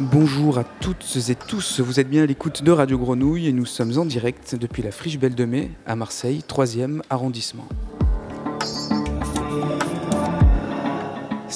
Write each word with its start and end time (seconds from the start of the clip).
Bonjour 0.00 0.58
à 0.58 0.64
toutes 0.64 1.16
et 1.28 1.34
tous, 1.34 1.80
vous 1.80 1.98
êtes 1.98 2.08
bien 2.08 2.22
à 2.22 2.26
l'écoute 2.26 2.62
de 2.62 2.70
Radio 2.70 2.98
Grenouille 2.98 3.48
et 3.48 3.52
nous 3.52 3.64
sommes 3.64 3.98
en 3.98 4.04
direct 4.04 4.54
depuis 4.54 4.82
la 4.82 4.90
Friche 4.90 5.18
Belle 5.18 5.34
de 5.34 5.44
Mai 5.44 5.70
à 5.86 5.96
Marseille, 5.96 6.42
3e 6.46 7.00
arrondissement. 7.08 7.66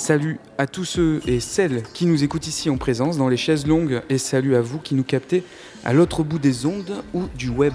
Salut 0.07 0.39
à 0.57 0.69
tous 0.69 0.85
ceux 0.85 1.21
et 1.27 1.41
celles 1.41 1.83
qui 1.93 2.07
nous 2.07 2.23
écoutent 2.23 2.47
ici 2.47 2.71
en 2.71 2.77
présence 2.77 3.19
dans 3.19 3.29
les 3.29 3.37
chaises 3.37 3.67
longues 3.67 4.03
et 4.09 4.19
salut 4.19 4.55
à 4.55 4.61
vous 4.61 4.79
qui 4.79 4.95
nous 4.95 5.03
captez 5.03 5.43
à 5.85 5.93
l'autre 5.93 6.23
bout 6.23 6.39
des 6.39 6.65
ondes 6.65 7.03
ou 7.13 7.25
du 7.37 7.49
web. 7.49 7.75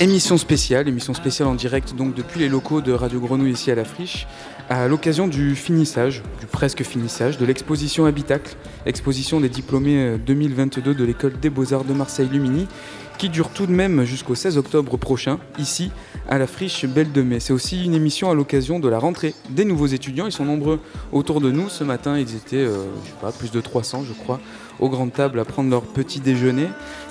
Émission 0.00 0.38
spéciale, 0.38 0.88
émission 0.88 1.12
spéciale 1.12 1.48
en 1.48 1.54
direct 1.54 1.94
donc 1.94 2.14
depuis 2.14 2.40
les 2.40 2.48
locaux 2.48 2.80
de 2.80 2.92
Radio 2.92 3.20
Grenouille 3.20 3.52
ici 3.52 3.70
à 3.70 3.74
la 3.74 3.84
Friche, 3.84 4.26
à 4.70 4.88
l'occasion 4.88 5.28
du 5.28 5.54
finissage, 5.54 6.22
du 6.40 6.46
presque 6.46 6.82
finissage, 6.82 7.36
de 7.36 7.44
l'exposition 7.44 8.06
Habitacle, 8.06 8.56
exposition 8.86 9.38
des 9.38 9.50
diplômés 9.50 10.16
2022 10.18 10.94
de 10.94 11.04
l'école 11.04 11.38
des 11.38 11.50
beaux-arts 11.50 11.84
de 11.84 11.92
Marseille-Lumini, 11.92 12.68
qui 13.16 13.28
dure 13.28 13.50
tout 13.50 13.66
de 13.66 13.72
même 13.72 14.04
jusqu'au 14.04 14.34
16 14.34 14.58
octobre 14.58 14.96
prochain, 14.96 15.38
ici 15.58 15.90
à 16.28 16.38
la 16.38 16.46
Friche 16.46 16.84
Belle 16.86 17.12
de 17.12 17.22
Mai. 17.22 17.40
C'est 17.40 17.52
aussi 17.52 17.84
une 17.84 17.94
émission 17.94 18.30
à 18.30 18.34
l'occasion 18.34 18.78
de 18.78 18.88
la 18.88 18.98
rentrée 18.98 19.34
des 19.50 19.64
nouveaux 19.64 19.86
étudiants. 19.86 20.26
Ils 20.26 20.32
sont 20.32 20.44
nombreux 20.44 20.80
autour 21.12 21.40
de 21.40 21.50
nous. 21.50 21.68
Ce 21.68 21.84
matin, 21.84 22.18
ils 22.18 22.34
étaient, 22.34 22.56
euh, 22.56 22.84
je 23.04 23.08
sais 23.08 23.16
pas, 23.20 23.32
plus 23.32 23.50
de 23.50 23.60
300, 23.60 24.04
je 24.06 24.12
crois, 24.12 24.40
aux 24.80 24.88
grandes 24.88 25.12
tables 25.12 25.40
à 25.40 25.44
prendre 25.44 25.70
leur 25.70 25.82
petit 25.82 26.20
déjeuner. 26.20 26.68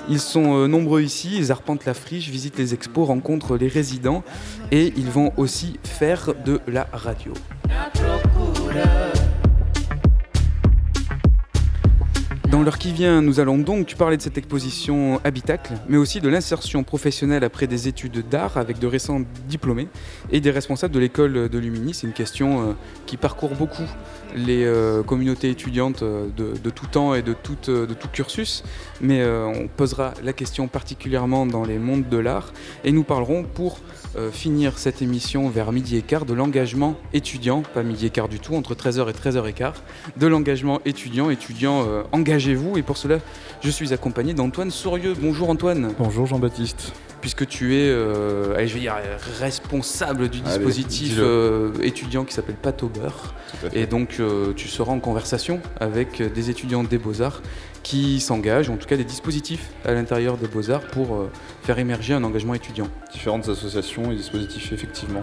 Ils 0.08 0.20
sont 0.20 0.56
euh, 0.56 0.66
nombreux 0.68 1.02
ici, 1.02 1.36
ils 1.36 1.50
arpentent 1.50 1.84
la 1.84 1.94
friche, 1.94 2.28
visitent 2.28 2.58
les 2.58 2.74
expos, 2.74 3.06
rencontrent 3.06 3.56
les 3.56 3.68
résidents 3.68 4.22
et 4.70 4.92
ils 4.96 5.10
vont 5.10 5.32
aussi 5.36 5.78
faire 5.82 6.34
de 6.44 6.60
la 6.66 6.86
radio. 6.92 7.32
Dans 12.56 12.62
l'heure 12.62 12.78
qui 12.78 12.92
vient, 12.92 13.20
nous 13.20 13.38
allons 13.38 13.58
donc 13.58 13.96
parler 13.96 14.16
de 14.16 14.22
cette 14.22 14.38
exposition 14.38 15.20
Habitacle, 15.24 15.74
mais 15.90 15.98
aussi 15.98 16.22
de 16.22 16.28
l'insertion 16.30 16.84
professionnelle 16.84 17.44
après 17.44 17.66
des 17.66 17.86
études 17.86 18.26
d'art 18.30 18.56
avec 18.56 18.78
de 18.78 18.86
récents 18.86 19.20
diplômés 19.46 19.88
et 20.32 20.40
des 20.40 20.50
responsables 20.50 20.94
de 20.94 20.98
l'école 20.98 21.50
de 21.50 21.58
Lumini. 21.58 21.92
C'est 21.92 22.06
une 22.06 22.14
question 22.14 22.62
euh, 22.62 22.72
qui 23.04 23.18
parcourt 23.18 23.54
beaucoup 23.54 23.82
les 24.34 24.64
euh, 24.64 25.02
communautés 25.02 25.50
étudiantes 25.50 26.02
euh, 26.02 26.28
de, 26.34 26.70
tout 26.70 26.86
temps 26.86 27.14
et 27.14 27.20
de 27.20 27.34
tout 27.34 28.08
cursus, 28.10 28.64
mais 29.02 29.22
on 29.22 29.68
posera 29.68 30.14
la 30.24 30.32
question 30.32 30.66
particulièrement 30.66 31.44
dans 31.44 31.62
les 31.62 31.78
mondes 31.78 32.08
de 32.08 32.16
l'art 32.16 32.54
et 32.84 32.92
nous 32.92 33.04
parlerons 33.04 33.42
pour 33.42 33.80
finir 34.32 34.78
cette 34.78 35.02
émission 35.02 35.48
vers 35.48 35.72
midi 35.72 35.96
et 35.96 36.02
quart 36.02 36.24
de 36.24 36.34
l'engagement 36.34 36.96
étudiant, 37.12 37.62
pas 37.62 37.82
midi 37.82 38.06
et 38.06 38.10
quart 38.10 38.28
du 38.28 38.40
tout, 38.40 38.54
entre 38.54 38.74
13h 38.74 39.08
et 39.08 39.12
13h15, 39.12 39.74
de 40.16 40.26
l'engagement 40.26 40.80
étudiant, 40.84 41.30
étudiant 41.30 41.86
engagez-vous 42.12 42.78
et 42.78 42.82
pour 42.82 42.96
cela 42.96 43.18
je 43.62 43.70
suis 43.70 43.92
accompagné 43.92 44.34
d'Antoine 44.34 44.70
Sourieux. 44.70 45.14
Bonjour 45.20 45.50
Antoine. 45.50 45.92
Bonjour 45.98 46.26
Jean-Baptiste 46.26 46.92
puisque 47.26 47.48
tu 47.48 47.74
es, 47.74 47.88
euh, 47.88 48.54
allez, 48.54 48.68
je 48.68 48.74
vais 48.74 48.80
dire, 48.80 48.94
responsable 49.40 50.28
du 50.28 50.40
dispositif 50.40 51.16
euh, 51.18 51.72
étudiant 51.82 52.24
qui 52.24 52.32
s'appelle 52.32 52.54
Patober. 52.54 53.08
Et 53.72 53.86
donc, 53.86 54.18
euh, 54.20 54.52
tu 54.54 54.68
seras 54.68 54.92
en 54.92 55.00
conversation 55.00 55.60
avec 55.80 56.22
des 56.22 56.50
étudiants 56.50 56.84
des 56.84 56.98
Beaux-Arts 56.98 57.42
qui 57.86 58.18
s'engagent, 58.18 58.68
en 58.68 58.76
tout 58.76 58.88
cas 58.88 58.96
des 58.96 59.04
dispositifs 59.04 59.70
à 59.84 59.92
l'intérieur 59.92 60.36
des 60.38 60.48
Beaux-Arts 60.48 60.88
pour 60.88 61.28
faire 61.62 61.78
émerger 61.78 62.14
un 62.14 62.24
engagement 62.24 62.54
étudiant. 62.54 62.88
Différentes 63.12 63.48
associations 63.48 64.10
et 64.10 64.16
dispositifs, 64.16 64.72
effectivement. 64.72 65.22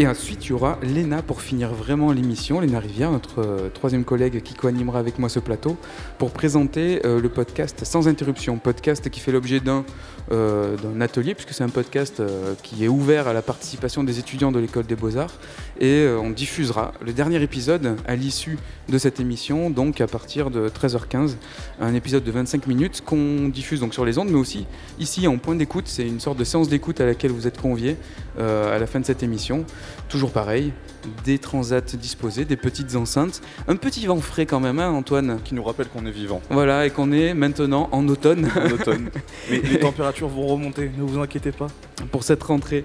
Et 0.00 0.06
ensuite, 0.06 0.46
il 0.46 0.50
y 0.50 0.52
aura 0.52 0.78
Léna 0.82 1.20
pour 1.20 1.42
finir 1.42 1.74
vraiment 1.74 2.12
l'émission, 2.12 2.60
Léna 2.60 2.78
Rivière, 2.78 3.10
notre 3.10 3.40
euh, 3.40 3.68
troisième 3.68 4.04
collègue 4.04 4.40
qui 4.42 4.54
co-animera 4.54 4.98
avec 4.98 5.18
moi 5.18 5.28
ce 5.28 5.40
plateau, 5.40 5.76
pour 6.16 6.30
présenter 6.30 7.04
euh, 7.04 7.20
le 7.20 7.28
podcast 7.28 7.84
Sans 7.84 8.08
Interruption, 8.08 8.56
podcast 8.56 9.10
qui 9.10 9.20
fait 9.20 9.30
l'objet 9.32 9.60
d'un 9.60 9.84
euh, 10.32 10.76
atelier, 11.00 11.34
puisque 11.34 11.52
c'est 11.52 11.64
un 11.64 11.68
podcast 11.68 12.22
qui 12.62 12.84
est 12.84 12.88
ouvert 12.88 13.28
à 13.28 13.34
la 13.34 13.42
participation 13.42 14.04
des 14.04 14.18
étudiants 14.18 14.52
de 14.52 14.58
l'école 14.58 14.86
des 14.86 14.96
beaux-arts. 14.96 15.34
Et 15.80 16.06
on 16.06 16.28
diffusera 16.28 16.92
le 17.00 17.14
dernier 17.14 17.42
épisode 17.42 17.96
à 18.06 18.14
l'issue 18.14 18.58
de 18.90 18.98
cette 18.98 19.18
émission, 19.18 19.70
donc 19.70 20.02
à 20.02 20.06
partir 20.06 20.50
de 20.50 20.68
13h15, 20.68 21.36
un 21.80 21.94
épisode 21.94 22.22
de 22.22 22.30
25 22.30 22.66
minutes 22.66 23.02
qu'on 23.02 23.48
diffuse 23.48 23.80
donc 23.80 23.94
sur 23.94 24.04
les 24.04 24.18
ondes, 24.18 24.28
mais 24.28 24.38
aussi 24.38 24.66
ici 24.98 25.26
en 25.26 25.38
point 25.38 25.54
d'écoute. 25.54 25.84
C'est 25.86 26.06
une 26.06 26.20
sorte 26.20 26.38
de 26.38 26.44
séance 26.44 26.68
d'écoute 26.68 27.00
à 27.00 27.06
laquelle 27.06 27.30
vous 27.30 27.46
êtes 27.46 27.58
conviés 27.58 27.96
à 28.38 28.78
la 28.78 28.86
fin 28.86 29.00
de 29.00 29.06
cette 29.06 29.22
émission. 29.22 29.64
Toujours 30.10 30.32
pareil, 30.32 30.72
des 31.24 31.38
transats 31.38 31.80
disposés, 31.80 32.44
des 32.44 32.56
petites 32.56 32.96
enceintes, 32.96 33.40
un 33.68 33.76
petit 33.76 34.06
vent 34.06 34.20
frais 34.20 34.46
quand 34.46 34.60
même, 34.60 34.78
hein, 34.78 34.90
Antoine 34.90 35.38
Qui 35.44 35.54
nous 35.54 35.62
rappelle 35.62 35.88
qu'on 35.88 36.06
est 36.06 36.10
vivant. 36.10 36.40
Voilà, 36.50 36.86
et 36.86 36.90
qu'on 36.90 37.12
est 37.12 37.34
maintenant 37.34 37.88
en 37.92 38.06
automne. 38.08 38.48
En 38.56 38.70
automne. 38.70 39.10
Mais 39.50 39.60
les 39.60 39.78
températures 39.78 40.28
vont 40.28 40.46
remonter, 40.46 40.90
ne 40.96 41.02
vous 41.02 41.18
inquiétez 41.18 41.52
pas. 41.52 41.68
Pour 42.12 42.22
cette 42.22 42.42
rentrée, 42.42 42.84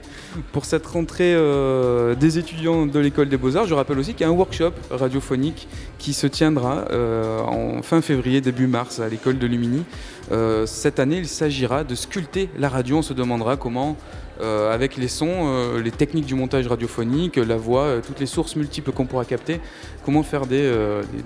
pour 0.52 0.66
cette 0.66 0.86
rentrée 0.86 1.34
euh, 1.34 2.16
des 2.16 2.38
étudiants 2.38 2.86
de 2.86 3.00
l'école 3.00 3.30
des 3.30 3.38
beaux-arts, 3.38 3.66
je 3.66 3.74
rappelle 3.74 3.98
aussi 3.98 4.14
qu'il 4.14 4.25
y 4.25 4.30
a 4.30 4.31
un 4.31 4.36
workshop 4.36 4.72
radiophonique 4.92 5.68
qui 5.98 6.14
se 6.14 6.28
tiendra 6.28 6.86
euh, 6.92 7.40
en 7.42 7.81
fin 7.81 8.02
février, 8.02 8.42
début 8.42 8.68
mars 8.68 9.00
à 9.00 9.08
l'école 9.08 9.40
de 9.40 9.48
Lumini. 9.48 9.84
Euh, 10.31 10.66
cette 10.66 11.00
année, 11.00 11.18
il 11.18 11.28
s'agira 11.28 11.84
de 11.84 11.96
sculpter 11.96 12.50
la 12.58 12.70
radio. 12.70 12.98
On 12.98 13.02
se 13.02 13.14
demandera 13.14 13.58
comment 13.58 13.96
euh, 14.41 14.73
avec 14.73 14.97
les 14.97 15.07
sons, 15.07 15.47
euh, 15.47 15.81
les 15.81 15.91
techniques 15.91 16.25
du 16.25 16.35
montage 16.35 16.68
radiophonique, 16.68 17.38
la 17.38 17.56
voix, 17.56 17.84
euh, 17.84 18.01
toutes 18.06 18.19
les 18.19 18.25
sources 18.25 18.56
multiples 18.56 18.91
qu'on 18.91 19.06
pourra 19.06 19.23
capter, 19.23 19.62
comment 20.03 20.23
faire 20.23 20.46
des, 20.46 20.72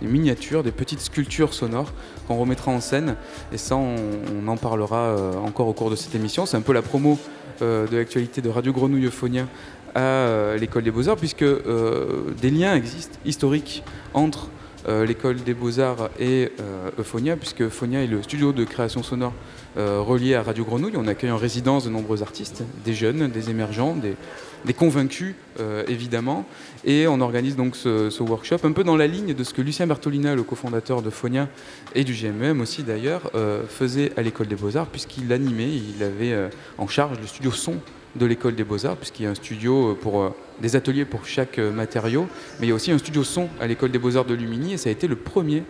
miniatures, 0.01 0.63
des 0.63 0.71
petites 0.71 1.01
sculptures 1.01 1.53
sonores 1.53 1.91
qu'on 2.27 2.37
remettra 2.37 2.71
en 2.71 2.79
scène. 2.79 3.15
Et 3.51 3.57
ça, 3.57 3.75
on, 3.75 4.47
en 4.47 4.57
parlera 4.57 5.15
encore 5.43 5.67
au 5.67 5.73
cours 5.73 5.89
de 5.89 5.95
cette 5.95 6.15
émission. 6.15 6.45
C'est 6.45 6.57
un 6.57 6.61
peu 6.61 6.73
la 6.73 6.81
promo 6.81 7.17
de 7.61 7.95
l'actualité 7.95 8.41
de 8.41 8.49
Radio 8.49 8.71
Grenouille 8.71 9.05
Euphonia 9.05 9.47
à 9.95 10.55
l'école 10.57 10.83
des 10.83 10.91
beaux-arts, 10.91 11.17
puisque 11.17 11.43
des 11.43 12.51
liens 12.51 12.75
existent 12.75 13.17
historiques 13.25 13.83
entre 14.13 14.49
l'école 14.87 15.37
des 15.37 15.53
beaux-arts 15.53 16.09
et 16.19 16.51
Euphonia, 16.97 17.35
puisque 17.35 17.61
Euphonia 17.61 18.03
est 18.03 18.07
le 18.07 18.21
studio 18.23 18.53
de 18.53 18.63
création 18.63 19.03
sonore 19.03 19.33
euh, 19.77 20.01
relié 20.01 20.33
à 20.33 20.41
Radio 20.41 20.65
Grenouille. 20.65 20.97
On 20.97 21.05
accueille 21.05 21.29
en 21.29 21.37
résidence 21.37 21.85
de 21.85 21.91
nombreux 21.91 22.23
artistes, 22.23 22.63
des 22.83 22.95
jeunes, 22.95 23.29
des 23.29 23.51
émergents, 23.51 23.95
des, 23.95 24.73
convaincus 24.73 25.35
euh, 25.59 25.83
évidemment. 25.87 26.43
Et 26.85 27.07
on 27.07 27.21
organise 27.21 27.55
donc 27.55 27.75
ce, 27.75 28.23
workshop 28.23 28.57
un 28.63 28.71
peu 28.71 28.83
dans 28.83 28.97
la 28.97 29.05
ligne 29.05 29.35
de 29.35 29.43
ce 29.43 29.53
que 29.53 29.61
Lucien 29.61 29.85
Bertolina, 29.85 30.33
le 30.33 30.41
cofondateur 30.41 31.03
de 31.03 31.11
Fonia 31.11 31.47
et 31.93 32.03
du 32.03 32.13
GMEM 32.13 32.61
aussi 32.61 32.81
d'ailleurs, 32.81 33.29
euh, 33.35 33.63
faisait 33.67 34.11
à 34.17 34.23
l'école 34.23 34.47
des 34.47 34.55
beaux-arts 34.55 34.87
puisqu'il 34.87 35.31
animait, 35.31 35.69
il 35.69 36.01
avait 36.03 36.49
en 36.79 36.87
charge 36.87 37.19
le 37.19 37.27
studio 37.27 37.51
son 37.51 37.75
de 38.15 38.25
l'école 38.25 38.55
des 38.55 38.63
beaux-arts, 38.63 38.97
puisqu'il 38.97 39.23
y 39.23 39.25
a 39.25 39.29
un 39.29 39.35
studio 39.35 39.97
pour 40.01 40.35
des 40.61 40.75
ateliers 40.75 41.05
pour 41.05 41.25
chaque 41.25 41.57
matériau, 41.59 42.27
mais 42.59 42.67
il 42.67 42.69
y 42.69 42.71
a 42.71 42.75
aussi 42.75 42.91
un 42.91 42.97
studio 42.97 43.23
son 43.23 43.49
à 43.61 43.67
l'école 43.67 43.91
des 43.91 43.99
beaux-arts 43.99 44.25
de 44.25 44.33
Lumini, 44.33 44.73
et 44.73 44.77
ça 44.77 44.89
a 44.89 44.91
été 44.91 45.07
le 45.07 45.15
premier 45.15 45.63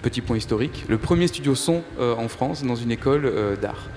petit 0.00 0.20
point 0.20 0.36
historique, 0.36 0.84
le 0.88 0.98
premier 0.98 1.26
studio 1.26 1.54
son 1.54 1.82
euh, 1.98 2.14
en 2.16 2.28
France 2.28 2.64
dans 2.64 2.74
une 2.76 2.90
école 2.90 3.26
euh, 3.26 3.56
d'art. 3.56 3.88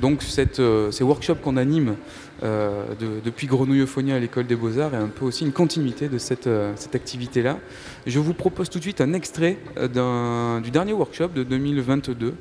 Donc 0.00 0.22
cette, 0.22 0.60
euh, 0.60 0.92
ces 0.92 1.02
workshops 1.02 1.40
qu'on 1.42 1.56
anime 1.56 1.96
depuis 2.40 3.48
Grenouille 3.48 3.80
Euphonia 3.80 4.14
à 4.14 4.20
l'école 4.20 4.46
des 4.46 4.54
beaux-arts 4.54 4.94
est 4.94 4.98
un 4.98 5.08
peu 5.08 5.24
aussi 5.24 5.44
une 5.44 5.50
continuité 5.50 6.08
de 6.08 6.18
cette, 6.18 6.48
cette 6.76 6.94
activité-là. 6.94 7.58
Je 8.06 8.20
vous 8.20 8.32
propose 8.32 8.70
tout 8.70 8.78
de 8.78 8.84
suite 8.84 9.00
un 9.00 9.12
extrait 9.12 9.58
du 9.76 10.70
dernier 10.70 10.92
workshop 10.92 11.30
de 11.34 11.42
2022 11.42 12.34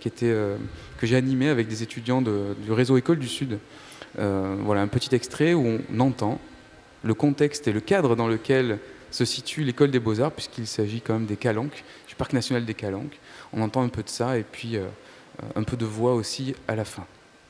qui 0.00 0.08
était, 0.08 0.34
que 0.98 1.06
j'ai 1.06 1.16
animé 1.16 1.48
avec 1.48 1.68
des 1.68 1.82
étudiants 1.82 2.22
du 2.22 2.72
réseau 2.72 2.96
École 2.96 3.18
du 3.18 3.28
Sud. 3.28 3.58
voilà 4.16 4.82
un 4.82 4.88
petit 4.88 5.14
extrait 5.14 5.54
où 5.54 5.78
on 5.92 6.00
entend 6.00 6.40
le 7.02 7.14
contexte 7.14 7.68
et 7.68 7.72
le 7.72 7.80
cadre 7.80 8.16
dans 8.16 8.28
lequel 8.28 8.78
se 9.10 9.24
situe 9.24 9.64
l'école 9.64 9.90
des 9.90 10.00
beaux-arts, 10.00 10.32
puisqu'il 10.32 10.66
s'agit 10.66 11.00
quand 11.00 11.14
même 11.14 11.26
des 11.26 11.36
Calanques, 11.36 11.84
du 12.08 12.14
parc 12.14 12.32
national 12.32 12.64
des 12.64 12.74
Calanques. 12.74 13.18
On 13.52 13.62
entend 13.62 13.82
un 13.82 13.88
peu 13.88 14.02
de 14.02 14.08
ça 14.08 14.36
et 14.36 14.42
puis 14.42 14.76
euh, 14.76 14.86
un 15.54 15.62
peu 15.62 15.76
de 15.76 15.86
voix 15.86 16.14
aussi 16.14 16.54
à 16.68 16.76
la 16.76 16.84
fin. 16.84 17.06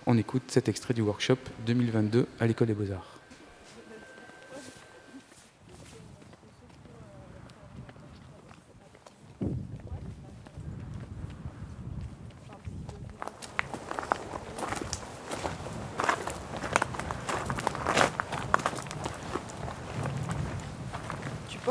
On 0.06 0.16
écoute 0.16 0.42
cet 0.48 0.68
extrait 0.68 0.94
du 0.94 1.02
workshop 1.02 1.38
2022 1.66 2.26
à 2.38 2.46
l'école 2.46 2.68
des 2.68 2.74
beaux-arts. 2.74 3.15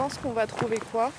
Pense 0.06 0.19
qu'on 0.19 0.34
va 0.34 0.46
trouver 0.46 0.78
quoi 0.92 1.12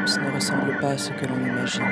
L'apocalypse 0.00 0.18
ne 0.18 0.34
ressemble 0.34 0.78
pas 0.80 0.90
à 0.90 0.98
ce 0.98 1.10
que 1.10 1.26
l'on 1.26 1.36
imagine. 1.36 1.84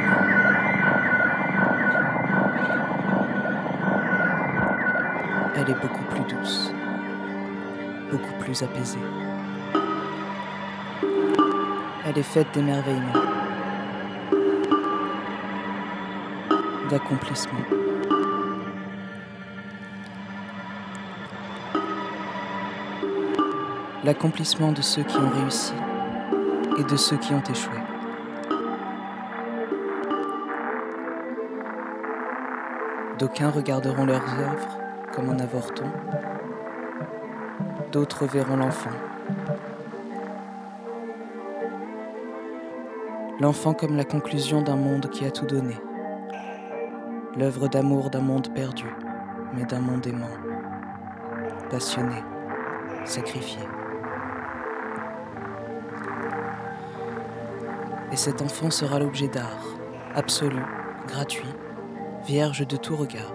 Elle 5.56 5.70
est 5.70 5.80
beaucoup 5.80 6.04
plus 6.04 6.34
douce, 6.34 6.72
beaucoup 8.10 8.32
plus 8.40 8.62
apaisée. 8.62 8.98
Elle 12.06 12.18
est 12.18 12.22
faite 12.22 12.46
d'émerveillement, 12.54 13.12
d'accomplissement. 16.88 17.60
L'accomplissement 24.04 24.72
de 24.72 24.80
ceux 24.80 25.02
qui 25.02 25.18
ont 25.18 25.28
réussi 25.28 25.74
et 26.78 26.84
de 26.84 26.96
ceux 26.96 27.18
qui 27.18 27.34
ont 27.34 27.42
échoué. 27.42 27.76
D'aucuns 33.18 33.50
regarderont 33.50 34.06
leurs 34.06 34.38
œuvres 34.38 34.78
comme 35.12 35.30
un 35.30 35.40
avorton, 35.40 35.86
d'autres 37.90 38.26
verront 38.26 38.54
l'enfant. 38.56 38.90
L'enfant 43.40 43.74
comme 43.74 43.96
la 43.96 44.04
conclusion 44.04 44.62
d'un 44.62 44.76
monde 44.76 45.10
qui 45.10 45.24
a 45.24 45.32
tout 45.32 45.46
donné, 45.46 45.74
l'œuvre 47.36 47.66
d'amour 47.66 48.08
d'un 48.08 48.20
monde 48.20 48.54
perdu, 48.54 48.86
mais 49.52 49.64
d'un 49.64 49.80
monde 49.80 50.06
aimant, 50.06 50.36
passionné, 51.70 52.22
sacrifié. 53.04 53.62
Et 58.12 58.16
cet 58.16 58.42
enfant 58.42 58.70
sera 58.70 59.00
l'objet 59.00 59.26
d'art, 59.26 59.64
absolu, 60.14 60.62
gratuit, 61.08 61.52
vierge 62.28 62.66
de 62.66 62.76
tout 62.76 62.94
regard, 62.94 63.32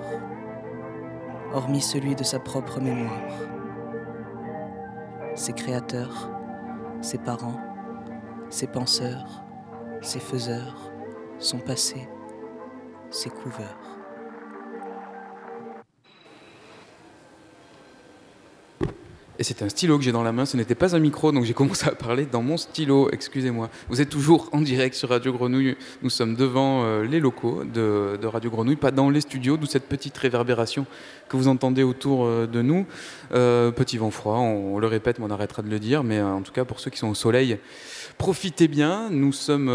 hormis 1.52 1.82
celui 1.82 2.14
de 2.14 2.24
sa 2.24 2.38
propre 2.40 2.80
mémoire. 2.80 3.32
Ses 5.34 5.54
créateurs, 5.54 6.30
ses 7.02 7.18
parents, 7.18 7.60
ses 8.52 8.68
penseurs, 8.68 9.44
ses 10.02 10.20
faiseurs, 10.20 10.92
son 11.40 11.58
passé, 11.58 12.08
ses 13.10 13.32
couveurs. 13.32 14.03
Et 19.44 19.46
c'est 19.46 19.62
un 19.62 19.68
stylo 19.68 19.98
que 19.98 20.06
j'ai 20.06 20.14
dans 20.14 20.24
la 20.24 20.32
main, 20.32 20.46
ce 20.46 20.56
n'était 20.56 20.74
pas 20.74 20.96
un 20.96 21.00
micro, 21.00 21.34
donc 21.34 21.44
j'ai 21.44 21.54
commencé 21.54 21.86
à 21.86 21.92
parler 21.92 22.26
dans 22.26 22.42
mon 22.42 22.56
stylo, 22.56 23.10
excusez-moi. 23.12 23.70
Vous 23.90 24.00
êtes 24.00 24.08
toujours 24.08 24.48
en 24.54 24.62
direct 24.62 24.96
sur 24.96 25.10
Radio 25.10 25.34
Grenouille, 25.34 25.76
nous 26.02 26.10
sommes 26.10 26.36
devant 26.36 26.86
euh, 26.86 27.04
les 27.04 27.20
locaux 27.20 27.66
de, 27.66 28.18
Radio 28.26 28.50
Grenouille, 28.50 28.78
pas 28.78 28.92
dans 28.92 29.10
les 29.10 29.20
studios, 29.20 29.58
d'où 29.58 29.66
cette 29.66 29.90
petite 29.90 30.18
réverbération 30.18 30.86
que 31.28 31.36
vous 31.36 31.50
entendez 31.50 31.84
autour 31.84 32.24
euh, 32.24 32.48
de 32.48 32.62
nous. 32.62 32.86
Euh, 33.34 33.72
petit 33.72 33.98
vent 33.98 34.12
froid, 34.12 34.38
on, 34.38 34.80
le 34.80 34.88
répète, 34.88 35.20
mais 35.20 35.26
on 35.26 35.32
arrêtera 35.32 35.62
de 35.62 35.70
le 35.70 35.80
dire, 35.80 36.06
mais 36.06 36.22
en 36.22 36.42
tout 36.42 36.54
cas 36.54 36.64
pour 36.64 36.80
ceux 36.80 36.90
qui 36.90 37.00
sont 37.00 37.10
au 37.10 37.14
soleil, 37.14 37.58
profitez 38.18 38.70
bien, 38.70 39.10
nous 39.10 39.34
sommes 39.34 39.66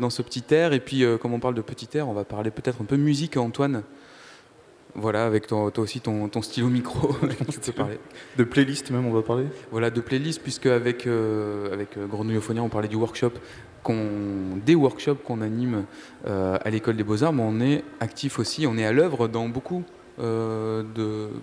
dans 0.00 0.08
ce 0.08 0.22
petit 0.22 0.44
air, 0.48 0.72
et 0.72 0.80
puis 0.80 1.04
comme 1.20 1.34
on 1.34 1.40
parle 1.40 1.56
de 1.56 1.60
petit 1.60 1.90
air, 1.92 2.08
on 2.08 2.14
va 2.14 2.24
parler 2.24 2.50
peut-être 2.50 2.80
un 2.80 2.86
peu 2.86 2.96
musique, 2.96 3.36
Antoine. 3.36 3.82
Voilà, 4.94 5.24
avec 5.24 5.46
toi, 5.46 5.70
toi 5.70 5.84
aussi 5.84 6.00
ton, 6.00 6.28
ton 6.28 6.42
stylo 6.42 6.68
micro, 6.68 7.14
tu 7.50 7.60
peux 7.60 7.72
parler. 7.72 7.98
De 8.36 8.44
playlist 8.44 8.90
même, 8.90 9.06
on 9.06 9.12
va 9.12 9.22
parler 9.22 9.44
Voilà, 9.70 9.90
de 9.90 10.00
playlist, 10.00 10.42
puisque 10.42 10.66
avec, 10.66 11.06
euh, 11.06 11.72
avec 11.72 11.96
euh, 11.96 12.06
Grenouillophonia, 12.06 12.62
on 12.62 12.68
parlait 12.68 12.88
du 12.88 12.96
workshop, 12.96 13.32
des 14.66 14.74
workshops 14.74 15.22
qu'on 15.24 15.40
anime 15.40 15.84
euh, 16.26 16.58
à 16.62 16.70
l'école 16.70 16.96
des 16.96 17.04
beaux-arts, 17.04 17.32
mais 17.32 17.42
on 17.42 17.60
est 17.60 17.84
actif 18.00 18.38
aussi, 18.38 18.66
on 18.66 18.76
est 18.76 18.84
à 18.84 18.92
l'œuvre 18.92 19.28
dans 19.28 19.48
beaucoup 19.48 19.84
euh, 20.18 20.82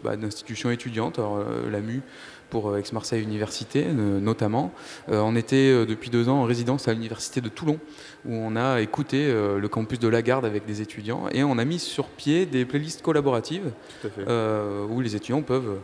bah, 0.04 0.16
d'institutions 0.18 0.70
étudiantes, 0.70 1.20
alors, 1.20 1.38
euh, 1.38 1.70
la 1.70 1.82
MU 1.82 2.02
pour 2.50 2.70
euh, 2.70 2.78
Aix-Marseille 2.78 3.22
Université 3.22 3.86
euh, 3.88 4.20
notamment. 4.20 4.72
Euh, 5.10 5.20
on 5.20 5.36
était 5.36 5.86
depuis 5.86 6.10
deux 6.10 6.30
ans 6.30 6.42
en 6.42 6.44
résidence 6.44 6.88
à 6.88 6.94
l'université 6.94 7.42
de 7.42 7.50
Toulon, 7.50 7.80
où 8.26 8.34
on 8.34 8.56
a 8.56 8.82
écouté 8.82 9.28
le 9.32 9.68
campus 9.68 10.00
de 10.00 10.08
Lagarde 10.08 10.46
avec 10.46 10.66
des 10.66 10.82
étudiants, 10.82 11.28
et 11.32 11.44
on 11.44 11.58
a 11.58 11.66
mis 11.66 11.80
sur 11.80 12.08
pied 12.08 12.46
des 12.46 12.66
playlists 12.66 13.02
collaboratives 13.02 13.72
où 14.04 15.02
les 15.02 15.16
étudiants 15.16 15.42
peuvent 15.42 15.78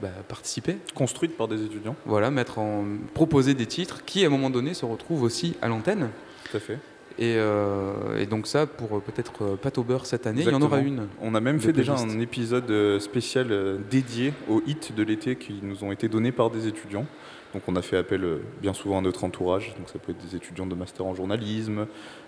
bah, 0.00 0.08
participer 0.28 0.76
Construite 0.94 1.36
par 1.36 1.48
des 1.48 1.64
étudiants. 1.64 1.96
voilà, 2.04 2.30
mettre 2.30 2.58
en, 2.58 2.84
proposer 3.14 3.54
des 3.54 3.66
titres 3.66 4.04
qui, 4.04 4.24
à 4.24 4.26
un 4.26 4.30
moment 4.30 4.50
donné, 4.50 4.74
se 4.74 4.84
retrouvent 4.84 5.22
aussi 5.22 5.56
à 5.62 5.68
l'antenne. 5.68 6.10
Tout 6.50 6.56
à 6.56 6.60
fait. 6.60 6.78
Et, 7.18 7.36
euh, 7.36 8.18
et 8.18 8.26
donc 8.26 8.46
ça, 8.46 8.66
pour 8.66 8.96
euh, 8.98 9.00
peut-être 9.00 9.42
euh, 9.42 9.56
Pâte 9.56 9.78
au 9.78 9.84
beurre 9.84 10.04
cette 10.04 10.26
année, 10.26 10.42
il 10.44 10.50
y 10.50 10.54
en 10.54 10.60
aura 10.60 10.80
une. 10.80 11.08
On 11.22 11.34
a 11.34 11.40
même 11.40 11.60
fait 11.60 11.72
déjà 11.72 11.94
un 11.94 12.20
épisode 12.20 12.98
spécial 13.00 13.80
dédié 13.90 14.34
aux 14.48 14.62
hits 14.66 14.92
de 14.94 15.02
l'été 15.02 15.36
qui 15.36 15.60
nous 15.62 15.82
ont 15.84 15.92
été 15.92 16.08
donnés 16.08 16.32
par 16.32 16.50
des 16.50 16.66
étudiants. 16.68 17.06
Donc 17.54 17.62
on 17.68 17.76
a 17.76 17.80
fait 17.80 17.96
appel 17.96 18.22
bien 18.60 18.74
souvent 18.74 18.98
à 18.98 19.00
notre 19.00 19.24
entourage. 19.24 19.74
Donc 19.78 19.88
ça 19.88 19.98
peut 19.98 20.12
être 20.12 20.22
des 20.22 20.36
étudiants 20.36 20.66
de 20.66 20.74
master 20.74 21.06
en 21.06 21.14
journalisme, 21.14 21.86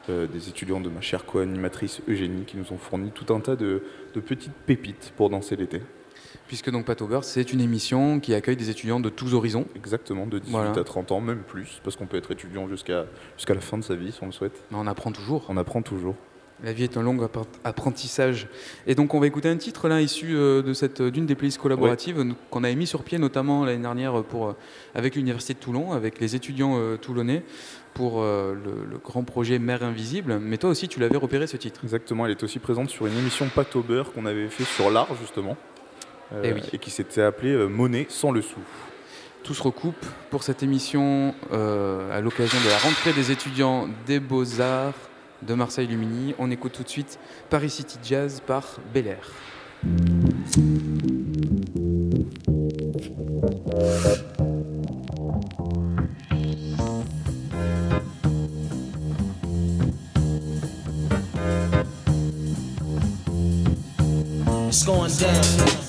euh, 0.08 0.26
des 0.26 0.48
étudiants 0.48 0.80
de 0.80 0.88
ma 0.88 1.02
chère 1.02 1.26
co-animatrice 1.26 2.00
Eugénie 2.08 2.44
qui 2.46 2.56
nous 2.56 2.72
ont 2.72 2.78
fourni 2.78 3.10
tout 3.10 3.34
un 3.34 3.40
tas 3.40 3.56
de, 3.56 3.82
de 4.14 4.20
petites 4.20 4.54
pépites 4.66 5.12
pour 5.18 5.28
danser 5.28 5.56
l'été. 5.56 5.82
Puisque 6.48 6.70
donc 6.70 6.88
au 6.88 7.06
beurre, 7.06 7.24
c'est 7.24 7.52
une 7.52 7.60
émission 7.60 8.20
qui 8.20 8.32
accueille 8.32 8.56
des 8.56 8.70
étudiants 8.70 9.00
de 9.00 9.10
tous 9.10 9.34
horizons. 9.34 9.66
Exactement, 9.76 10.26
de 10.26 10.38
18 10.38 10.50
Voilà. 10.50 10.70
à 10.70 10.82
30 10.84 11.12
ans, 11.12 11.20
même 11.20 11.42
plus, 11.46 11.80
parce 11.84 11.94
qu'on 11.94 12.06
peut 12.06 12.16
être 12.16 12.32
étudiant 12.32 12.66
jusqu'à 12.68 13.04
jusqu'à 13.36 13.52
la 13.52 13.60
fin 13.60 13.76
de 13.76 13.84
sa 13.84 13.94
vie 13.94 14.12
si 14.12 14.22
on 14.22 14.26
le 14.26 14.32
souhaite. 14.32 14.64
Mais 14.70 14.78
on 14.80 14.86
apprend 14.86 15.12
toujours. 15.12 15.44
On 15.50 15.58
apprend 15.58 15.82
toujours. 15.82 16.16
La 16.64 16.72
vie 16.72 16.84
est 16.84 16.96
un 16.96 17.02
long 17.02 17.16
apprentissage. 17.64 18.48
Et 18.86 18.94
donc 18.94 19.12
on 19.12 19.20
va 19.20 19.26
écouter 19.26 19.48
un 19.50 19.58
titre 19.58 19.88
là 19.88 20.00
issu 20.00 20.34
euh, 20.34 20.62
de 20.62 20.72
cette 20.72 21.02
d'une 21.02 21.26
des 21.26 21.34
playlists 21.34 21.60
collaboratives 21.60 22.34
qu'on 22.50 22.64
avait 22.64 22.74
mis 22.74 22.86
sur 22.86 23.04
pied 23.04 23.18
notamment 23.18 23.66
l'année 23.66 23.82
dernière 23.82 24.24
pour 24.24 24.56
avec 24.94 25.14
l'université 25.16 25.52
de 25.52 25.58
Toulon, 25.58 25.92
avec 25.92 26.18
les 26.18 26.34
étudiants 26.34 26.96
toulonnais 26.96 27.44
pour 27.92 28.22
le, 28.22 28.98
grand 29.04 29.22
projet 29.22 29.58
Mère 29.58 29.82
Invisible. 29.84 30.38
Mais 30.40 30.56
toi 30.56 30.70
aussi 30.70 30.88
tu 30.88 30.98
l'avais 30.98 31.18
repéré 31.18 31.46
ce 31.46 31.58
titre. 31.58 31.82
Exactement, 31.84 32.24
elle 32.24 32.32
est 32.32 32.42
aussi 32.42 32.58
présente 32.58 32.88
sur 32.88 33.06
une 33.06 33.18
émission 33.18 33.46
Pâte 33.54 33.76
au 33.76 33.82
beurre 33.82 34.12
qu'on 34.12 34.24
avait 34.24 34.48
fait 34.48 34.64
sur 34.64 34.90
l'art 34.90 35.14
justement. 35.20 35.56
Eh 36.44 36.54
et, 36.74 36.78
qui 36.78 36.90
s'était 36.90 37.22
appelée 37.22 37.56
Monnaie 37.68 38.06
sans 38.08 38.30
le 38.30 38.42
sou. 38.42 38.60
Tout 39.42 39.54
se 39.54 39.62
recoupe 39.62 40.04
pour 40.30 40.42
cette 40.42 40.62
émission 40.62 41.34
à 41.50 42.20
l'occasion 42.20 42.58
de 42.64 42.68
la 42.68 42.78
rentrée 42.78 43.12
des 43.12 43.30
étudiants 43.30 43.88
des 44.06 44.20
Beaux-Arts 44.20 44.94
de 45.42 45.54
Marseille 45.54 45.86
Lumini. 45.86 46.34
On 46.38 46.50
écoute 46.50 46.72
tout 46.72 46.82
de 46.82 46.88
suite 46.88 47.18
Paris 47.48 47.70
City 47.70 47.98
Jazz 48.02 48.42
par 48.46 48.78
Bel 48.92 49.06
Air. 49.06 49.30
going 64.88 65.18
down. 65.18 65.87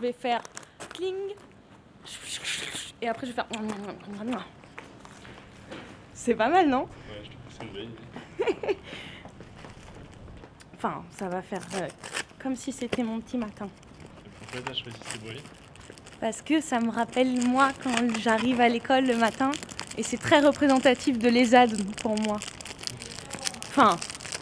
Je 0.00 0.06
vais 0.06 0.12
faire 0.12 0.40
cling. 0.94 1.14
Et 3.02 3.08
après, 3.08 3.26
je 3.26 3.32
vais 3.32 3.36
faire. 3.36 4.46
C'est 6.14 6.34
pas 6.34 6.48
mal, 6.48 6.68
non? 6.68 6.82
Ouais, 6.82 7.22
je 7.22 7.30
trouve 7.30 7.40
que 7.46 7.52
c'est 7.58 7.64
une 7.64 7.72
bonne 7.72 8.62
idée. 8.64 8.78
Enfin, 10.82 11.04
ça 11.18 11.28
va 11.28 11.42
faire 11.42 11.60
euh, 11.74 11.88
comme 12.42 12.56
si 12.56 12.72
c'était 12.72 13.02
mon 13.02 13.20
petit 13.20 13.36
matin. 13.36 13.68
Pourquoi 14.40 14.62
t'as 14.62 14.72
choisi 14.72 14.96
ce 15.12 15.18
bruit? 15.18 15.42
Parce 16.20 16.40
que 16.40 16.62
ça 16.62 16.80
me 16.80 16.90
rappelle 16.90 17.38
moi 17.46 17.70
quand 17.84 18.18
j'arrive 18.18 18.62
à 18.62 18.68
l'école 18.70 19.04
le 19.04 19.14
matin. 19.14 19.50
Et 19.98 20.02
c'est 20.02 20.16
très 20.16 20.40
représentatif 20.40 21.18
de 21.18 21.28
l'ESAD 21.28 21.76
pour 21.96 22.18
moi. 22.22 22.38
Enfin, 23.68 23.98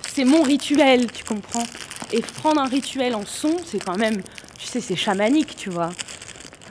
c'est 0.06 0.24
mon 0.24 0.42
rituel, 0.42 1.10
tu 1.10 1.24
comprends? 1.24 1.64
Et 2.12 2.20
prendre 2.20 2.60
un 2.60 2.68
rituel 2.68 3.16
en 3.16 3.26
son, 3.26 3.56
c'est 3.64 3.82
quand 3.84 3.98
même, 3.98 4.22
tu 4.58 4.66
sais, 4.66 4.80
c'est 4.80 4.96
chamanique, 4.96 5.56
tu 5.56 5.70
vois. 5.70 5.90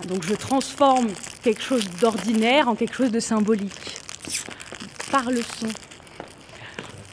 Donc 0.08 0.24
je 0.24 0.36
transforme 0.36 1.08
quelque 1.41 1.62
chose 1.62 1.86
d'ordinaire 2.01 2.67
en 2.67 2.75
quelque 2.75 2.94
chose 2.94 3.12
de 3.12 3.20
symbolique. 3.20 4.00
Par 5.12 5.32
le 5.32 5.41
son. 5.41 5.67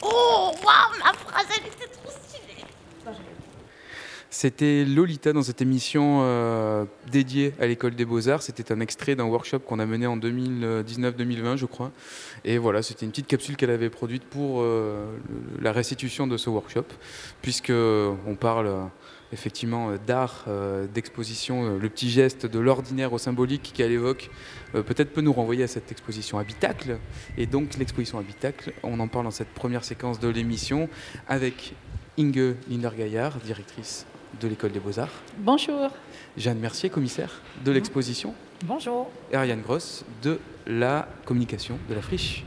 Oh, 0.03 0.51
waouh, 0.53 0.99
ma 0.99 1.13
phrase, 1.13 1.47
elle 1.57 1.69
était 1.69 1.87
trop 1.87 2.11
stylée 2.11 2.65
C'était 4.29 4.85
Lolita 4.85 5.33
dans 5.33 5.43
cette 5.43 5.63
émission 5.63 6.21
euh, 6.23 6.85
dédiée 7.11 7.55
à 7.61 7.67
l'école 7.67 7.95
des 7.95 8.05
beaux-arts. 8.05 8.43
C'était 8.43 8.73
un 8.73 8.81
extrait 8.81 9.15
d'un 9.15 9.25
workshop 9.25 9.61
qu'on 9.61 9.79
a 9.79 9.87
mené 9.87 10.09
en 10.09 10.19
2019-2020, 10.19 11.57
je 11.57 11.67
crois. 11.67 11.93
Et 12.45 12.59
voilà, 12.59 12.83
c'était 12.83 13.07
une 13.07 13.13
petite 13.13 13.29
capsule 13.29 13.57
qu'elle 13.57 13.71
avait 13.71 13.91
produite 13.91 14.25
pour 14.25 14.61
euh, 14.61 15.07
la 15.63 15.73
restitution 15.73 16.27
de 16.27 16.37
ce 16.37 16.51
workshop, 16.51 16.87
puisque 17.41 17.71
on 17.71 18.35
parle 18.35 18.67
euh, 18.67 18.85
effectivement 19.35 19.91
euh, 19.91 19.99
d'art, 19.99 20.47
euh, 20.49 20.87
d'exposition, 20.87 21.65
euh, 21.65 21.79
le 21.79 21.89
petit 21.91 22.09
geste 22.09 22.47
de 22.47 22.59
l'ordinaire 22.59 23.13
au 23.13 23.19
symbolique 23.19 23.73
qu'elle 23.75 23.93
évoque, 23.93 24.31
peut-être 24.73 25.13
peut 25.13 25.21
nous 25.21 25.33
renvoyer 25.33 25.63
à 25.63 25.69
cette 25.69 25.93
exposition 25.93 26.39
habitacle. 26.39 26.99
Et 27.37 27.47
donc 27.47 27.77
l'exposition 27.77 28.19
habitacle, 28.19 28.73
on 28.83 28.99
en 28.99 29.07
parle 29.07 29.27
dans 29.27 29.31
cette 29.31 29.51
première 29.51 29.85
séquence 29.85 30.19
de 30.19 30.29
l'émission 30.29 30.89
avec 31.29 31.75
Inge 32.19 32.55
Linder-Gaillard, 32.69 33.37
directrice 33.39 34.05
de 34.41 34.49
l'école 34.49 34.73
des 34.73 34.81
beaux-arts. 34.81 35.13
Bonjour. 35.39 35.91
Jeanne 36.37 36.59
Mercier, 36.59 36.91
commissaire 36.91 37.41
de 37.65 37.71
l'exposition, 37.71 38.35
Bonjour. 38.65 39.09
et 39.31 39.37
Ariane 39.37 39.63
Gross 39.63 40.05
de 40.25 40.41
la 40.67 41.07
communication 41.25 41.79
de 41.89 41.95
la 41.95 42.03
friche. 42.03 42.45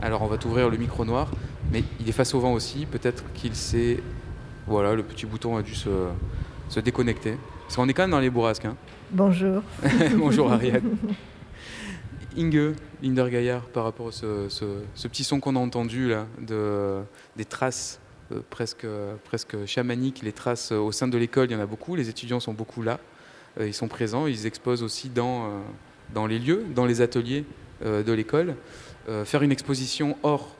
Alors 0.00 0.22
on 0.22 0.26
va 0.26 0.38
t'ouvrir 0.38 0.70
le 0.70 0.76
micro 0.76 1.04
noir, 1.04 1.32
mais 1.72 1.82
il 1.98 2.08
est 2.08 2.12
face 2.12 2.32
au 2.34 2.38
vent 2.38 2.52
aussi, 2.52 2.86
peut-être 2.86 3.24
qu'il 3.32 3.56
s'est... 3.56 4.00
Voilà, 4.66 4.94
le 4.94 5.02
petit 5.02 5.26
bouton 5.26 5.56
a 5.56 5.62
dû 5.62 5.74
se, 5.74 5.88
se 6.68 6.80
déconnecter. 6.80 7.36
Parce 7.62 7.76
qu'on 7.76 7.88
est 7.88 7.92
quand 7.94 8.02
même 8.02 8.10
dans 8.12 8.20
les 8.20 8.30
bourrasques. 8.30 8.64
hein. 8.64 8.76
Bonjour. 9.10 9.62
Bonjour 10.16 10.52
Ariane. 10.52 10.96
Inge 12.36 12.74
Linder-Gaillard, 13.02 13.62
par 13.64 13.84
rapport 13.84 14.08
à 14.08 14.12
ce, 14.12 14.48
ce- 14.48 14.82
ce 14.94 15.08
petit 15.08 15.24
son 15.24 15.40
qu'on 15.40 15.56
a 15.56 15.58
entendu 15.58 16.08
là, 16.10 16.26
de, 16.40 17.00
des 17.36 17.44
traces 17.44 17.98
euh, 18.32 18.40
presque, 18.50 18.86
presque 19.24 19.66
chamaniques, 19.66 20.22
les 20.22 20.32
traces 20.32 20.70
euh, 20.70 20.78
au 20.78 20.92
sein 20.92 21.08
de 21.08 21.18
l'école, 21.18 21.48
il 21.50 21.52
y 21.54 21.56
en 21.56 21.60
a 21.60 21.66
beaucoup, 21.66 21.96
les 21.96 22.08
étudiants 22.08 22.40
sont 22.40 22.52
beaucoup 22.54 22.82
là, 22.82 22.98
Euh, 23.58 23.66
ils 23.66 23.74
sont 23.74 23.88
présents, 23.88 24.28
ils 24.28 24.46
exposent 24.46 24.84
aussi 24.84 25.08
dans, 25.08 25.50
dans 26.14 26.28
les 26.28 26.38
lieux, 26.38 26.64
dans 26.72 26.86
les 26.86 27.00
ateliers 27.00 27.44
de 27.84 28.12
l'école. 28.12 28.54
Faire 29.24 29.42
une 29.42 29.50
exposition 29.50 30.16
hors 30.22 30.54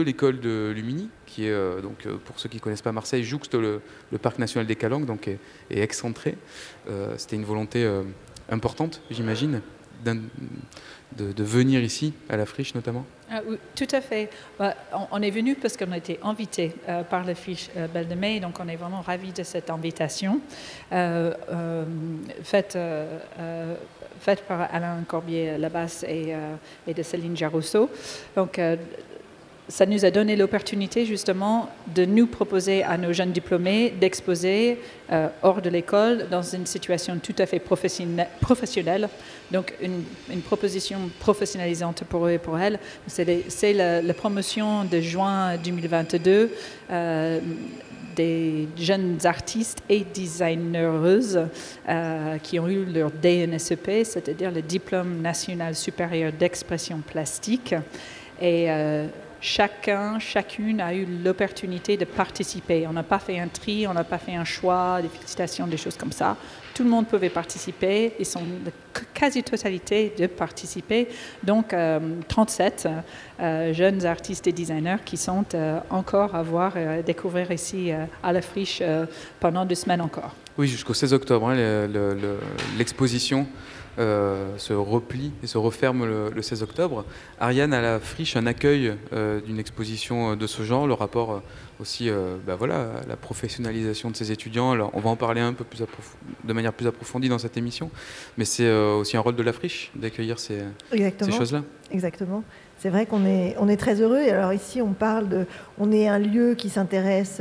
l'école 0.00 0.40
de 0.40 0.72
Lumini, 0.74 1.08
qui 1.26 1.46
est, 1.46 1.50
euh, 1.50 1.80
donc, 1.80 2.06
euh, 2.06 2.16
pour 2.24 2.38
ceux 2.38 2.48
qui 2.48 2.56
ne 2.56 2.60
connaissent 2.60 2.82
pas 2.82 2.92
Marseille, 2.92 3.24
jouxte 3.24 3.54
le, 3.54 3.80
parc 4.20 4.38
national 4.38 4.66
des 4.66 4.76
Calanques, 4.76 5.06
donc 5.06 5.28
est, 5.28 5.38
excentré. 5.70 6.36
Euh, 6.88 7.14
C'était 7.18 7.36
une 7.36 7.44
volonté 7.44 7.88
importante, 8.50 9.02
j'imagine, 9.10 9.60
de, 10.04 11.32
de 11.32 11.44
venir 11.44 11.82
ici, 11.82 12.14
à 12.28 12.36
la 12.36 12.46
friche 12.46 12.74
notamment. 12.74 13.04
Ah 13.30 13.40
oui, 13.46 13.56
tout 13.74 13.88
à 13.90 14.00
fait. 14.00 14.30
Bah, 14.58 14.74
on, 15.10 15.20
est 15.20 15.30
venu 15.30 15.56
parce 15.56 15.76
qu'on 15.76 15.90
a 15.90 15.96
été 15.96 16.20
invité 16.22 16.72
par 17.10 17.24
la 17.24 17.34
fiche 17.34 17.70
euh, 17.76 17.88
Belle 17.88 18.06
de 18.06 18.14
Mai, 18.14 18.38
donc 18.38 18.60
on 18.60 18.68
est 18.68 18.76
vraiment 18.76 19.00
ravis 19.00 19.32
de 19.32 19.42
cette 19.42 19.68
invitation 19.68 20.40
faite, 22.42 22.78
faite 24.20 24.42
par 24.46 24.72
Alain 24.72 25.02
Corbier-Labasse 25.06 26.04
et, 26.04 26.34
et 26.86 26.94
de 26.94 27.02
Céline 27.02 27.36
Jarousseau. 27.36 27.90
Donc, 28.36 28.60
ça 29.68 29.84
nous 29.84 30.04
a 30.04 30.10
donné 30.10 30.36
l'opportunité 30.36 31.04
justement 31.06 31.68
de 31.94 32.04
nous 32.04 32.26
proposer 32.26 32.84
à 32.84 32.96
nos 32.98 33.12
jeunes 33.12 33.32
diplômés 33.32 33.90
d'exposer 33.90 34.78
euh, 35.10 35.28
hors 35.42 35.60
de 35.60 35.70
l'école 35.70 36.28
dans 36.30 36.42
une 36.42 36.66
situation 36.66 37.18
tout 37.18 37.34
à 37.38 37.46
fait 37.46 37.58
professionnelle, 37.58 39.08
donc 39.50 39.74
une, 39.80 40.40
proposition 40.42 41.10
professionnalisante 41.18 42.04
pour 42.04 42.26
eux 42.26 42.32
et 42.32 42.38
pour 42.38 42.58
elles. 42.58 42.78
C'est 43.06 43.72
la, 43.72 44.14
promotion 44.14 44.84
de 44.84 45.00
juin 45.00 45.56
2022 45.56 46.50
euh, 46.90 47.40
des 48.14 48.68
jeunes 48.78 49.18
artistes 49.24 49.82
et 49.88 50.04
designeuses 50.14 51.40
euh, 51.88 52.38
qui 52.38 52.58
ont 52.58 52.68
eu 52.68 52.84
leur 52.84 53.10
DNSEP, 53.10 54.04
c'est-à-dire 54.04 54.50
le 54.50 54.62
diplôme 54.62 55.20
national 55.20 55.74
supérieur 55.74 56.32
d'expression 56.32 57.00
plastique. 57.00 57.74
Et 58.40 58.68
chacun, 59.40 60.18
chacune 60.18 60.80
a 60.80 60.94
eu 60.94 61.06
l'opportunité 61.24 61.96
de 61.96 62.04
participer. 62.04 62.86
On 62.86 62.92
n'a 62.92 63.02
pas 63.02 63.18
fait 63.18 63.38
un 63.38 63.48
tri, 63.48 63.86
on 63.86 63.94
n'a 63.94 64.04
pas 64.04 64.18
fait 64.18 64.34
un 64.34 64.44
choix, 64.44 65.00
des 65.02 65.08
félicitations, 65.08 65.66
des 65.66 65.76
choses 65.76 65.96
comme 65.96 66.12
ça. 66.12 66.36
Tout 66.74 66.84
le 66.84 66.90
monde 66.90 67.06
pouvait 67.06 67.30
participer. 67.30 68.12
Ils 68.18 68.26
sont 68.26 68.40
de 68.42 68.70
quasi-totalité 69.14 70.12
de 70.18 70.26
participer. 70.26 71.08
Donc, 71.42 71.72
euh, 71.72 71.98
37 72.28 72.88
euh, 73.40 73.72
jeunes 73.72 74.04
artistes 74.04 74.46
et 74.46 74.52
designers 74.52 74.96
qui 75.04 75.16
sont 75.16 75.44
euh, 75.54 75.78
encore 75.90 76.34
à 76.34 76.42
voir 76.42 76.74
découvrir 77.04 77.50
ici 77.50 77.92
euh, 77.92 78.04
à 78.22 78.32
la 78.32 78.42
friche 78.42 78.78
euh, 78.82 79.06
pendant 79.40 79.64
deux 79.64 79.74
semaines 79.74 80.00
encore. 80.02 80.34
Oui, 80.58 80.68
jusqu'au 80.68 80.94
16 80.94 81.12
octobre, 81.12 81.48
hein, 81.48 81.54
le- 81.54 81.86
le- 81.86 82.14
le- 82.14 82.38
l'exposition 82.78 83.46
euh, 83.98 84.56
se 84.58 84.72
replie 84.72 85.32
et 85.42 85.46
se 85.46 85.58
referme 85.58 86.04
le, 86.04 86.30
le 86.30 86.42
16 86.42 86.62
octobre. 86.62 87.04
Ariane, 87.40 87.72
à 87.72 87.80
la 87.80 87.98
friche, 87.98 88.36
un 88.36 88.46
accueil 88.46 88.92
euh, 89.12 89.40
d'une 89.40 89.58
exposition 89.58 90.32
euh, 90.32 90.36
de 90.36 90.46
ce 90.46 90.62
genre, 90.62 90.86
le 90.86 90.94
rapport 90.94 91.42
aussi 91.80 92.08
euh, 92.08 92.36
bah 92.46 92.56
voilà, 92.56 92.90
à 93.02 93.06
la 93.08 93.16
professionnalisation 93.16 94.10
de 94.10 94.16
ces 94.16 94.32
étudiants. 94.32 94.72
Alors, 94.72 94.90
on 94.94 95.00
va 95.00 95.10
en 95.10 95.16
parler 95.16 95.40
un 95.40 95.52
peu 95.52 95.64
plus 95.64 95.82
de 96.44 96.52
manière 96.52 96.72
plus 96.72 96.86
approfondie 96.86 97.28
dans 97.28 97.38
cette 97.38 97.56
émission, 97.56 97.90
mais 98.38 98.44
c'est 98.44 98.70
aussi 98.70 99.16
un 99.16 99.20
rôle 99.20 99.36
de 99.36 99.42
la 99.42 99.52
friche 99.52 99.90
d'accueillir 99.94 100.38
ces, 100.38 100.62
ces 100.92 101.32
choses-là. 101.32 101.62
Exactement. 101.90 102.42
C'est 102.78 102.90
vrai 102.90 103.06
qu'on 103.06 103.24
est, 103.24 103.56
on 103.58 103.68
est 103.68 103.76
très 103.76 104.00
heureux. 104.00 104.28
Alors 104.28 104.52
ici, 104.52 104.82
on 104.82 104.92
parle 104.92 105.28
de, 105.28 105.46
on 105.78 105.92
est 105.92 106.08
un 106.08 106.18
lieu 106.18 106.54
qui 106.54 106.68
s'intéresse 106.68 107.40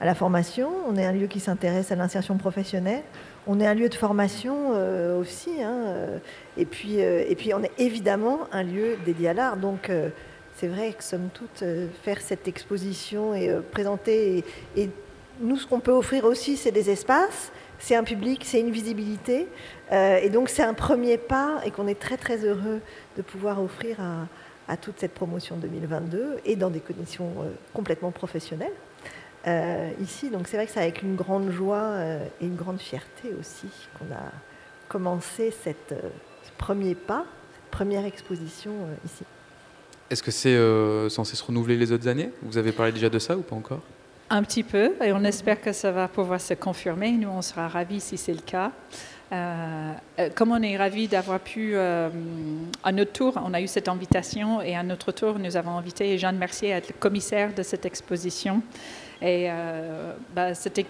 à 0.00 0.04
la 0.04 0.14
formation, 0.14 0.70
on 0.88 0.96
est 0.96 1.04
un 1.04 1.12
lieu 1.12 1.26
qui 1.26 1.40
s'intéresse 1.40 1.90
à 1.92 1.96
l'insertion 1.96 2.36
professionnelle, 2.36 3.02
on 3.46 3.60
est 3.60 3.66
un 3.66 3.74
lieu 3.74 3.88
de 3.88 3.94
formation 3.94 4.72
euh, 4.74 5.18
aussi, 5.18 5.62
hein, 5.62 5.84
euh, 5.86 6.18
et 6.56 6.64
puis, 6.64 7.02
euh, 7.02 7.24
et 7.28 7.34
puis 7.36 7.54
on 7.54 7.62
est 7.62 7.72
évidemment 7.78 8.40
un 8.52 8.64
lieu 8.64 8.96
dédié 9.04 9.28
à 9.28 9.34
l'art. 9.34 9.56
Donc 9.56 9.90
c'est 10.56 10.68
vrai 10.68 10.92
que 10.92 11.04
somme 11.04 11.28
toute, 11.32 11.64
faire 12.02 12.20
cette 12.20 12.48
exposition 12.48 13.34
et 13.34 13.50
présenter, 13.72 14.44
et, 14.76 14.90
nous, 15.38 15.58
ce 15.58 15.66
qu'on 15.66 15.80
peut 15.80 15.92
offrir 15.92 16.24
aussi, 16.24 16.56
c'est 16.56 16.72
des 16.72 16.88
espaces, 16.88 17.52
c'est 17.78 17.94
un 17.94 18.04
public, 18.04 18.42
c'est 18.42 18.60
une 18.60 18.70
visibilité, 18.70 19.46
et 19.92 20.30
donc 20.30 20.48
c'est 20.48 20.62
un 20.62 20.72
premier 20.72 21.18
pas, 21.18 21.60
et 21.66 21.70
qu'on 21.70 21.86
est 21.86 22.00
très 22.00 22.16
très 22.16 22.38
heureux 22.38 22.80
de 23.18 23.22
pouvoir 23.22 23.62
offrir 23.62 23.98
à, 24.66 24.76
toute 24.78 24.98
cette 24.98 25.12
promotion 25.12 25.56
2022 25.56 26.38
et 26.46 26.56
dans 26.56 26.70
des 26.70 26.80
conditions 26.80 27.30
complètement 27.74 28.12
professionnelles. 28.12 28.72
Euh, 29.46 29.90
ici, 30.00 30.30
donc 30.30 30.48
c'est 30.48 30.56
vrai 30.56 30.66
que 30.66 30.72
c'est 30.72 30.80
avec 30.80 31.02
une 31.02 31.16
grande 31.16 31.50
joie 31.50 31.76
euh, 31.76 32.24
et 32.40 32.46
une 32.46 32.56
grande 32.56 32.80
fierté 32.80 33.34
aussi 33.38 33.68
qu'on 33.98 34.12
a 34.14 34.30
commencé 34.88 35.54
cette, 35.64 35.92
euh, 35.92 36.08
ce 36.44 36.50
premier 36.58 36.94
pas, 36.94 37.24
cette 37.54 37.70
première 37.70 38.04
exposition 38.04 38.70
euh, 38.72 38.94
ici. 39.04 39.24
Est-ce 40.10 40.22
que 40.22 40.30
c'est 40.30 40.54
euh, 40.54 41.08
censé 41.08 41.34
se 41.36 41.42
renouveler 41.42 41.76
les 41.76 41.90
autres 41.90 42.06
années? 42.06 42.30
Vous 42.42 42.58
avez 42.58 42.72
parlé 42.72 42.92
déjà 42.92 43.08
de 43.08 43.18
ça 43.18 43.36
ou 43.36 43.42
pas 43.42 43.56
encore? 43.56 43.80
Un 44.30 44.42
petit 44.42 44.64
peu, 44.64 44.94
et 45.04 45.12
on 45.12 45.22
espère 45.22 45.60
que 45.60 45.72
ça 45.72 45.92
va 45.92 46.08
pouvoir 46.08 46.40
se 46.40 46.54
confirmer. 46.54 47.12
Nous, 47.12 47.28
on 47.28 47.42
sera 47.42 47.68
ravis 47.68 48.00
si 48.00 48.16
c'est 48.16 48.34
le 48.34 48.40
cas. 48.40 48.72
Euh, 49.32 49.92
comme 50.34 50.52
on 50.52 50.62
est 50.62 50.76
ravis 50.76 51.08
d'avoir 51.08 51.40
pu, 51.40 51.72
euh, 51.74 52.08
à 52.82 52.92
notre 52.92 53.12
tour, 53.12 53.40
on 53.44 53.54
a 53.54 53.60
eu 53.60 53.66
cette 53.66 53.88
invitation, 53.88 54.62
et 54.62 54.76
à 54.76 54.82
notre 54.82 55.12
tour, 55.12 55.38
nous 55.38 55.56
avons 55.56 55.76
invité 55.78 56.18
Jeanne 56.18 56.38
Mercier 56.38 56.72
à 56.72 56.78
être 56.78 56.88
le 56.88 56.98
commissaire 56.98 57.54
de 57.54 57.62
cette 57.62 57.86
exposition. 57.86 58.62
Et 59.22 59.46
euh, 59.48 60.12
bah, 60.34 60.54
c'était. 60.54 60.86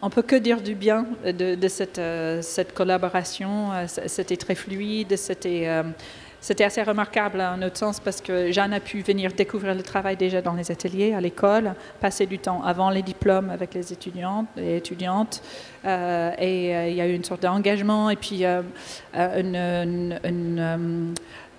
On 0.00 0.10
peut 0.10 0.22
que 0.22 0.36
dire 0.36 0.60
du 0.60 0.76
bien 0.76 1.06
de, 1.24 1.68
cette, 1.68 1.98
euh, 1.98 2.40
cette 2.40 2.72
collaboration. 2.72 3.72
Euh, 3.72 3.86
C'était 4.06 4.36
très 4.36 4.54
fluide, 4.54 5.16
c'était. 5.16 5.68
c'était 6.40 6.62
assez 6.62 6.82
remarquable 6.84 7.40
en 7.40 7.60
autre 7.62 7.76
sens 7.76 7.98
parce 7.98 8.20
que 8.20 8.52
Jeanne 8.52 8.72
a 8.72 8.78
pu 8.78 9.00
venir 9.02 9.32
découvrir 9.32 9.74
le 9.74 9.82
travail 9.82 10.16
déjà 10.16 10.40
dans 10.40 10.54
les 10.54 10.70
ateliers, 10.70 11.14
à 11.14 11.20
l'école, 11.20 11.74
passer 12.00 12.26
du 12.26 12.38
temps 12.38 12.62
avant 12.62 12.90
les 12.90 13.02
diplômes 13.02 13.50
avec 13.50 13.74
les 13.74 13.92
étudiantes 13.92 14.46
et 14.56 14.76
étudiantes. 14.76 15.42
Et 15.84 16.90
il 16.90 16.94
y 16.94 17.00
a 17.00 17.08
eu 17.08 17.14
une 17.14 17.24
sorte 17.24 17.42
d'engagement 17.42 18.08
et 18.08 18.16
puis 18.16 18.44
euh, 18.44 18.62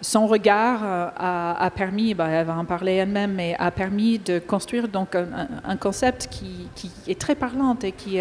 son 0.02 0.28
regard 0.28 0.82
a, 1.18 1.72
permis, 1.76 2.14
bah, 2.14 2.28
elle 2.30 2.46
va 2.46 2.56
en 2.56 2.66
parler 2.66 2.94
elle-même, 2.94 3.34
mais 3.34 3.56
a 3.60 3.72
permis 3.72 4.20
de 4.20 4.40
construire 4.40 4.88
donc 4.88 5.16
un, 5.16 5.76
concept 5.78 6.28
qui, 6.30 6.70
est 7.08 7.20
très 7.20 7.36
parlant 7.36 7.78
et 7.84 7.92
qui 7.92 8.20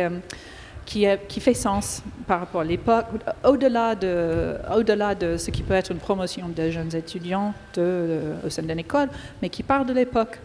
qui, 0.84 1.06
qui, 1.28 1.40
fait 1.40 1.52
sens 1.52 2.02
par 2.26 2.40
rapport 2.40 2.62
à 2.62 2.64
l'époque, 2.64 3.04
au-delà 3.44 3.94
de, 3.94 4.56
au-delà 4.74 5.14
de 5.14 5.36
ce 5.36 5.50
qui 5.50 5.62
peut 5.62 5.74
être 5.74 5.92
une 5.92 5.98
promotion 5.98 6.48
de 6.48 6.70
jeunes 6.70 6.96
étudiants 6.96 7.52
au 7.76 8.48
sein 8.48 8.62
d'une 8.62 8.78
école, 8.78 9.10
mais 9.42 9.50
qui 9.50 9.62
parle 9.62 9.86
de 9.86 9.92
l'époque. 9.92 10.40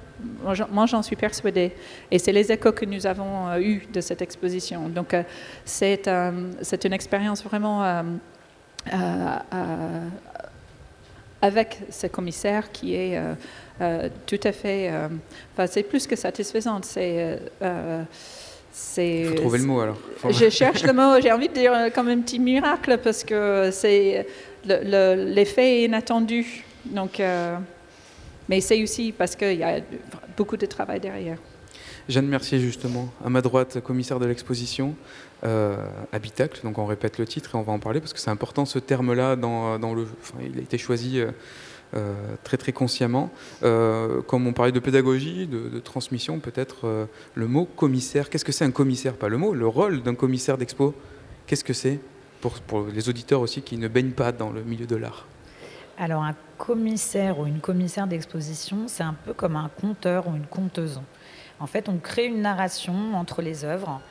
Moi, 0.71 0.85
j'en 0.85 1.01
suis 1.01 1.15
persuadée. 1.15 1.73
Et 2.11 2.19
c'est 2.19 2.31
les 2.31 2.51
échos 2.51 2.71
que 2.71 2.85
nous 2.85 3.07
avons 3.07 3.49
euh, 3.49 3.59
eus 3.59 3.87
de 3.91 4.01
cette 4.01 4.21
exposition. 4.21 4.87
Donc, 4.89 5.13
euh, 5.13 5.23
euh, 5.81 6.31
c'est 6.61 6.85
une 6.85 6.93
expérience 6.93 7.43
vraiment 7.43 8.03
avec 11.43 11.79
ce 11.89 12.07
commissaire 12.07 12.71
qui 12.71 12.95
est 12.95 13.19
tout 14.25 14.39
à 14.43 14.51
fait. 14.53 14.89
Enfin, 15.53 15.67
c'est 15.67 15.83
plus 15.83 16.07
que 16.07 16.15
satisfaisante. 16.15 16.85
C'est 16.85 17.39
il 18.97 19.27
faut 19.27 19.35
trouver 19.35 19.59
le 19.59 19.65
mot 19.65 19.81
alors. 19.81 19.97
Je 20.29 20.49
cherche 20.49 20.83
le 20.83 20.93
mot, 20.93 21.21
j'ai 21.21 21.31
envie 21.31 21.49
de 21.49 21.53
dire 21.53 21.73
comme 21.93 22.07
un 22.07 22.19
petit 22.21 22.39
miracle 22.39 22.97
parce 23.03 23.23
que 23.23 23.69
c'est 23.71 24.25
l'effet 24.65 25.81
est 25.81 25.85
inattendu. 25.85 26.63
Donc, 26.85 27.19
euh, 27.19 27.57
mais 28.49 28.61
c'est 28.61 28.81
aussi 28.81 29.11
parce 29.11 29.35
qu'il 29.35 29.57
y 29.57 29.63
a 29.63 29.79
beaucoup 30.35 30.57
de 30.57 30.65
travail 30.65 30.99
derrière. 30.99 31.37
Jeanne 32.09 32.27
Mercier, 32.27 32.59
justement, 32.59 33.09
à 33.23 33.29
ma 33.29 33.41
droite, 33.41 33.79
commissaire 33.81 34.19
de 34.19 34.25
l'exposition, 34.25 34.95
euh, 35.43 35.75
Habitacle, 36.11 36.61
donc 36.63 36.77
on 36.77 36.85
répète 36.85 37.17
le 37.17 37.25
titre 37.25 37.55
et 37.55 37.57
on 37.57 37.63
va 37.63 37.73
en 37.73 37.79
parler 37.79 37.99
parce 37.99 38.13
que 38.13 38.19
c'est 38.19 38.29
important 38.29 38.65
ce 38.65 38.79
terme-là 38.79 39.35
dans, 39.35 39.77
dans, 39.77 39.93
le. 39.93 40.07
il 40.41 40.57
a 40.57 40.61
été 40.61 40.77
choisi. 40.77 41.19
Euh, 41.19 41.31
euh, 41.95 42.15
très 42.43 42.57
très 42.57 42.71
consciemment. 42.71 43.29
Comme 43.61 44.47
on 44.47 44.53
parlait 44.53 44.71
de 44.71 44.79
pédagogie, 44.79 45.45
de, 45.45 45.77
transmission, 45.77 46.39
peut-être 46.39 47.07
le 47.35 47.47
mot 47.47 47.65
commissaire. 47.65 48.31
Qu'est-ce 48.31 48.43
que 48.43 48.51
c'est 48.51 48.65
un 48.65 48.71
commissaire? 48.71 49.13
Pas 49.13 49.29
le 49.29 49.37
mot, 49.37 49.53
le 49.53 49.67
rôle 49.67 50.01
d'un 50.01 50.15
commissaire 50.15 50.57
d'expo. 50.57 50.95
Qu'est-ce 51.45 51.63
que 51.63 51.73
c'est? 51.73 51.99
Pour, 52.41 52.53
pour, 52.61 52.87
les 52.87 53.09
auditeurs 53.09 53.41
aussi 53.41 53.61
qui 53.61 53.77
ne 53.77 53.87
baignent 53.87 54.13
pas 54.13 54.31
dans 54.31 54.49
le 54.49 54.63
milieu 54.63 54.87
de 54.87 54.95
l'art 54.95 55.27
Alors 55.99 56.23
un 56.23 56.33
commissaire 56.57 57.37
ou 57.37 57.45
une 57.45 57.59
commissaire 57.59 58.07
d'exposition, 58.07 58.87
c'est 58.87 59.03
un 59.03 59.15
peu 59.25 59.33
comme 59.33 59.55
un 59.55 59.69
conteur 59.79 60.27
ou 60.27 60.35
une 60.35 60.47
conteuse. 60.47 60.99
En 61.63 61.65
fait, 61.65 61.87
on 61.87 61.97
crée 61.97 62.25
une 62.25 62.41
narration 62.41 63.15
entre 63.15 63.41
les 63.41 63.63
œuvres. 63.63 64.01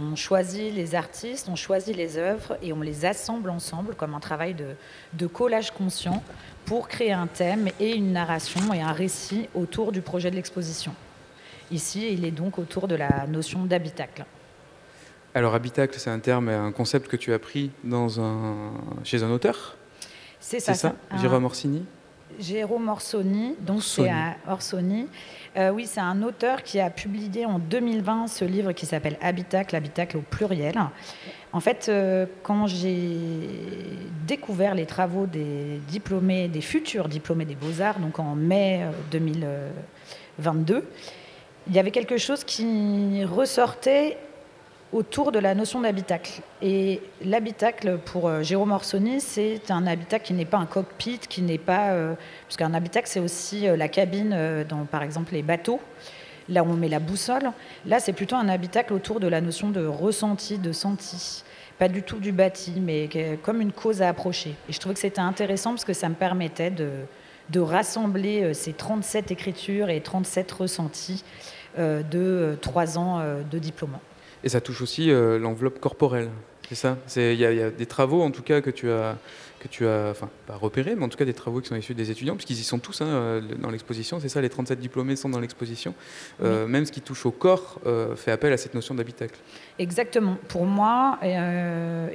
On 0.00 0.16
choisit 0.16 0.72
les 0.74 0.94
artistes, 0.94 1.50
on 1.50 1.54
choisit 1.54 1.94
les 1.94 2.16
œuvres 2.16 2.56
et 2.62 2.72
on 2.72 2.80
les 2.80 3.04
assemble 3.04 3.50
ensemble 3.50 3.94
comme 3.94 4.14
un 4.14 4.20
travail 4.20 4.54
de, 4.54 4.68
de 5.12 5.26
collage 5.26 5.70
conscient 5.70 6.22
pour 6.64 6.88
créer 6.88 7.12
un 7.12 7.26
thème 7.26 7.68
et 7.78 7.94
une 7.94 8.14
narration 8.14 8.72
et 8.72 8.80
un 8.80 8.92
récit 8.92 9.50
autour 9.54 9.92
du 9.92 10.00
projet 10.00 10.30
de 10.30 10.36
l'exposition. 10.36 10.94
Ici, 11.70 12.08
il 12.10 12.24
est 12.24 12.30
donc 12.30 12.58
autour 12.58 12.88
de 12.88 12.94
la 12.94 13.26
notion 13.26 13.66
d'habitacle. 13.66 14.24
Alors, 15.34 15.54
habitacle, 15.54 15.98
c'est 15.98 16.10
un 16.10 16.20
terme, 16.20 16.48
un 16.48 16.72
concept 16.72 17.06
que 17.06 17.16
tu 17.16 17.34
as 17.34 17.38
pris 17.38 17.70
dans 17.84 18.18
un... 18.18 18.72
chez 19.02 19.22
un 19.22 19.30
auteur? 19.30 19.76
C'est 20.40 20.58
ça. 20.58 20.72
ça? 20.72 20.94
Jérôme 21.20 21.44
Orsini? 21.44 21.84
Jérôme 22.40 22.88
Orsoni, 22.88 23.54
donc 23.60 23.82
c'est 23.82 24.10
Orsoni. 24.48 25.06
Euh, 25.56 25.70
oui, 25.70 25.86
c'est 25.86 26.00
un 26.00 26.22
auteur 26.22 26.64
qui 26.64 26.80
a 26.80 26.90
publié 26.90 27.46
en 27.46 27.60
2020 27.60 28.26
ce 28.26 28.44
livre 28.44 28.72
qui 28.72 28.86
s'appelle 28.86 29.16
Habitacle, 29.20 29.76
Habitacle 29.76 30.16
au 30.16 30.20
pluriel. 30.22 30.74
En 31.52 31.60
fait, 31.60 31.86
euh, 31.88 32.26
quand 32.42 32.66
j'ai 32.66 33.16
découvert 34.26 34.74
les 34.74 34.86
travaux 34.86 35.26
des 35.26 35.80
diplômés, 35.86 36.48
des 36.48 36.60
futurs 36.60 37.08
diplômés 37.08 37.44
des 37.44 37.54
Beaux-Arts, 37.54 38.00
donc 38.00 38.18
en 38.18 38.34
mai 38.34 38.84
2022, 39.12 40.74
euh, 40.74 40.80
il 41.68 41.74
y 41.74 41.78
avait 41.78 41.92
quelque 41.92 42.18
chose 42.18 42.42
qui 42.42 43.24
ressortait 43.24 44.18
autour 44.94 45.32
de 45.32 45.40
la 45.40 45.54
notion 45.56 45.80
d'habitacle. 45.80 46.40
Et 46.62 47.00
l'habitacle, 47.24 47.98
pour 48.04 48.28
euh, 48.28 48.42
Jérôme 48.42 48.70
Orsoni, 48.70 49.20
c'est 49.20 49.70
un 49.70 49.86
habitacle 49.88 50.24
qui 50.24 50.34
n'est 50.34 50.44
pas 50.44 50.58
un 50.58 50.66
cockpit, 50.66 51.18
qui 51.18 51.42
n'est 51.42 51.58
pas... 51.58 51.90
Euh, 51.90 52.14
parce 52.46 52.56
qu'un 52.56 52.72
habitacle, 52.72 53.08
c'est 53.08 53.18
aussi 53.18 53.66
euh, 53.66 53.76
la 53.76 53.88
cabine 53.88 54.64
dans, 54.68 54.84
par 54.84 55.02
exemple, 55.02 55.34
les 55.34 55.42
bateaux, 55.42 55.80
là 56.48 56.62
où 56.62 56.68
on 56.68 56.74
met 56.74 56.88
la 56.88 57.00
boussole. 57.00 57.50
Là, 57.86 57.98
c'est 57.98 58.12
plutôt 58.12 58.36
un 58.36 58.48
habitacle 58.48 58.92
autour 58.92 59.18
de 59.18 59.26
la 59.26 59.40
notion 59.40 59.70
de 59.70 59.84
ressenti, 59.84 60.58
de 60.58 60.70
senti. 60.70 61.42
Pas 61.76 61.88
du 61.88 62.02
tout 62.02 62.20
du 62.20 62.30
bâti, 62.30 62.74
mais 62.80 63.10
comme 63.42 63.60
une 63.60 63.72
cause 63.72 64.00
à 64.00 64.08
approcher. 64.08 64.54
Et 64.68 64.72
je 64.72 64.78
trouvais 64.78 64.94
que 64.94 65.00
c'était 65.00 65.20
intéressant 65.20 65.70
parce 65.70 65.84
que 65.84 65.92
ça 65.92 66.08
me 66.08 66.14
permettait 66.14 66.70
de, 66.70 66.90
de 67.50 67.58
rassembler 67.58 68.54
ces 68.54 68.72
37 68.72 69.32
écritures 69.32 69.90
et 69.90 70.00
37 70.00 70.52
ressentis 70.52 71.24
de 71.76 72.56
trois 72.60 72.96
ans 72.96 73.20
de 73.50 73.58
diplôme. 73.58 73.98
Et 74.44 74.50
ça 74.50 74.60
touche 74.60 74.82
aussi 74.82 75.10
euh, 75.10 75.38
l'enveloppe 75.38 75.80
corporelle. 75.80 76.28
C'est 76.68 76.74
ça? 76.74 76.98
Il 77.16 77.34
y, 77.34 77.44
a 77.44 77.70
des 77.70 77.86
travaux, 77.86 78.22
en 78.22 78.30
tout 78.30 78.42
cas, 78.42 78.60
que 78.60 78.70
tu 78.70 78.90
as, 78.90 79.16
que 79.58 79.68
tu 79.68 79.86
as 79.86 80.08
enfin, 80.10 80.30
pas 80.46 80.56
repérés, 80.56 80.94
mais 80.94 81.04
en 81.04 81.10
tout 81.10 81.18
cas 81.18 81.26
des 81.26 81.34
travaux 81.34 81.60
qui 81.60 81.68
sont 81.68 81.76
issus 81.76 81.94
des 81.94 82.10
étudiants, 82.10 82.34
puisqu'ils 82.36 82.58
y 82.58 82.62
sont 82.62 82.78
tous 82.78 83.02
hein, 83.02 83.06
euh, 83.06 83.40
dans 83.58 83.70
l'exposition. 83.70 84.18
C'est 84.20 84.30
ça, 84.30 84.40
les 84.40 84.48
37 84.48 84.78
diplômés 84.78 85.16
sont 85.16 85.28
dans 85.28 85.40
l'exposition. 85.40 85.94
Euh, 86.42 86.66
même 86.66 86.86
ce 86.86 86.92
qui 86.92 87.02
touche 87.02 87.26
au 87.26 87.30
corps 87.30 87.80
fait 88.16 88.30
appel 88.30 88.52
à 88.52 88.56
cette 88.56 88.74
notion 88.74 88.94
d'habitacle. 88.94 89.38
Exactement. 89.78 90.36
Pour 90.48 90.64
moi, 90.64 91.18
et, 91.22 91.36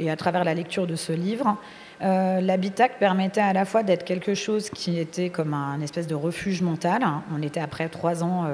et, 0.04 0.10
à 0.10 0.16
travers 0.16 0.44
la 0.44 0.54
lecture 0.54 0.88
de 0.88 0.96
ce 0.96 1.14
livre, 1.14 1.58
l'habitacle 2.02 2.96
permettait 3.00 3.42
à 3.42 3.54
la 3.54 3.66
fois 3.66 3.84
d'être 3.84 4.04
quelque 4.04 4.34
chose 4.34 4.70
qui 4.70 5.00
était 5.00 5.30
comme 5.30 5.54
un 5.54 5.80
espèce 5.82 6.08
de 6.08 6.16
refuge 6.16 6.62
mental. 6.62 7.04
On 7.36 7.42
était 7.44 7.60
après 7.60 7.88
trois 7.90 8.24
ans 8.24 8.48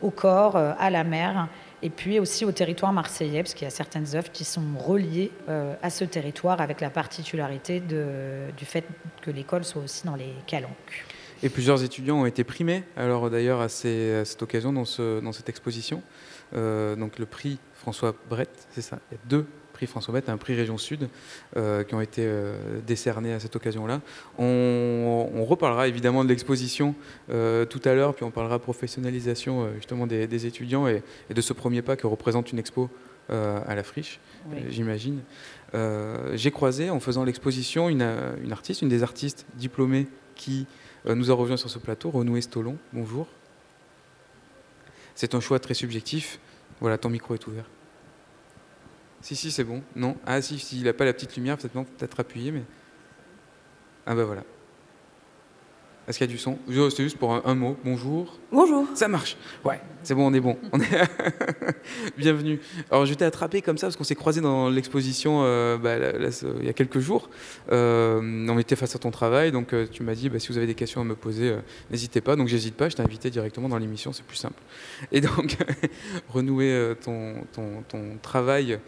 au 0.02 0.10
corps, 0.10 0.56
à 0.56 0.90
la 0.90 1.04
mer, 1.04 1.48
et 1.84 1.90
puis 1.90 2.20
aussi 2.20 2.46
au 2.46 2.52
territoire 2.52 2.94
marseillais, 2.94 3.44
parce 3.44 3.54
qu'il 3.54 3.66
y 3.66 3.68
a 3.68 3.72
certaines 3.72 4.16
œuvres 4.16 4.32
qui 4.32 4.44
sont 4.44 4.64
reliées 4.78 5.32
à 5.48 5.90
ce 5.90 6.04
territoire 6.04 6.62
avec 6.62 6.82
la 6.82 6.90
particularité 6.90 7.80
du 7.80 8.66
fait 8.66 8.86
que 9.22 9.32
l'école 9.32 9.64
soit 9.64 9.82
aussi 9.82 10.06
dans 10.06 10.16
les 10.16 10.34
calanques. 10.48 11.06
Et 11.44 11.50
plusieurs 11.50 11.84
étudiants 11.84 12.22
ont 12.22 12.26
été 12.26 12.44
primés, 12.44 12.84
alors 12.96 13.30
d'ailleurs 13.30 13.62
à, 13.62 13.70
cette 13.70 14.42
occasion 14.42 14.74
dans, 14.74 14.86
dans 15.22 15.32
cette 15.32 15.50
exposition. 15.50 16.02
donc 16.54 17.20
le 17.20 17.26
prix 17.26 17.60
François 17.74 18.16
Brett, 18.30 18.68
c'est 18.72 18.82
ça, 18.82 19.00
il 19.12 19.16
y 19.16 19.18
a 19.18 19.22
deux 19.28 19.48
François 19.88 20.14
Bette, 20.14 20.30
un 20.30 20.38
prix 20.38 20.56
Région 20.56 20.78
Sud, 20.78 21.10
euh, 21.58 21.84
qui 21.84 21.96
ont 21.96 22.02
été 22.02 22.24
euh, 22.26 22.80
décernés 22.86 23.34
à 23.34 23.40
cette 23.40 23.56
occasion-là. 23.56 24.02
On, 24.38 25.46
reparlera 25.46 25.88
évidemment 25.88 26.24
de 26.24 26.30
l'exposition 26.30 26.96
euh, 27.30 27.66
tout 27.66 27.82
à 27.84 27.94
l'heure, 27.94 28.16
puis 28.16 28.24
on 28.24 28.32
parlera 28.32 28.58
professionnalisation 28.60 29.68
justement 29.76 30.08
des, 30.08 30.46
étudiants 30.46 30.88
et, 30.88 31.04
de 31.30 31.42
ce 31.42 31.52
premier 31.52 31.82
pas 31.82 31.96
que 31.96 32.08
représente 32.08 32.52
une 32.52 32.60
expo 32.60 32.90
à 33.30 33.76
la 33.76 33.84
friche, 33.84 34.20
j'imagine. 34.70 35.22
J'ai 36.34 36.52
croisé 36.52 36.90
en 36.90 37.00
faisant 37.00 37.24
l'exposition 37.24 37.90
une, 37.90 38.06
une, 38.44 38.52
artiste, 38.52 38.82
une 38.82 38.90
des 38.90 39.04
artistes 39.04 39.46
diplômées 39.56 40.08
qui 40.36 40.68
nous 41.06 41.32
a 41.32 41.34
rejoint 41.34 41.58
sur 41.58 41.70
ce 41.70 41.80
plateau, 41.80 42.12
Renoué 42.12 42.42
Stolon. 42.42 42.78
Bonjour. 42.94 43.28
C'est 45.16 45.36
un 45.36 45.40
choix 45.40 45.60
très 45.60 45.74
subjectif. 45.74 46.40
Voilà, 46.80 46.98
ton 46.98 47.10
micro 47.10 47.34
est 47.34 47.48
ouvert. 47.48 47.66
Si, 49.22 49.36
si, 49.36 49.52
c'est 49.52 49.64
bon. 49.64 49.82
Non. 49.96 50.18
Ah, 50.26 50.42
si, 50.42 50.60
s'il 50.60 50.84
n'a 50.84 50.94
pas 50.94 51.06
la 51.06 51.14
petite 51.14 51.36
lumière, 51.36 51.58
peut-être 51.58 51.74
peut-être 51.74 52.20
appuyer, 52.20 52.52
mais. 52.52 52.64
Ah, 54.06 54.16
bah 54.16 54.26
voilà. 54.26 54.44
Est-ce 56.12 56.18
qu'il 56.18 56.28
y 56.28 56.30
a 56.30 56.34
du 56.34 56.38
son? 56.38 56.58
C'était 56.90 57.04
juste 57.04 57.18
pour 57.18 57.32
un, 57.48 57.56
mot. 57.56 57.78
Bonjour. 57.86 58.38
Bonjour. 58.52 58.86
Ça 58.96 59.08
marche. 59.08 59.38
Ouais, 59.64 59.80
c'est 60.04 60.14
bon, 60.14 60.28
on 60.28 60.34
est 60.34 60.42
bon. 60.42 60.58
On 60.74 60.80
est 60.82 60.90
Bienvenue. 62.18 62.60
Alors, 62.90 63.06
je 63.06 63.14
t'ai 63.14 63.24
attrapé 63.24 63.62
comme 63.62 63.78
ça 63.78 63.88
parce 63.88 63.96
qu'on 63.96 64.04
s'est 64.04 64.16
croisé 64.16 64.42
dans 64.42 64.70
l'exposition 64.70 65.44
euh, 65.46 65.78
bah, 65.78 65.96
il 66.60 66.66
y 66.66 66.70
a 66.70 66.74
quelques 66.74 67.00
jours. 67.00 67.30
Euh, 67.72 68.20
on 68.50 68.60
était 68.60 68.76
face 68.76 68.94
à 68.94 69.00
ton 69.00 69.10
travail, 69.10 69.54
donc 69.54 69.72
euh, 69.72 69.88
tu 69.90 70.04
m'as 70.04 70.14
dit 70.14 70.28
bah, 70.28 70.38
si 70.38 70.50
vous 70.50 70.58
avez 70.58 70.68
des 70.68 70.76
questions 70.76 71.00
à 71.00 71.06
me 71.06 71.16
poser, 71.16 71.56
n'hésitez 71.92 72.20
pas. 72.20 72.36
Donc, 72.36 72.50
j'hésite 72.50 72.76
pas. 72.76 72.90
Je 72.90 72.98
t'ai 72.98 73.04
invité 73.04 73.30
directement 73.30 73.70
dans 73.70 73.78
l'émission, 73.78 74.12
c'est 74.12 74.26
plus 74.26 74.36
simple. 74.36 74.62
Et 75.14 75.22
donc, 75.22 75.56
renouer 76.28 76.94
ton, 77.06 77.36
ton, 77.54 77.84
ton, 77.88 78.18
travail, 78.22 78.80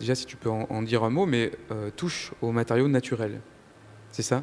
déjà, 0.00 0.14
si 0.14 0.24
tu 0.24 0.38
peux 0.38 0.48
en, 0.48 0.66
en 0.70 0.80
dire 0.80 1.04
un 1.04 1.10
mot, 1.10 1.26
mais 1.26 1.52
touche 1.94 2.32
aux 2.40 2.52
matériaux 2.52 2.88
naturels. 2.88 3.38
C'est 4.12 4.22
ça? 4.22 4.42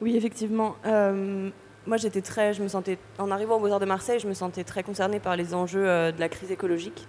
Oui, 0.00 0.16
effectivement. 0.16 0.76
Euh, 0.86 1.50
moi, 1.86 1.96
j'étais 1.96 2.22
très, 2.22 2.54
je 2.54 2.62
me 2.62 2.68
sentais, 2.68 2.98
en 3.18 3.30
arrivant 3.30 3.56
au 3.56 3.60
Beaux-Arts 3.60 3.80
de 3.80 3.86
Marseille, 3.86 4.18
je 4.18 4.26
me 4.26 4.34
sentais 4.34 4.64
très 4.64 4.82
concernée 4.82 5.20
par 5.20 5.36
les 5.36 5.54
enjeux 5.54 5.86
euh, 5.86 6.12
de 6.12 6.20
la 6.20 6.28
crise 6.28 6.50
écologique. 6.50 7.06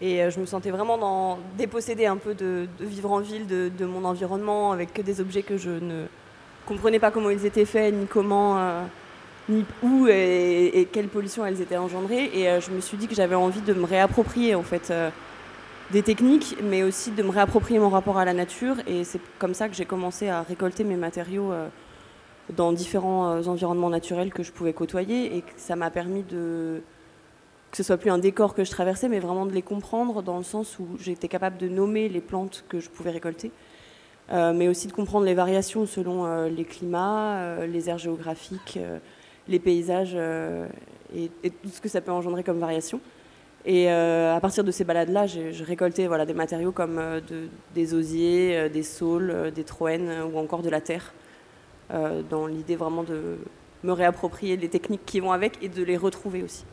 Et 0.00 0.22
euh, 0.22 0.30
je 0.30 0.40
me 0.40 0.46
sentais 0.46 0.70
vraiment 0.70 1.38
dépossédée 1.56 2.06
un 2.06 2.16
peu 2.16 2.34
de, 2.34 2.66
vivre 2.80 3.12
en 3.12 3.20
ville, 3.20 3.46
de, 3.46 3.84
mon 3.84 4.04
environnement, 4.04 4.72
avec 4.72 4.92
que 4.92 5.02
des 5.02 5.20
objets 5.20 5.42
que 5.42 5.56
je 5.56 5.70
ne 5.70 6.06
comprenais 6.66 6.98
pas 6.98 7.12
comment 7.12 7.30
ils 7.30 7.46
étaient 7.46 7.64
faits, 7.64 7.94
ni 7.94 8.06
comment, 8.06 8.58
ni 9.48 9.64
où 9.84 10.08
et, 10.08 10.88
quelle 10.92 11.06
pollution 11.06 11.46
elles 11.46 11.60
étaient 11.60 11.76
engendrées. 11.76 12.30
Et 12.34 12.60
je 12.60 12.72
me 12.72 12.80
suis 12.80 12.96
dit 12.96 13.06
que 13.06 13.14
j'avais 13.14 13.36
envie 13.36 13.60
de 13.60 13.72
me 13.72 13.84
réapproprier, 13.84 14.56
en 14.56 14.64
fait, 14.64 14.92
des 15.92 16.02
techniques, 16.02 16.56
mais 16.62 16.82
aussi 16.82 17.12
de 17.12 17.22
me 17.22 17.30
réapproprier 17.30 17.78
mon 17.78 17.88
rapport 17.88 18.18
à 18.18 18.24
la 18.24 18.34
nature. 18.34 18.76
Et 18.88 19.04
c'est 19.04 19.20
comme 19.38 19.54
ça 19.54 19.68
que 19.68 19.76
j'ai 19.76 19.86
commencé 19.86 20.28
à 20.28 20.42
récolter 20.42 20.82
mes 20.82 20.96
matériaux 20.96 21.52
dans 22.54 22.72
différents 22.72 23.30
euh, 23.30 23.42
environnements 23.46 23.90
naturels 23.90 24.32
que 24.32 24.42
je 24.42 24.52
pouvais 24.52 24.72
côtoyer 24.72 25.36
et 25.36 25.44
ça 25.56 25.76
m'a 25.76 25.90
permis 25.90 26.22
de 26.22 26.82
que 27.70 27.76
ce 27.76 27.82
soit 27.82 27.96
plus 27.96 28.10
un 28.10 28.18
décor 28.18 28.54
que 28.54 28.64
je 28.64 28.70
traversais, 28.70 29.08
mais 29.08 29.18
vraiment 29.18 29.44
de 29.44 29.52
les 29.52 29.60
comprendre 29.60 30.22
dans 30.22 30.38
le 30.38 30.44
sens 30.44 30.78
où 30.78 30.86
j'étais 30.98 31.28
capable 31.28 31.58
de 31.58 31.68
nommer 31.68 32.08
les 32.08 32.20
plantes 32.20 32.64
que 32.68 32.80
je 32.80 32.88
pouvais 32.88 33.10
récolter, 33.10 33.50
euh, 34.32 34.52
mais 34.54 34.68
aussi 34.68 34.86
de 34.86 34.92
comprendre 34.92 35.26
les 35.26 35.34
variations 35.34 35.84
selon 35.84 36.24
euh, 36.24 36.48
les 36.48 36.64
climats, 36.64 37.66
les 37.66 37.90
aires 37.90 37.98
géographiques, 37.98 38.78
les 39.48 39.58
paysages 39.58 40.16
et, 41.14 41.30
tout 41.50 41.68
ce 41.68 41.80
que 41.80 41.88
ça 41.88 42.00
peut 42.00 42.12
engendrer 42.12 42.44
comme 42.44 42.60
variation. 42.60 43.00
Et 43.66 43.90
à 43.90 44.38
partir 44.40 44.62
de 44.62 44.70
ces 44.70 44.84
balades-là, 44.84 45.26
j'ai 45.26 45.50
récolté 45.64 46.06
voilà, 46.06 46.24
des 46.24 46.34
matériaux 46.34 46.72
comme 46.72 47.00
des 47.74 47.94
osiers, 47.94 48.70
des 48.70 48.84
saules, 48.84 49.50
des 49.54 49.64
troènes 49.64 50.22
ou 50.32 50.38
encore 50.38 50.62
de 50.62 50.70
la 50.70 50.80
terre. 50.80 51.12
Euh, 51.92 52.22
dans 52.28 52.48
l'idée 52.48 52.74
vraiment 52.74 53.04
de 53.04 53.38
me 53.84 53.92
réapproprier 53.92 54.56
les 54.56 54.68
techniques 54.68 55.06
qui 55.06 55.20
vont 55.20 55.30
avec 55.30 55.56
et 55.62 55.68
de 55.68 55.84
les 55.84 55.96
retrouver 55.96 56.42
aussi. 56.42 56.64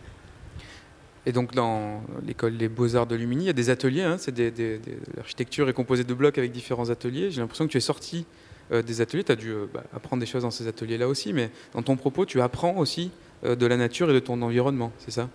Et 1.28 1.32
donc 1.32 1.54
dans 1.54 2.02
l'école 2.26 2.58
des 2.58 2.68
beaux-arts 2.68 3.06
de 3.06 3.16
Lumini, 3.16 3.44
il 3.44 3.48
y 3.48 3.50
a 3.52 3.54
des 3.54 3.70
ateliers, 3.70 4.02
hein, 4.02 4.18
c'est 4.18 4.34
des, 4.34 4.82
l'architecture 5.16 5.70
est 5.70 5.74
composée 5.74 6.04
de 6.04 6.14
blocs 6.16 6.40
avec 6.40 6.52
différents 6.52 6.90
ateliers. 6.90 7.30
J'ai 7.30 7.42
l'impression 7.42 7.68
que 7.68 7.72
tu 7.72 7.78
es 7.78 7.82
sorti 7.82 8.26
euh, 8.72 8.82
des 8.82 9.02
ateliers, 9.02 9.24
tu 9.24 9.32
as 9.32 9.36
dû 9.36 9.52
euh, 9.52 9.68
bah, 9.72 9.84
apprendre 9.96 10.20
des 10.20 10.26
choses 10.26 10.42
dans 10.42 10.52
ces 10.52 10.68
ateliers-là 10.68 11.08
aussi, 11.08 11.32
mais 11.32 11.52
dans 11.74 11.84
ton 11.84 11.96
propos, 11.96 12.26
tu 12.26 12.42
apprends 12.42 12.76
aussi 12.78 13.12
de 13.44 13.66
la 13.66 13.76
nature 13.76 14.10
et 14.10 14.14
de 14.14 14.20
ton 14.20 14.42
environnement, 14.42 14.94
c'est 14.98 15.12
ça? 15.12 15.30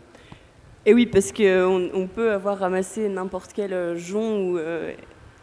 Et 0.86 0.94
oui, 0.94 1.04
parce 1.04 1.30
qu'on 1.30 1.90
on 1.92 2.06
peut 2.06 2.32
avoir 2.32 2.58
ramassé 2.58 3.06
n'importe 3.08 3.52
quel 3.54 3.98
jonc 3.98 4.54
ou 4.54 4.58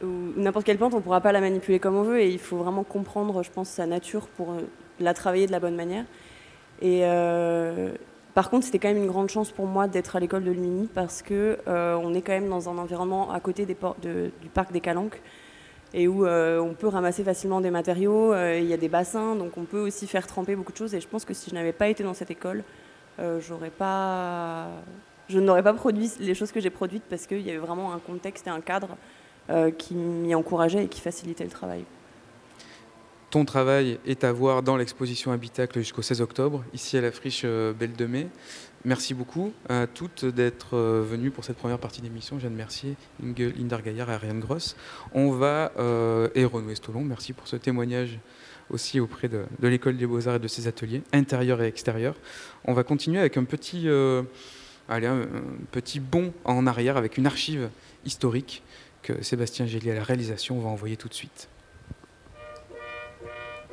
n'importe 0.03 0.65
quelle 0.65 0.77
plante, 0.77 0.93
on 0.93 0.97
ne 0.97 1.01
pourra 1.01 1.21
pas 1.21 1.31
la 1.31 1.41
manipuler 1.41 1.79
comme 1.79 1.95
on 1.95 2.03
veut 2.03 2.19
et 2.19 2.29
il 2.29 2.39
faut 2.39 2.58
vraiment 2.58 2.84
comprendre, 2.84 3.43
je 3.43 3.51
pense, 3.51 3.69
sa 3.69 3.86
nature 3.86 4.27
pour 4.27 4.51
euh, 4.51 4.60
la 4.99 5.13
travailler 5.13 5.47
de 5.47 5.51
la 5.51 5.60
bonne 5.60 5.75
manière. 5.75 6.05
Et 6.81 7.01
euh, 7.03 7.93
par 8.34 8.49
contre, 8.49 8.65
c'était 8.65 8.79
quand 8.79 8.89
même 8.89 8.97
une 8.97 9.08
grande 9.08 9.29
chance 9.29 9.51
pour 9.51 9.65
moi 9.67 9.88
d'être 9.88 10.15
à 10.15 10.19
l'école 10.19 10.43
de 10.43 10.51
Lumini 10.51 10.89
parce 10.93 11.21
que 11.21 11.58
euh, 11.67 11.95
on 11.95 12.13
est 12.13 12.21
quand 12.21 12.34
même 12.34 12.49
dans 12.49 12.69
un 12.69 12.77
environnement 12.77 13.31
à 13.31 13.39
côté 13.39 13.65
du 13.65 13.75
parc 13.75 14.71
des 14.73 14.81
Calanques 14.81 15.21
et 15.93 16.10
où 16.10 16.27
on 16.27 16.73
peut 16.73 16.89
ramasser 16.89 17.23
facilement 17.23 17.62
des 17.62 17.71
matériaux. 17.71 18.36
Il 18.36 18.65
y 18.65 18.73
a 18.73 18.77
des 18.77 18.89
bassins, 18.89 19.36
donc 19.36 19.55
on 19.55 19.63
peut 19.63 19.79
aussi 19.79 20.08
faire 20.08 20.27
tremper 20.27 20.58
beaucoup 20.58 20.73
de 20.73 20.77
choses. 20.77 20.93
Et 20.93 20.99
je 20.99 21.08
pense 21.08 21.23
que 21.23 21.34
si 21.34 21.49
je 21.49 21.55
n'avais 21.55 21.71
pas 21.71 21.88
été 21.88 22.03
dans 22.03 22.13
cette 22.13 22.31
école, 22.31 22.63
j'aurais 23.39 23.69
pas, 23.69 24.67
je 25.29 25.39
n'aurais 25.39 25.63
pas 25.63 25.71
produit 25.71 26.12
les 26.19 26.36
choses 26.36 26.51
que 26.51 26.60
j'ai 26.60 26.69
produites 26.69 27.05
parce 27.10 27.27
qu'il 27.27 27.39
y 27.39 27.49
avait 27.49 27.60
vraiment 27.60 27.93
un 27.93 27.99
contexte 27.99 28.45
et 28.47 28.49
un 28.49 28.60
cadre 28.60 28.97
qui 29.77 29.95
m'y 29.95 30.34
encourageait 30.36 30.86
et 30.86 30.88
qui 30.88 31.01
facilitait 31.01 31.43
le 31.43 31.49
travail. 31.49 31.86
Ton 33.36 33.43
travail 33.43 33.99
est 34.05 34.23
à 34.23 34.31
voir 34.31 34.63
dans 34.63 34.77
l'exposition 34.77 35.34
Habitacle 35.34 35.79
jusqu'au 35.79 36.01
16 36.01 36.21
octobre, 36.21 36.63
ici 36.73 36.97
à 36.97 37.01
la 37.01 37.12
friche 37.12 37.41
euh, 37.43 37.73
Belle 37.73 37.91
de 37.91 38.05
Mai. 38.05 38.29
Merci 38.86 39.13
beaucoup 39.13 39.51
à 39.67 39.88
toutes 39.88 40.23
d'être 40.23 40.77
euh, 40.77 41.03
venues 41.05 41.31
pour 41.31 41.43
cette 41.43 41.58
première 41.58 41.79
partie 41.79 42.01
d'émission. 42.01 42.38
Je 42.38 42.43
viens 42.43 42.49
de 42.49 42.55
remercier 42.55 42.95
Inge 43.21 43.53
Lindergaillard 43.58 44.10
et 44.10 44.13
Ariane 44.13 44.39
Gross. 44.39 44.77
On 45.13 45.31
va, 45.31 45.73
et 46.34 46.45
Renaud 46.45 46.69
Estolon, 46.69 47.01
merci 47.01 47.34
pour 47.34 47.49
ce 47.49 47.58
témoignage 47.58 48.19
aussi 48.69 49.01
auprès 49.01 49.27
de, 49.27 49.43
l'École 49.62 49.97
des 49.97 50.08
Beaux-Arts 50.08 50.36
et 50.36 50.39
de 50.39 50.47
ses 50.47 50.67
ateliers, 50.67 51.03
intérieurs 51.12 51.62
et 51.62 51.67
extérieurs. 51.67 52.15
On 52.63 52.71
va 52.71 52.86
continuer 52.86 53.19
avec 53.19 53.36
un 53.36 53.43
petit, 53.43 53.89
allez, 54.88 55.08
un 55.08 55.27
petit 55.71 55.99
bond 55.99 56.31
en 56.45 56.65
arrière 56.67 56.95
avec 56.95 57.17
une 57.17 57.27
archive 57.27 57.67
historique 58.05 58.63
Sébastien 59.21 59.65
Gélier 59.65 59.91
à 59.91 59.95
la 59.95 60.03
réalisation 60.03 60.59
va 60.59 60.69
envoyer 60.69 60.97
tout 60.97 61.07
de 61.07 61.13
suite. 61.13 61.49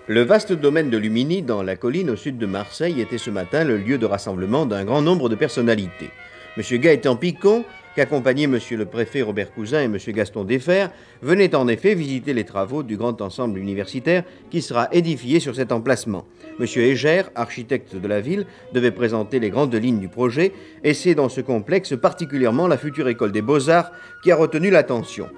Le 0.09 0.23
vaste 0.23 0.53
domaine 0.53 0.91
de 0.91 0.99
Lumini, 0.99 1.43
dans 1.43 1.63
la 1.63 1.77
colline 1.77 2.11
au 2.11 2.17
sud 2.17 2.37
de 2.37 2.47
Marseille, 2.47 3.01
était 3.01 3.19
ce 3.19 3.31
matin 3.31 3.63
le 3.63 3.77
lieu 3.77 3.99
de 3.99 4.07
rassemblement 4.07 4.67
d'un 4.67 4.85
grand 4.85 5.01
nombre 5.01 5.29
de 5.29 5.37
personnalités. 5.37 6.11
M. 6.57 6.79
Gaëtan 6.81 7.15
Picon, 7.15 7.65
qu'accompagnaient 7.95 8.45
M. 8.45 8.59
le 8.73 8.85
préfet 8.85 9.23
Robert 9.23 9.53
Cousin 9.53 9.81
et 9.81 9.85
M. 9.85 9.97
Gaston 10.09 10.45
Defer, 10.45 10.89
venaient 11.23 11.55
en 11.55 11.69
effet 11.69 11.95
visiter 11.95 12.35
les 12.35 12.45
travaux 12.45 12.83
du 12.83 12.97
grand 12.97 13.23
ensemble 13.23 13.59
universitaire 13.59 14.25
qui 14.51 14.61
sera 14.61 14.89
édifié 14.93 15.39
sur 15.39 15.55
cet 15.55 15.71
emplacement. 15.71 16.27
M. 16.61 16.67
Égère, 16.77 17.31
architecte 17.35 17.97
de 17.97 18.09
la 18.09 18.21
ville, 18.21 18.47
devait 18.73 18.91
présenter 18.91 19.39
les 19.39 19.51
grandes 19.51 19.75
lignes 19.75 20.01
du 20.01 20.09
projet, 20.09 20.53
et 20.85 20.95
c'est 20.95 21.15
dans 21.15 21.29
ce 21.29 21.41
complexe 21.41 21.95
particulièrement 21.97 22.69
la 22.69 22.79
future 22.79 23.09
école 23.09 23.33
des 23.33 23.43
beaux-arts 23.43 23.93
qui 24.23 24.31
a 24.31 24.37
retenu 24.37 24.71
l'attention. 24.71 25.29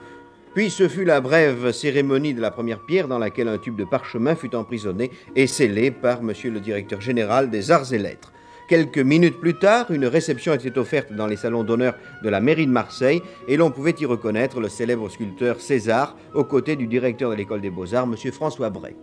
Puis 0.55 0.70
ce 0.70 0.88
fut 0.88 1.05
la 1.05 1.20
brève 1.20 1.72
cérémonie 1.72 2.33
de 2.33 2.40
la 2.40 2.53
première 2.53 2.81
pierre 2.87 3.09
dans 3.09 3.18
laquelle 3.18 3.48
un 3.48 3.59
tube 3.59 3.77
de 3.77 3.85
parchemin 3.85 4.37
fut 4.37 4.55
emprisonné 4.55 5.11
et 5.35 5.48
scellé 5.48 5.90
par 5.90 6.20
M. 6.20 6.33
le 6.44 6.61
directeur 6.61 7.00
général 7.00 7.50
des 7.50 7.72
arts 7.72 7.92
et 7.92 7.98
lettres. 7.98 8.33
Quelques 8.68 8.98
minutes 8.98 9.40
plus 9.40 9.55
tard, 9.55 9.90
une 9.90 10.07
réception 10.07 10.55
était 10.55 10.79
offerte 10.79 11.12
dans 11.12 11.27
les 11.27 11.37
salons 11.37 11.64
d'honneur 11.64 11.96
de 12.22 12.29
la 12.31 12.40
mairie 12.40 12.66
de 12.66 12.72
Marseille 12.72 13.20
et 13.48 13.57
l'on 13.57 13.70
pouvait 13.70 13.94
y 13.98 14.07
reconnaître 14.07 14.61
le 14.61 14.68
célèbre 14.68 15.09
sculpteur 15.11 15.61
César 15.61 16.16
aux 16.35 16.44
côtés 16.44 16.77
du 16.77 16.87
directeur 16.87 17.31
de 17.31 17.35
l'école 17.35 17.61
des 17.61 17.70
beaux-arts, 17.70 18.05
M. 18.05 18.33
François 18.33 18.70
Bray. 18.70 18.94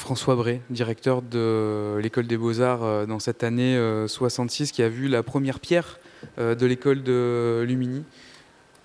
François 0.00 0.34
Bray, 0.34 0.62
directeur 0.70 1.20
de 1.20 1.98
l'école 2.02 2.26
des 2.26 2.38
beaux-arts 2.38 2.82
euh, 2.82 3.04
dans 3.04 3.18
cette 3.18 3.44
année 3.44 3.78
66, 4.06 4.70
euh, 4.70 4.72
qui 4.72 4.82
a 4.82 4.88
vu 4.88 5.08
la 5.08 5.22
première 5.22 5.60
pierre 5.60 6.00
euh, 6.38 6.54
de 6.54 6.64
l'école 6.64 7.02
de 7.02 7.62
Lumini 7.68 8.02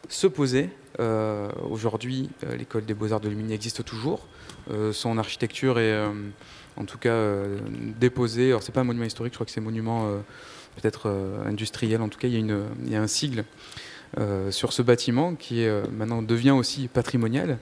se 0.09 0.27
poser. 0.27 0.69
Aujourd'hui, 1.69 2.29
l'école 2.57 2.85
des 2.85 2.93
beaux-arts 2.93 3.21
de 3.21 3.27
Lumini 3.27 3.53
existe 3.53 3.83
toujours. 3.83 4.27
son 4.91 5.17
architecture 5.17 5.79
est 5.79 5.93
en 6.77 6.85
tout 6.85 6.99
cas 6.99 7.41
déposée. 7.99 8.49
Alors, 8.49 8.61
c'est 8.61 8.71
pas 8.71 8.81
un 8.81 8.85
monument 8.85 9.05
historique, 9.05 9.33
je 9.33 9.37
crois 9.37 9.45
que 9.45 9.51
c'est 9.51 9.59
un 9.59 9.63
monument 9.63 10.07
peut-être 10.75 11.09
industriel. 11.45 12.01
En 12.01 12.07
tout 12.07 12.19
cas, 12.19 12.27
il 12.27 12.33
y 12.33 12.37
a, 12.37 12.39
une, 12.39 12.65
il 12.85 12.91
y 12.91 12.95
a 12.95 13.01
un 13.01 13.07
sigle 13.07 13.45
euh, 14.17 14.49
sur 14.49 14.71
ce 14.71 14.81
bâtiment 14.81 15.35
qui 15.35 15.65
euh, 15.65 15.83
maintenant 15.91 16.21
devient 16.21 16.51
aussi 16.51 16.87
patrimonial. 16.87 17.57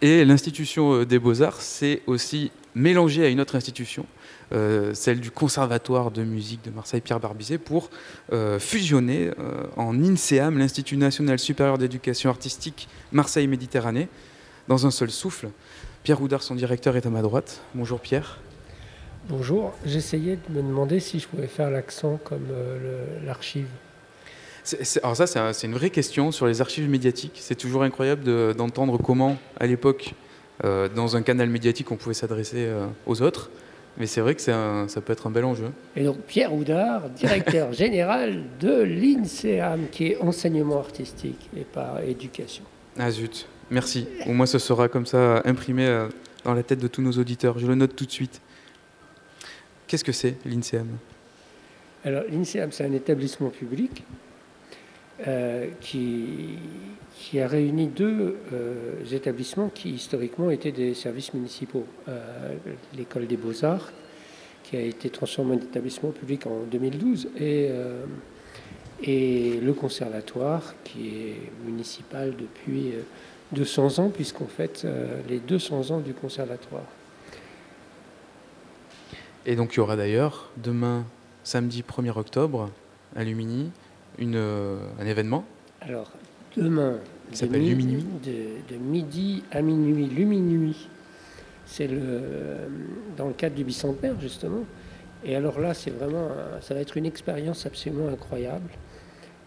Et 0.00 0.24
l'institution 0.24 0.94
euh, 0.94 1.04
des 1.04 1.18
beaux-arts 1.18 1.60
s'est 1.60 2.00
aussi 2.06 2.50
mélangée 2.74 3.26
à 3.26 3.28
une 3.28 3.40
autre 3.40 3.56
institution, 3.56 4.06
celle 4.92 5.18
du 5.18 5.32
Conservatoire 5.32 6.12
de 6.12 6.22
musique 6.22 6.64
de 6.64 6.70
Marseille 6.70 7.00
Pierre 7.00 7.18
Barbizet, 7.18 7.58
pour 7.58 7.90
fusionner 8.60 9.32
en 9.76 10.00
INSEAM, 10.00 10.58
l'Institut 10.58 10.96
national 10.96 11.40
supérieur 11.40 11.76
d'éducation 11.76 12.30
artistique 12.30 12.88
Marseille 13.10 13.48
Méditerranée, 13.48 14.06
dans 14.68 14.86
un 14.86 14.92
seul 14.92 15.10
souffle. 15.10 15.48
Pierre 16.04 16.22
Houdard, 16.22 16.44
son 16.44 16.54
directeur, 16.54 16.96
est 16.96 17.04
à 17.04 17.10
ma 17.10 17.22
droite. 17.22 17.62
Bonjour 17.74 17.98
Pierre. 17.98 18.38
Bonjour, 19.28 19.74
j'essayais 19.84 20.38
de 20.48 20.54
me 20.54 20.62
demander 20.62 21.00
si 21.00 21.18
je 21.18 21.26
pouvais 21.26 21.48
faire 21.48 21.70
l'accent 21.70 22.20
comme 22.22 22.46
l'archive 23.24 23.66
alors 25.02 25.16
ça, 25.16 25.52
c'est 25.52 25.66
une 25.66 25.74
vraie 25.74 25.90
question 25.90 26.32
sur 26.32 26.46
les 26.46 26.60
archives 26.60 26.88
médiatiques. 26.88 27.38
C'est 27.40 27.54
toujours 27.54 27.82
incroyable 27.82 28.54
d'entendre 28.54 28.98
comment, 28.98 29.36
à 29.58 29.66
l'époque, 29.66 30.14
euh, 30.64 30.88
dans 30.88 31.16
un 31.16 31.22
canal 31.22 31.48
médiatique, 31.48 31.90
on 31.90 31.96
pouvait 31.96 32.14
s'adresser 32.14 32.66
euh, 32.66 32.86
aux 33.06 33.22
autres. 33.22 33.50
Mais 33.98 34.06
c'est 34.06 34.20
vrai 34.20 34.34
que 34.34 34.40
ça 34.40 35.00
peut 35.04 35.12
être 35.12 35.26
un 35.26 35.30
bel 35.30 35.44
enjeu. 35.44 35.70
Et 35.96 36.04
donc 36.04 36.18
Pierre 36.18 36.54
Houdard, 36.54 37.10
directeur 37.10 37.72
général 37.84 38.44
de 38.60 38.82
l'INSEAM, 38.82 39.88
qui 39.90 40.08
est 40.08 40.18
enseignement 40.18 40.78
artistique 40.78 41.50
et 41.56 41.64
pas 41.64 42.00
éducation. 42.06 42.62
Ah 42.96 43.10
zut, 43.10 43.48
merci. 43.70 44.06
Au 44.26 44.32
moins 44.32 44.46
ce 44.46 44.60
sera 44.60 44.88
comme 44.88 45.06
ça 45.06 45.42
imprimé 45.44 46.06
dans 46.44 46.54
la 46.54 46.62
tête 46.62 46.78
de 46.78 46.86
tous 46.86 47.02
nos 47.02 47.10
auditeurs. 47.12 47.58
Je 47.58 47.66
le 47.66 47.74
note 47.74 47.96
tout 47.96 48.06
de 48.06 48.12
suite. 48.12 48.40
Qu'est-ce 49.88 50.04
que 50.04 50.12
c'est 50.12 50.36
l'INSEAM? 50.44 50.86
Alors 52.04 52.22
l'INSEAM, 52.30 52.70
c'est 52.70 52.84
un 52.84 52.92
établissement 52.92 53.48
public 53.48 54.04
euh, 54.04 54.27
qui, 55.80 56.58
qui, 57.16 57.40
a 57.40 57.48
réuni 57.48 57.88
deux 57.88 58.36
euh, 58.52 59.04
établissements 59.12 59.68
qui 59.68 59.90
historiquement 59.90 60.50
étaient 60.50 60.72
des 60.72 60.94
services 60.94 61.34
municipaux. 61.34 61.86
Euh, 62.08 62.54
l'école 62.96 63.26
des 63.26 63.36
beaux-arts, 63.36 63.92
qui 64.62 64.76
a 64.76 64.80
été 64.80 65.10
transformée 65.10 65.56
en 65.56 65.58
établissement 65.58 66.10
public 66.10 66.46
en 66.46 66.60
2012, 66.70 67.30
et, 67.38 67.70
et 69.02 69.60
le 69.60 69.72
conservatoire, 69.72 70.74
qui 70.84 71.08
est 71.08 71.64
municipal 71.64 72.34
depuis 72.36 72.92
200 73.52 73.98
ans, 73.98 74.10
puisqu'on 74.10 74.46
fête 74.46 74.86
les 75.26 75.38
200 75.38 75.90
ans 75.90 76.00
du 76.00 76.12
conservatoire. 76.12 76.84
Et 79.48 79.56
donc 79.56 79.72
il 79.72 79.76
y 79.78 79.80
aura 79.80 79.96
d'ailleurs 79.96 80.50
demain, 80.58 81.06
samedi 81.42 81.82
1er 81.82 82.18
octobre, 82.18 82.68
à 83.16 83.24
Lumini, 83.24 83.70
une, 84.18 84.36
euh, 84.36 84.78
un 85.00 85.06
événement 85.06 85.44
Alors, 85.80 86.10
demain, 86.56 86.98
s'appelle 87.32 87.66
Lumini. 87.66 88.04
De, 88.24 88.76
midi 88.76 89.42
à 89.50 89.62
minuit, 89.62 90.06
Lumini. 90.06 90.88
C'est 91.66 91.86
le, 91.86 92.22
dans 93.16 93.28
le 93.28 93.34
cadre 93.34 93.54
du 93.54 93.64
bicentenaire, 93.64 94.18
justement. 94.20 94.64
Et 95.24 95.36
alors 95.36 95.60
là, 95.60 95.74
c'est 95.74 95.90
vraiment, 95.90 96.28
ça 96.60 96.74
va 96.74 96.80
être 96.80 96.96
une 96.96 97.06
expérience 97.06 97.66
absolument 97.66 98.08
incroyable. 98.08 98.70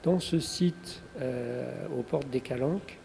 Dans 0.04 0.20
ce 0.20 0.40
site, 0.40 1.02
euh, 1.20 1.88
aux 1.98 2.04
portes 2.04 2.30
des 2.30 2.42
Calanques, 2.42 3.00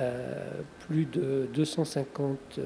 euh, 0.00 0.60
plus 0.86 1.04
de 1.04 1.48
250 1.54 2.60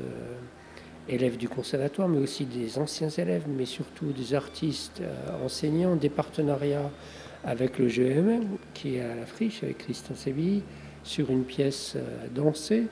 élèves 1.09 1.37
du 1.37 1.49
conservatoire, 1.49 2.09
mais 2.09 2.19
aussi 2.19 2.45
des 2.45 2.79
anciens 2.79 3.09
élèves, 3.09 3.45
mais 3.49 3.67
surtout 3.67 4.13
des 4.13 4.35
artistes 4.35 5.03
enseignants, 5.45 5.97
des 5.97 6.11
partenariats 6.11 6.91
avec 7.45 7.79
le 7.79 7.89
GMM 7.89 8.45
qui 8.75 8.97
est 8.97 9.03
à 9.03 9.15
la 9.15 9.27
friche 9.27 9.63
avec 9.63 9.79
Christian 9.79 10.15
Sévilly 10.15 10.63
sur 11.03 11.31
une 11.31 11.45
pièce 11.45 11.95
euh, 11.97 12.27
dansée 12.35 12.87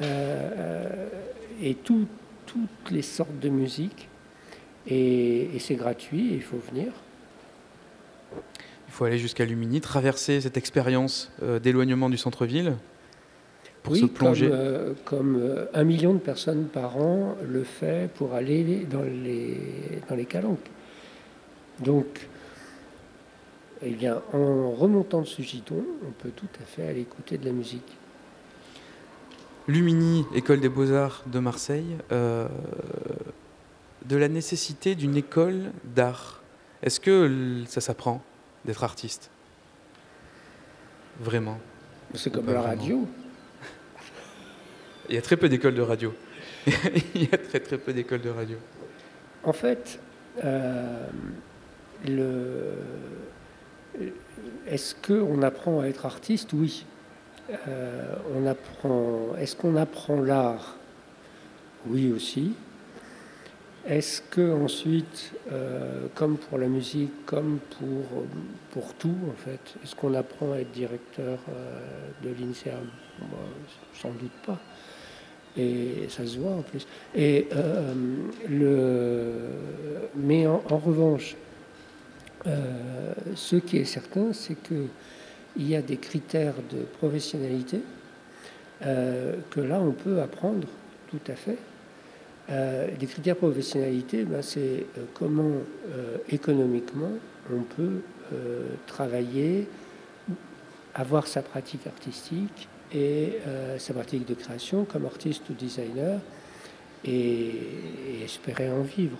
euh, 0.00 0.02
euh, 0.02 1.08
et 1.62 1.74
toutes 1.74 2.08
les 2.90 3.02
sortes 3.02 3.38
de 3.40 3.48
musique 3.48 4.08
et, 4.86 5.48
c'est 5.58 5.76
gratuit 5.76 6.30
il 6.32 6.42
faut 6.42 6.58
venir. 6.58 6.92
Il 8.88 8.92
faut 8.92 9.04
aller 9.04 9.18
jusqu'à 9.18 9.44
Lumini, 9.44 9.80
traverser 9.80 10.40
cette 10.40 10.56
expérience 10.56 11.32
d'éloignement 11.62 12.10
du 12.10 12.18
centre-ville 12.18 12.76
pour 13.82 13.96
se 13.96 14.04
plonger. 14.04 14.50
Comme, 15.04 15.38
comme 15.38 15.66
un 15.72 15.84
million 15.84 16.12
de 16.12 16.18
personnes 16.18 16.66
par 16.66 16.98
an 16.98 17.36
le 17.48 17.64
fait 17.64 18.10
pour 18.14 18.34
aller 18.34 18.86
dans 18.90 19.02
les, 19.02 19.56
dans 20.10 20.16
les 20.16 20.26
calanques. 20.26 20.68
Donc, 21.80 22.28
eh 23.82 23.90
bien, 23.90 24.22
en 24.32 24.70
remontant 24.70 25.20
de 25.22 25.26
ce 25.26 25.42
giton, 25.42 25.84
on 26.06 26.12
peut 26.12 26.30
tout 26.34 26.48
à 26.60 26.64
fait 26.64 26.86
aller 26.86 27.00
écouter 27.00 27.38
de 27.38 27.44
la 27.44 27.52
musique. 27.52 27.98
Lumini, 29.68 30.24
École 30.34 30.60
des 30.60 30.68
Beaux-Arts 30.68 31.24
de 31.26 31.38
Marseille, 31.38 31.96
euh, 32.10 32.48
de 34.04 34.16
la 34.16 34.28
nécessité 34.28 34.94
d'une 34.94 35.16
école 35.16 35.72
d'art. 35.84 36.42
Est-ce 36.82 37.00
que 37.00 37.62
ça 37.66 37.80
s'apprend 37.80 38.22
d'être 38.64 38.82
artiste? 38.82 39.30
Vraiment? 41.20 41.58
C'est 42.14 42.32
comme 42.32 42.52
la 42.52 42.62
radio. 42.62 43.06
Il 45.08 45.14
y 45.14 45.18
a 45.18 45.22
très 45.22 45.36
peu 45.36 45.48
d'écoles 45.48 45.74
de 45.74 45.82
radio. 45.82 46.14
Il 47.14 47.22
y 47.22 47.34
a 47.34 47.38
très 47.38 47.60
très 47.60 47.78
peu 47.78 47.92
d'écoles 47.92 48.22
de 48.22 48.30
radio. 48.30 48.56
En 49.44 49.52
fait, 49.52 50.00
euh, 50.44 51.06
le, 52.06 52.74
est-ce 54.66 54.94
qu'on 54.94 55.42
apprend 55.42 55.80
à 55.80 55.86
être 55.86 56.06
artiste? 56.06 56.52
Oui. 56.52 56.84
Euh. 57.68 58.14
Est-ce 59.38 59.56
qu'on 59.56 59.76
apprend 59.76 60.20
l'art? 60.20 60.76
Oui 61.86 62.12
aussi. 62.12 62.54
Est-ce 63.84 64.22
que 64.22 64.52
ensuite, 64.52 65.32
euh, 65.50 66.06
comme 66.14 66.38
pour 66.38 66.58
la 66.58 66.68
musique, 66.68 67.10
comme 67.26 67.58
pour, 67.78 68.24
pour 68.70 68.94
tout 68.94 69.16
en 69.28 69.36
fait, 69.36 69.74
est-ce 69.82 69.96
qu'on 69.96 70.14
apprend 70.14 70.52
à 70.52 70.58
être 70.58 70.70
directeur 70.70 71.40
euh, 71.48 71.80
de 72.22 72.28
l'INSEAM 72.28 72.86
Sans 74.00 74.10
doute 74.10 74.30
pas. 74.46 74.60
Et 75.56 76.06
ça 76.08 76.24
se 76.24 76.38
voit 76.38 76.52
en 76.52 76.62
plus. 76.62 76.86
Et 77.14 77.48
le, 78.48 79.48
mais 80.14 80.46
en 80.46 80.78
revanche, 80.78 81.36
euh, 82.46 83.12
ce 83.34 83.56
qui 83.56 83.78
est 83.78 83.84
certain, 83.84 84.32
c'est 84.32 84.56
qu'il 84.62 84.88
y 85.56 85.76
a 85.76 85.82
des 85.82 85.96
critères 85.96 86.54
de 86.70 86.82
professionnalité 86.98 87.80
euh, 88.84 89.36
que 89.50 89.60
là, 89.60 89.80
on 89.80 89.92
peut 89.92 90.20
apprendre 90.20 90.66
tout 91.08 91.20
à 91.28 91.34
fait. 91.34 91.58
Euh, 92.50 92.88
les 93.00 93.06
critères 93.06 93.34
de 93.34 93.40
professionnalité, 93.40 94.24
ben, 94.24 94.42
c'est 94.42 94.86
comment 95.14 95.52
économiquement 96.28 97.12
on 97.52 97.62
peut 97.62 98.00
travailler, 98.86 99.68
avoir 100.94 101.26
sa 101.26 101.42
pratique 101.42 101.86
artistique 101.86 102.68
et 102.92 103.38
sa 103.78 103.94
pratique 103.94 104.26
de 104.26 104.34
création 104.34 104.84
comme 104.84 105.04
artiste 105.04 105.48
ou 105.50 105.52
designer 105.52 106.18
et 107.04 108.22
espérer 108.24 108.70
en 108.70 108.82
vivre. 108.82 109.18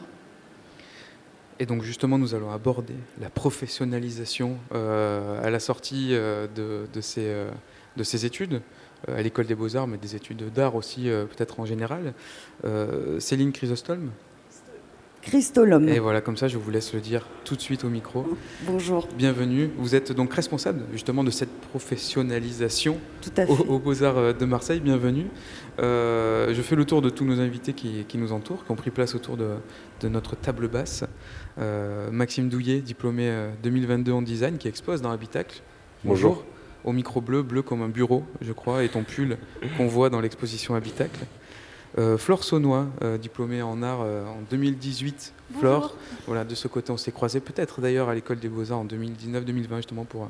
Et 1.58 1.66
donc 1.66 1.82
justement, 1.82 2.18
nous 2.18 2.34
allons 2.34 2.50
aborder 2.50 2.94
la 3.20 3.30
professionnalisation 3.30 4.56
euh, 4.74 5.44
à 5.44 5.50
la 5.50 5.60
sortie 5.60 6.08
euh, 6.10 6.46
de, 6.46 7.00
ces, 7.00 7.26
euh, 7.26 7.50
de, 7.96 8.02
ces, 8.02 8.24
études, 8.26 8.62
à 9.06 9.22
l'école 9.22 9.46
des 9.46 9.54
beaux-arts, 9.54 9.86
mais 9.86 9.98
des 9.98 10.16
études 10.16 10.52
d'art 10.52 10.74
aussi 10.74 11.04
peut-être 11.04 11.60
en 11.60 11.66
général. 11.66 12.14
Céline 13.18 13.52
Chrysostome 13.52 14.10
Christolome. 15.22 15.88
Et 15.88 16.00
voilà, 16.00 16.20
comme 16.20 16.36
ça, 16.36 16.48
je 16.48 16.58
vous 16.58 16.70
laisse 16.72 16.92
le 16.94 17.00
dire 17.00 17.28
tout 17.44 17.54
de 17.54 17.60
suite 17.60 17.84
au 17.84 17.88
micro. 17.88 18.26
Bonjour. 18.66 19.06
Bienvenue. 19.16 19.70
Vous 19.78 19.94
êtes 19.94 20.10
donc 20.10 20.34
responsable 20.34 20.82
justement 20.92 21.22
de 21.22 21.30
cette 21.30 21.52
professionnalisation 21.70 22.98
aux, 23.68 23.78
Beaux-Arts 23.78 24.34
de 24.34 24.44
Marseille. 24.44 24.80
Bienvenue. 24.80 25.26
je 25.78 26.60
fais 26.64 26.74
le 26.74 26.84
tour 26.84 27.02
de 27.02 27.10
tous 27.10 27.24
nos 27.24 27.38
invités 27.38 27.72
qui, 27.72 28.04
qui 28.08 28.18
nous 28.18 28.32
entourent, 28.32 28.64
qui 28.64 28.72
ont 28.72 28.76
pris 28.76 28.90
place 28.90 29.14
autour 29.14 29.36
de, 29.36 29.50
de 30.00 30.08
notre 30.08 30.36
table 30.36 30.66
basse. 30.66 31.04
Euh, 31.58 32.10
Maxime 32.10 32.48
Douillet, 32.48 32.80
diplômé 32.80 33.30
2022 33.62 34.10
euh, 34.10 34.14
en 34.14 34.22
design, 34.22 34.58
qui 34.58 34.68
expose 34.68 35.02
dans 35.02 35.10
Habitacle. 35.10 35.60
Bonjour. 36.04 36.44
Au 36.84 36.92
micro 36.92 37.20
bleu, 37.20 37.42
bleu 37.42 37.62
comme 37.62 37.82
un 37.82 37.88
bureau, 37.88 38.24
je 38.40 38.52
crois, 38.52 38.82
et 38.82 38.88
ton 38.88 39.04
pull 39.04 39.36
qu'on 39.76 39.86
voit 39.86 40.10
dans 40.10 40.20
l'exposition 40.20 40.74
Habitacle. 40.74 41.20
Euh, 41.98 42.16
Flore 42.16 42.42
Saunois, 42.42 42.86
diplômée 43.20 43.62
en 43.62 43.82
art 43.82 44.00
en 44.00 44.40
2018. 44.50 45.34
Flore, 45.58 45.94
voilà, 46.26 46.44
de 46.44 46.54
ce 46.54 46.66
côté, 46.66 46.90
on 46.90 46.96
s'est 46.96 47.12
croisés 47.12 47.40
peut-être 47.40 47.82
d'ailleurs 47.82 48.08
à 48.08 48.14
l'école 48.14 48.38
des 48.38 48.48
Beaux-Arts 48.48 48.78
en 48.78 48.86
2019-2020, 48.86 49.76
justement 49.76 50.04
pour 50.04 50.28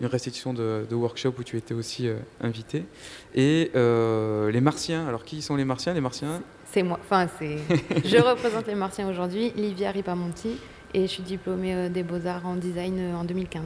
une 0.00 0.06
restitution 0.06 0.54
de, 0.54 0.86
workshop 0.90 1.34
où 1.38 1.44
tu 1.44 1.56
étais 1.58 1.74
aussi 1.74 2.08
invité. 2.40 2.84
Et 3.34 3.70
les 3.74 4.60
Martiens, 4.60 5.06
alors 5.06 5.24
qui 5.24 5.42
sont 5.42 5.54
les 5.54 5.66
Martiens? 5.66 5.92
Les 5.92 6.00
Martiens 6.00 6.40
c'est 6.72 6.82
moi. 6.82 6.98
Enfin, 7.02 7.28
c'est. 7.38 7.58
je 8.04 8.16
représente 8.16 8.66
les 8.66 8.74
Martiens 8.74 9.08
aujourd'hui, 9.08 9.52
Livia 9.56 9.90
Ripamonti, 9.90 10.56
et 10.94 11.02
je 11.02 11.06
suis 11.06 11.22
diplômée 11.22 11.74
euh, 11.74 11.88
des 11.88 12.02
Beaux-Arts 12.02 12.46
en 12.46 12.56
design 12.56 12.98
euh, 12.98 13.14
en 13.14 13.24
2015. 13.24 13.62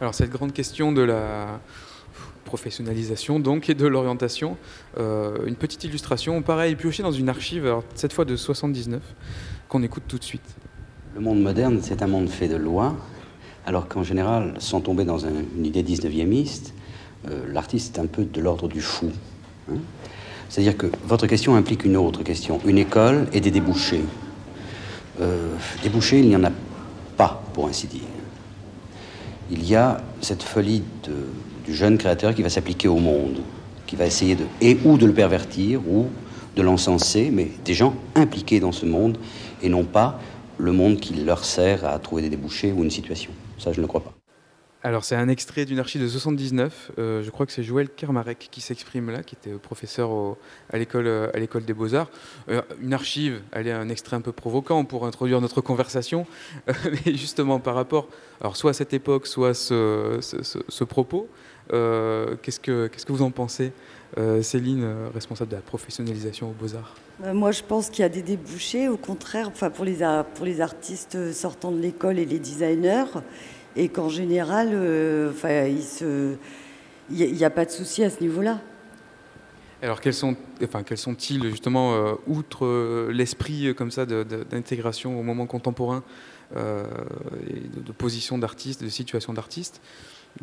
Alors, 0.00 0.14
cette 0.14 0.30
grande 0.30 0.52
question 0.52 0.92
de 0.92 1.02
la 1.02 1.60
professionnalisation 2.44 3.40
donc 3.40 3.70
et 3.70 3.74
de 3.74 3.86
l'orientation, 3.86 4.58
euh, 4.98 5.46
une 5.46 5.56
petite 5.56 5.84
illustration, 5.84 6.42
pareil, 6.42 6.76
piochée 6.76 7.02
dans 7.02 7.12
une 7.12 7.28
archive, 7.28 7.64
alors, 7.64 7.84
cette 7.94 8.12
fois 8.12 8.24
de 8.24 8.36
79, 8.36 9.00
qu'on 9.68 9.82
écoute 9.82 10.04
tout 10.06 10.18
de 10.18 10.24
suite. 10.24 10.56
Le 11.14 11.20
monde 11.20 11.40
moderne, 11.40 11.78
c'est 11.80 12.02
un 12.02 12.06
monde 12.06 12.28
fait 12.28 12.48
de 12.48 12.56
lois, 12.56 12.94
alors 13.64 13.88
qu'en 13.88 14.02
général, 14.02 14.54
sans 14.58 14.80
tomber 14.80 15.04
dans 15.04 15.18
une 15.18 15.64
idée 15.64 15.82
19e, 15.82 16.72
l'artiste 17.46 17.96
est 17.96 18.00
un 18.00 18.06
peu 18.06 18.24
de 18.24 18.40
l'ordre 18.40 18.66
du 18.66 18.80
fou. 18.80 19.10
Hein. 19.70 19.76
C'est-à-dire 20.52 20.76
que 20.76 20.88
votre 21.06 21.26
question 21.26 21.54
implique 21.56 21.82
une 21.86 21.96
autre 21.96 22.22
question, 22.22 22.60
une 22.66 22.76
école 22.76 23.26
et 23.32 23.40
des 23.40 23.50
débouchés. 23.50 24.04
Euh, 25.18 25.48
débouchés, 25.82 26.18
il 26.18 26.28
n'y 26.28 26.36
en 26.36 26.44
a 26.44 26.50
pas, 27.16 27.42
pour 27.54 27.68
ainsi 27.68 27.86
dire. 27.86 28.02
Il 29.50 29.66
y 29.66 29.74
a 29.74 30.02
cette 30.20 30.42
folie 30.42 30.82
du 31.64 31.74
jeune 31.74 31.96
créateur 31.96 32.34
qui 32.34 32.42
va 32.42 32.50
s'appliquer 32.50 32.86
au 32.86 32.98
monde, 32.98 33.38
qui 33.86 33.96
va 33.96 34.04
essayer 34.04 34.34
de, 34.34 34.44
et 34.60 34.76
ou 34.84 34.98
de 34.98 35.06
le 35.06 35.14
pervertir, 35.14 35.80
ou 35.88 36.08
de 36.54 36.60
l'encenser, 36.60 37.30
mais 37.32 37.48
des 37.64 37.72
gens 37.72 37.94
impliqués 38.14 38.60
dans 38.60 38.72
ce 38.72 38.84
monde, 38.84 39.16
et 39.62 39.70
non 39.70 39.84
pas 39.84 40.20
le 40.58 40.72
monde 40.72 41.00
qui 41.00 41.14
leur 41.14 41.46
sert 41.46 41.86
à 41.86 41.98
trouver 41.98 42.20
des 42.20 42.28
débouchés 42.28 42.72
ou 42.72 42.84
une 42.84 42.90
situation. 42.90 43.30
Ça, 43.56 43.72
je 43.72 43.80
ne 43.80 43.86
crois 43.86 44.02
pas. 44.02 44.12
Alors 44.84 45.04
c'est 45.04 45.14
un 45.14 45.28
extrait 45.28 45.64
d'une 45.64 45.78
archive 45.78 46.02
de 46.02 46.08
79, 46.08 46.90
euh, 46.98 47.22
je 47.22 47.30
crois 47.30 47.46
que 47.46 47.52
c'est 47.52 47.62
Joël 47.62 47.88
Kermarek 47.88 48.48
qui 48.50 48.60
s'exprime 48.60 49.10
là, 49.10 49.22
qui 49.22 49.36
était 49.36 49.52
professeur 49.56 50.10
au- 50.10 50.36
à 50.72 50.76
l'école 50.78 51.06
euh, 51.06 51.30
à 51.32 51.38
l'école 51.38 51.64
des 51.64 51.72
beaux-arts. 51.72 52.10
Euh, 52.48 52.62
une 52.80 52.92
archive, 52.92 53.42
elle 53.52 53.68
est 53.68 53.72
un 53.72 53.88
extrait 53.88 54.16
un 54.16 54.20
peu 54.20 54.32
provoquant 54.32 54.84
pour 54.84 55.06
introduire 55.06 55.40
notre 55.40 55.60
conversation, 55.60 56.26
mais 56.66 57.14
justement 57.14 57.60
par 57.60 57.76
rapport, 57.76 58.08
alors 58.40 58.56
soit 58.56 58.70
à 58.70 58.74
cette 58.74 58.92
époque, 58.92 59.28
soit 59.28 59.50
à 59.50 59.54
ce, 59.54 60.82
propos, 60.84 61.28
qu'est-ce 61.70 62.58
que 62.58 62.90
vous 63.12 63.22
en 63.22 63.30
pensez, 63.30 63.70
Céline, 64.42 64.84
responsable 65.14 65.50
de 65.52 65.56
la 65.56 65.62
professionnalisation 65.62 66.50
aux 66.50 66.54
beaux-arts? 66.54 66.96
Euh, 67.24 67.32
Moi, 67.32 67.52
je 67.52 67.62
pense 67.62 67.88
qu'il 67.88 68.02
y 68.02 68.04
a 68.04 68.08
des 68.08 68.22
débouchés, 68.22 68.88
au 68.88 68.96
contraire, 68.96 69.46
enfin, 69.48 69.70
pour, 69.70 69.84
les, 69.84 69.98
pour 70.34 70.44
les 70.44 70.60
artistes 70.60 71.32
sortant 71.32 71.70
de 71.70 71.78
l'école 71.80 72.18
et 72.18 72.26
les 72.26 72.38
designers, 72.40 73.04
et 73.76 73.88
qu'en 73.88 74.08
général, 74.08 74.70
euh, 74.72 75.32
il 77.10 77.34
n'y 77.34 77.44
a, 77.44 77.50
pas 77.50 77.64
de 77.64 77.70
souci 77.70 78.04
à 78.04 78.10
ce 78.10 78.20
niveau-là. 78.20 78.60
Alors 79.82 80.00
quels 80.00 80.14
sont, 80.14 80.36
enfin 80.62 80.84
quels 80.84 80.98
sont-ils 80.98 81.42
justement 81.50 81.94
euh, 81.94 82.14
outre 82.28 82.64
euh, 82.66 83.10
l'esprit 83.12 83.74
comme 83.74 83.90
ça 83.90 84.06
d'intégration 84.06 85.18
au 85.18 85.24
moment 85.24 85.46
contemporain 85.46 86.04
de, 86.54 87.80
de 87.80 87.92
position 87.92 88.38
d'artiste, 88.38 88.84
de 88.84 88.88
situation 88.88 89.32
d'artiste, 89.32 89.80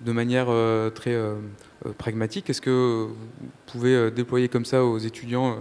de 0.03 0.11
manière 0.11 0.47
très 0.93 1.15
pragmatique? 1.99 2.49
Est-ce 2.49 2.61
que 2.61 3.07
vous 3.07 3.49
pouvez 3.67 4.09
déployer 4.11 4.49
comme 4.49 4.65
ça 4.65 4.83
aux 4.83 4.97
étudiants 4.97 5.59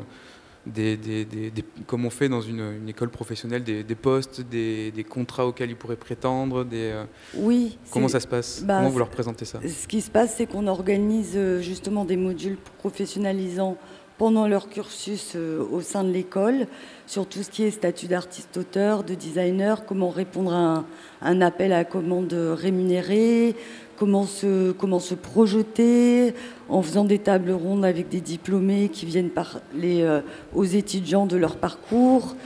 des, 0.75 0.97
des- 0.97 1.25
des- 1.25 1.65
comme 1.87 2.05
on 2.05 2.11
fait 2.11 2.29
dans 2.29 2.41
une, 2.41 2.61
une 2.83 2.89
école 2.89 3.09
professionnelle, 3.11 3.63
des, 3.65 3.83
postes, 3.95 4.41
des, 4.43 4.91
des 4.91 5.05
contrats 5.05 5.47
auxquels 5.47 5.71
ils 5.71 5.77
pourraient 5.77 5.97
prétendre 5.97 6.65
des, 6.65 6.91
euh, 6.93 7.05
Oui. 7.35 7.79
Comment 7.93 8.09
ça 8.09 8.21
se 8.21 8.27
passe? 8.27 8.63
bah, 8.65 8.77
Comment 8.79 8.91
vous 8.91 8.99
leur 8.99 9.11
présentez 9.11 9.45
ça? 9.45 9.61
Ce 9.67 9.87
qui 9.89 10.01
se 10.01 10.11
passe, 10.11 10.35
c'est 10.37 10.47
qu'on 10.47 10.67
organise 10.67 11.33
euh, 11.37 11.61
justement 11.61 12.05
des 12.05 12.17
modules 12.17 12.57
professionnalisants 12.79 13.77
pendant 14.19 14.49
leur 14.49 14.69
cursus 14.69 15.35
euh, 15.37 15.63
au 15.71 15.81
sein 15.81 16.03
de 16.03 16.11
l'école, 16.11 16.67
sur 17.07 17.25
tout 17.27 17.43
ce 17.45 17.51
qui 17.51 17.63
est 17.63 17.71
statut 17.71 18.07
d'artiste-auteur, 18.09 19.05
de 19.05 19.15
designer, 19.15 19.87
comment 19.87 20.11
répondre 20.11 20.53
à 20.53 20.57
un, 20.79 20.85
un 21.23 21.41
appel 21.41 21.73
à 21.73 21.85
commande 21.85 22.33
rémunérée, 22.33 23.55
comment 23.99 24.25
se, 24.27 25.15
projeter, 25.15 26.35
en 26.69 26.83
faisant 26.83 27.05
des 27.05 27.19
tables 27.19 27.51
rondes 27.51 27.85
avec 27.85 28.09
des 28.09 28.21
diplômés 28.21 28.89
qui 28.89 29.07
viennent 29.07 29.31
parler 29.31 30.03
euh, 30.03 30.21
aux 30.55 30.65
étudiants 30.65 31.27
de 31.27 31.37
leur 31.37 31.57
parcours, 31.57 32.37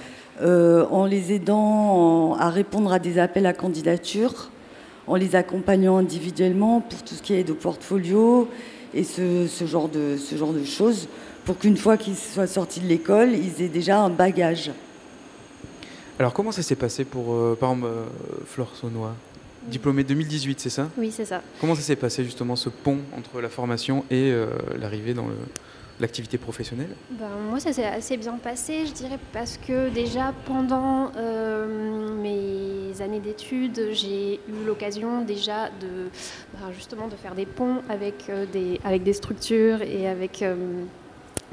euh, 0.41 0.87
en 0.91 1.05
les 1.05 1.33
aidant 1.33 2.35
à 2.35 2.51
répondre 2.51 2.93
à 2.93 2.99
des 2.99 3.19
appels 3.19 3.47
à 3.47 3.53
candidature 3.53 4.51
en 5.07 5.17
les 5.17 5.37
accompagnant 5.37 5.97
individuellement 5.99 6.81
pour 6.81 7.03
tout 7.03 7.15
ce 7.15 7.23
qui 7.23 7.35
est 7.35 7.45
de 7.45 7.53
portfolio 7.53 8.49
et 8.95 9.05
ce, 9.05 9.47
genre, 9.67 9.89
de, 9.89 10.17
choses, 10.65 11.09
pour 11.45 11.59
qu'une 11.59 11.77
fois 11.77 11.97
qu'ils 11.97 12.17
soient 12.17 12.47
sortis 12.47 12.81
de 12.81 12.87
l'école, 12.87 13.31
ils 13.33 13.63
aient 13.63 13.69
déjà 13.69 13.99
un 14.01 14.11
bagage. 14.11 14.71
Alors 16.19 16.35
comment 16.35 16.53
ça 16.53 16.63
s'est 16.63 16.77
passé 16.77 17.05
pour, 17.05 17.33
euh, 17.33 17.59
euh, 17.63 18.05
Flore 18.47 18.71
Saunois? 18.75 19.15
Diplômée 19.69 20.05
2018, 20.05 20.61
c'est 20.61 20.71
ça? 20.71 20.89
Oui, 20.99 21.11
c'est 21.13 21.25
ça. 21.25 21.43
Comment 21.61 21.75
ça 21.75 21.83
s'est 21.83 21.97
passé 21.97 22.25
justement 22.25 22.57
ce 22.57 22.69
pont 22.69 22.99
entre 23.17 23.41
la 23.41 23.49
formation 23.49 24.05
et 24.11 24.33
euh, 24.33 24.47
l'arrivée 24.79 25.15
dans 25.15 25.27
l'activité 26.01 26.37
professionnelle? 26.37 26.91
Ben, 27.11 27.29
moi, 27.49 27.61
ça 27.61 27.73
s'est 27.73 27.85
assez 27.85 28.17
bien 28.17 28.33
passé, 28.39 28.87
je 28.87 28.93
dirais, 28.93 29.19
parce 29.33 29.57
que 29.57 29.89
déjà 29.89 30.35
pendant 30.47 31.13
euh, 31.17 32.15
mes 32.21 33.01
années 33.01 33.21
d'études, 33.21 33.91
j'ai 33.93 34.35
eu 34.49 34.67
l'occasion 34.67 35.23
déjà 35.23 35.69
de 35.69 36.09
ben, 36.55 36.73
justement 36.73 37.09
de 37.09 37.17
faire 37.17 37.35
des 37.35 37.47
ponts 37.47 37.83
avec, 37.89 38.29
euh, 38.29 38.47
des, 38.53 38.81
avec 38.85 39.03
des 39.05 39.13
structures 39.13 39.81
et 39.83 40.09
avec 40.09 40.45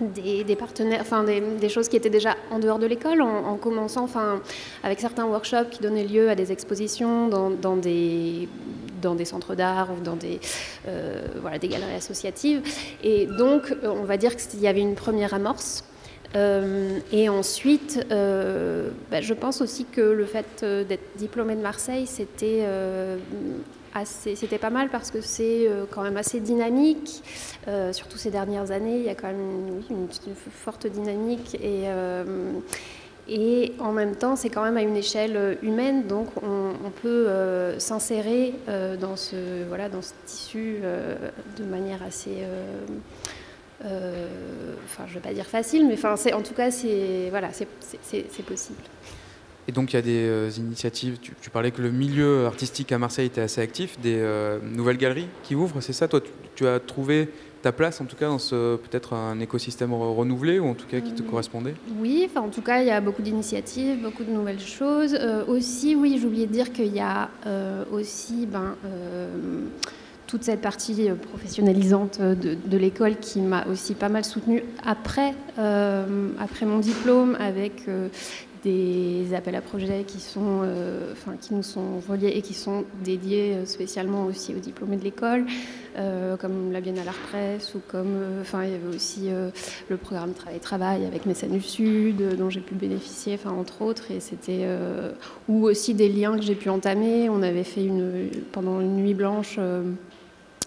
des, 0.08 0.56
partenaires, 0.56 1.02
enfin 1.02 1.24
des, 1.24 1.70
choses 1.70 1.88
qui 1.88 1.97
étaient 1.97 2.10
déjà 2.10 2.36
en 2.52 2.60
dehors 2.60 2.80
de 2.80 2.86
l'école, 2.86 3.22
en, 3.22 3.45
en 3.45 3.58
commençant 3.58 4.04
enfin, 4.04 4.41
avec 4.84 5.00
certains 5.00 5.26
workshops 5.26 5.70
qui 5.72 5.82
donnaient 5.82 6.06
lieu 6.06 6.30
à 6.30 6.36
des 6.36 6.52
expositions 6.52 7.28
dans, 7.28 7.76
des 7.76 8.47
centres 9.26 9.56
d'art 9.56 9.89
ou 9.91 10.02
dans 10.04 10.16
des, 10.16 10.39
euh, 10.88 11.26
voilà, 11.41 11.60
des 11.60 11.68
galeries 11.68 11.95
associatives. 11.95 12.62
Et 13.04 13.26
donc, 13.26 13.72
euh, 13.72 13.88
on 13.88 14.04
va 14.04 14.18
dire 14.18 14.36
qu'il 14.36 14.60
y 14.60 14.68
avait 14.68 14.82
une 14.82 14.95
première 14.95 15.34
amorce. 15.34 15.84
Euh, 16.36 17.00
et 17.12 17.28
ensuite, 17.28 18.06
bah, 18.10 19.22
je 19.22 19.34
pense 19.34 19.62
aussi 19.62 19.86
que 19.86 20.02
le 20.02 20.26
fait 20.26 20.64
d'être 20.64 21.18
diplômée 21.18 21.56
de 21.56 21.62
Marseille, 21.62 22.06
c'était 22.06 22.64
c'était 24.06 24.58
pas 24.58 24.70
mal 24.70 24.90
parce 24.90 25.12
que 25.12 25.22
c'est 25.22 25.68
euh, 25.68 25.86
quand 25.90 26.04
même 26.04 26.18
assez 26.18 26.40
dynamique. 26.40 27.24
Euh, 27.68 27.94
surtout 27.94 28.18
ces 28.18 28.32
dernières 28.32 28.72
années, 28.72 28.98
il 28.98 29.04
y 29.04 29.10
a 29.10 29.16
quand 29.16 29.28
même 29.28 29.82
une, 29.90 30.08
forte 30.36 30.88
dynamique 30.88 31.56
et 31.56 31.84
euh, 31.88 32.24
et 33.32 33.74
en 33.78 33.92
même 33.92 34.16
temps, 34.16 34.36
c'est 34.36 34.50
quand 34.50 34.64
même 34.64 34.78
à 34.78 34.82
une 34.82 34.98
échelle 34.98 35.60
humaine, 35.62 36.08
donc 36.08 36.30
on, 36.42 36.90
peut 36.90 37.28
s'insérer 37.78 38.56
dans, 39.00 39.16
ce, 39.16 39.36
tissu 40.26 40.78
de 41.56 41.64
manière 41.64 42.02
assez... 42.02 42.38
Enfin, 43.84 45.04
je 45.06 45.10
ne 45.10 45.14
vais 45.14 45.20
pas 45.20 45.34
dire 45.36 45.46
facile, 45.46 45.86
mais 45.88 46.34
en 46.34 46.42
tout 46.42 46.56
cas, 46.56 46.72
c'est 46.72 47.30
possible. 48.48 48.82
Et 49.68 49.72
donc 49.72 49.93
il 49.93 49.97
y 49.97 49.99
a 49.99 50.01
des 50.01 50.26
euh, 50.28 50.49
initiatives, 50.57 51.18
tu, 51.22 51.34
tu 51.41 51.49
parlais 51.51 51.70
que 51.72 51.82
le 51.82 51.91
milieu 51.91 52.45
artistique 52.47 52.91
à 52.91 52.97
Marseille 52.97 53.28
était 53.28 53.41
assez 53.41 53.62
actif, 53.62 53.99
des 53.99 54.16
euh, 54.18 54.57
nouvelles 54.64 54.97
galeries 54.97 55.28
qui 55.43 55.53
ouvrent, 55.55 55.82
c'est 55.82 55.93
ça 55.93 56.07
Toi, 56.07 56.22
tu, 56.22 56.32
tu 56.55 56.68
as 56.68 56.80
trouvé 56.80 57.30
ta 57.62 57.72
place 57.72 57.99
en 58.01 58.05
tout 58.05 58.16
cas 58.16 58.28
dans 58.28 58.39
ce 58.39 58.78
peut-être 58.78 59.14
un 59.14 59.39
écosystème 59.41 59.91
re- 59.91 60.16
renouvelé 60.16 60.60
ou 60.60 60.68
en 60.68 60.74
tout 60.76 60.88
cas 60.88 61.01
qui 61.01 61.12
te 61.12 61.22
Mm. 61.22 61.26
correspondait? 61.26 61.74
Oui, 61.99 62.26
enfin, 62.26 62.41
en 62.41 62.49
tout 62.49 62.62
cas, 62.62 62.82
il 62.82 62.88
y 62.88 62.91
a 62.91 63.01
beaucoup 63.01 63.22
d'initiatives, 63.22 64.01
beaucoup 64.01 64.24
de 64.24 64.32
nouvelles 64.32 64.62
choses. 64.62 65.14
Euh, 65.20 65.45
aussi, 65.45 65.93
oui, 65.95 66.18
j'ai 66.20 66.26
oublié 66.26 66.47
de 66.47 66.53
dire 66.53 66.72
qu'il 66.72 66.95
y 66.95 67.01
a 67.01 67.30
euh, 67.45 67.84
aussi 67.91 68.45
ben, 68.47 68.76
euh, 68.86 69.28
toute 70.26 70.43
cette 70.43 70.62
partie 70.62 71.10
euh, 71.10 71.16
professionnalisante 71.16 72.22
de, 72.22 72.55
de 72.66 72.78
l'école 72.78 73.18
qui 73.18 73.41
m'a 73.41 73.66
aussi 73.68 73.93
pas 73.93 74.10
mal 74.10 74.24
soutenue 74.24 74.64
après, 74.86 75.34
euh, 75.57 76.30
après 76.39 76.66
mon 76.66 76.80
diplôme 76.80 77.36
avec 77.39 77.88
euh, 77.89 78.07
des 78.64 79.34
appels 79.34 79.55
à 79.55 79.62
projets 79.62 80.03
qui, 80.05 80.20
sont, 80.20 80.62
euh, 80.64 81.14
enfin, 81.14 81.36
qui 81.39 81.53
nous 81.53 81.64
sont 81.64 81.99
reliés 82.07 82.34
et 82.36 82.41
qui 82.41 82.53
sont 82.53 82.86
dédiés 83.03 83.53
euh, 83.53 83.66
spécialement 83.66 84.26
aussi 84.26 84.53
aux 84.53 84.60
diplômés 84.60 84.97
de 84.97 85.03
l'école, 85.03 85.45
euh, 85.97 86.36
comme 86.38 86.72
la 86.72 86.82
Biennale 86.82 87.07
Art 87.07 87.30
Presse 87.30 87.74
ou 87.76 87.82
comme, 87.88 88.18
enfin, 88.41 88.64
il 88.64 88.72
y 88.72 88.76
avait 88.76 88.95
aussi 88.95 89.30
le 89.89 89.97
programme 89.97 90.34
Travail-Travail 90.34 91.05
avec 91.05 91.28
du 91.28 91.62
Sud, 91.62 92.38
dont 92.38 92.49
j'ai 92.49 92.60
pu 92.60 92.76
bénéficier, 92.76 93.36
enfin, 93.36 93.51
entre 93.51 93.82
autres, 93.82 94.12
et 94.12 94.20
c'était, 94.20 94.66
ou 95.47 95.66
aussi 95.66 95.93
des 95.93 96.10
liens 96.10 96.36
que 96.38 96.43
j'ai 96.43 96.55
pu 96.55 96.70
entamer. 96.70 97.30
On 97.30 97.41
avait 97.41 97.64
fait 97.64 97.84
une, 97.84 98.30
pendant 98.51 98.82
une 98.82 98.97
nuit 98.97 99.14
blanche. 99.14 99.60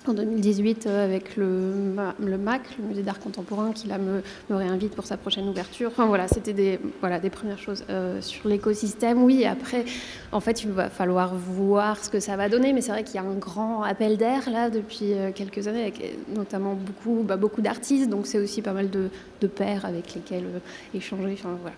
En 0.09 0.15
2018 0.15 0.87
euh, 0.87 1.05
avec 1.05 1.37
le, 1.37 1.47
Ma- 1.47 2.15
le 2.19 2.39
MAC, 2.39 2.63
le 2.79 2.85
musée 2.85 3.03
d'art 3.03 3.21
contemporain, 3.21 3.73
qui 3.73 3.89
me, 3.89 4.23
réinvite 4.55 4.95
pour 4.95 5.07
sa 5.07 5.17
prochaine 5.17 5.49
ouverture. 5.49 5.89
Enfin 5.91 6.07
voilà, 6.07 6.29
c'était 6.29 6.53
des, 6.53 6.79
voilà, 7.01 7.19
des 7.21 7.31
premières 7.31 7.59
choses 7.59 7.85
euh, 7.91 8.21
sur 8.21 8.49
l'écosystème. 8.49 9.23
Oui, 9.23 9.45
après, 9.45 9.85
en 10.33 10.41
fait, 10.41 10.65
il 10.65 10.71
va 10.71 10.89
falloir 10.89 11.35
voir 11.35 12.03
ce 12.03 12.11
que 12.11 12.21
ça 12.21 12.37
va 12.37 12.49
donner, 12.49 12.73
mais 12.73 12.81
c'est 12.81 12.93
vrai 12.93 13.05
qu'il 13.05 13.17
y 13.17 13.19
a 13.19 13.23
un 13.23 13.35
grand 13.35 13.83
appel 13.83 14.17
d'air 14.17 14.51
là 14.51 14.71
depuis 14.71 15.13
euh, 15.13 15.31
quelques 15.35 15.69
années, 15.69 15.83
avec 15.83 16.17
notamment 16.35 16.75
beaucoup, 16.75 17.23
bah, 17.23 17.37
beaucoup 17.37 17.61
d'artistes, 17.63 18.09
donc 18.09 18.27
c'est 18.27 18.39
aussi 18.39 18.63
pas 18.63 18.73
mal 18.73 18.91
de, 18.91 19.09
de 19.41 19.47
pairs 19.47 19.85
avec 19.85 20.15
lesquels 20.15 20.47
échanger. 20.95 21.33
Enfin 21.35 21.57
voilà. 21.61 21.77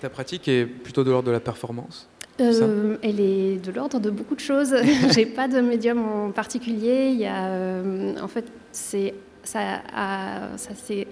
Ta 0.00 0.08
pratique 0.10 0.48
est 0.48 0.66
plutôt 0.66 1.04
de 1.04 1.10
l'ordre 1.10 1.28
de 1.28 1.32
la 1.32 1.40
performance? 1.40 2.08
Euh, 2.40 2.96
elle 3.02 3.20
est 3.20 3.64
de 3.64 3.70
l'ordre 3.70 4.00
de 4.00 4.10
beaucoup 4.10 4.34
de 4.34 4.40
choses. 4.40 4.74
J'ai 5.14 5.26
pas 5.26 5.46
de 5.48 5.60
médium 5.60 5.98
en 6.08 6.30
particulier. 6.30 7.10
Il 7.12 7.20
y 7.20 7.26
a, 7.26 7.46
euh, 7.46 8.14
en 8.20 8.28
fait, 8.28 8.44
c'est 8.72 9.14
ça, 9.44 9.60
a- 9.94 10.56
ça 10.56 10.70
c'est 10.74 11.06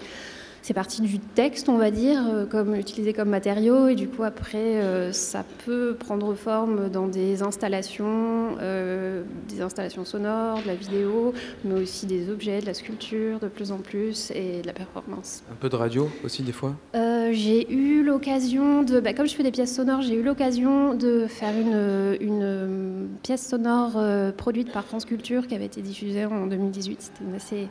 c'est 0.63 0.73
parti 0.73 1.01
du 1.01 1.19
texte, 1.19 1.67
on 1.67 1.77
va 1.77 1.91
dire, 1.91 2.21
euh, 2.25 2.45
comme 2.45 2.73
utilisé 2.75 3.11
comme 3.11 3.27
matériau, 3.27 3.89
et 3.89 3.95
du 3.95 4.07
coup 4.07 4.23
après, 4.23 4.81
euh, 4.81 5.11
ça 5.11 5.43
peut 5.65 5.95
prendre 5.99 6.33
forme 6.35 6.89
dans 6.89 7.07
des 7.07 7.43
installations, 7.43 8.55
euh, 8.61 9.23
des 9.49 9.61
installations 9.61 10.05
sonores, 10.05 10.61
de 10.61 10.67
la 10.67 10.75
vidéo, 10.75 11.33
mais 11.65 11.81
aussi 11.81 12.05
des 12.05 12.29
objets, 12.29 12.61
de 12.61 12.65
la 12.65 12.73
sculpture, 12.73 13.39
de 13.39 13.49
plus 13.49 13.73
en 13.73 13.79
plus, 13.79 14.31
et 14.31 14.61
de 14.61 14.67
la 14.67 14.71
performance. 14.71 15.43
Un 15.51 15.55
peu 15.55 15.67
de 15.67 15.75
radio 15.75 16.09
aussi 16.23 16.43
des 16.43 16.53
fois? 16.53 16.75
Euh, 16.95 17.31
j'ai 17.33 17.69
eu 17.69 18.01
l'occasion 18.01 18.83
de, 18.83 19.01
bah, 19.01 19.13
comme 19.13 19.27
je 19.27 19.35
fais 19.35 19.43
des 19.43 19.51
pièces 19.51 19.75
sonores, 19.75 20.01
j'ai 20.01 20.15
eu 20.15 20.23
l'occasion 20.23 20.95
de 20.95 21.27
faire 21.27 21.53
une, 21.59 22.17
une 22.21 23.09
pièce 23.21 23.45
sonore 23.45 24.01
produite 24.37 24.71
par 24.71 24.85
France 24.85 25.03
Culture 25.03 25.45
qui 25.47 25.55
avait 25.55 25.65
été 25.65 25.81
diffusée 25.81 26.25
en 26.25 26.47
2018. 26.47 27.01
C'était 27.01 27.25
une 27.25 27.35
assez 27.35 27.67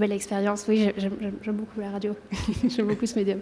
belle 0.00 0.12
expérience. 0.12 0.64
Oui, 0.68 0.90
j'ai- 0.96 1.10
j'aime 1.42 1.56
beaucoup 1.56 1.80
la 1.80 1.90
radio, 1.90 2.16
j'aime 2.68 2.88
beaucoup 2.88 3.06
ce 3.06 3.16
médium. 3.18 3.40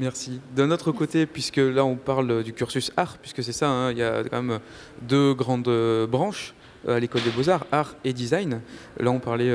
Merci. 0.00 0.40
D'un 0.56 0.70
autre 0.72 0.90
côté, 0.90 1.26
puisque 1.26 1.58
là 1.58 1.84
on 1.84 1.94
parle 1.96 2.42
du 2.42 2.52
cursus 2.52 2.90
art, 2.96 3.18
puisque 3.18 3.44
c'est 3.44 3.52
ça, 3.52 3.68
hein, 3.68 3.92
il 3.92 3.98
y 3.98 4.02
a 4.02 4.24
quand 4.24 4.42
même 4.42 4.58
deux 5.02 5.34
grandes 5.34 5.68
euh, 5.68 6.06
branches. 6.06 6.54
à 6.86 6.98
l'école 7.00 7.22
des 7.22 7.30
beaux-arts, 7.30 7.66
art 7.72 7.96
et 8.04 8.12
design. 8.12 8.60
Là, 9.00 9.10
on 9.10 9.18
parlait 9.18 9.52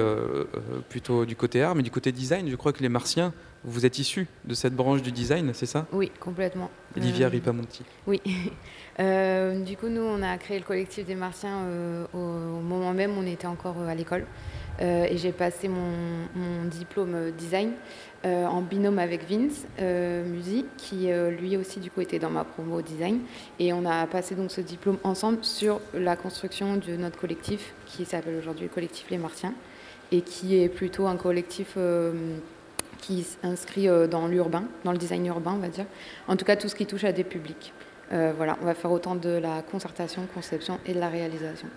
plutôt 0.90 1.26
du 1.26 1.36
côté 1.38 1.64
art, 1.64 1.74
mais 1.74 1.82
du 1.82 1.90
côté 1.90 2.12
design, 2.12 2.50
je 2.50 2.56
crois 2.58 2.74
que 2.74 2.84
les 2.84 2.90
Martiens, 2.90 3.34
vous 3.64 3.86
êtes 3.86 3.98
issus 3.98 4.28
de 4.44 4.54
cette 4.54 4.76
branche 4.76 5.02
du 5.02 5.12
design, 5.12 5.52
c'est 5.54 5.66
ça? 5.66 5.86
Oui, 5.94 6.12
complètement. 6.20 6.70
Olivia 6.98 7.30
Ripamonti. 7.30 7.84
Oui. 8.06 8.22
du 9.00 9.78
coup, 9.78 9.88
nous, 9.88 10.02
on 10.02 10.22
a 10.22 10.38
créé 10.38 10.60
le 10.60 10.66
collectif 10.66 11.06
des 11.06 11.16
Martiens 11.16 11.66
au, 12.14 12.18
au, 12.18 12.60
moment 12.60 12.94
même 12.94 13.18
où 13.18 13.22
on 13.22 13.26
était 13.26 13.48
encore 13.48 13.80
à 13.80 13.96
l'école. 13.96 14.26
Et 14.80 15.18
j'ai 15.18 15.32
passé 15.32 15.68
mon, 15.68 16.66
diplôme 16.66 17.32
design 17.38 17.72
euh, 18.26 18.46
en 18.46 18.62
binôme 18.62 19.00
avec 19.00 19.30
Vince 19.30 19.66
euh, 19.82 20.24
Musi, 20.26 20.66
qui 20.78 21.12
euh, 21.12 21.30
lui 21.30 21.58
aussi 21.58 21.82
du 21.82 21.92
coup 21.92 22.00
était 22.00 22.20
dans 22.20 22.30
ma 22.30 22.46
promo 22.46 22.82
design. 22.82 23.20
Et 23.60 23.74
on 23.74 23.86
a 23.86 24.08
passé 24.08 24.34
donc 24.34 24.50
ce 24.50 24.62
diplôme 24.62 24.98
ensemble 25.04 25.44
sur 25.44 25.82
la 25.94 26.16
construction 26.16 26.78
de 26.78 26.96
notre 26.96 27.20
collectif, 27.20 27.74
qui 27.86 28.06
s'appelle 28.06 28.36
aujourd'hui 28.38 28.64
le 28.64 28.70
collectif 28.70 29.10
Les 29.10 29.18
Martiens, 29.18 29.54
et 30.14 30.22
qui 30.22 30.58
est 30.58 30.70
plutôt 30.70 31.08
un 31.08 31.18
collectif 31.18 31.78
qui 33.00 33.24
s'inscrit 33.24 33.88
dans 34.10 34.28
l'urbain, 34.28 34.64
dans 34.86 34.94
le 34.94 34.98
design 34.98 35.26
urbain, 35.26 35.56
on 35.56 35.62
va 35.62 35.68
dire. 35.68 35.86
En 36.30 36.38
tout 36.38 36.46
cas, 36.46 36.56
tout 36.56 36.70
ce 36.70 36.76
qui 36.76 36.86
touche 36.86 37.04
à 37.04 37.12
des 37.12 37.26
publics. 37.26 37.74
voilà, 38.10 38.58
on 38.62 38.66
va 38.66 38.74
faire 38.74 38.92
autant 38.92 39.16
de 39.16 39.32
la 39.32 39.64
concertation, 39.64 40.28
conception 40.34 40.80
et 40.86 40.94
de 40.94 41.00
la 41.00 41.10
réalisation 41.10 41.68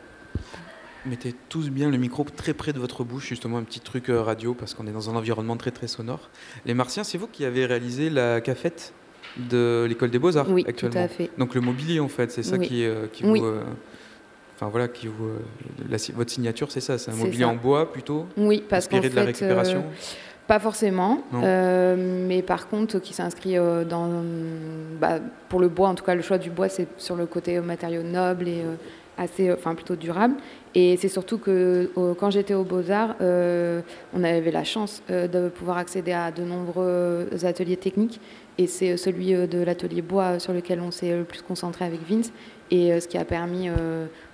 mettez 1.06 1.34
tous 1.48 1.70
bien 1.70 1.90
le 1.90 1.96
micro 1.96 2.24
très 2.24 2.52
près 2.52 2.72
de 2.72 2.78
votre 2.78 3.04
bouche, 3.04 3.26
justement 3.26 3.58
un 3.58 3.62
petit 3.62 3.80
truc 3.80 4.08
euh, 4.08 4.22
radio 4.22 4.54
parce 4.54 4.74
qu'on 4.74 4.86
est 4.86 4.92
dans 4.92 5.10
un 5.10 5.16
environnement 5.16 5.56
très 5.56 5.70
très 5.70 5.86
sonore. 5.86 6.30
Les 6.64 6.74
Martiens, 6.74 7.04
c'est 7.04 7.18
vous 7.18 7.28
qui 7.28 7.44
avez 7.44 7.66
réalisé 7.66 8.10
la 8.10 8.40
cafette 8.40 8.92
de 9.36 9.86
l'école 9.88 10.10
des 10.10 10.18
beaux-arts 10.18 10.50
oui, 10.50 10.64
actuellement. 10.66 10.94
Tout 10.94 11.04
à 11.04 11.08
fait. 11.08 11.30
Donc 11.38 11.54
le 11.54 11.60
mobilier 11.60 12.00
en 12.00 12.08
fait, 12.08 12.30
c'est 12.30 12.42
ça 12.42 12.58
qui, 12.58 12.84
euh, 12.84 13.06
qui 13.12 13.24
oui. 13.24 13.40
vous... 13.40 13.46
Euh, 13.46 13.62
enfin 14.54 14.68
voilà, 14.68 14.88
qui 14.88 15.06
vous, 15.06 15.30
votre 16.14 16.30
signature, 16.30 16.70
c'est 16.70 16.80
ça, 16.80 16.98
c'est 16.98 17.10
un 17.10 17.16
mobilier 17.16 17.44
en 17.44 17.56
bois 17.56 17.92
plutôt 17.92 18.26
Oui, 18.36 18.62
parce 18.68 18.86
inspiré 18.86 19.10
de 19.10 19.16
la 19.16 19.24
récupération. 19.24 19.84
Pas 20.46 20.60
forcément, 20.60 21.24
mais 21.32 22.42
par 22.42 22.68
contre 22.68 22.98
qui 22.98 23.12
s'inscrit 23.12 23.56
dans, 23.56 24.22
bah, 25.00 25.18
pour 25.48 25.60
le 25.60 25.68
bois, 25.68 25.88
en 25.88 25.94
tout 25.94 26.04
cas 26.04 26.14
le 26.14 26.22
choix 26.22 26.38
du 26.38 26.50
bois, 26.50 26.68
c'est 26.68 26.88
sur 26.96 27.16
le 27.16 27.26
côté 27.26 27.60
matériaux 27.60 28.02
nobles 28.02 28.48
et 28.48 28.62
assez, 29.18 29.52
enfin 29.52 29.74
plutôt 29.74 29.96
durable. 29.96 30.34
Et 30.74 30.96
c'est 30.98 31.08
surtout 31.08 31.38
que 31.38 31.90
quand 32.18 32.30
j'étais 32.30 32.54
aux 32.54 32.64
Beaux-Arts, 32.64 33.16
euh, 33.20 33.80
on 34.14 34.22
avait 34.22 34.50
la 34.50 34.64
chance 34.64 35.02
euh, 35.10 35.26
de 35.26 35.48
pouvoir 35.48 35.78
accéder 35.78 36.12
à 36.12 36.30
de 36.30 36.42
nombreux 36.42 37.28
ateliers 37.44 37.78
techniques. 37.78 38.20
Et 38.58 38.66
c'est 38.66 38.96
celui 38.96 39.34
euh, 39.34 39.46
de 39.46 39.58
l'atelier 39.58 40.02
bois 40.02 40.38
sur 40.38 40.52
lequel 40.52 40.80
on 40.80 40.90
s'est 40.90 41.16
le 41.16 41.24
plus 41.24 41.42
concentré 41.42 41.84
avec 41.84 42.00
Vince. 42.08 42.32
Et 42.70 42.98
ce 43.00 43.06
qui 43.06 43.16
a 43.16 43.24
permis 43.24 43.68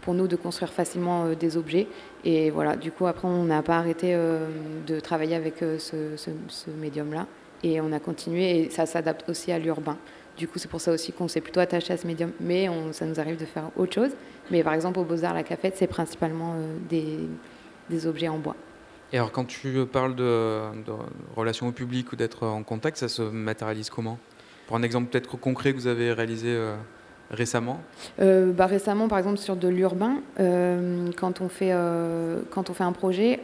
pour 0.00 0.14
nous 0.14 0.26
de 0.26 0.36
construire 0.36 0.72
facilement 0.72 1.28
des 1.38 1.58
objets. 1.58 1.86
Et 2.24 2.48
voilà, 2.48 2.76
du 2.76 2.90
coup, 2.90 3.06
après, 3.06 3.28
on 3.28 3.44
n'a 3.44 3.60
pas 3.60 3.76
arrêté 3.76 4.16
de 4.86 5.00
travailler 5.00 5.36
avec 5.36 5.56
ce 5.58 6.70
médium-là. 6.80 7.26
Et 7.62 7.82
on 7.82 7.92
a 7.92 8.00
continué. 8.00 8.58
Et 8.58 8.70
ça 8.70 8.86
s'adapte 8.86 9.28
aussi 9.28 9.52
à 9.52 9.58
l'urbain. 9.58 9.98
Du 10.42 10.48
coup, 10.48 10.58
c'est 10.58 10.68
pour 10.68 10.80
ça 10.80 10.90
aussi 10.90 11.12
qu'on 11.12 11.28
s'est 11.28 11.40
plutôt 11.40 11.60
attaché 11.60 11.92
à 11.92 11.96
ce 11.96 12.04
médium. 12.04 12.32
Mais 12.40 12.68
on, 12.68 12.92
ça 12.92 13.06
nous 13.06 13.20
arrive 13.20 13.36
de 13.36 13.44
faire 13.44 13.70
autre 13.76 13.94
chose. 13.94 14.10
Mais 14.50 14.64
par 14.64 14.74
exemple, 14.74 14.98
au 14.98 15.04
Beaux-Arts, 15.04 15.34
la 15.34 15.44
cafette, 15.44 15.76
c'est 15.76 15.86
principalement 15.86 16.54
euh, 16.54 16.76
des, 16.90 17.16
des, 17.88 18.08
objets 18.08 18.26
en 18.26 18.38
bois. 18.38 18.56
Et 19.12 19.18
alors, 19.18 19.30
quand 19.30 19.44
tu 19.44 19.86
parles 19.86 20.16
de, 20.16 20.62
de 20.84 20.92
relations 21.36 21.68
au 21.68 21.70
public 21.70 22.10
ou 22.10 22.16
d'être 22.16 22.44
en 22.44 22.64
contact, 22.64 22.96
ça 22.96 23.06
se 23.06 23.22
matérialise 23.22 23.88
comment? 23.88 24.18
Pour 24.66 24.74
un 24.74 24.82
exemple 24.82 25.10
peut-être 25.10 25.36
concret 25.36 25.74
que 25.74 25.78
vous 25.78 25.86
avez 25.86 26.12
réalisé 26.12 26.48
euh, 26.48 26.74
récemment? 27.32 27.80
Euh, 28.20 28.52
bah, 28.52 28.66
Récemment, 28.66 29.08
par 29.08 29.18
exemple, 29.18 29.38
sur 29.38 29.56
de 29.56 29.68
l'urbain, 29.68 30.18
euh, 30.38 31.08
quand, 31.16 31.40
on 31.40 31.48
fait, 31.48 31.72
euh, 31.72 32.40
quand 32.50 32.70
on 32.70 32.74
fait 32.74 32.84
un 32.84 32.92
projet, 32.92 33.40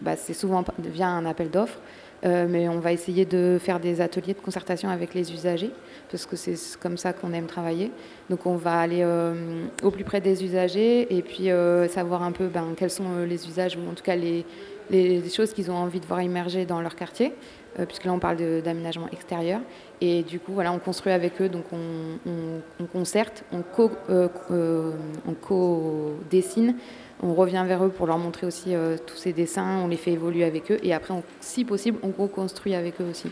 bah, 0.00 0.16
c'est 0.16 0.34
souvent 0.34 0.64
via 0.78 1.08
un 1.08 1.26
appel 1.26 1.50
d'offres. 1.50 1.78
Euh, 2.24 2.46
mais 2.48 2.68
on 2.68 2.80
va 2.80 2.92
essayer 2.92 3.24
de 3.24 3.56
faire 3.58 3.80
des 3.80 4.02
ateliers 4.02 4.34
de 4.34 4.40
concertation 4.40 4.90
avec 4.90 5.14
les 5.14 5.32
usagers, 5.32 5.70
parce 6.10 6.26
que 6.26 6.36
c'est 6.36 6.56
comme 6.78 6.98
ça 6.98 7.14
qu'on 7.14 7.32
aime 7.32 7.46
travailler. 7.46 7.90
Donc 8.28 8.44
on 8.44 8.56
va 8.56 8.78
aller 8.78 9.00
euh, 9.02 9.64
au 9.82 9.90
plus 9.90 10.04
près 10.04 10.20
des 10.20 10.44
usagers 10.44 11.16
et 11.16 11.22
puis 11.22 11.50
euh, 11.50 11.88
savoir 11.88 12.22
un 12.22 12.32
peu 12.32 12.48
ben, 12.48 12.74
quels 12.76 12.90
sont 12.90 13.24
les 13.26 13.48
usages, 13.48 13.76
ou 13.76 13.90
en 13.90 13.94
tout 13.94 14.02
cas 14.02 14.16
les, 14.16 14.44
les 14.90 15.30
choses 15.30 15.54
qu'ils 15.54 15.70
ont 15.70 15.76
envie 15.76 16.00
de 16.00 16.06
voir 16.06 16.20
immerger 16.20 16.66
dans 16.66 16.82
leur 16.82 16.94
quartier, 16.94 17.32
puisque 17.86 18.04
là 18.04 18.12
on 18.12 18.18
parle 18.18 18.36
d'aménagement 18.62 19.08
extérieur. 19.12 19.60
Et 20.02 20.22
du 20.22 20.40
coup, 20.40 20.52
voilà, 20.52 20.72
on 20.72 20.78
construit 20.78 21.12
avec 21.12 21.40
eux, 21.40 21.48
donc 21.48 21.64
on, 21.72 22.18
on, 22.26 22.60
on 22.80 22.86
concerte, 22.86 23.44
on 23.52 23.62
co-dessine. 25.36 26.72
Co 26.72 26.76
on 26.76 27.09
revient 27.22 27.64
vers 27.66 27.84
eux 27.84 27.90
pour 27.90 28.06
leur 28.06 28.18
montrer 28.18 28.46
aussi 28.46 28.74
euh, 28.74 28.96
tous 29.06 29.16
ces 29.16 29.32
dessins, 29.32 29.78
on 29.84 29.88
les 29.88 29.96
fait 29.96 30.12
évoluer 30.12 30.44
avec 30.44 30.70
eux 30.70 30.78
et 30.82 30.94
après, 30.94 31.14
si 31.40 31.64
possible, 31.64 31.98
on 32.02 32.10
reconstruit 32.10 32.74
avec 32.74 33.00
eux 33.00 33.06
aussi 33.10 33.30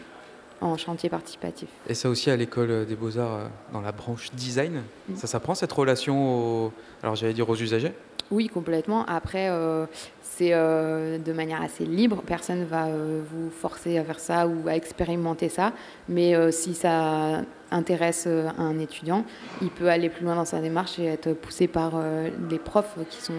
en 0.60 0.76
chantier 0.76 1.08
participatif. 1.08 1.68
Et 1.88 1.94
ça 1.94 2.08
aussi 2.08 2.30
à 2.30 2.36
l'école 2.36 2.84
des 2.84 2.96
beaux-arts, 2.96 3.34
euh, 3.34 3.46
dans 3.72 3.80
la 3.80 3.92
branche 3.92 4.30
design, 4.32 4.82
mmh. 5.08 5.16
ça 5.16 5.26
s'apprend 5.26 5.54
cette 5.54 5.72
relation, 5.72 6.66
aux, 6.66 6.72
alors 7.02 7.14
j'allais 7.14 7.32
dire 7.32 7.48
aux 7.48 7.56
usagers? 7.56 7.92
Oui, 8.30 8.48
complètement. 8.48 9.06
Après, 9.06 9.48
euh, 9.48 9.86
c'est 10.20 10.50
euh, 10.52 11.18
de 11.18 11.32
manière 11.32 11.62
assez 11.62 11.86
libre, 11.86 12.22
personne 12.26 12.60
ne 12.60 12.64
va 12.66 12.86
euh, 12.86 13.22
vous 13.30 13.50
forcer 13.50 13.96
à 13.96 14.04
faire 14.04 14.20
ça 14.20 14.46
ou 14.46 14.68
à 14.68 14.74
expérimenter 14.74 15.48
ça, 15.48 15.72
mais 16.08 16.34
si 16.52 16.74
ça 16.74 17.42
intéresse 17.70 18.26
un 18.26 18.78
étudiant, 18.78 19.24
il 19.62 19.70
peut 19.70 19.88
aller 19.88 20.08
plus 20.08 20.24
loin 20.24 20.34
dans 20.34 20.44
sa 20.44 20.60
démarche 20.60 20.98
et 20.98 21.06
être 21.06 21.32
poussé 21.32 21.68
par 21.68 21.92
les 22.50 22.58
profs 22.58 22.96
qui 23.08 23.22
sont 23.22 23.32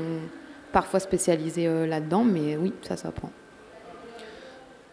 parfois 0.71 0.99
spécialisés 0.99 1.67
là-dedans, 1.87 2.23
mais 2.23 2.57
oui, 2.57 2.73
ça 2.81 2.97
s'apprend. 2.97 3.31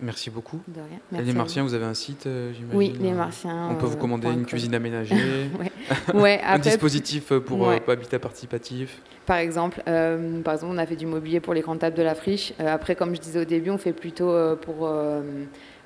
Merci 0.00 0.28
beaucoup. 0.28 0.60
De 0.68 0.80
rien. 0.80 0.98
Merci 1.10 1.26
les 1.26 1.32
Martiens, 1.32 1.62
vous 1.62 1.72
avez 1.72 1.86
un 1.86 1.94
site, 1.94 2.26
euh, 2.26 2.52
j'imagine 2.52 2.76
Oui, 2.76 2.94
les 3.00 3.12
Martiens. 3.12 3.68
On 3.70 3.76
peut 3.76 3.86
vous 3.86 3.96
commander 3.96 4.28
une 4.28 4.44
cuisine 4.44 4.74
aménagée, 4.74 5.14
ouais. 5.58 6.20
ouais, 6.20 6.40
un 6.44 6.58
dispositif 6.58 7.32
pour 7.38 7.60
ouais. 7.60 7.82
euh, 7.88 7.92
habitat 7.92 8.18
participatif. 8.18 9.00
Par 9.24 9.38
exemple, 9.38 9.82
euh, 9.88 10.42
par 10.42 10.54
exemple, 10.54 10.74
on 10.74 10.78
a 10.78 10.84
fait 10.84 10.96
du 10.96 11.06
mobilier 11.06 11.40
pour 11.40 11.54
les 11.54 11.62
grandes 11.62 11.78
tables 11.78 11.96
de 11.96 12.02
la 12.02 12.14
friche. 12.14 12.52
après, 12.58 12.94
comme 12.94 13.14
je 13.14 13.20
disais 13.20 13.40
au 13.40 13.44
début, 13.44 13.70
on 13.70 13.78
fait 13.78 13.94
plutôt 13.94 14.34
pour, 14.60 14.88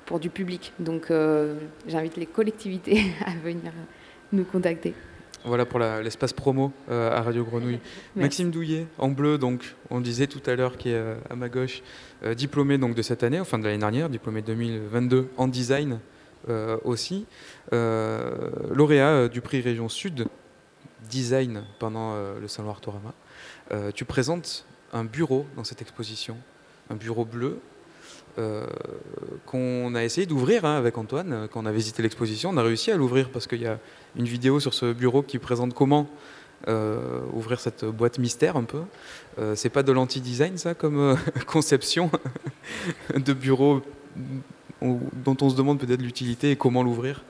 pour 0.05 0.19
du 0.19 0.29
public. 0.29 0.73
Donc, 0.79 1.11
j'invite 1.87 2.17
les 2.17 2.25
collectivités 2.25 3.13
à 3.25 3.31
venir 3.43 3.71
nous 4.33 4.43
contacter. 4.43 4.93
Voilà 5.43 5.65
pour 5.65 5.79
l'espace 5.79 6.33
promo 6.33 6.71
euh, 6.89 7.17
à 7.17 7.21
Radio 7.21 7.43
Grenouille. 7.43 7.79
Merci. 8.15 8.43
Maxime 8.43 8.51
Douillet, 8.51 8.87
en 8.99 9.09
bleu, 9.09 9.39
donc, 9.39 9.75
on 9.89 9.99
disait 9.99 10.27
tout 10.27 10.41
à 10.45 10.55
l'heure, 10.55 10.77
qui 10.77 10.89
est 10.89 10.95
euh, 10.95 11.15
à 11.31 11.35
ma 11.35 11.49
gauche, 11.49 11.81
euh, 12.23 12.35
diplômé 12.35 12.77
donc, 12.77 12.93
de 12.93 13.01
cette 13.01 13.23
année, 13.23 13.39
enfin 13.39 13.57
de 13.57 13.63
l'année 13.63 13.79
dernière, 13.79 14.09
diplômé 14.09 14.41
2022 14.41 15.29
en 15.37 15.47
design 15.47 15.99
aussi, 16.85 17.27
lauréat 17.71 19.27
du 19.27 19.41
prix 19.41 19.61
Région 19.61 19.89
Sud, 19.89 20.25
design 21.07 21.61
pendant 21.77 22.15
le 22.15 22.47
Salon 22.47 22.71
Artorama. 22.71 23.13
tu 23.93 24.05
présentes 24.05 24.65
un 24.91 25.03
bureau 25.03 25.45
dans 25.55 25.63
cette 25.63 25.83
exposition, 25.83 26.35
un 26.89 26.95
bureau 26.95 27.25
bleu 27.25 27.59
euh, 28.37 28.65
qu'on 29.45 29.93
a 29.95 30.03
essayé 30.03 30.25
d'ouvrir 30.25 30.65
hein, 30.65 30.77
avec 30.77 30.97
Antoine, 30.97 31.47
quand 31.51 31.63
on 31.63 31.65
a 31.65 31.71
visité 31.71 32.01
l'exposition. 32.01 32.49
On 32.49 32.57
a 32.57 32.63
réussi 32.63 32.91
à 32.91 32.97
l'ouvrir 32.97 33.29
parce 33.29 33.47
qu'il 33.47 33.61
y 33.61 33.67
a 33.67 33.79
une 34.15 34.25
vidéo 34.25 34.59
sur 34.59 34.73
ce 34.73 34.93
bureau 34.93 35.21
qui 35.21 35.39
présente 35.39 35.73
comment 35.73 36.07
euh, 36.67 37.21
ouvrir 37.33 37.59
cette 37.59 37.85
boîte 37.85 38.19
mystère 38.19 38.55
un 38.55 38.63
peu. 38.63 38.81
Euh, 39.39 39.55
c'est 39.55 39.69
pas 39.69 39.81
de 39.81 39.91
l'anti-design 39.91 40.57
ça 40.57 40.75
comme 40.75 40.99
euh, 40.99 41.15
conception 41.47 42.11
de 43.15 43.33
bureau 43.33 43.81
dont 44.81 45.37
on 45.41 45.49
se 45.49 45.55
demande 45.55 45.79
peut-être 45.79 46.01
l'utilité 46.01 46.51
et 46.51 46.55
comment 46.55 46.83
l'ouvrir 46.83 47.23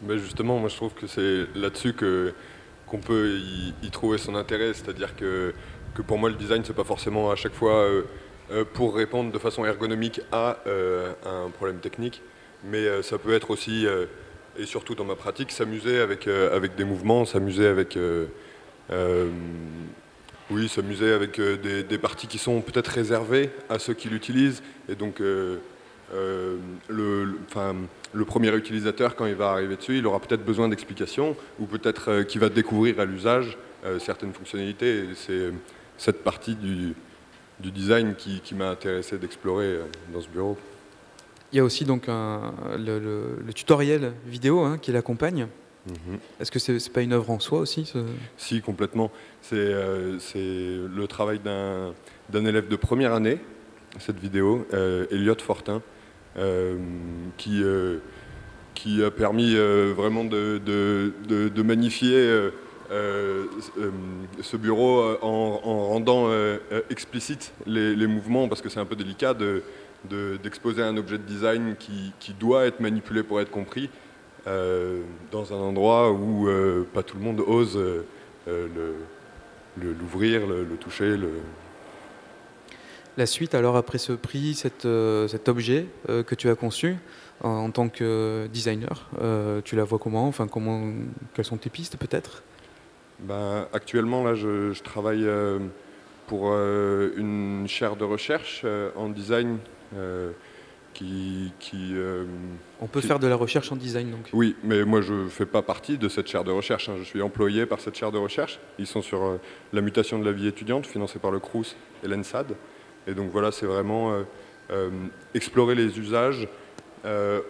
ben 0.00 0.16
Justement, 0.18 0.58
moi 0.58 0.68
je 0.68 0.76
trouve 0.76 0.94
que 0.94 1.06
c'est 1.06 1.46
là-dessus 1.54 1.94
qu'on 1.94 2.98
peut 2.98 3.38
y, 3.82 3.90
trouver 3.90 4.18
son 4.18 4.34
intérêt, 4.34 4.72
c'est-à-dire 4.74 5.16
que, 5.16 5.54
que 5.94 6.02
pour 6.02 6.18
moi 6.18 6.30
le 6.30 6.36
design 6.36 6.62
c'est 6.64 6.72
pas 6.72 6.84
forcément 6.84 7.30
à 7.30 7.36
chaque 7.36 7.54
fois 7.54 7.74
euh, 7.74 8.02
pour 8.74 8.94
répondre 8.94 9.32
de 9.32 9.38
façon 9.38 9.64
ergonomique 9.64 10.20
à, 10.30 10.58
euh, 10.66 11.12
un 11.24 11.50
problème 11.50 11.78
technique. 11.78 12.22
Mais 12.64 12.86
euh, 12.86 13.02
ça 13.02 13.18
peut 13.18 13.34
être 13.34 13.50
aussi, 13.50 13.86
et 14.58 14.66
surtout 14.66 14.94
dans 14.94 15.04
ma 15.04 15.16
pratique, 15.16 15.52
s'amuser 15.52 16.00
avec, 16.00 16.26
avec 16.26 16.74
des 16.74 16.84
mouvements, 16.84 17.24
s'amuser 17.24 17.66
avec... 17.66 17.98
oui, 20.50 20.68
s'amuser 20.68 21.12
avec 21.12 21.40
des, 21.40 21.98
parties 21.98 22.26
qui 22.26 22.38
sont 22.38 22.60
peut-être 22.60 22.88
réservées 22.88 23.50
à 23.68 23.78
ceux 23.78 23.94
qui 23.94 24.08
l'utilisent. 24.08 24.62
Et 24.88 24.94
donc, 24.94 25.20
euh, 25.22 25.58
euh, 26.14 26.58
le, 26.88 27.38
le 28.12 28.24
premier 28.24 28.54
utilisateur, 28.54 29.16
quand 29.16 29.26
il 29.26 29.34
va 29.34 29.50
arriver 29.50 29.76
dessus, 29.76 29.98
il 29.98 30.06
aura 30.06 30.20
peut-être 30.20 30.44
besoin 30.44 30.68
d'explications 30.68 31.36
ou 31.58 31.66
peut-être 31.66 32.10
euh, 32.10 32.22
qu'il 32.24 32.40
va 32.40 32.48
découvrir 32.48 33.00
à 33.00 33.04
l'usage 33.04 33.56
certaines 33.98 34.32
fonctionnalités. 34.32 35.06
C'est 35.16 35.50
cette 35.98 36.22
partie 36.22 36.54
du, 36.54 36.94
du 37.62 37.70
design 37.70 38.14
qui, 38.16 38.40
qui 38.40 38.54
m'a 38.54 38.70
intéressé 38.70 39.18
d'explorer 39.18 39.66
euh, 39.66 39.84
dans 40.12 40.20
ce 40.20 40.28
bureau. 40.28 40.56
Il 41.52 41.56
y 41.56 41.60
a 41.60 41.64
aussi 41.64 41.84
donc 41.84 42.08
un, 42.08 42.52
le, 42.78 42.98
le, 42.98 43.38
le, 43.44 43.52
tutoriel 43.52 44.12
vidéo 44.26 44.60
hein, 44.60 44.78
qui 44.80 44.90
l'accompagne. 44.90 45.46
Mhm. 45.86 46.18
Est-ce 46.40 46.50
que 46.50 46.58
c'est 46.58 46.72
n'est 46.72 46.92
pas 46.92 47.02
une 47.02 47.12
œuvre 47.12 47.30
en 47.30 47.40
soi 47.40 47.60
aussi 47.60 47.92
Si, 48.36 48.60
complètement. 48.62 49.10
C'est 49.42 49.56
le 49.56 51.04
travail 51.06 51.40
d'un 51.40 52.44
élève 52.44 52.68
de 52.68 52.76
première 52.76 53.12
année, 53.12 53.38
cette 53.98 54.18
vidéo, 54.18 54.66
Elliot 55.10 55.36
Fortin, 55.38 55.82
qui 57.36 57.62
qui 58.74 59.04
a 59.04 59.10
permis 59.10 59.54
vraiment 59.56 60.24
de, 60.24 60.60
de 60.64 61.62
magnifier 61.62 62.50
euh, 62.92 63.46
euh, 63.78 63.90
ce 64.42 64.58
bureau 64.58 65.00
euh, 65.00 65.18
en, 65.22 65.88
rendant 65.88 66.28
explicite 66.90 67.54
les, 67.66 68.06
mouvements, 68.06 68.48
parce 68.48 68.60
que 68.60 68.68
c'est 68.68 68.80
un 68.80 68.84
peu 68.84 68.96
délicat 68.96 69.34
d'exposer 70.04 70.82
un 70.82 70.96
objet 70.98 71.16
de 71.16 71.22
design 71.22 71.74
qui, 71.78 72.34
doit 72.38 72.66
être 72.66 72.80
manipulé 72.80 73.22
pour 73.22 73.40
être 73.40 73.50
compris 73.50 73.88
dans 74.46 75.52
un 75.52 75.56
endroit 75.56 76.12
où 76.12 76.48
pas 76.92 77.02
tout 77.02 77.16
le 77.16 77.22
monde 77.22 77.40
ose 77.40 77.78
l'ouvrir, 78.46 80.46
le, 80.46 80.76
toucher. 80.78 81.16
La 83.16 83.26
suite, 83.26 83.54
alors, 83.54 83.76
après 83.76 83.98
ce 83.98 84.12
prix, 84.12 84.54
cet 84.54 84.84
objet 84.84 85.86
que 86.08 86.34
tu 86.34 86.50
as 86.50 86.56
conçu 86.56 86.96
en, 87.42 87.70
tant 87.70 87.88
que 87.88 88.48
designer, 88.52 89.08
tu 89.64 89.76
la 89.76 89.84
vois 89.84 89.98
comment? 89.98 90.26
Enfin, 90.26 90.46
comment, 90.46 90.92
quelles 91.32 91.46
sont 91.46 91.56
tes 91.56 91.70
pistes 91.70 91.96
peut-être? 91.96 92.42
Ben, 93.22 93.68
actuellement, 93.72 94.24
là, 94.24 94.34
je, 94.34 94.80
travaille 94.82 95.24
euh, 95.26 95.58
pour 96.26 96.50
euh, 96.50 97.12
une 97.16 97.66
chaire 97.68 97.96
de 97.96 98.04
recherche 98.04 98.62
euh, 98.64 98.90
en 98.96 99.08
design 99.08 99.58
qui... 100.94 101.52
qui 101.60 101.94
On 102.80 102.86
peut 102.86 103.00
faire 103.00 103.18
de 103.18 103.26
la 103.26 103.36
recherche 103.36 103.70
en 103.72 103.76
design, 103.76 104.10
donc 104.10 104.28
Oui, 104.32 104.56
mais 104.64 104.84
moi, 104.84 105.00
je 105.00 105.14
ne 105.14 105.28
fais 105.28 105.46
pas 105.46 105.62
partie 105.62 105.98
de 105.98 106.08
cette 106.08 106.26
chaire 106.26 106.44
de 106.44 106.50
recherche. 106.50 106.88
Hein. 106.88 106.94
Je 106.98 107.04
suis 107.04 107.22
employé 107.22 107.66
par 107.66 107.80
cette 107.80 107.96
chaire 107.96 108.10
de 108.10 108.18
recherche. 108.18 108.58
Ils 108.78 108.86
sont 108.86 109.02
sur 109.02 109.38
la 109.72 109.80
mutation 109.80 110.18
de 110.18 110.24
la 110.24 110.32
vie 110.32 110.46
étudiante, 110.46 110.86
financée 110.86 111.18
par 111.18 111.30
le 111.30 111.40
CRUS 111.40 111.76
et 112.02 112.08
l'ENSAD. 112.08 112.56
Et 113.06 113.14
donc 113.14 113.30
voilà, 113.30 113.52
c'est 113.52 113.66
vraiment 113.66 114.16
explorer 115.34 115.74
les 115.74 115.98
usages 115.98 116.48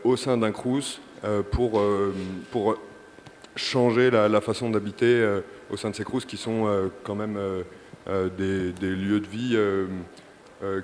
au 0.04 0.16
sein 0.16 0.36
d'un 0.36 0.50
CRUS 0.50 1.00
pour, 1.50 1.80
pour 2.50 2.76
changer 3.56 4.10
la, 4.10 4.40
façon 4.40 4.70
d'habiter 4.70 5.06
euh, 5.06 5.40
au 5.72 5.76
sein 5.76 5.90
de 5.90 5.96
ces 5.96 6.04
crous 6.04 6.24
qui 6.24 6.36
sont 6.36 6.66
euh, 6.66 6.88
quand 7.02 7.14
même 7.14 7.36
euh, 7.36 8.28
des, 8.28 8.90
lieux 8.90 9.20
de 9.20 9.26
vie 9.26 9.58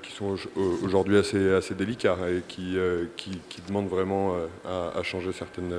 qui 0.03 0.11
sont 0.11 0.35
aujourd'hui 0.83 1.17
assez, 1.17 1.73
délicats 1.73 2.17
et 2.29 2.41
qui, 2.47 2.77
qui, 3.15 3.61
demandent 3.67 3.87
vraiment 3.87 4.35
à, 4.65 5.01
changer 5.03 5.31
certaines, 5.31 5.73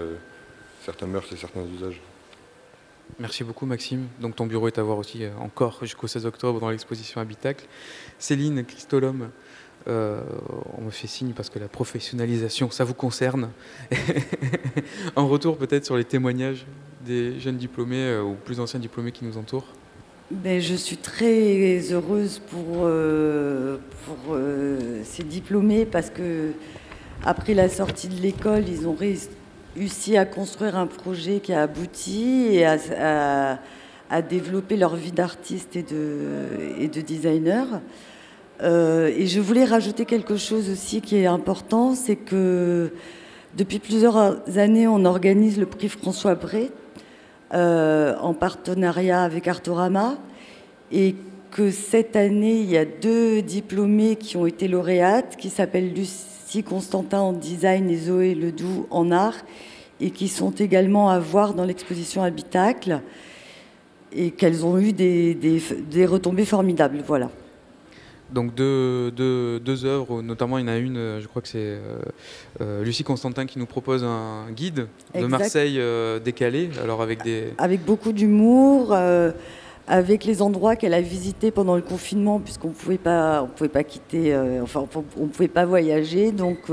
certaines 0.82 1.10
mœurs 1.10 1.30
et 1.32 1.36
certains 1.36 1.64
usages. 1.76 2.00
Merci 3.18 3.44
beaucoup 3.44 3.66
Maxime. 3.66 4.06
Donc 4.20 4.36
ton 4.36 4.46
bureau 4.46 4.68
est 4.68 4.78
à 4.78 4.82
voir 4.82 4.96
aussi 4.96 5.24
encore 5.38 5.78
jusqu'au 5.82 6.06
16 6.06 6.24
octobre 6.24 6.60
dans 6.60 6.70
l'exposition 6.70 7.20
Habitacle. 7.20 7.66
Céline 8.18 8.64
Christolome, 8.64 9.30
euh, 9.88 10.22
on 10.76 10.82
me 10.82 10.90
fait 10.90 11.06
signe 11.06 11.32
parce 11.32 11.48
que 11.48 11.58
la 11.58 11.68
professionnalisation, 11.68 12.70
ça 12.70 12.84
vous 12.84 12.94
concerne. 12.94 13.50
en 15.16 15.26
retour 15.26 15.56
peut-être 15.56 15.84
sur 15.84 15.96
les 15.96 16.04
témoignages 16.04 16.66
des 17.04 17.38
jeunes 17.40 17.56
diplômés 17.56 18.04
euh, 18.04 18.22
ou 18.22 18.34
plus 18.34 18.60
anciens 18.60 18.80
diplômés 18.80 19.12
qui 19.12 19.24
nous 19.24 19.36
entourent. 19.36 19.66
Ben, 20.30 20.60
je 20.60 20.74
suis 20.74 20.96
très 20.96 21.92
heureuse 21.92 22.40
pour, 22.50 22.82
euh, 22.84 23.78
pour 24.04 24.36
ces 25.02 25.24
diplômés 25.24 25.84
parce 25.84 26.10
que 26.10 26.52
après 27.24 27.52
la 27.54 27.68
sortie 27.68 28.08
de 28.08 28.20
l'école, 28.20 28.68
ils 28.68 28.86
ont 28.86 28.94
réussi 28.94 30.16
à 30.16 30.24
construire 30.24 30.76
un 30.76 30.86
projet 30.86 31.40
qui 31.40 31.52
a 31.52 31.62
abouti 31.62 32.48
et 32.52 32.64
à, 32.64 33.58
à, 34.08 34.22
développer 34.22 34.76
leur 34.76 34.94
vie 34.94 35.12
d'artiste 35.12 35.74
et 35.74 35.82
de, 35.82 36.46
et 36.78 36.88
de 36.88 37.00
designer. 37.00 37.66
Euh, 38.62 39.12
et 39.16 39.26
je 39.26 39.40
voulais 39.40 39.64
rajouter 39.64 40.04
quelque 40.04 40.36
chose 40.36 40.70
aussi 40.70 41.00
qui 41.00 41.16
est 41.16 41.26
important, 41.26 41.94
c'est 41.94 42.16
que 42.16 42.92
depuis 43.56 43.78
plusieurs 43.78 44.16
années, 44.58 44.86
on 44.86 45.04
organise 45.04 45.58
le 45.58 45.66
prix 45.66 45.88
François 45.88 46.34
Bré 46.34 46.70
euh, 47.52 48.16
en 48.20 48.34
partenariat 48.34 49.22
avec 49.22 49.48
Artorama 49.48 50.18
et 50.92 51.16
que 51.50 51.70
cette 51.70 52.16
année, 52.16 52.60
il 52.60 52.70
y 52.70 52.78
a 52.78 52.84
deux 52.84 53.42
diplômés 53.42 54.16
qui 54.16 54.36
ont 54.36 54.46
été 54.46 54.68
lauréates, 54.68 55.36
qui 55.36 55.50
s'appellent 55.50 55.92
Lucie 55.92 56.62
Constantin 56.62 57.20
en 57.20 57.32
design 57.32 57.90
et 57.90 57.96
Zoé 57.96 58.34
Ledoux 58.34 58.86
en 58.90 59.10
art, 59.10 59.38
et 60.00 60.10
qui 60.10 60.28
sont 60.28 60.52
également 60.52 61.10
à 61.10 61.18
voir 61.18 61.54
dans 61.54 61.64
l'exposition 61.64 62.22
Habitacle, 62.22 63.00
et 64.12 64.30
qu'elles 64.30 64.64
ont 64.64 64.78
eu 64.78 64.92
des, 64.92 65.34
des, 65.34 65.60
des 65.90 66.06
retombées 66.06 66.44
formidables. 66.44 67.02
Voilà 67.06 67.30
donc 68.32 68.54
deux, 68.54 69.10
deux, 69.10 69.84
œuvres, 69.84 70.22
notamment 70.22 70.58
il 70.58 70.62
y 70.62 70.64
en 70.64 70.72
a 70.72 70.76
une, 70.76 71.18
je 71.20 71.26
crois 71.26 71.42
que 71.42 71.48
c'est 71.48 71.58
euh, 71.58 71.98
euh, 72.60 72.84
Lucie 72.84 73.04
Constantin 73.04 73.46
qui 73.46 73.58
nous 73.58 73.66
propose 73.66 74.04
un 74.04 74.50
guide 74.52 74.86
de 75.14 75.26
Marseille 75.26 75.76
euh, 75.78 76.18
décalé, 76.18 76.70
alors 76.82 77.02
avec 77.02 77.22
des... 77.22 77.52
Avec 77.58 77.84
beaucoup 77.84 78.12
d'humour, 78.12 78.96
avec 79.86 80.24
les 80.24 80.42
endroits 80.42 80.76
qu'elle 80.76 80.94
a 80.94 81.00
visités 81.00 81.50
pendant 81.50 81.76
le 81.76 81.82
confinement, 81.82 82.38
puisqu'on 82.38 82.68
ne 82.68 82.74
pouvait 82.74 82.98
pas, 82.98 83.42
on 83.42 83.46
pouvait 83.46 83.68
pas 83.68 83.84
quitter, 83.84 84.36
enfin 84.62 84.86
on 85.16 85.24
ne 85.24 85.28
pouvait 85.28 85.48
pas 85.48 85.64
voyager, 85.64 86.32
donc 86.32 86.70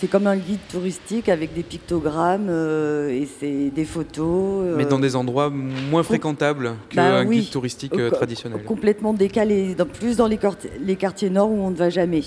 c'est 0.00 0.08
comme 0.08 0.26
un 0.26 0.36
guide 0.36 0.60
touristique 0.70 1.28
avec 1.28 1.54
des 1.54 1.62
pictogrammes 1.62 2.48
euh, 2.50 3.08
et 3.08 3.26
c'est 3.40 3.70
des 3.70 3.84
photos. 3.84 4.76
Mais 4.76 4.84
dans 4.84 4.98
euh, 4.98 5.02
des 5.02 5.16
endroits 5.16 5.50
moins 5.50 6.02
fréquentables 6.02 6.74
qu'un 6.90 7.24
bah 7.24 7.24
guide 7.24 7.50
touristique 7.50 7.94
euh, 7.98 8.10
traditionnel. 8.10 8.62
Complètement 8.64 9.14
décalé, 9.14 9.74
plus 9.98 10.16
dans 10.18 10.26
les, 10.26 10.38
les 10.80 10.96
quartiers 10.96 11.30
nord 11.30 11.50
où 11.50 11.60
on 11.60 11.70
ne 11.70 11.76
va 11.76 11.88
jamais. 11.88 12.22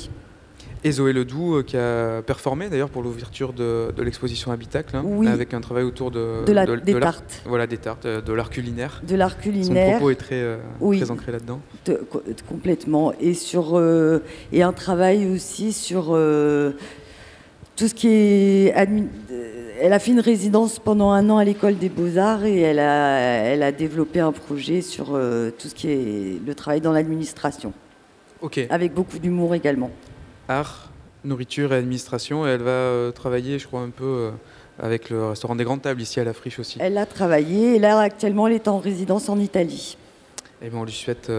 Et 0.82 0.94
Zoé 0.94 1.12
Ledoux 1.12 1.62
qui 1.68 1.76
a 1.76 2.22
performé 2.22 2.70
d'ailleurs 2.70 2.90
pour 2.90 3.04
l'ouverture 3.04 3.52
de, 3.52 3.94
l'exposition 4.02 4.54
Habitacle, 4.54 4.96
hein, 4.96 5.04
avec 5.28 5.54
un 5.54 5.60
travail 5.60 5.84
autour 5.84 6.10
de, 6.10 6.46
de, 6.46 6.54
la, 6.54 6.66
des 6.66 6.98
tartes. 6.98 7.42
Voilà, 7.46 7.68
des 7.68 7.78
tartes, 7.78 8.08
de 8.08 8.34
l'art 8.34 8.50
culinaire. 8.50 9.02
De 9.06 9.16
l'art 9.18 9.38
culinaire. 9.38 9.88
Son 9.88 9.92
propos 9.92 10.10
est 10.12 10.16
très, 10.16 10.58
très 10.80 11.12
ancré 11.12 11.34
là-dedans. 11.34 11.60
complètement. 12.48 13.12
Et, 13.20 13.34
sur, 13.34 13.78
et 14.54 14.64
un 14.64 14.72
travail 14.72 15.28
aussi 15.28 15.74
sur 15.74 16.18
tout 17.80 17.88
ce 17.88 17.94
qui 17.94 18.10
est 18.10 18.76
euh, 18.76 19.76
elle 19.80 19.94
a 19.94 20.00
fait 20.00 20.12
une 20.12 20.20
résidence 20.20 20.80
pendant 20.80 21.12
un 21.12 21.30
an 21.30 21.38
à 21.38 21.46
l'école 21.46 21.78
des 21.78 21.88
beaux-arts 21.88 22.44
et 22.44 22.60
elle 22.60 22.80
a, 22.80 23.18
elle 23.18 23.64
a 23.64 23.72
développé 23.72 24.20
un 24.20 24.34
projet 24.34 24.82
sur 24.82 25.16
euh, 25.16 25.50
tout 25.58 25.70
ce 25.70 25.76
qui 25.76 25.90
est 25.90 26.46
le 26.46 26.56
travail 26.56 26.82
dans 26.82 26.92
l'administration. 26.92 27.72
Ok. 28.42 28.60
Avec 28.70 28.94
beaucoup 28.94 29.18
d'humour 29.18 29.56
également. 29.56 29.92
Art, 30.50 30.90
nourriture 31.24 31.72
et 31.72 31.78
administration. 31.78 32.46
Et 32.46 32.50
elle 32.50 32.64
va 32.64 32.72
euh, 32.72 33.12
travailler, 33.12 33.60
je 33.60 33.68
crois, 33.68 33.80
un 33.80 33.92
peu 33.92 34.32
avec 34.78 35.10
le 35.10 35.28
restaurant 35.28 35.56
des 35.56 35.64
Grandes 35.64 35.82
Tables 35.82 36.02
ici 36.02 36.20
à 36.20 36.26
la 36.26 36.34
Friche 36.34 36.60
aussi. 36.60 36.80
Elle 36.82 36.98
a 36.98 37.06
travaillé 37.06 37.78
et 37.78 37.80
là, 37.80 37.98
actuellement, 38.00 38.48
elle 38.48 38.56
est 38.56 38.68
en 38.68 38.80
résidence 38.80 39.30
en 39.30 39.40
Italie. 39.40 39.96
Et 40.62 40.66
eh 40.66 40.70
bien, 40.70 40.80
on 40.80 40.84
lui 40.84 40.92
souhaite 40.92 41.32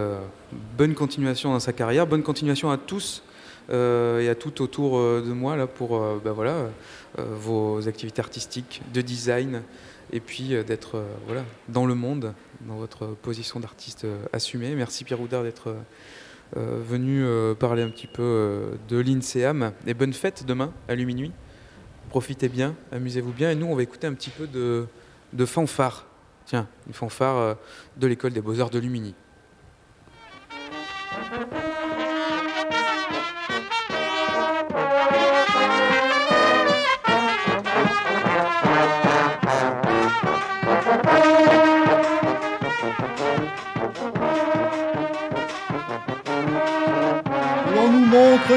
bonne 0.79 0.95
continuation 0.95 1.53
dans 1.53 1.61
sa 1.61 1.75
carrière, 1.75 2.07
bonne 2.07 2.23
continuation 2.23 2.71
à 2.71 2.79
tous 2.79 3.23
et 3.71 4.29
à 4.29 4.35
tout 4.35 4.63
autour 4.63 4.99
euh, 4.99 5.23
de 5.25 5.33
moi 5.33 5.57
là 5.57 5.67
pour 5.67 5.97
euh, 5.97 6.21
ben 6.23 6.33
voilà, 6.33 6.69
vos 7.19 7.89
activités 7.89 8.21
artistiques, 8.21 8.83
de 8.93 9.01
design, 9.01 9.63
et 10.13 10.21
puis 10.21 10.55
d'être 10.65 11.03
voilà, 11.27 11.45
dans 11.69 11.87
le 11.87 11.95
monde, 11.95 12.35
dans 12.63 12.77
votre 12.77 13.07
position 13.07 13.61
d'artiste 13.61 14.07
assumée. 14.33 14.75
Merci 14.75 15.05
Pierre 15.05 15.21
Houdard 15.21 15.43
d'être 15.43 15.75
venu 16.55 17.25
parler 17.59 17.83
un 17.83 17.89
petit 17.91 18.07
peu 18.07 18.71
de 18.89 18.99
l'INSEAM. 18.99 19.73
Et 19.87 19.95
bonne 19.95 20.13
fête 20.13 20.45
demain 20.47 20.73
à 20.89 20.95
Luminuit. 20.95 21.33
Profitez 22.11 22.49
bien, 22.49 22.75
amusez-vous 22.93 23.33
bien. 23.33 23.51
Et 23.51 23.55
nous, 23.55 23.67
on 23.67 23.75
va 23.75 23.83
écouter 23.83 24.07
un 24.07 24.15
petit 24.15 24.31
peu 24.31 24.47
de, 24.47 24.87
de 25.33 25.45
fanfare. 25.45 26.07
Tiens, 26.47 26.69
une 26.87 26.95
fanfare 26.95 27.57
de 27.97 28.07
l'école 28.07 28.33
des 28.33 28.41
beaux-arts 28.41 28.71
de 28.71 28.79
Lumini. 28.79 29.15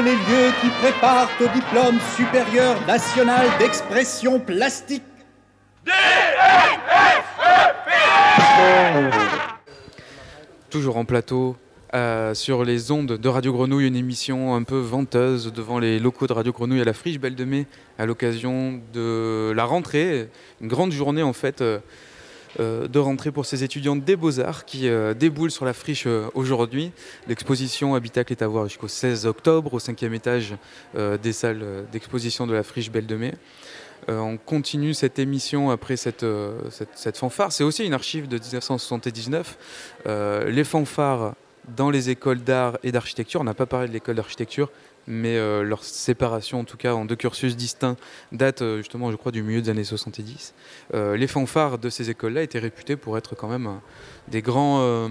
Les 0.02 0.12
lieux 0.12 0.52
qui 0.60 0.68
préparent 0.80 1.30
au 1.40 1.48
diplôme 1.54 1.98
supérieur 2.16 2.74
national 2.86 3.46
d'expression 3.58 4.40
plastique. 4.40 5.02
Toujours 10.70 10.96
en 10.96 11.04
plateau 11.04 11.56
sur 12.32 12.64
les 12.64 12.90
ondes 12.90 13.12
de 13.12 13.28
Radio 13.28 13.52
Grenouille, 13.52 13.86
une 13.86 13.96
émission 13.96 14.54
un 14.54 14.64
peu 14.64 14.78
venteuse 14.78 15.52
devant 15.52 15.78
les 15.78 16.00
locaux 16.00 16.26
de 16.26 16.32
Radio 16.32 16.52
Grenouille 16.52 16.80
à 16.80 16.84
la 16.84 16.92
Friche 16.92 17.20
Belle 17.20 17.36
de 17.36 17.44
Mai 17.44 17.66
à 17.98 18.06
l'occasion 18.06 18.80
de 18.92 19.52
la 19.54 19.64
rentrée, 19.64 20.28
une 20.60 20.68
grande 20.68 20.92
journée 20.92 21.22
en 21.22 21.32
fait 21.32 21.60
euh, 21.60 21.78
de 22.58 22.98
rentrée 22.98 23.32
pour 23.32 23.46
ces 23.46 23.64
étudiants 23.64 23.96
des 23.96 24.16
Beaux-Arts 24.16 24.64
qui 24.64 24.88
euh, 24.88 25.14
déboulent 25.14 25.50
sur 25.50 25.64
la 25.64 25.72
friche 25.72 26.04
euh, 26.06 26.28
aujourd'hui. 26.34 26.92
L'exposition 27.28 27.94
Habitacle 27.94 28.32
est 28.32 28.42
à 28.42 28.46
voir 28.46 28.68
jusqu'au 28.68 28.88
16 28.88 29.26
octobre 29.26 29.74
au 29.74 29.78
cinquième 29.78 30.14
étage 30.14 30.54
des 30.94 31.32
salles 31.32 31.64
d'exposition 31.92 32.46
de 32.46 32.54
la 32.54 32.62
friche 32.62 32.90
Belle 32.90 33.06
de 33.06 33.16
Mai. 33.16 33.34
on 34.08 34.36
continue 34.36 34.94
cette 34.94 35.18
émission 35.18 35.70
après 35.70 35.96
cette, 35.96 36.26
cette 36.94 37.16
fanfare. 37.16 37.52
C'est 37.52 37.64
aussi 37.64 37.84
une 37.84 37.94
archive 37.94 38.28
de 38.28 38.38
1979. 38.38 39.58
les 40.46 40.64
fanfares 40.64 41.34
dans 41.76 41.90
les 41.90 42.10
écoles 42.10 42.42
d'art 42.42 42.78
et 42.82 42.92
d'architecture. 42.92 43.40
On 43.40 43.44
n'a 43.44 43.54
pas 43.54 43.66
parlé 43.66 43.88
de 43.88 43.92
l'école 43.92 44.16
d'architecture, 44.16 44.70
mais 45.06 45.36
euh, 45.36 45.62
leur 45.62 45.84
séparation, 45.84 46.60
en 46.60 46.64
tout 46.64 46.76
cas 46.76 46.94
en 46.94 47.04
deux 47.04 47.16
cursus 47.16 47.56
distincts, 47.56 47.96
date 48.32 48.62
euh, 48.62 48.78
justement, 48.78 49.10
je 49.10 49.16
crois, 49.16 49.32
du 49.32 49.42
milieu 49.42 49.62
des 49.62 49.70
années 49.70 49.84
70. 49.84 50.54
Euh, 50.94 51.16
les 51.16 51.26
fanfares 51.26 51.78
de 51.78 51.90
ces 51.90 52.10
écoles-là 52.10 52.42
étaient 52.42 52.58
réputés 52.58 52.96
pour 52.96 53.18
être 53.18 53.34
quand 53.34 53.48
même 53.48 53.80
des 54.28 54.42
grands 54.42 55.08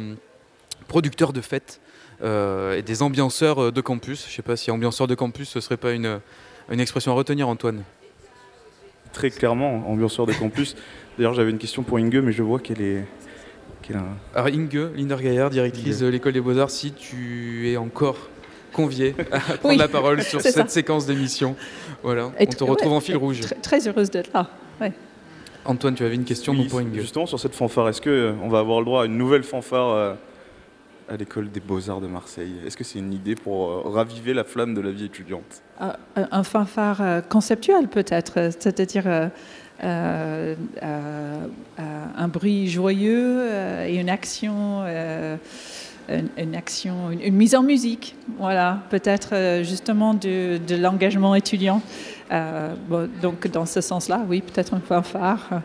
producteurs 0.88 1.34
de 1.34 1.42
fêtes 1.42 1.80
et 2.22 2.82
des 2.82 3.02
ambianceurs 3.02 3.72
de 3.72 3.82
campus. 3.82 4.24
Je 4.26 4.32
ne 4.32 4.36
sais 4.36 4.42
pas 4.42 4.56
si 4.56 4.72
ambianceur 4.72 5.08
de 5.08 5.16
campus, 5.16 5.50
ce 5.50 5.60
ne 5.60 5.62
serait 5.62 5.78
pas 5.78 5.92
une, 5.92 6.20
une 6.70 6.80
expression 6.80 7.12
à 7.12 7.16
retenir, 7.16 7.48
Antoine. 7.48 7.84
Très 9.12 9.30
clairement, 9.30 9.88
ambianceur 9.90 10.26
de 10.26 10.34
campus. 10.34 10.76
D'ailleurs, 11.18 11.34
j'avais 11.34 11.52
une 11.52 11.60
question 11.60 11.84
pour 11.84 12.00
Inge, 12.00 12.18
mais 12.18 12.32
je 12.32 12.42
vois 12.42 12.60
qu'elle 12.60 12.82
est, 12.82 13.06
Alors 14.34 14.48
Inge, 14.48 14.92
Linder 14.96 15.18
Gaillard, 15.22 15.50
directrice 15.50 16.00
de 16.00 16.08
l'école 16.08 16.34
des 16.34 16.42
beaux-arts, 16.42 16.70
si 16.70 16.94
tu 16.94 17.70
es 17.70 17.78
encore 17.78 18.18
conviée 18.74 19.16
à 19.32 19.40
prendre 19.58 19.80
la 19.80 19.88
parole 19.88 20.22
sur 20.24 20.42
cette 20.42 20.70
séquence 20.70 21.06
d'émission. 21.06 21.56
Voilà, 22.02 22.32
on 22.38 22.46
te 22.46 22.64
retrouve 22.64 22.94
en 22.94 23.00
fil 23.00 23.16
rouge. 23.16 23.42
Très, 23.62 23.88
heureuse 23.88 24.12
d'être 24.12 24.34
là. 24.34 24.50
Antoine, 25.66 25.96
tu 25.96 26.04
avais 26.04 26.16
une 26.16 26.26
question 26.26 26.54
pour 26.68 26.80
Inge. 26.80 26.88
Justement, 26.94 27.26
sur 27.26 27.40
cette 27.40 27.56
fanfare, 27.56 27.88
est-ce 27.90 28.02
qu'on 28.02 28.10
euh, 28.10 28.50
va 28.50 28.60
avoir 28.60 28.80
le 28.80 28.86
droit 28.86 29.04
à 29.04 29.06
une 29.06 29.18
nouvelle 29.18 29.44
fanfare 29.44 29.90
euh, 29.92 30.14
à 31.10 31.16
l'école 31.16 31.50
des 31.50 31.62
beaux-arts 31.62 32.02
de 32.02 32.08
Marseille? 32.08 32.56
Est-ce 32.66 32.76
que 32.76 32.84
c'est 32.84 33.00
une 33.00 33.14
idée 33.14 33.36
pour 33.36 33.70
euh, 33.70 33.82
raviver 33.86 34.34
la 34.34 34.44
flamme 34.44 34.74
de 34.74 34.82
la 34.82 34.92
vie 34.92 35.06
étudiante? 35.06 35.62
Un 36.16 36.44
fanfare 36.44 37.24
conceptuel 37.30 37.88
peut-être, 37.88 38.52
c'est-à-dire 38.52 39.32
un 39.82 40.56
bruit 42.28 42.70
joyeux 42.70 43.50
et 43.86 43.96
une 43.96 44.10
action 44.10 44.84
une, 46.10 46.56
action, 46.56 47.12
une, 47.12 47.34
mise 47.34 47.56
en 47.56 47.64
musique, 47.64 48.16
voilà, 48.38 48.80
peut-être 48.90 49.30
euh, 49.34 49.64
justement 49.64 50.14
de, 50.14 50.60
l'engagement 50.76 51.36
étudiant. 51.36 51.82
Euh, 52.32 52.74
donc 53.22 53.48
dans 53.48 53.66
ce 53.66 53.80
sens-là, 53.80 54.22
oui, 54.28 54.42
peut-être 54.42 54.74
un 54.74 54.80
fanfare. 54.80 55.62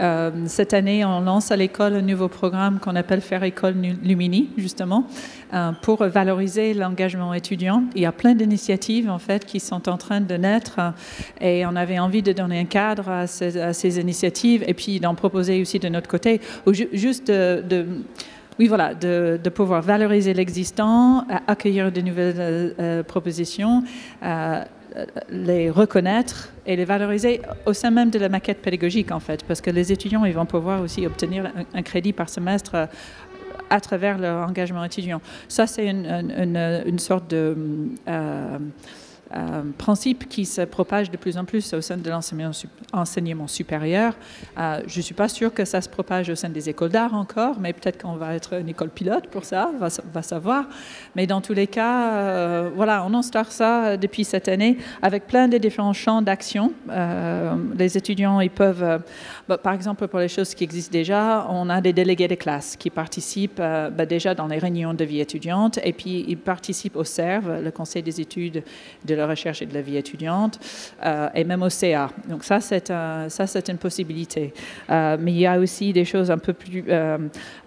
Euh, 0.00 0.30
cette 0.46 0.72
année, 0.72 1.04
on 1.04 1.20
lance 1.20 1.50
à 1.50 1.56
l'école 1.56 1.94
un 1.94 2.02
nouveau 2.02 2.28
programme 2.28 2.78
qu'on 2.78 2.96
appelle 2.96 3.20
Faire 3.20 3.42
École 3.42 3.74
Lumini, 4.02 4.50
justement, 4.56 5.06
pour 5.82 6.04
valoriser 6.04 6.74
l'engagement 6.74 7.34
étudiant. 7.34 7.84
Il 7.94 8.02
y 8.02 8.06
a 8.06 8.12
plein 8.12 8.34
d'initiatives 8.34 9.10
en 9.10 9.18
fait 9.18 9.44
qui 9.44 9.60
sont 9.60 9.88
en 9.88 9.96
train 9.96 10.20
de 10.20 10.34
naître 10.34 10.78
et 11.40 11.66
on 11.66 11.76
avait 11.76 11.98
envie 11.98 12.22
de 12.22 12.32
donner 12.32 12.60
un 12.60 12.64
cadre 12.64 13.08
à 13.08 13.26
ces, 13.26 14.00
initiatives 14.00 14.64
et 14.66 14.74
puis 14.74 15.00
d'en 15.00 15.14
proposer 15.14 15.60
aussi 15.60 15.78
de 15.78 15.88
notre 15.88 16.08
côté, 16.08 16.40
juste 16.92 17.28
de 17.28 17.86
oui, 18.58 18.68
voilà, 18.68 18.94
de, 18.94 19.38
pouvoir 19.48 19.82
valoriser 19.82 20.34
l'existant, 20.34 21.26
accueillir 21.46 21.90
de 21.90 22.00
nouvelles 22.00 22.34
euh, 22.38 22.70
euh, 22.78 23.02
propositions, 23.02 23.82
euh, 24.22 24.64
les 25.30 25.70
reconnaître 25.70 26.50
et 26.66 26.76
les 26.76 26.84
valoriser 26.84 27.40
au 27.64 27.72
sein 27.72 27.90
même 27.90 28.10
de 28.10 28.18
la 28.18 28.28
maquette 28.28 28.60
pédagogique, 28.60 29.10
en 29.10 29.20
fait, 29.20 29.42
parce 29.44 29.60
que 29.60 29.70
les 29.70 29.90
étudiants, 29.90 30.24
ils 30.24 30.34
vont 30.34 30.46
pouvoir 30.46 30.82
aussi 30.82 31.06
obtenir 31.06 31.50
un, 31.72 31.82
crédit 31.82 32.12
par 32.12 32.28
semestre 32.28 32.88
à 33.70 33.80
travers 33.80 34.18
leur 34.18 34.46
engagement 34.46 34.84
étudiant. 34.84 35.22
Ça, 35.48 35.66
c'est 35.66 35.86
une, 35.86 36.98
sorte 36.98 37.30
de... 37.30 37.56
Euh, 38.06 38.58
principe 39.78 40.28
qui 40.28 40.44
se 40.44 40.62
propage 40.62 41.10
de 41.10 41.16
plus 41.16 41.38
en 41.38 41.44
plus 41.44 41.72
au 41.74 41.80
sein 41.80 41.96
de 41.96 42.10
l'enseignement 42.10 43.46
supérieur. 43.46 44.14
Euh, 44.58 44.80
je 44.86 44.98
ne 44.98 45.02
suis 45.02 45.14
pas 45.14 45.28
sûre 45.28 45.52
que 45.52 45.64
ça 45.64 45.80
se 45.80 45.88
propage 45.88 46.28
au 46.30 46.34
sein 46.34 46.48
des 46.48 46.68
écoles 46.68 46.90
d'art 46.90 47.14
encore, 47.14 47.58
mais 47.60 47.72
peut-être 47.72 48.00
qu'on 48.02 48.16
va 48.16 48.34
être 48.34 48.54
une 48.60 48.68
école 48.68 48.90
pilote 48.90 49.28
pour 49.28 49.44
ça, 49.44 49.70
on 49.74 49.78
va, 49.78 50.22
savoir. 50.22 50.66
Mais 51.16 51.26
dans 51.26 51.40
tous 51.40 51.54
les 51.54 51.66
cas, 51.66 52.12
euh, 52.12 52.70
voilà, 52.74 53.04
on 53.04 53.14
en 53.14 53.22
start 53.22 53.50
ça 53.50 53.96
depuis 53.96 54.24
cette 54.24 54.48
année 54.48 54.78
avec 55.00 55.26
plein 55.26 55.48
de 55.48 55.58
différents 55.58 55.92
champs 55.92 56.22
d'action. 56.22 56.72
les 57.78 57.96
étudiants, 57.96 58.40
ils 58.40 58.50
peuvent, 58.50 59.02
bah, 59.48 59.58
par 59.58 59.72
exemple, 59.72 60.06
pour 60.08 60.18
les 60.18 60.28
choses 60.28 60.54
qui 60.54 60.64
existent 60.64 60.92
déjà, 60.92 61.46
on 61.48 61.68
a 61.68 61.80
des 61.80 61.92
délégués 61.92 62.28
de 62.28 62.34
classe 62.34 62.76
qui 62.76 62.90
participent 62.90 63.58
bah, 63.60 64.06
déjà 64.06 64.34
dans 64.34 64.46
les 64.46 64.58
réunions 64.58 64.94
de 64.94 65.04
vie 65.04 65.20
étudiante 65.20 65.78
et 65.84 65.92
puis 65.92 66.24
ils 66.28 66.38
participent 66.38 66.96
au 66.96 67.04
CERV, 67.04 67.62
le 67.62 67.70
Conseil 67.70 68.02
des 68.02 68.20
études 68.20 68.62
de 69.04 69.14
la 69.14 69.21
recherche 69.26 69.62
et 69.62 69.66
de 69.66 69.74
la 69.74 69.82
vie 69.82 69.96
étudiante, 69.96 70.58
euh, 71.04 71.28
et 71.34 71.44
même 71.44 71.62
au 71.62 71.70
CA. 71.70 72.10
Donc 72.28 72.44
ça, 72.44 72.60
c'est 72.60 72.92
ça, 73.28 73.46
c'est 73.46 73.68
une 73.68 73.78
possibilité. 73.78 74.52
Euh, 74.90 75.16
mais 75.18 75.32
il 75.32 75.38
y 75.38 75.46
a 75.46 75.58
aussi 75.58 75.92
des 75.92 76.04
choses 76.04 76.30
un 76.30 76.38
peu 76.38 76.52
plus... 76.52 76.84
Euh, 76.88 77.18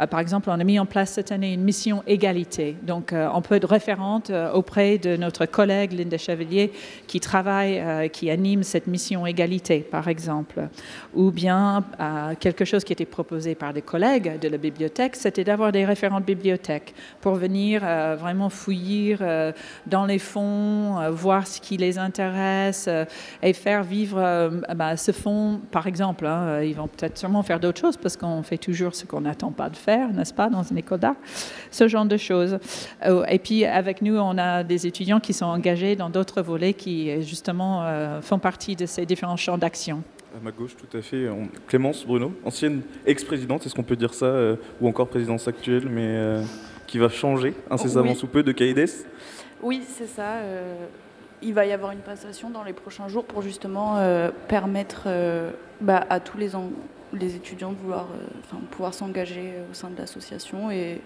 par 0.10 0.20
exemple, 0.20 0.50
on 0.50 0.60
a 0.60 0.64
mis 0.64 0.80
en 0.80 0.86
place 0.86 1.12
cette 1.12 1.32
année 1.32 1.54
une 1.54 1.64
mission 1.64 2.04
égalité. 2.08 2.76
Donc 2.84 3.14
on 3.14 3.42
peut 3.42 3.56
être 3.56 3.68
référente 3.68 4.32
auprès 4.54 4.98
de 4.98 5.16
notre 5.18 5.46
collègue 5.46 5.94
Linda 5.94 6.18
Chevalier 6.18 6.72
qui 7.08 7.20
travaille, 7.20 8.10
qui 8.12 8.30
anime 8.30 8.64
cette 8.64 8.88
mission 8.88 9.26
égalité, 9.26 9.80
par 9.80 10.08
exemple. 10.08 10.68
Ou 11.14 11.32
bien 11.32 11.84
quelque 12.40 12.66
chose 12.66 12.84
qui 12.84 12.94
était 12.94 13.06
proposé 13.06 13.56
par 13.56 13.74
des 13.74 13.82
collègues 13.82 14.40
de 14.40 14.48
la 14.48 14.58
bibliothèque, 14.58 15.16
c'était 15.16 15.44
d'avoir 15.44 15.72
des 15.72 15.86
référentes 15.86 16.26
bibliothèques 16.26 16.94
pour 17.22 17.36
venir 17.36 17.82
vraiment 17.82 18.50
fouiller 18.50 19.18
dans 19.86 20.06
les 20.06 20.20
fonds, 20.20 21.10
voir 21.12 21.45
ce 21.46 21.62
qui 21.62 21.78
les 21.78 21.98
intéresse 21.98 22.86
euh, 22.88 23.06
et 23.42 23.54
faire 23.54 23.84
vivre 23.84 24.18
euh, 24.20 24.50
bah, 24.76 24.98
ce 24.98 25.12
fonds, 25.12 25.62
par 25.72 25.88
exemple. 25.88 26.26
Hein, 26.26 26.42
euh, 26.48 26.66
ils 26.66 26.76
vont 26.76 26.88
peut-être 26.88 27.18
sûrement 27.18 27.44
faire 27.44 27.60
d'autres 27.60 27.80
choses 27.80 27.98
parce 27.98 28.18
qu'on 28.18 28.44
fait 28.44 28.58
toujours 28.58 28.96
ce 28.96 29.06
qu'on 29.06 29.22
n'attend 29.22 29.52
pas 29.52 29.70
de 29.70 29.78
faire, 29.78 30.12
n'est-ce 30.12 30.34
pas, 30.34 30.50
dans 30.50 30.64
une 30.64 30.78
école 30.78 31.00
d'art, 31.00 31.16
ce 31.72 31.88
genre 31.88 32.06
de 32.06 32.18
choses. 32.18 32.58
Et 33.30 33.40
puis 33.40 33.66
avec 33.66 34.02
nous, 34.02 34.18
on 34.18 34.38
a 34.38 34.64
des 34.64 34.88
étudiants 34.88 35.20
qui 35.20 35.34
sont 35.34 35.46
engagés 35.46 35.96
dans 35.96 36.10
d'autres 36.10 36.42
volets 36.42 36.74
qui 36.74 37.22
justement 37.24 37.86
font 38.22 38.40
partie 38.40 38.76
de 38.76 38.86
ces 38.86 39.06
différents 39.06 39.38
champs 39.38 39.58
d'action. 39.58 40.04
À 40.36 40.44
ma 40.44 40.52
gauche, 40.52 40.76
tout 40.76 40.98
à 40.98 41.02
fait. 41.02 41.28
Clémence 41.68 42.06
Bruno, 42.06 42.34
ancienne 42.44 42.82
ex-présidente, 43.06 43.66
est-ce 43.66 43.76
qu'on 43.76 43.84
peut 43.84 43.96
dire 43.96 44.14
ça, 44.14 44.34
ou 44.82 44.88
encore 44.88 45.08
présidence 45.08 45.48
actuelle, 45.48 45.88
mais 45.90 46.42
qui 46.88 46.98
va 46.98 47.10
changer 47.10 47.54
incessamment 47.70 48.16
sous 48.16 48.28
peu 48.28 48.44
de 48.44 48.52
CAIDES 48.52 49.06
Oui, 49.62 49.82
c'est 49.88 50.08
ça 50.08 50.40
il 51.42 51.54
va 51.54 51.66
y 51.66 51.72
avoir 51.72 51.92
une 51.92 52.00
passation 52.00 52.50
dans 52.50 52.64
les 52.64 52.74
prochains 52.74 53.08
jours 53.08 53.26
pour 53.26 53.42
justement 53.42 53.98
euh, 53.98 54.32
permettre 54.48 55.04
euh, 55.08 55.52
bah, 55.82 56.06
à 56.10 56.20
tous 56.20 56.38
les, 56.38 56.52
les, 57.14 57.36
étudiants 57.36 57.72
de 57.72 57.78
vouloir, 57.78 58.08
euh, 58.14 58.58
pouvoir 58.72 58.94
s'engager 58.94 59.54
au 59.70 59.74
sein 59.74 59.90
de 59.90 59.98
l'association. 59.98 60.72
Et 60.72 61.02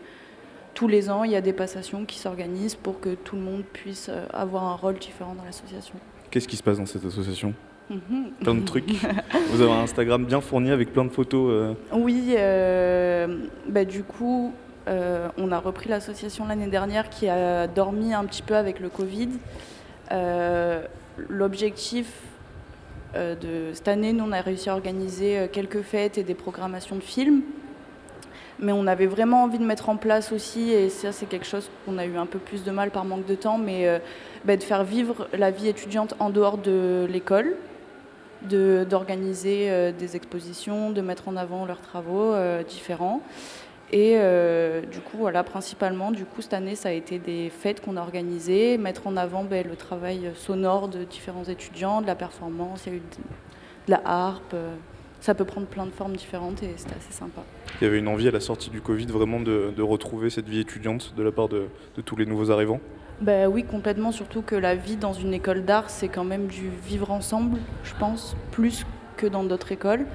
tous 0.74 0.88
les 0.88 1.10
ans, 1.10 1.24
il 1.24 1.32
y 1.32 1.36
a 1.36 1.42
des 1.42 1.54
passations 1.54 2.06
qui 2.06 2.20
s'organisent 2.20 2.76
pour 2.76 3.00
que 3.00 3.16
tout 3.16 3.36
le 3.36 3.42
monde 3.42 3.64
puisse 3.74 4.10
avoir 4.34 4.64
un 4.64 4.76
rôle 4.76 4.98
différent 4.98 5.36
dans 5.36 5.44
l'association. 5.44 5.96
Qu'est-ce 6.32 6.48
qui 6.48 6.56
se 6.56 6.64
passe 6.64 6.78
dans 6.78 6.86
cette 6.86 7.06
association? 7.06 7.54
Mhm. 7.90 8.32
Plein 8.42 8.56
de 8.56 8.66
trucs. 8.66 8.90
Vous 9.50 9.62
avez 9.62 9.72
un 9.72 9.82
Instagram 9.82 10.24
bien 10.26 10.42
fourni 10.42 10.70
avec 10.70 10.94
plein 10.94 11.06
de 11.06 11.10
photos. 11.10 11.76
Oui, 11.92 12.36
bah, 13.68 13.84
du 13.84 14.04
coup, 14.04 14.54
on 14.88 15.52
a 15.52 15.60
repris 15.60 15.90
l'association 15.90 16.46
l'année 16.46 16.68
dernière 16.68 17.10
qui 17.10 17.28
a 17.28 17.68
dormi 17.68 18.14
un 18.14 18.24
petit 18.26 18.44
peu 18.44 18.56
avec 18.56 18.80
le 18.80 18.90
Covid. 18.90 19.30
Euh, 20.12 20.82
l'objectif 21.30 22.12
euh, 23.16 23.36
de 23.36 23.74
cette 23.74 23.88
année, 23.88 24.14
nous, 24.14 24.26
on 24.26 24.32
a 24.32 24.42
réussi 24.42 24.70
à 24.70 24.74
organiser 24.74 25.38
euh, 25.38 25.48
quelques 25.52 25.82
fêtes 25.82 26.18
et 26.18 26.24
des 26.24 26.34
programmations 26.34 26.96
de 26.96 27.02
films. 27.02 27.42
Mais 28.60 28.72
on 28.72 28.88
avait 28.88 29.06
vraiment 29.06 29.44
envie 29.44 29.60
de 29.60 29.64
mettre 29.64 29.90
en 29.90 29.96
place 29.96 30.34
aussi, 30.34 30.72
et 30.72 30.90
ça 30.90 31.14
c'est 31.14 31.28
quelque 31.28 31.46
chose 31.46 31.70
qu'on 31.86 31.98
a 31.98 32.06
eu 32.06 32.18
un 32.18 32.26
peu 32.26 32.40
plus 32.40 32.66
de 32.66 32.72
mal 32.72 32.92
par 32.92 33.06
manque 33.06 33.26
de 33.26 33.36
temps, 33.36 33.58
mais 33.58 33.88
bah, 34.44 34.58
de 34.58 34.64
faire 34.64 34.84
vivre 34.84 35.30
la 35.32 35.50
vie 35.50 35.70
étudiante 35.70 36.14
en 36.20 36.30
dehors 36.30 36.58
de 36.58 37.08
l'école, 37.10 37.56
d'organiser 38.42 39.94
des 39.98 40.18
expositions, 40.18 40.90
de 40.92 41.00
mettre 41.00 41.30
en 41.30 41.38
avant 41.38 41.66
leurs 41.66 41.80
travaux 41.80 42.34
différents. 42.68 43.22
Et 43.92 44.18
euh, 44.18 44.82
du 44.82 45.00
coup, 45.00 45.18
voilà, 45.18 45.44
principalement, 45.44 46.12
du 46.12 46.26
coup, 46.26 46.42
cette 46.42 46.54
année, 46.54 46.76
ça 46.76 46.90
a 46.90 46.92
été 46.92 47.18
des 47.18 47.50
fêtes 47.50 47.82
qu'on 47.82 47.98
a 47.98 48.02
organisées, 48.02 48.78
mettre 48.78 49.08
en 49.08 49.18
avant 49.18 49.44
ben, 49.44 49.66
le 49.68 49.76
travail 49.76 50.32
sonore 50.36 50.90
de 50.90 51.04
différents 51.04 51.46
étudiants, 51.46 52.02
de 52.02 52.08
la 52.08 52.16
performance, 52.16 52.84
il 52.86 52.90
y 52.90 52.96
a 52.96 52.98
eu 52.98 53.02
de, 53.02 53.24
la 53.88 54.02
harpe, 54.06 54.54
euh, 54.54 54.76
ça 55.22 55.34
peut 55.34 55.46
prendre 55.46 55.68
plein 55.68 55.86
de 55.86 55.92
formes 55.92 56.16
différentes 56.16 56.62
et 56.62 56.74
c'était 56.78 56.96
assez 56.96 57.12
sympa. 57.12 57.42
Il 57.82 57.86
y 57.86 57.88
avait 57.88 58.00
une 58.00 58.08
envie 58.08 58.28
à 58.28 58.32
la 58.32 58.40
sortie 58.40 58.70
du 58.70 58.82
Covid 58.82 59.08
vraiment 59.08 59.40
de, 59.40 59.82
retrouver 59.82 60.30
cette 60.30 60.48
vie 60.48 60.60
étudiante 60.60 61.14
de 61.18 61.24
la 61.24 61.32
part 61.32 61.50
de, 61.50 61.68
tous 62.06 62.16
les 62.16 62.26
nouveaux 62.26 62.52
arrivants? 62.52 62.80
Ben 63.22 63.48
oui, 63.48 63.64
complètement, 63.64 64.12
surtout 64.12 64.42
que 64.42 64.56
la 64.56 64.76
vie 64.76 64.96
dans 64.96 65.12
une 65.12 65.34
école 65.34 65.66
d'art, 65.66 65.90
c'est 65.90 66.08
quand 66.08 66.24
même 66.24 66.48
du 66.48 66.70
vivre 66.70 67.12
ensemble, 67.12 67.60
je 67.84 67.94
pense, 68.00 68.38
plus 68.52 68.86
que 69.18 69.28
dans 69.28 69.44
d'autres 69.44 69.74
écoles. 69.74 70.06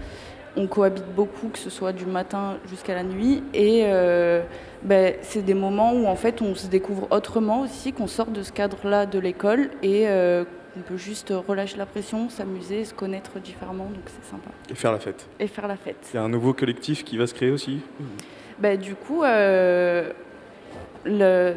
On 0.56 0.66
cohabite 0.66 1.06
beaucoup, 1.16 1.48
que 1.48 1.58
ce 1.58 1.68
soit 1.68 1.92
du 1.92 2.06
matin 2.06 2.58
jusqu'à 2.68 2.94
la 2.94 3.02
nuit, 3.02 3.42
et 3.52 3.82
euh, 3.86 4.42
ben, 4.82 5.14
c'est 5.22 5.42
des 5.42 5.54
moments 5.54 5.92
où 5.92 6.06
en 6.06 6.14
fait 6.14 6.40
on 6.42 6.54
se 6.54 6.68
découvre 6.68 7.08
autrement 7.10 7.62
aussi, 7.62 7.92
qu'on 7.92 8.06
sort 8.06 8.28
de 8.28 8.42
ce 8.42 8.52
cadre-là 8.52 9.04
de 9.06 9.18
l'école 9.18 9.70
et 9.82 10.08
euh, 10.08 10.44
on 10.76 10.80
peut 10.82 10.96
juste 10.96 11.32
relâcher 11.48 11.76
la 11.76 11.86
pression, 11.86 12.28
s'amuser, 12.28 12.84
se 12.84 12.94
connaître 12.94 13.38
différemment, 13.40 13.84
donc 13.84 14.04
c'est 14.06 14.30
sympa. 14.30 14.50
Et 14.70 14.74
faire 14.74 14.92
la 14.92 14.98
fête. 14.98 15.26
Et 15.40 15.46
faire 15.46 15.68
la 15.68 15.76
fête. 15.76 16.10
Il 16.12 16.16
y 16.16 16.20
a 16.20 16.22
un 16.22 16.28
nouveau 16.28 16.52
collectif 16.52 17.04
qui 17.04 17.16
va 17.16 17.26
se 17.26 17.34
créer 17.34 17.50
aussi? 17.50 17.80
Bah, 18.58 18.76
Du 18.76 18.94
coup, 18.94 19.22
euh, 19.24 20.10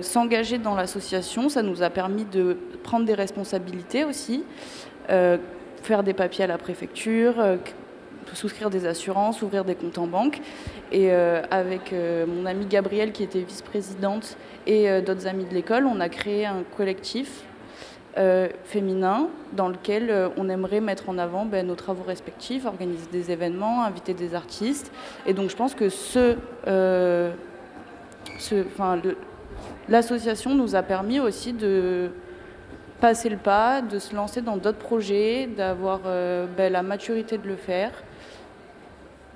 s'engager 0.02 0.58
dans 0.58 0.76
l'association, 0.76 1.50
ça 1.50 1.62
nous 1.62 1.84
a 1.84 1.90
permis 1.90 2.26
de 2.26 2.58
prendre 2.84 3.06
des 3.06 3.14
responsabilités 3.14 4.06
aussi, 4.06 4.44
euh, 5.10 5.38
faire 5.82 6.04
des 6.04 6.14
papiers 6.14 6.44
à 6.44 6.48
la 6.48 6.58
préfecture, 6.58 7.36
souscrire 8.36 8.70
des 8.70 8.86
assurances, 8.86 9.42
ouvrir 9.42 9.66
des 9.66 9.76
comptes 9.76 9.98
en 9.98 10.08
banque. 10.08 10.40
Et 10.92 11.12
avec 11.12 11.94
mon 11.94 12.46
amie 12.46 12.66
Gabrielle, 12.66 13.12
qui 13.12 13.24
était 13.24 13.42
vice-présidente, 13.42 14.38
et 14.66 15.02
d'autres 15.02 15.28
amis 15.28 15.46
de 15.46 15.54
l'école, 15.54 15.86
on 15.86 16.00
a 16.00 16.10
créé 16.10 16.46
un 16.46 16.64
collectif 16.76 17.44
euh, 18.18 18.48
féminin 18.64 19.28
dans 19.54 19.68
lequel 19.68 20.10
euh, 20.10 20.30
on 20.38 20.50
aimerait 20.50 20.80
mettre 20.80 21.08
en 21.08 21.20
avant 21.20 21.46
ben, 21.46 21.68
nos 21.68 21.76
travaux 21.76 22.02
respectifs, 22.02 22.66
organiser 22.66 23.06
des 23.12 23.30
événements, 23.30 23.84
inviter 23.84 24.16
des 24.16 24.34
artistes. 24.34 24.92
Et 25.28 25.36
donc 25.36 25.52
je 25.52 25.56
pense 25.56 25.76
que 25.76 25.88
euh, 26.68 27.32
l'association 29.88 30.56
nous 30.56 30.76
a 30.76 30.82
permis 30.82 31.20
aussi 31.20 31.54
de 31.54 32.10
passer 33.00 33.30
le 33.30 33.38
pas, 33.38 33.84
de 33.84 34.00
se 34.00 34.16
lancer 34.16 34.42
dans 34.42 34.58
d'autres 34.58 34.80
projets, 34.80 35.46
d'avoir 35.46 36.00
ben, 36.00 36.74
la 36.74 36.82
maturité 36.82 37.38
de 37.38 37.48
le 37.48 37.56
faire 37.56 37.92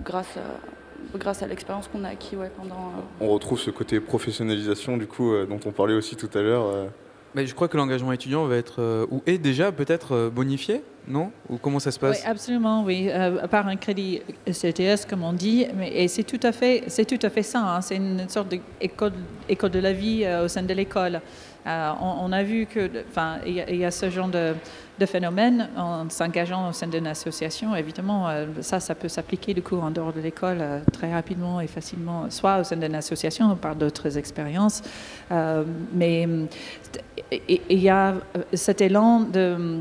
grâce 0.04 0.38
à, 0.38 1.18
grâce 1.18 1.43
à 1.43 1.47
l'expérience 1.47 1.88
qu'on 1.88 2.04
a 2.04 2.10
acquis 2.10 2.36
pendant... 2.58 2.91
On 3.20 3.30
retrouve 3.30 3.60
ce 3.60 3.72
côté 3.72 3.99
professionnalisation 3.99 4.97
du 4.97 5.08
coup 5.08 5.34
dont 5.45 5.60
on 5.66 5.72
parlait 5.72 5.95
aussi 5.95 6.16
tout 6.16 6.30
à 6.34 6.41
l'heure. 6.41 6.89
Mais 7.34 7.47
je 7.47 7.56
crois 7.56 7.70
que 7.70 7.78
l'engagement 7.78 8.12
étudiant 8.12 8.45
va 8.45 8.58
être, 8.58 8.82
euh, 8.82 9.06
ou 9.10 9.22
est 9.26 9.38
déjà 9.38 9.72
peut-être 9.72 10.14
euh, 10.14 10.30
bonifié, 10.30 10.84
non? 11.08 11.32
Ou 11.49 11.58
comment 11.58 11.80
ça 11.80 11.91
se 11.91 11.99
passe? 11.99 12.20
Oui, 12.20 12.30
absolument, 12.30 12.84
oui. 12.84 13.08
Euh, 13.10 13.47
par 13.47 13.68
un 13.68 13.78
crédit 13.78 14.22
CTS, 14.45 15.06
comme 15.10 15.24
on 15.24 15.32
dit. 15.32 15.66
Mais, 15.78 15.91
et 16.04 16.08
c'est 16.10 16.24
tout 16.24 16.39
à 16.43 16.52
fait, 16.52 16.84
c'est 16.88 17.06
tout 17.06 17.26
à 17.26 17.30
fait 17.30 17.43
ça. 17.43 17.60
Hein. 17.60 17.82
C'est 17.82 17.95
une 17.95 18.28
sorte 18.28 18.49
d'école 18.49 19.14
école 19.47 19.72
de 19.72 19.80
la 19.80 19.93
vie 19.93 20.26
au 20.43 20.49
sein 20.49 20.64
de 20.64 20.74
l'école. 20.74 21.22
On, 21.66 22.32
a 22.32 22.43
vu 22.43 22.66
que, 22.66 22.89
enfin, 23.08 23.38
il 23.45 23.76
y, 23.76 23.86
a 23.86 23.91
ce 23.91 24.10
genre 24.10 24.30
de, 24.30 24.56
de 25.02 25.06
phénomène 25.06 25.70
en 25.76 26.10
s'engageant 26.10 26.70
au 26.70 26.74
sein 26.74 26.88
d'une 26.88 27.08
association. 27.08 27.76
Évidemment, 27.76 28.28
ça, 28.62 28.80
ça 28.80 28.95
peut 28.95 29.10
s'appliquer 29.10 29.54
du 29.54 29.62
coup 29.62 29.78
en 29.78 29.91
dehors 29.91 30.14
de 30.14 30.22
l'école 30.22 30.64
très 30.93 31.12
rapidement 31.12 31.60
et 31.60 31.68
facilement, 31.68 32.30
soit 32.30 32.60
au 32.60 32.64
sein 32.64 32.78
d'une 32.78 32.95
association 32.95 33.52
ou 33.52 33.56
par 33.56 33.76
d'autres 33.76 34.18
expériences. 34.18 34.82
mais 35.93 36.28
il 37.32 37.80
y 37.80 37.89
a 37.89 38.10
euh, 38.10 38.43
cet 38.54 38.82
élan 38.82 39.22
de 39.22 39.80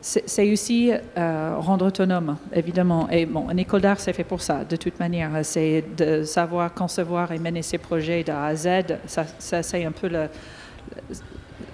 c'est 0.00 0.50
aussi 0.52 0.92
euh, 0.92 1.56
rendre 1.58 1.86
autonome, 1.86 2.36
évidemment. 2.52 3.10
Et 3.10 3.26
bon, 3.26 3.50
une 3.50 3.58
école 3.58 3.80
d'art, 3.80 3.98
c'est 3.98 4.12
fait 4.12 4.24
pour 4.24 4.40
ça, 4.40 4.64
de 4.64 4.76
toute 4.76 4.98
manière. 5.00 5.30
C'est 5.42 5.84
de 5.96 6.22
savoir 6.22 6.72
concevoir 6.72 7.32
et 7.32 7.38
mener 7.38 7.62
ses 7.62 7.78
projets 7.78 8.22
de 8.22 8.30
à 8.30 8.54
Z. 8.54 8.68
Ça, 9.06 9.24
c'est 9.62 9.84
un 9.84 9.90
peu 9.90 10.08
le, 10.08 10.28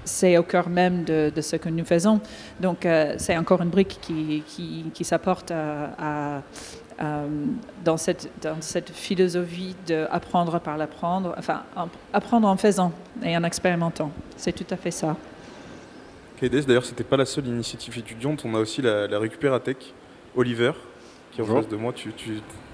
c'est 0.05 0.39
au 0.39 0.43
cœur 0.43 0.69
même 0.69 1.05
de, 1.05 1.33
ce 1.41 1.57
que 1.57 1.69
nous 1.69 1.85
faisons. 1.85 2.21
Donc, 2.61 2.87
euh, 2.87 3.15
c'est 3.19 3.37
encore 3.37 3.63
une 3.63 3.71
brique 3.71 3.99
qui, 4.01 4.43
qui, 4.93 5.05
s'apporte 5.05 5.51
à, 5.51 6.43
dans, 7.85 7.97
cette, 7.97 8.31
dans 8.43 8.61
cette 8.61 8.91
philosophie 8.91 9.75
d'apprendre 9.87 10.61
par 10.61 10.77
l'apprendre, 10.77 11.35
enfin, 11.39 11.63
apprendre 12.13 12.49
en 12.49 12.57
faisant 12.57 12.93
et 13.23 13.37
en 13.37 13.45
expérimentant. 13.45 14.11
C'est 14.37 14.53
tout 14.53 14.73
à 14.73 14.77
fait 14.77 14.91
ça. 14.91 15.17
KDS, 16.41 16.67
d'ailleurs, 16.67 16.85
c'était 16.85 17.05
pas 17.05 17.17
la 17.17 17.27
seule 17.27 17.47
initiative 17.47 17.99
étudiante. 17.99 18.43
On 18.45 18.55
a 18.55 18.59
aussi 18.59 18.83
la, 18.83 19.07
la 19.07 19.19
Récupératech, 19.19 19.95
Oliver, 20.37 20.73
qui 21.35 21.41
est 21.41 21.45
en 21.45 21.55
face 21.55 21.69
de 21.69 21.77
moi. 21.77 21.93
Tu, 21.93 22.11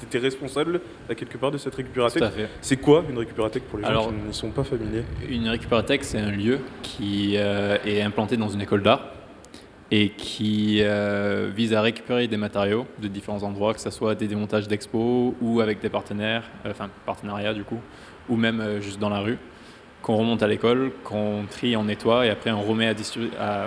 étais 0.03 0.19
responsable, 0.19 0.81
à 1.09 1.15
quelque 1.15 1.39
part, 1.39 1.51
de 1.51 1.59
cette 1.59 1.75
Récupératech. 1.75 2.23
C'est 2.61 2.77
quoi 2.77 3.05
une 3.09 3.19
Récupératech 3.19 3.63
pour 3.65 3.79
les 3.79 3.85
gens 3.85 4.09
qui 4.09 4.27
ne 4.29 4.33
sont 4.33 4.51
pas 4.51 4.65
familiers? 4.65 5.03
Une 5.29 5.49
Récupératech, 5.49 6.05
c'est 6.05 6.19
un 6.19 6.31
lieu 6.31 6.59
qui 6.83 7.35
euh, 7.37 7.79
est 7.85 8.03
implanté 8.03 8.37
dans 8.37 8.49
une 8.49 8.61
école 8.61 8.83
d'art 8.83 9.13
et 9.91 10.11
qui 10.11 10.79
euh, 10.83 11.51
vise 11.55 11.75
à 11.75 11.81
récupérer 11.81 12.29
des 12.29 12.37
matériaux 12.37 12.87
de 13.01 13.09
différents 13.09 13.43
endroits, 13.43 13.75
que 13.75 13.81
ce 13.81 13.91
soit 13.91 14.15
des 14.15 14.29
démontages 14.29 14.69
d'expos 14.69 15.35
ou 15.41 15.61
avec 15.61 15.81
des 15.81 15.89
partenaires, 15.89 16.45
euh, 16.65 16.71
enfin 16.71 16.89
partenariats 17.05 17.55
du 17.55 17.65
coup, 17.65 17.81
ou 18.29 18.37
même 18.37 18.81
juste 18.81 19.01
dans 19.01 19.09
la 19.09 19.19
rue 19.19 19.39
qu'on 20.03 20.17
remonte 20.17 20.43
à 20.43 20.49
l'école, 20.49 20.93
qu'on 21.05 21.45
trie, 21.51 21.77
on 21.77 21.85
nettoie 21.85 22.27
et 22.27 22.31
après 22.31 22.53
on 22.53 22.63
remet 22.63 22.95
à, 23.39 23.67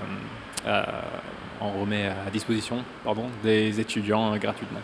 on 1.63 1.81
remet 1.81 2.07
à 2.07 2.29
disposition 2.31 2.83
pardon, 3.03 3.25
des 3.43 3.79
étudiants 3.79 4.33
euh, 4.33 4.37
gratuitement. 4.37 4.79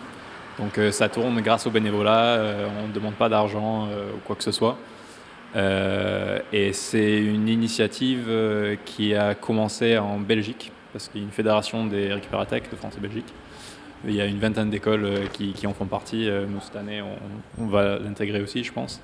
Donc 0.57 0.77
euh, 0.77 0.91
ça 0.91 1.09
tourne 1.09 1.39
grâce 1.41 1.67
au 1.67 1.71
bénévolat, 1.71 2.35
euh, 2.35 2.67
on 2.83 2.87
ne 2.87 2.93
demande 2.93 3.15
pas 3.15 3.29
d'argent 3.29 3.87
ou 3.87 4.19
quoi 4.25 4.35
que 4.35 4.43
ce 4.43 4.51
soit. 4.51 4.77
et 5.55 6.73
c'est 6.73 7.17
une 7.17 7.47
initiative 7.47 8.29
qui 8.85 9.15
a 9.15 9.35
commencé 9.35 9.97
en 9.97 10.19
Belgique, 10.19 10.71
parce 10.93 11.07
qu'il 11.07 11.21
y 11.21 11.23
a 11.23 11.27
une 11.27 11.33
fédération 11.33 11.85
des 11.85 12.13
récupératech 12.13 12.69
de 12.69 12.75
France 12.75 12.95
et 12.97 13.01
Belgique. 13.01 13.33
Il 14.05 14.15
y 14.15 14.21
a 14.21 14.25
une 14.25 14.39
vingtaine 14.39 14.69
d'écoles 14.69 15.27
qui, 15.33 15.67
en 15.67 15.73
font 15.73 15.85
partie. 15.85 16.29
Nous, 16.47 16.61
cette 16.61 16.77
année, 16.77 17.03
on 17.57 17.65
va 17.65 17.99
l'intégrer 17.99 18.41
aussi, 18.41 18.63
je 18.63 18.71
pense. 18.71 19.01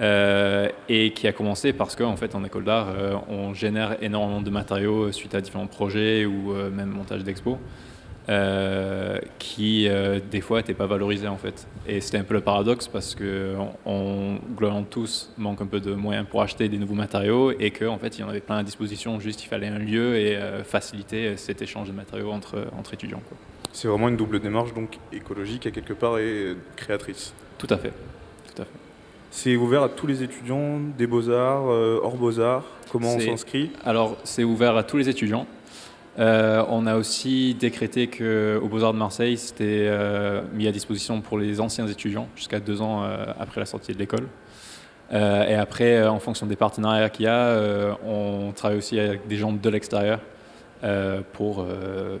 Euh, 0.00 0.68
et 0.88 1.12
qui 1.12 1.26
a 1.26 1.32
commencé 1.32 1.72
parce 1.72 1.96
qu'en 1.96 2.14
fait 2.14 2.36
en 2.36 2.44
école 2.44 2.62
d'art 2.62 2.86
euh, 2.90 3.16
on 3.28 3.52
génère 3.52 4.00
énormément 4.00 4.40
de 4.40 4.50
matériaux 4.50 5.10
suite 5.10 5.34
à 5.34 5.40
différents 5.40 5.66
projets 5.66 6.24
ou 6.24 6.52
euh, 6.52 6.70
même 6.70 6.90
montage 6.90 7.24
d'expo 7.24 7.58
qui 9.38 9.88
des 10.30 10.40
fois 10.42 10.58
n'étaient 10.58 10.74
pas 10.74 10.86
valorisés 10.86 11.28
en 11.28 11.38
fait. 11.38 11.66
Et 11.86 12.02
c'était 12.02 12.18
un 12.18 12.24
peu 12.24 12.34
le 12.34 12.42
paradoxe 12.42 12.86
parce 12.86 13.14
que 13.14 13.54
on, 13.86 14.36
globalement 14.54 14.82
tous 14.82 15.32
manque 15.38 15.62
un 15.62 15.66
peu 15.66 15.80
de 15.80 15.94
moyens 15.94 16.26
pour 16.28 16.42
acheter 16.42 16.68
des 16.68 16.76
nouveaux 16.76 16.94
matériaux 16.94 17.52
et 17.58 17.70
qu'en 17.70 17.94
en 17.94 17.98
fait 17.98 18.18
il 18.18 18.20
y 18.20 18.24
en 18.24 18.28
avait 18.28 18.42
plein 18.42 18.58
à 18.58 18.62
disposition. 18.62 19.18
Juste 19.18 19.44
il 19.44 19.46
fallait 19.46 19.68
un 19.68 19.78
lieu 19.78 20.16
et 20.16 20.38
faciliter 20.62 21.38
cet 21.38 21.62
échange 21.62 21.88
de 21.88 21.94
matériaux 21.94 22.30
entre, 22.30 22.66
entre 22.78 22.92
étudiants 22.92 23.22
c'est 23.72 23.88
vraiment 23.88 24.08
une 24.08 24.16
double 24.16 24.40
démarche 24.40 24.74
donc 24.74 24.98
écologique 25.10 25.66
à 25.66 25.70
quelque 25.70 25.94
part 25.94 26.18
et 26.18 26.54
créatrice. 26.76 27.32
Tout 27.56 27.68
à 27.70 27.78
fait. 27.78 27.92
Tout 28.54 28.60
à 28.60 28.66
fait 28.66 28.87
c'est 29.30 29.56
ouvert 29.56 29.82
à 29.82 29.88
tous 29.88 30.06
les 30.06 30.22
étudiants 30.22 30.80
des 30.96 31.06
beaux-arts, 31.06 31.70
euh, 31.70 32.00
hors 32.02 32.16
beaux-arts 32.16 32.64
Comment 32.90 33.14
on 33.14 33.20
s'inscrit? 33.20 33.70
Alors, 33.84 34.16
c'est 34.24 34.44
ouvert 34.44 34.76
à 34.76 34.82
tous 34.82 34.96
les 34.96 35.08
étudiants. 35.08 35.46
Euh, 36.18 36.64
on 36.68 36.86
a 36.86 36.96
aussi 36.96 37.54
décrété 37.54 38.08
qu'au 38.08 38.66
Beaux-Arts 38.66 38.94
de 38.94 38.98
Marseille, 38.98 39.36
c'était 39.36 39.86
euh, 39.86 40.42
mis 40.54 40.66
à 40.66 40.72
disposition 40.72 41.20
pour 41.20 41.38
les 41.38 41.60
anciens 41.60 41.86
étudiants 41.86 42.28
jusqu'à 42.34 42.58
deux 42.58 42.80
ans 42.80 43.04
après 43.38 43.60
la 43.60 43.66
sortie 43.66 43.92
de 43.92 43.98
l'école. 43.98 44.26
et 45.12 45.54
après, 45.54 46.06
en 46.06 46.18
fonction 46.18 46.46
des 46.46 46.56
partenariats 46.56 47.10
qu'il 47.10 47.26
y 47.26 47.28
a, 47.28 47.96
on 48.04 48.52
travaille 48.52 48.78
aussi 48.78 48.98
avec 48.98 49.28
des 49.28 49.36
gens 49.36 49.52
de 49.52 49.68
l'extérieur 49.70 50.20
pour 51.34 51.64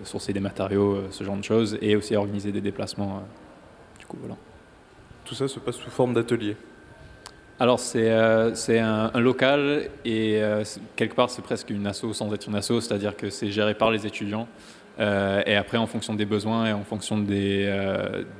sourcer 0.04 0.32
des 0.32 0.40
matériaux, 0.40 0.98
ce 1.10 1.24
genre 1.24 1.36
de 1.36 1.44
choses, 1.44 1.78
et 1.80 1.96
aussi 1.96 2.14
organiser 2.14 2.52
des 2.52 2.60
déplacements. 2.60 3.22
du 3.98 4.06
coup, 4.06 4.18
voilà. 4.20 4.36
Tout 5.24 5.34
ça 5.34 5.48
se 5.48 5.58
passe 5.58 5.76
sous 5.76 5.90
forme 5.90 6.14
d'atelier? 6.14 6.54
Alors 7.60 7.80
c'est 7.80 8.08
euh, 8.10 8.52
un, 9.14 9.20
local 9.20 9.90
et 10.04 10.40
euh, 10.40 10.62
quelque 10.94 11.14
part 11.14 11.28
c'est 11.28 11.42
presque 11.42 11.70
une 11.70 11.86
asso 11.88 12.12
sans 12.12 12.32
être 12.32 12.46
une 12.46 12.54
asso, 12.54 12.80
c'est-à-dire 12.80 13.16
que 13.16 13.30
c'est 13.30 13.50
géré 13.50 13.74
par 13.74 13.90
les 13.90 14.06
étudiants 14.06 14.46
euh, 15.00 15.42
et 15.44 15.56
après 15.56 15.76
en 15.76 15.88
fonction 15.88 16.14
des 16.14 16.24
besoins 16.24 16.66
et 16.66 16.72
en 16.72 16.84
fonction 16.84 17.18
des, 17.18 17.68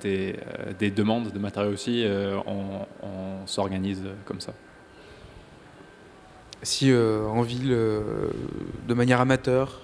des, 0.00 0.90
demandes 0.90 1.32
de 1.32 1.38
matériaux 1.38 1.72
aussi, 1.72 2.06
on, 2.46 3.46
s'organise 3.46 4.02
comme 4.24 4.40
ça. 4.40 4.52
Si 6.62 6.92
en 6.92 7.42
ville, 7.42 7.70
de 7.70 8.94
manière 8.94 9.20
amateur, 9.20 9.82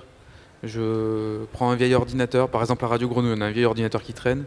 je 0.62 1.45
prends 1.53 1.70
un 1.70 1.76
vieil 1.76 1.95
ordinateur, 1.95 2.49
par 2.49 2.61
exemple 2.61 2.85
à 2.85 2.89
Radio 2.89 3.09
Grenouille, 3.09 3.35
on 3.37 3.41
a 3.41 3.47
un 3.47 3.51
vieil 3.51 3.64
ordinateur 3.64 4.03
qui 4.03 4.12
traîne, 4.12 4.45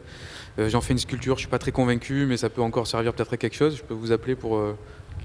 j'en 0.57 0.81
fais 0.81 0.93
une 0.93 0.99
sculpture, 0.99 1.35
je 1.35 1.41
suis 1.41 1.49
pas 1.49 1.59
très 1.59 1.71
convaincu, 1.71 2.25
mais 2.27 2.37
ça 2.37 2.49
peut 2.49 2.61
encore 2.61 2.87
servir 2.87 3.13
peut-être 3.13 3.33
à 3.33 3.37
quelque 3.37 3.55
chose. 3.55 3.77
Je 3.77 3.83
peux 3.83 3.93
vous 3.93 4.11
appeler 4.11 4.35
pour 4.35 4.57
euh, 4.57 4.75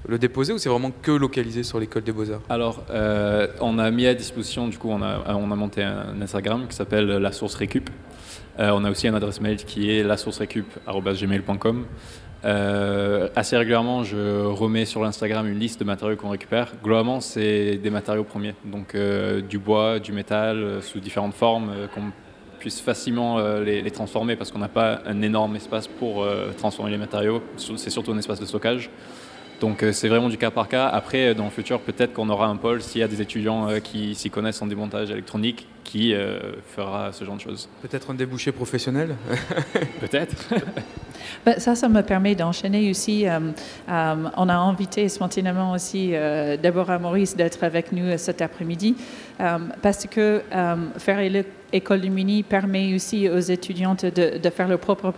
le 0.07 0.17
déposer 0.17 0.53
ou 0.53 0.57
c'est 0.57 0.69
vraiment 0.69 0.91
que 1.01 1.11
localisé 1.11 1.63
sur 1.63 1.79
l'école 1.79 2.03
des 2.03 2.11
beaux-arts? 2.11 2.41
Alors, 2.49 2.83
euh, 2.89 3.47
on 3.59 3.79
a 3.79 3.89
mis 3.91 4.05
à 4.05 4.13
disposition, 4.13 4.67
du 4.67 4.77
coup, 4.77 4.89
on 4.89 5.01
a, 5.01 5.35
on 5.35 5.51
a 5.51 5.55
monté 5.55 5.83
un 5.83 6.21
Instagram 6.21 6.67
qui 6.67 6.75
s'appelle 6.75 7.07
La 7.07 7.31
Source 7.31 7.55
Récup. 7.55 7.89
on 8.59 8.85
a 8.85 8.91
aussi 8.91 9.07
une 9.07 9.15
adresse 9.15 9.41
mail 9.41 9.57
qui 9.57 9.91
est 9.91 10.03
lasourcerecup.gmail.com. 10.03 11.85
Euh, 12.45 13.29
assez 13.35 13.55
régulièrement, 13.55 14.03
je 14.03 14.45
remets 14.45 14.85
sur 14.85 15.01
l'Instagram 15.01 15.47
une 15.47 15.59
liste 15.59 15.79
de 15.79 15.85
matériaux 15.85 16.17
qu'on 16.17 16.29
récupère. 16.29 16.73
Globalement, 16.83 17.21
c'est 17.21 17.77
des 17.77 17.89
matériaux 17.89 18.25
premiers, 18.25 18.53
donc 18.65 18.95
euh, 18.95 19.41
du 19.41 19.59
bois, 19.59 19.99
du 19.99 20.11
métal, 20.11 20.57
euh, 20.57 20.81
sous 20.81 20.99
différentes 20.99 21.33
formes, 21.33 21.71
qu'on 21.93 22.11
puisse 22.63 22.79
facilement 22.79 23.39
les, 23.59 23.81
les, 23.81 23.91
transformer 23.91 24.37
parce 24.37 24.49
qu'on 24.49 24.59
n'a 24.59 24.69
pas 24.69 25.01
un 25.05 25.21
énorme 25.21 25.57
espace 25.57 25.85
pour 25.85 26.25
transformer 26.57 26.91
les 26.91 26.97
matériaux. 26.97 27.43
C'est 27.57 27.89
surtout 27.89 28.13
un 28.13 28.17
espace 28.17 28.39
de 28.39 28.45
stockage. 28.45 28.89
Donc 29.59 29.83
c'est 29.91 30.07
vraiment 30.07 30.29
du 30.29 30.37
cas 30.37 30.49
par 30.49 30.69
cas. 30.69 30.87
Après, 30.87 31.35
dans 31.35 31.43
le 31.43 31.49
futur, 31.49 31.81
peut-être 31.81 32.13
qu'on 32.13 32.29
aura 32.29 32.47
un 32.47 32.55
pôle 32.55 32.81
s'il 32.81 33.01
y 33.01 33.03
a 33.03 33.09
des 33.09 33.21
étudiants 33.21 33.67
qui 33.83 34.15
s'y 34.15 34.29
connaissent 34.29 34.61
en 34.61 34.67
démontage 34.67 35.11
électronique 35.11 35.67
qui 35.83 36.15
fera 36.73 37.11
ce 37.11 37.25
genre 37.25 37.35
de 37.35 37.41
choses. 37.41 37.67
Peut-être 37.81 38.11
un 38.11 38.13
débouché 38.13 38.53
professionnel? 38.53 39.17
Peut-être. 39.99 40.35
Ben, 41.45 41.59
ça, 41.59 41.75
ça 41.75 41.89
me 41.89 42.01
permet 42.01 42.35
d'enchaîner 42.35 42.89
aussi. 42.89 43.27
Euh, 43.27 43.39
euh, 43.89 44.15
on 44.37 44.49
a 44.49 44.55
invité 44.55 45.09
spontanément 45.09 45.71
aussi 45.71 46.11
euh, 46.13 46.57
Deborah 46.57 46.99
Maurice 46.99 47.35
d'être 47.35 47.63
avec 47.63 47.91
nous 47.91 48.17
cet 48.17 48.41
après-midi 48.41 48.95
parce 49.81 50.05
que 50.05 50.41
faire 50.97 51.19
École 51.73 52.01
du 52.01 52.09
Mini 52.09 52.43
permet 52.43 52.93
aussi 52.93 53.27
aux 53.29 53.39
étudiantes 53.39 54.05
de, 54.05 54.49
faire 54.49 54.67
leurs 54.67 54.79
propres 54.79 55.11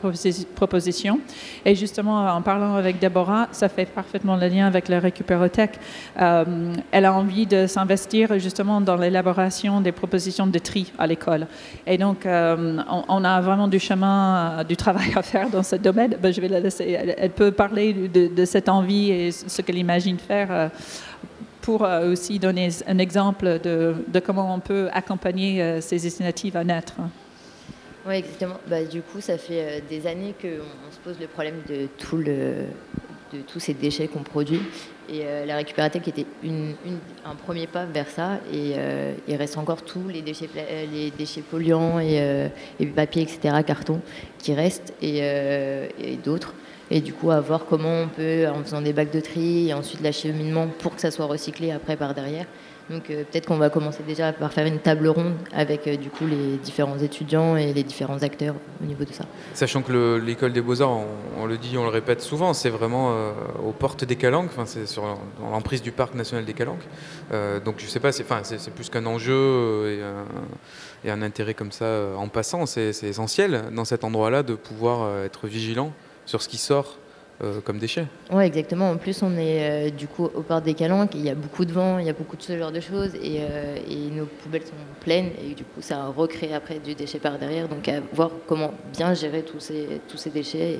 propositions. 0.55 1.19
Et 1.65 1.75
justement, 1.75 2.27
en 2.27 2.41
parlant 2.41 2.75
avec 2.75 2.99
Deborah, 2.99 3.47
ça 3.51 3.69
fait 3.69 3.85
parfaitement 3.85 4.35
le 4.35 4.47
lien 4.47 4.65
avec 4.65 4.87
la 4.87 4.99
récupérothèque. 4.99 5.79
elle 6.15 7.05
a 7.05 7.13
envie 7.13 7.45
de 7.45 7.67
s'investir 7.67 8.39
justement 8.39 8.81
dans 8.81 8.95
l'élaboration 8.95 9.81
des 9.81 9.91
propositions 9.91 10.47
de 10.47 10.59
tri 10.59 10.91
à 10.97 11.07
l'école. 11.07 11.47
Et 11.85 11.97
donc, 11.97 12.25
on, 12.25 13.23
a 13.23 13.41
vraiment 13.41 13.67
du 13.67 13.79
chemin, 13.79 14.63
du 14.63 14.75
travail 14.75 15.11
à 15.15 15.21
faire 15.21 15.49
dans 15.49 15.63
ce 15.63 15.75
domaine. 15.75 16.15
Ben, 16.21 16.33
je 16.33 16.41
vais 16.41 16.47
la 16.47 16.59
laisser. 16.59 16.97
Elle, 17.17 17.31
peut 17.31 17.51
parler 17.51 17.93
de, 17.93 18.45
cette 18.45 18.69
envie 18.69 19.11
et 19.11 19.31
ce 19.31 19.61
qu'elle 19.61 19.77
imagine 19.77 20.17
faire 20.17 20.47
euh, 20.51 20.69
pour 21.65 21.83
euh, 21.83 22.11
aussi 22.11 22.37
donner 22.37 22.69
un 22.85 22.99
exemple 22.99 23.59
de, 23.59 23.95
comment 24.23 24.53
on 24.53 24.59
peut 24.59 24.87
accompagner 24.93 25.63
euh, 25.63 25.81
ces 25.81 26.03
initiatives 26.03 26.55
à 26.55 26.63
naître. 26.63 26.93
Oui, 28.07 28.13
exactement. 28.17 28.59
Bah, 28.67 28.83
du 28.83 29.01
coup, 29.01 29.19
ça 29.19 29.39
fait 29.39 29.83
des 29.89 30.05
années 30.05 30.35
qu'on 30.39 30.91
se 30.91 30.99
pose 31.03 31.19
le 31.19 31.25
problème 31.25 31.55
de, 31.67 31.87
tout 31.97 32.17
le, 32.17 32.65
de 33.33 33.41
tous 33.41 33.59
ces 33.59 33.73
déchets 33.73 34.07
qu'on 34.07 34.23
produit. 34.23 34.61
Et 35.07 35.23
la 35.45 35.57
récupératech 35.57 36.07
était 36.07 36.25
un 36.43 37.35
premier 37.35 37.67
pas 37.67 37.85
vers 37.85 38.07
ça. 38.07 38.39
Et 38.51 38.73
il 39.27 39.35
reste 39.35 39.57
encore 39.57 39.83
tous 39.83 40.07
les 40.07 40.21
déchets, 40.21 40.49
les 40.91 41.11
déchets 41.11 41.41
polluants 41.41 41.99
et, 41.99 42.49
et 42.79 42.85
papier, 42.87 43.21
etc., 43.21 43.57
carton, 43.65 44.01
qui 44.39 44.53
restent 44.55 44.93
et, 45.01 45.19
et 45.19 46.17
d'autres 46.23 46.55
et 46.91 47.01
du 47.01 47.13
coup 47.13 47.31
à 47.31 47.39
voir 47.39 47.65
comment 47.65 48.03
on 48.03 48.07
peut, 48.07 48.47
en 48.47 48.63
faisant 48.63 48.81
des 48.81 48.93
bacs 48.93 49.11
de 49.11 49.19
tri 49.19 49.69
et 49.69 49.73
ensuite 49.73 50.01
l'acheminement 50.01 50.67
pour 50.79 50.95
que 50.95 51.01
ça 51.01 51.11
soit 51.11 51.25
recyclé 51.25 51.71
après 51.71 51.95
par 51.95 52.13
derrière. 52.13 52.45
Donc 52.89 53.09
euh, 53.09 53.23
peut-être 53.23 53.47
qu'on 53.47 53.57
va 53.57 53.69
commencer 53.69 54.03
déjà 54.03 54.31
par 54.31 54.53
faire 54.53 54.67
une 54.67 54.77
table 54.77 55.07
ronde 55.07 55.33
avec 55.53 55.87
euh, 55.87 55.97
du 55.97 56.09
coup 56.09 56.27
les 56.27 56.57
différents 56.57 56.99
étudiants 56.99 57.57
et 57.57 57.73
les 57.73 57.83
différents 57.83 58.21
acteurs 58.21 58.55
au 58.81 58.85
niveau 58.85 59.03
de 59.03 59.11
ça. 59.11 59.25
Sachant 59.53 59.81
que 59.81 60.21
l'école 60.23 60.53
des 60.53 60.61
beaux-arts, 60.61 60.99
on, 61.39 61.45
le 61.47 61.57
dit, 61.57 61.77
on 61.77 61.83
le 61.83 61.89
répète 61.89 62.21
souvent, 62.21 62.53
c'est 62.53 62.69
vraiment 62.69 63.11
euh, 63.11 63.31
aux 63.65 63.71
portes 63.71 64.03
des 64.03 64.15
Calanques, 64.15 64.51
c'est 64.65 64.87
sur 64.87 65.03
l'emprise 65.39 65.81
du 65.81 65.91
parc 65.91 66.13
national 66.13 66.45
des 66.45 66.53
Calanques. 66.53 66.85
donc 67.63 67.75
je 67.79 67.85
sais 67.87 67.99
pas, 67.99 68.11
c'est 68.11 68.71
plus 68.73 68.89
qu'un 68.89 69.05
enjeu 69.05 69.99
et 71.03 71.09
un, 71.09 71.21
intérêt 71.21 71.53
comme 71.53 71.71
ça 71.71 72.09
en 72.17 72.27
passant, 72.27 72.65
c'est 72.65 72.91
essentiel 73.03 73.63
dans 73.71 73.85
cet 73.85 74.03
endroit-là 74.03 74.43
de 74.43 74.55
pouvoir 74.55 75.23
être 75.23 75.47
vigilant 75.47 75.91
sur 76.25 76.41
ce 76.41 76.49
qui 76.49 76.57
sort 76.57 76.97
euh, 77.43 77.59
comme 77.59 77.79
déchets. 77.79 78.07
Oui, 78.31 78.45
exactement. 78.45 78.91
En 78.91 78.95
plus, 78.95 79.21
on 79.21 79.35
est 79.37 79.89
euh, 79.89 79.89
du 79.89 80.07
coup 80.07 80.23
au 80.23 80.41
port 80.41 80.61
des 80.61 80.73
Calanques, 80.73 81.15
il 81.15 81.25
y 81.25 81.29
a 81.29 81.35
beaucoup 81.35 81.65
de 81.65 81.73
vent, 81.73 81.99
il 81.99 82.05
y 82.05 82.09
a 82.09 82.13
beaucoup 82.13 82.37
de 82.37 82.41
ce 82.41 82.57
genre 82.57 82.71
de 82.71 82.79
choses, 82.79 83.11
euh, 83.13 83.77
et, 83.89 84.09
nos 84.09 84.25
poubelles 84.25 84.63
sont 84.63 84.71
pleines, 85.01 85.31
et 85.43 85.53
du 85.53 85.65
coup, 85.65 85.81
ça 85.81 86.05
recrée 86.05 86.53
après 86.53 86.79
du 86.79 86.95
déchet 86.95 87.19
par 87.19 87.37
derrière. 87.37 87.67
Donc, 87.67 87.89
à 87.89 87.99
voir 88.13 88.31
comment 88.47 88.73
bien 88.93 89.13
gérer 89.13 89.43
tous 89.43 89.59
ces, 89.59 89.99
tous 90.07 90.15
ces 90.15 90.29
déchets 90.29 90.79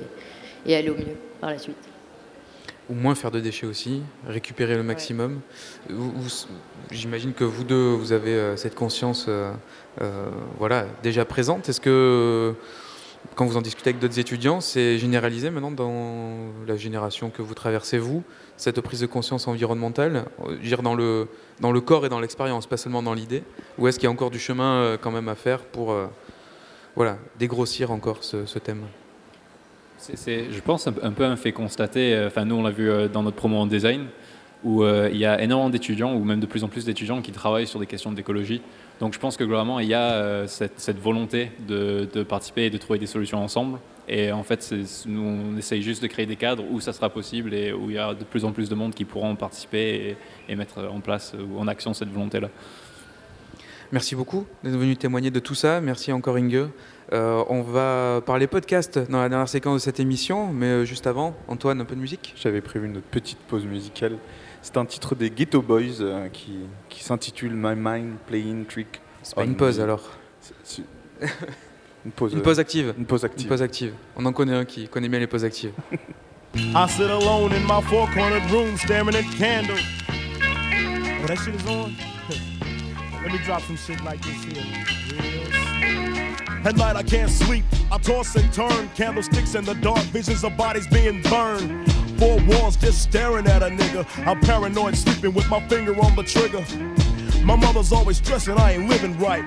et, 0.64 0.74
aller 0.74 0.88
au 0.88 0.94
mieux 0.94 1.18
par 1.42 1.50
la 1.50 1.58
suite. 1.58 1.76
Ou 2.88 2.94
moins 2.94 3.14
faire 3.14 3.30
de 3.30 3.40
déchets 3.40 3.66
aussi, 3.66 4.00
récupérer 4.26 4.76
le 4.76 4.82
maximum. 4.82 5.40
J'imagine 6.90 7.34
que 7.34 7.44
vous 7.44 7.64
deux, 7.64 7.90
vous 7.90 8.12
avez 8.12 8.56
cette 8.56 8.76
conscience 8.76 9.28
voilà, 10.58 10.86
déjà 11.02 11.24
présente. 11.24 11.68
Est-ce 11.68 11.80
que 11.80 12.54
quand 13.34 13.46
vous 13.46 13.56
en 13.56 13.62
discutez 13.62 13.90
avec 13.90 14.00
d'autres 14.00 14.18
étudiants, 14.18 14.60
c'est 14.60 14.98
généralisé 14.98 15.50
maintenant 15.50 15.70
dans 15.70 16.52
la 16.66 16.76
génération 16.76 17.30
que 17.30 17.42
vous 17.42 17.54
traversez, 17.54 17.98
vous, 17.98 18.22
cette 18.56 18.80
prise 18.80 19.00
de 19.00 19.06
conscience 19.06 19.48
environnementale, 19.48 20.24
dire 20.62 20.82
dans 20.82 20.94
le, 20.94 21.28
dans 21.60 21.72
le 21.72 21.80
corps 21.80 22.06
et 22.06 22.08
dans 22.08 22.20
l'expérience, 22.20 22.66
pas 22.66 22.76
seulement 22.76 23.02
dans 23.02 23.14
l'idée 23.14 23.42
Ou 23.78 23.88
est-ce 23.88 23.98
qu'il 23.98 24.06
y 24.06 24.08
a 24.08 24.12
encore 24.12 24.30
du 24.30 24.38
chemin 24.38 24.76
euh, 24.76 24.96
quand 25.00 25.10
même 25.10 25.28
à 25.28 25.34
faire 25.34 25.60
pour 25.60 25.92
euh, 25.92 26.06
voilà, 26.94 27.18
dégrossir 27.38 27.90
encore 27.90 28.22
ce, 28.22 28.58
thème? 28.58 28.84
C'est, 29.98 30.50
je 30.50 30.60
pense, 30.60 30.86
un 30.86 31.12
peu 31.12 31.24
un 31.24 31.36
fait 31.36 31.52
constaté. 31.52 32.14
Euh, 32.14 32.28
enfin, 32.28 32.44
nous, 32.44 32.56
on 32.56 32.62
l'a 32.62 32.70
vu 32.70 32.90
dans 33.12 33.22
notre 33.22 33.36
promo 33.36 33.56
en 33.56 33.66
design, 33.66 34.06
où 34.64 34.84
il 34.84 35.16
y 35.16 35.26
a 35.26 35.40
énormément 35.42 35.70
d'étudiants, 35.70 36.14
ou 36.14 36.24
même 36.24 36.40
de 36.40 36.46
plus 36.46 36.64
en 36.64 36.68
plus 36.68 36.84
d'étudiants 36.84 37.22
qui 37.22 37.32
travaillent 37.32 37.66
sur 37.66 37.78
des 37.78 37.86
questions 37.86 38.12
d'écologie. 38.12 38.62
Donc 39.00 39.12
je 39.12 39.18
pense 39.18 39.36
que 39.36 39.44
globalement, 39.44 39.78
il 39.78 39.88
y 39.88 39.94
a 39.94 40.12
euh, 40.12 40.46
cette, 40.46 40.98
volonté 40.98 41.52
de, 41.66 42.22
participer 42.22 42.64
et 42.64 42.70
de 42.70 42.78
trouver 42.78 42.98
des 42.98 43.06
solutions 43.06 43.42
ensemble. 43.42 43.78
Et 44.08 44.30
en 44.30 44.44
fait, 44.44 44.72
nous, 45.06 45.22
on 45.22 45.56
essaye 45.56 45.82
juste 45.82 46.02
de 46.02 46.06
créer 46.06 46.26
des 46.26 46.36
cadres 46.36 46.64
où 46.70 46.80
ça 46.80 46.92
sera 46.92 47.10
possible 47.10 47.52
et 47.52 47.72
où 47.72 47.90
il 47.90 47.96
y 47.96 47.98
a 47.98 48.14
de 48.14 48.24
plus 48.24 48.44
en 48.44 48.52
plus 48.52 48.68
de 48.68 48.74
monde 48.74 48.94
qui 48.94 49.04
pourront 49.04 49.34
participer 49.34 50.16
et, 50.48 50.56
mettre 50.56 50.88
en 50.88 51.00
place 51.00 51.34
ou 51.34 51.58
en 51.58 51.66
action 51.66 51.92
cette 51.92 52.10
volonté-là. 52.10 52.48
Merci 53.92 54.16
beaucoup 54.16 54.46
d'être 54.64 54.76
venu 54.76 54.96
témoigner 54.96 55.30
de 55.30 55.38
tout 55.38 55.54
ça. 55.54 55.80
Merci 55.80 56.12
encore 56.12 56.36
Inge. 56.36 56.66
Euh, 57.12 57.44
on 57.48 57.62
va 57.62 58.20
parler 58.24 58.48
podcast 58.48 58.98
dans 59.10 59.20
la 59.20 59.28
dernière 59.28 59.48
séquence 59.48 59.74
de 59.74 59.84
cette 59.84 60.00
émission, 60.00 60.52
mais 60.52 60.66
euh, 60.66 60.84
juste 60.84 61.06
avant, 61.06 61.36
Antoine, 61.46 61.80
un 61.80 61.84
peu 61.84 61.94
de 61.94 62.00
musique? 62.00 62.34
J'avais 62.36 62.60
prévu 62.60 62.86
une 62.86 63.00
petite 63.00 63.38
pause 63.38 63.64
musicale. 63.64 64.18
C'est 64.66 64.78
un 64.78 64.84
titre 64.84 65.14
des 65.14 65.30
Ghetto 65.30 65.62
Boys 65.62 66.00
euh, 66.00 66.28
qui, 66.28 66.58
qui 66.88 67.04
s'intitule 67.04 67.52
My 67.54 67.76
Mind 67.76 68.16
Playing 68.26 68.66
Trick. 68.66 69.00
C'est 69.22 69.36
pas 69.36 69.44
une 69.44 69.54
pause 69.54 69.78
alors 69.78 70.02
une, 72.04 72.10
pause, 72.10 72.32
une 72.32 72.42
pause 72.42 72.58
active. 72.58 72.92
Une 72.98 73.06
pause 73.06 73.24
active. 73.24 73.42
Une 73.42 73.48
pause 73.48 73.62
active. 73.62 73.94
On 74.16 74.26
en 74.26 74.32
connaît 74.32 74.56
un 74.56 74.64
qui 74.64 74.88
connaît 74.88 75.08
bien 75.08 75.20
les 75.20 75.28
pauses 75.28 75.44
actives. 75.44 75.70
I 76.56 76.88
sit 76.88 77.08
alone 77.08 77.52
in 77.52 77.62
my 77.62 77.80
four-cornered 77.80 78.50
room 78.50 78.76
staring 78.76 79.14
at 79.14 79.22
candles. 79.38 79.78
Oh, 80.10 81.26
that 81.28 81.36
shit 81.36 81.54
is 81.54 81.64
on? 81.68 81.94
Let 83.22 83.32
me 83.32 83.38
drop 83.44 83.62
some 83.62 83.76
shit 83.76 84.02
like 84.02 84.20
this 84.22 84.42
here. 84.46 84.64
At 86.64 86.76
night 86.76 86.96
I 86.96 87.04
can't 87.04 87.30
sleep. 87.30 87.64
I 87.92 87.98
toss 87.98 88.34
and 88.34 88.52
turn, 88.52 88.90
candlesticks 88.96 89.54
in 89.54 89.64
the 89.64 89.74
dark, 89.74 90.00
visions 90.12 90.42
of 90.42 90.56
bodies 90.56 90.88
being 90.88 91.22
burned. 91.22 92.05
Four 92.18 92.38
walls 92.46 92.76
just 92.76 93.02
staring 93.02 93.46
at 93.46 93.62
a 93.62 93.66
nigga. 93.66 94.06
I'm 94.26 94.40
paranoid, 94.40 94.96
sleeping 94.96 95.34
with 95.34 95.48
my 95.50 95.60
finger 95.68 95.94
on 96.00 96.16
the 96.16 96.22
trigger. 96.22 96.64
My 97.44 97.56
mother's 97.56 97.92
always 97.92 98.16
stressing 98.16 98.58
I 98.58 98.72
ain't 98.72 98.88
living 98.88 99.18
right, 99.18 99.44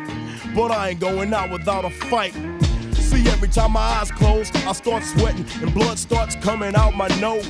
but 0.56 0.72
I 0.72 0.90
ain't 0.90 1.00
going 1.00 1.34
out 1.34 1.50
without 1.50 1.84
a 1.84 1.90
fight. 1.90 2.34
See, 2.94 3.28
every 3.30 3.48
time 3.48 3.72
my 3.72 3.82
eyes 3.82 4.12
close, 4.12 4.52
I 4.68 4.74
start 4.74 5.04
sweating 5.04 5.46
and 5.62 5.74
blood 5.74 5.98
starts 5.98 6.36
coming 6.36 6.76
out 6.76 6.96
my 6.96 7.08
nose. 7.20 7.50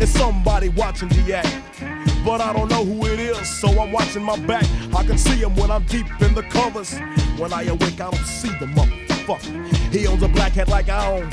It's 0.00 0.12
somebody 0.12 0.70
watching 0.70 1.08
the 1.10 1.34
act, 1.36 2.24
but 2.24 2.40
I 2.40 2.52
don't 2.54 2.70
know 2.70 2.84
who 2.84 3.04
it 3.06 3.20
is, 3.20 3.46
so 3.60 3.68
I'm 3.80 3.92
watching 3.92 4.22
my 4.22 4.38
back. 4.46 4.64
I 4.94 5.04
can 5.04 5.18
see 5.18 5.36
him 5.36 5.54
when 5.56 5.70
I'm 5.70 5.84
deep 5.84 6.06
in 6.22 6.34
the 6.34 6.42
covers. 6.44 6.98
When 7.36 7.52
I 7.52 7.64
awake, 7.64 8.00
I 8.00 8.10
don't 8.10 8.16
see 8.24 8.48
the 8.58 8.66
motherfucker. 8.66 9.92
He 9.92 10.06
owns 10.06 10.22
a 10.22 10.28
black 10.28 10.52
hat 10.52 10.68
like 10.68 10.88
I 10.88 11.18
own 11.18 11.28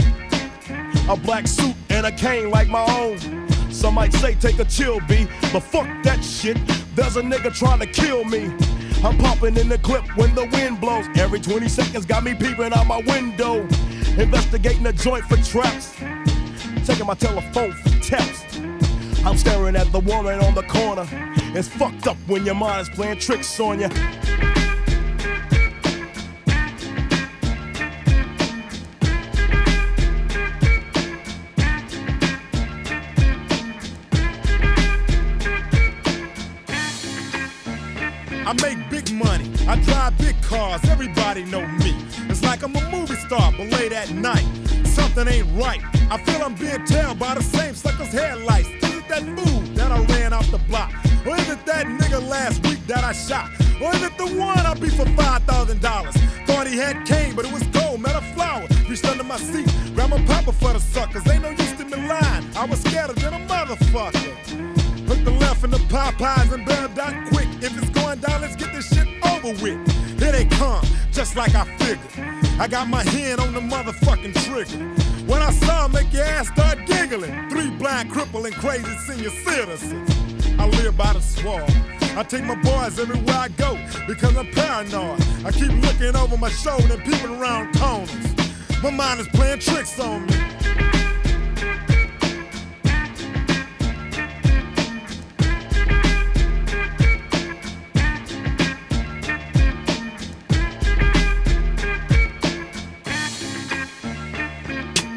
a 1.07 1.16
black 1.16 1.47
suit 1.47 1.76
and 1.95 2.05
a 2.05 2.11
cane 2.11 2.49
like 2.51 2.67
my 2.67 2.85
own. 2.99 3.17
Some 3.71 3.95
might 3.95 4.11
say 4.13 4.35
take 4.35 4.59
a 4.59 4.65
chill, 4.65 4.99
B, 5.07 5.27
but 5.53 5.61
fuck 5.61 5.87
that 6.03 6.23
shit. 6.23 6.57
There's 6.93 7.15
a 7.15 7.21
nigga 7.21 7.55
trying 7.55 7.79
to 7.79 7.85
kill 7.85 8.25
me. 8.25 8.53
I'm 9.01 9.17
popping 9.17 9.55
in 9.55 9.69
the 9.69 9.77
clip 9.77 10.05
when 10.17 10.35
the 10.35 10.45
wind 10.45 10.81
blows. 10.81 11.05
Every 11.15 11.39
20 11.39 11.69
seconds 11.69 12.05
got 12.05 12.23
me 12.23 12.33
peeping 12.33 12.73
out 12.73 12.85
my 12.85 13.01
window. 13.07 13.61
Investigating 14.17 14.83
the 14.83 14.93
joint 14.93 15.23
for 15.25 15.37
traps. 15.37 15.93
Taking 16.85 17.07
my 17.07 17.15
telephone 17.15 17.71
for 17.71 17.89
taps. 18.03 18.43
I'm 19.25 19.37
staring 19.37 19.75
at 19.77 19.89
the 19.93 20.01
woman 20.01 20.39
on 20.41 20.53
the 20.53 20.63
corner. 20.63 21.07
It's 21.55 21.69
fucked 21.69 22.07
up 22.07 22.17
when 22.27 22.45
your 22.45 22.55
mind 22.55 22.81
is 22.81 22.89
playing 22.89 23.19
tricks 23.19 23.57
on 23.59 23.79
you. 23.79 23.89
I 38.45 38.53
make 38.61 38.89
big 38.91 39.11
money. 39.11 39.49
I 39.67 39.75
drive 39.81 40.17
big 40.19 40.39
cars. 40.43 40.83
Everybody 40.85 41.45
know 41.45 41.65
me. 41.65 41.95
It's 42.29 42.43
like 42.43 42.61
I'm 42.61 42.75
a 42.75 42.91
movie 42.91 43.15
star, 43.15 43.51
but 43.57 43.71
late 43.71 43.91
at 43.91 44.11
night, 44.11 44.45
something 44.85 45.27
ain't 45.27 45.47
right. 45.59 45.81
I 46.11 46.21
feel 46.23 46.43
I'm 46.43 46.53
being 46.53 46.85
tailed 46.85 47.17
by 47.17 47.33
the 47.33 47.41
same 47.41 47.73
sucker's 47.73 48.13
headlights. 48.13 48.67
Is 48.67 48.97
it 48.97 49.07
that 49.09 49.25
move 49.25 49.75
that 49.75 49.91
I 49.91 49.99
ran 50.13 50.31
off 50.31 50.49
the 50.51 50.59
block? 50.59 50.93
Or 51.25 51.35
is 51.35 51.49
it 51.49 51.65
that 51.65 51.87
nigga 51.87 52.21
last 52.29 52.63
week 52.67 52.85
that 52.85 53.03
I 53.03 53.13
shot? 53.13 53.49
Or 53.81 53.93
is 53.95 54.03
it 54.03 54.15
the 54.19 54.27
one 54.37 54.59
I 54.59 54.75
beat 54.75 54.93
for 54.93 55.07
five 55.17 55.41
thousand 55.43 55.81
dollars? 55.81 56.15
Thought 56.45 56.67
he 56.67 56.77
had 56.77 57.03
cane, 57.07 57.35
but 57.35 57.45
it 57.45 57.51
was 57.51 57.63
gold, 57.67 57.99
met 57.99 58.15
a 58.15 58.21
flower. 58.35 58.67
Reached 58.87 59.05
under 59.05 59.23
my 59.23 59.37
seat, 59.37 59.67
grabbed 59.95 60.11
my 60.11 60.23
papa 60.27 60.51
for 60.51 60.71
the 60.71 60.79
suckers. 60.79 61.27
Ain't 61.27 61.41
no 61.41 61.49
use 61.49 61.71
to 61.73 61.85
me 61.85 61.97
lying. 62.07 62.45
I 62.55 62.65
was 62.65 62.79
scared 62.81 63.09
than 63.15 63.33
a 63.33 63.39
motherfucker. 63.47 64.74
The 65.26 65.32
left 65.32 65.63
in 65.63 65.71
the 65.71 65.78
Popeyes 65.78 66.53
and 66.53 66.65
bail 66.65 66.88
down 66.89 67.28
quick. 67.30 67.47
If 67.61 67.78
it's 67.78 67.89
going 67.89 68.19
down, 68.19 68.41
let's 68.41 68.55
get 68.55 68.71
this 68.73 68.88
shit 68.93 69.07
over 69.26 69.49
with. 69.61 70.19
Here 70.19 70.32
they 70.32 70.45
come, 70.45 70.86
just 71.11 71.36
like 71.36 71.55
I 71.55 71.65
figured. 71.78 71.99
I 72.59 72.67
got 72.67 72.88
my 72.88 73.03
hand 73.03 73.41
on 73.41 73.53
the 73.53 73.59
motherfucking 73.59 74.34
trigger. 74.45 74.86
When 75.26 75.41
I 75.41 75.51
saw 75.51 75.86
'em, 75.86 75.93
make 75.93 76.13
your 76.13 76.23
ass 76.23 76.47
start 76.47 76.86
giggling. 76.86 77.49
Three 77.49 77.71
blind, 77.71 78.11
crippling, 78.11 78.53
crazy 78.53 78.95
senior 79.07 79.32
citizens. 79.32 80.09
I 80.59 80.67
live 80.67 80.95
by 80.95 81.13
the 81.13 81.21
swamp. 81.21 81.69
I 82.15 82.23
take 82.23 82.45
my 82.45 82.55
boys 82.55 82.97
everywhere 82.97 83.36
I 83.36 83.49
go 83.49 83.78
because 84.07 84.38
I'm 84.38 84.49
paranoid. 84.51 85.19
I 85.43 85.51
keep 85.51 85.71
looking 85.84 86.15
over 86.15 86.38
my 86.38 86.49
shoulder 86.49 86.93
and 86.93 87.03
peeping 87.03 87.36
around 87.41 87.76
corners. 87.76 88.11
My 88.82 88.91
mind 88.91 89.19
is 89.19 89.28
playing 89.30 89.59
tricks 89.59 89.99
on 89.99 90.28
me. 90.28 90.54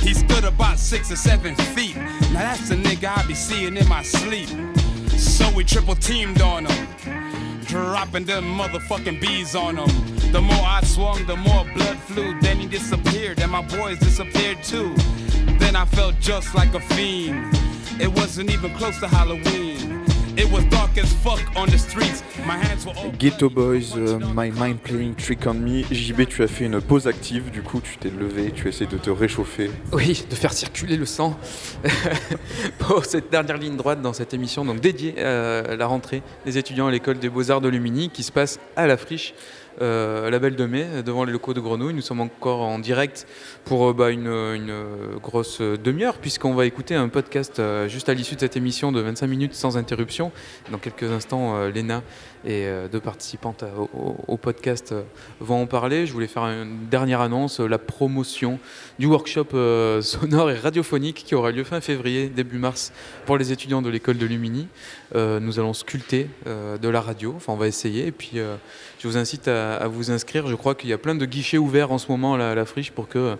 He 0.00 0.14
stood 0.14 0.44
about 0.44 0.78
six 0.78 1.10
or 1.10 1.16
seven 1.16 1.54
feet. 1.54 1.96
Now 1.96 2.44
that's 2.48 2.68
the 2.68 2.76
nigga 2.76 3.18
I 3.18 3.26
be 3.26 3.34
seeing 3.34 3.76
in 3.76 3.88
my 3.88 4.02
sleep. 4.02 4.48
So 5.18 5.50
we 5.54 5.64
triple 5.64 5.96
teamed 5.96 6.40
on 6.40 6.66
him, 6.66 6.86
dropping 7.64 8.24
them 8.24 8.44
motherfucking 8.44 9.20
bees 9.20 9.54
on 9.54 9.76
him. 9.76 10.32
The 10.32 10.40
more 10.40 10.64
I 10.64 10.82
swung, 10.84 11.26
the 11.26 11.36
more 11.36 11.64
blood 11.74 11.98
flew. 11.98 12.38
Then 12.40 12.58
he 12.58 12.66
disappeared, 12.66 13.40
and 13.40 13.50
my 13.50 13.62
boys 13.62 13.98
disappeared 13.98 14.62
too. 14.62 14.94
Then 15.58 15.74
I 15.74 15.84
felt 15.84 16.18
just 16.20 16.54
like 16.54 16.74
a 16.74 16.80
fiend. 16.80 17.56
It 18.00 18.08
wasn't 18.08 18.50
even 18.50 18.74
close 18.74 18.98
to 19.00 19.08
Halloween. 19.08 19.97
It 20.38 20.48
was 20.52 20.62
dark 20.70 20.96
as 20.96 21.12
fuck 21.14 21.40
on 21.56 21.66
the 21.66 21.76
streets. 21.76 22.22
My 22.46 22.56
hands 22.56 22.86
were 22.86 22.92
all. 22.96 23.10
Ghetto 23.18 23.50
Boys, 23.50 23.96
euh, 23.96 24.20
My 24.36 24.52
Mind 24.52 24.78
Playing 24.78 25.16
Trick 25.16 25.44
on 25.48 25.54
Me. 25.54 25.82
JB, 25.90 26.28
tu 26.28 26.44
as 26.44 26.46
fait 26.46 26.66
une 26.66 26.80
pause 26.80 27.08
active, 27.08 27.50
du 27.50 27.60
coup, 27.60 27.80
tu 27.80 27.96
t'es 27.96 28.08
levé, 28.08 28.52
tu 28.52 28.68
essaies 28.68 28.86
de 28.86 28.98
te 28.98 29.10
réchauffer. 29.10 29.68
Oui, 29.92 30.24
de 30.30 30.34
faire 30.36 30.52
circuler 30.52 30.96
le 30.96 31.06
sang 31.06 31.36
pour 32.78 33.04
cette 33.04 33.32
dernière 33.32 33.56
ligne 33.58 33.76
droite 33.76 34.00
dans 34.00 34.12
cette 34.12 34.32
émission, 34.32 34.64
donc 34.64 34.78
dédiée 34.78 35.20
à 35.20 35.74
la 35.74 35.86
rentrée 35.88 36.22
des 36.46 36.56
étudiants 36.56 36.86
à 36.86 36.92
l'école 36.92 37.18
des 37.18 37.28
beaux-arts 37.28 37.60
de 37.60 37.68
Lumini, 37.68 38.08
qui 38.08 38.22
se 38.22 38.30
passe 38.30 38.60
à 38.76 38.86
la 38.86 38.96
friche. 38.96 39.34
Euh, 39.80 40.28
la 40.28 40.38
Belle 40.40 40.56
de 40.56 40.66
Mai, 40.66 41.02
devant 41.04 41.24
les 41.24 41.32
locaux 41.32 41.54
de 41.54 41.60
Grenouille. 41.60 41.94
Nous 41.94 42.02
sommes 42.02 42.20
encore 42.20 42.62
en 42.62 42.80
direct 42.80 43.26
pour 43.64 43.90
euh, 43.90 43.92
bah, 43.92 44.10
une, 44.10 44.28
grosse 45.22 45.60
demi-heure, 45.60 46.18
puisqu'on 46.18 46.54
va 46.54 46.66
écouter 46.66 46.96
un 46.96 47.08
podcast 47.08 47.60
euh, 47.60 47.86
juste 47.86 48.08
à 48.08 48.14
l'issue 48.14 48.34
de 48.34 48.40
cette 48.40 48.56
émission 48.56 48.90
de 48.90 49.00
25 49.00 49.26
minutes 49.28 49.54
sans 49.54 49.76
interruption. 49.76 50.32
Dans 50.72 50.78
quelques 50.78 51.04
instants, 51.04 51.68
Léna 51.68 52.02
et 52.44 52.68
deux 52.90 53.00
participantes 53.00 53.64
au, 54.28 54.36
podcast 54.36 54.94
vont 55.40 55.62
en 55.62 55.66
parler. 55.66 56.06
Je 56.06 56.12
voulais 56.12 56.28
faire 56.28 56.44
une 56.44 56.86
dernière 56.88 57.20
annonce, 57.20 57.60
la 57.60 57.78
promotion 57.78 58.58
du 58.98 59.06
workshop 59.06 59.48
sonore 60.02 60.50
et 60.50 60.54
radiophonique 60.54 61.24
qui 61.26 61.34
aura 61.34 61.50
lieu 61.50 61.64
fin 61.64 61.80
février, 61.80 62.28
début 62.28 62.58
mars, 62.58 62.92
pour 63.26 63.38
les 63.38 63.50
étudiants 63.50 63.82
de 63.82 63.90
l'école 63.90 64.18
de 64.18 64.26
Lumini. 64.26 64.68
nous 65.14 65.58
allons 65.58 65.72
sculpter 65.72 66.28
de 66.46 66.88
la 66.88 67.00
radio, 67.00 67.34
enfin 67.36 67.52
on 67.52 67.56
va 67.56 67.66
essayer, 67.66 68.06
et 68.06 68.12
puis 68.12 68.38
je 68.98 69.08
vous 69.08 69.16
incite 69.16 69.48
à, 69.48 69.67
à, 69.76 69.88
vous 69.88 70.10
inscrire. 70.10 70.46
Je 70.46 70.54
crois 70.54 70.74
qu'il 70.74 70.90
y 70.90 70.92
a 70.92 70.98
plein 70.98 71.14
de 71.14 71.24
guichets 71.24 71.58
ouverts 71.58 71.92
en 71.92 71.98
ce 71.98 72.10
moment 72.10 72.34
à 72.34 72.54
la, 72.54 72.64
friche 72.64 72.90
pour 72.90 73.08
que 73.08 73.36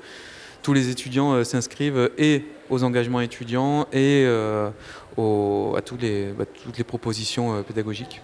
tous 0.63 0.73
les 0.73 0.89
étudiants 0.89 1.33
euh, 1.33 1.45
s'inscrivent 1.45 2.11
et 2.19 2.45
aux 2.69 2.83
engagements 2.83 3.21
étudiants 3.21 3.87
et 3.93 4.25
euh, 4.27 4.71
à 5.17 5.83
tous 5.83 5.97
les, 5.97 6.33
bah, 6.33 6.45
toutes 6.47 6.79
les 6.79 6.85
propositions 6.85 7.57
euh, 7.57 7.63
pédagogiques. 7.63 8.21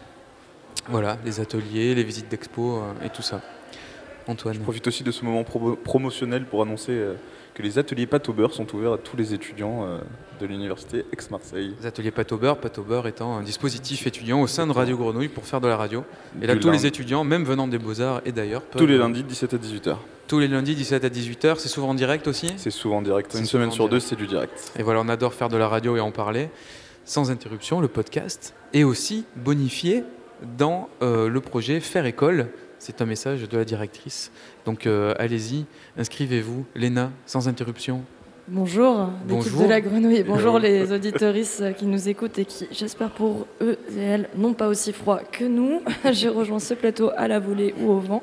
Voilà, 0.88 1.16
les 1.24 1.40
ateliers, 1.40 1.94
les 1.94 2.04
visites 2.04 2.28
d'expo 2.28 2.82
et 3.02 3.08
tout 3.08 3.22
ça. 3.22 3.40
Antoine. 4.26 4.54
Je 4.54 4.60
profite 4.60 4.86
aussi 4.86 5.02
de 5.02 5.10
ce 5.10 5.24
moment 5.24 5.44
pro 5.44 5.76
promotionnel 5.76 6.44
pour 6.44 6.62
annoncer 6.62 6.98
que 7.54 7.62
les 7.62 7.78
ateliers 7.78 8.06
pâte 8.06 8.28
au 8.28 8.32
beurre 8.32 8.52
sont 8.52 8.74
ouverts 8.74 8.92
à 8.92 8.98
tous 8.98 9.16
les 9.16 9.32
étudiants 9.32 9.86
de 10.40 10.46
l'université 10.46 11.04
Aix-Marseille. 11.12 11.74
Les 11.80 11.86
ateliers 11.86 12.10
pâte 12.10 12.32
au 12.32 12.36
beurre, 12.36 12.58
pâte 12.58 12.78
au 12.78 12.82
beurre 12.82 13.06
étant 13.06 13.36
un 13.36 13.42
dispositif 13.42 14.06
étudiant 14.06 14.40
au 14.40 14.46
sein 14.46 14.66
de 14.66 14.72
Radio 14.72 14.96
Grenouille 14.96 15.28
pour 15.28 15.44
faire 15.44 15.60
de 15.60 15.68
la 15.68 15.76
radio. 15.76 16.04
Et 16.42 16.46
là, 16.46 16.56
tous 16.56 16.70
les 16.70 16.86
étudiants, 16.86 17.24
même 17.24 17.44
venant 17.44 17.68
des 17.68 17.78
Beaux-Arts 17.78 18.22
et 18.24 18.32
d'ailleurs, 18.32 18.62
tous 18.76 18.86
les 18.86 18.98
lundis 18.98 19.22
17 19.22 19.54
à 19.54 19.56
18h. 19.56 19.96
Tous 20.26 20.38
les 20.38 20.48
lundis 20.48 20.74
17 20.74 21.04
à 21.04 21.08
18h, 21.08 21.56
c'est 21.58 21.68
souvent 21.68 21.90
en 21.90 21.94
direct 21.94 22.26
aussi? 22.26 22.52
C'est 22.56 22.70
souvent 22.70 22.98
en 22.98 23.02
direct. 23.02 23.34
Une 23.38 23.44
semaine 23.44 23.70
sur 23.70 23.88
deux, 23.88 24.00
c'est 24.00 24.16
du 24.16 24.26
direct. 24.26 24.72
Et 24.78 24.82
voilà, 24.82 25.00
on 25.00 25.08
adore 25.08 25.34
faire 25.34 25.48
de 25.48 25.56
la 25.56 25.68
radio 25.68 25.96
et 25.96 26.00
en 26.00 26.10
parler 26.10 26.48
sans 27.04 27.30
interruption, 27.30 27.80
le 27.80 27.88
podcast, 27.88 28.54
et 28.72 28.82
aussi 28.82 29.26
bonifié 29.36 30.04
dans 30.56 30.88
euh, 31.02 31.28
le 31.28 31.40
projet 31.40 31.80
Faire 31.80 32.06
École. 32.06 32.48
C'est 32.84 33.00
un 33.00 33.06
message 33.06 33.48
de 33.48 33.56
la 33.56 33.64
directrice. 33.64 34.30
Donc 34.66 34.86
euh, 34.86 35.14
allez-y, 35.18 35.64
inscrivez-vous. 35.96 36.66
Léna, 36.74 37.12
sans 37.24 37.48
interruption. 37.48 38.02
Bonjour, 38.46 39.08
l'équipe 39.26 39.56
de 39.56 39.64
la 39.66 39.80
Grenouille. 39.80 40.22
Bonjour 40.22 40.58
les 40.58 40.92
auditoristes 40.92 41.74
qui 41.76 41.86
nous 41.86 42.10
écoutent 42.10 42.38
et 42.38 42.44
qui, 42.44 42.68
j'espère 42.70 43.08
pour 43.08 43.46
eux 43.62 43.78
et 43.96 44.02
elles, 44.02 44.28
n'ont 44.36 44.52
pas 44.52 44.68
aussi 44.68 44.92
froid 44.92 45.20
que 45.20 45.46
nous. 45.46 45.80
J'ai 46.12 46.28
rejoint 46.28 46.58
ce 46.58 46.74
plateau 46.74 47.10
à 47.16 47.26
la 47.26 47.38
volée 47.38 47.74
ou 47.80 47.90
au 47.90 48.00
vent. 48.00 48.22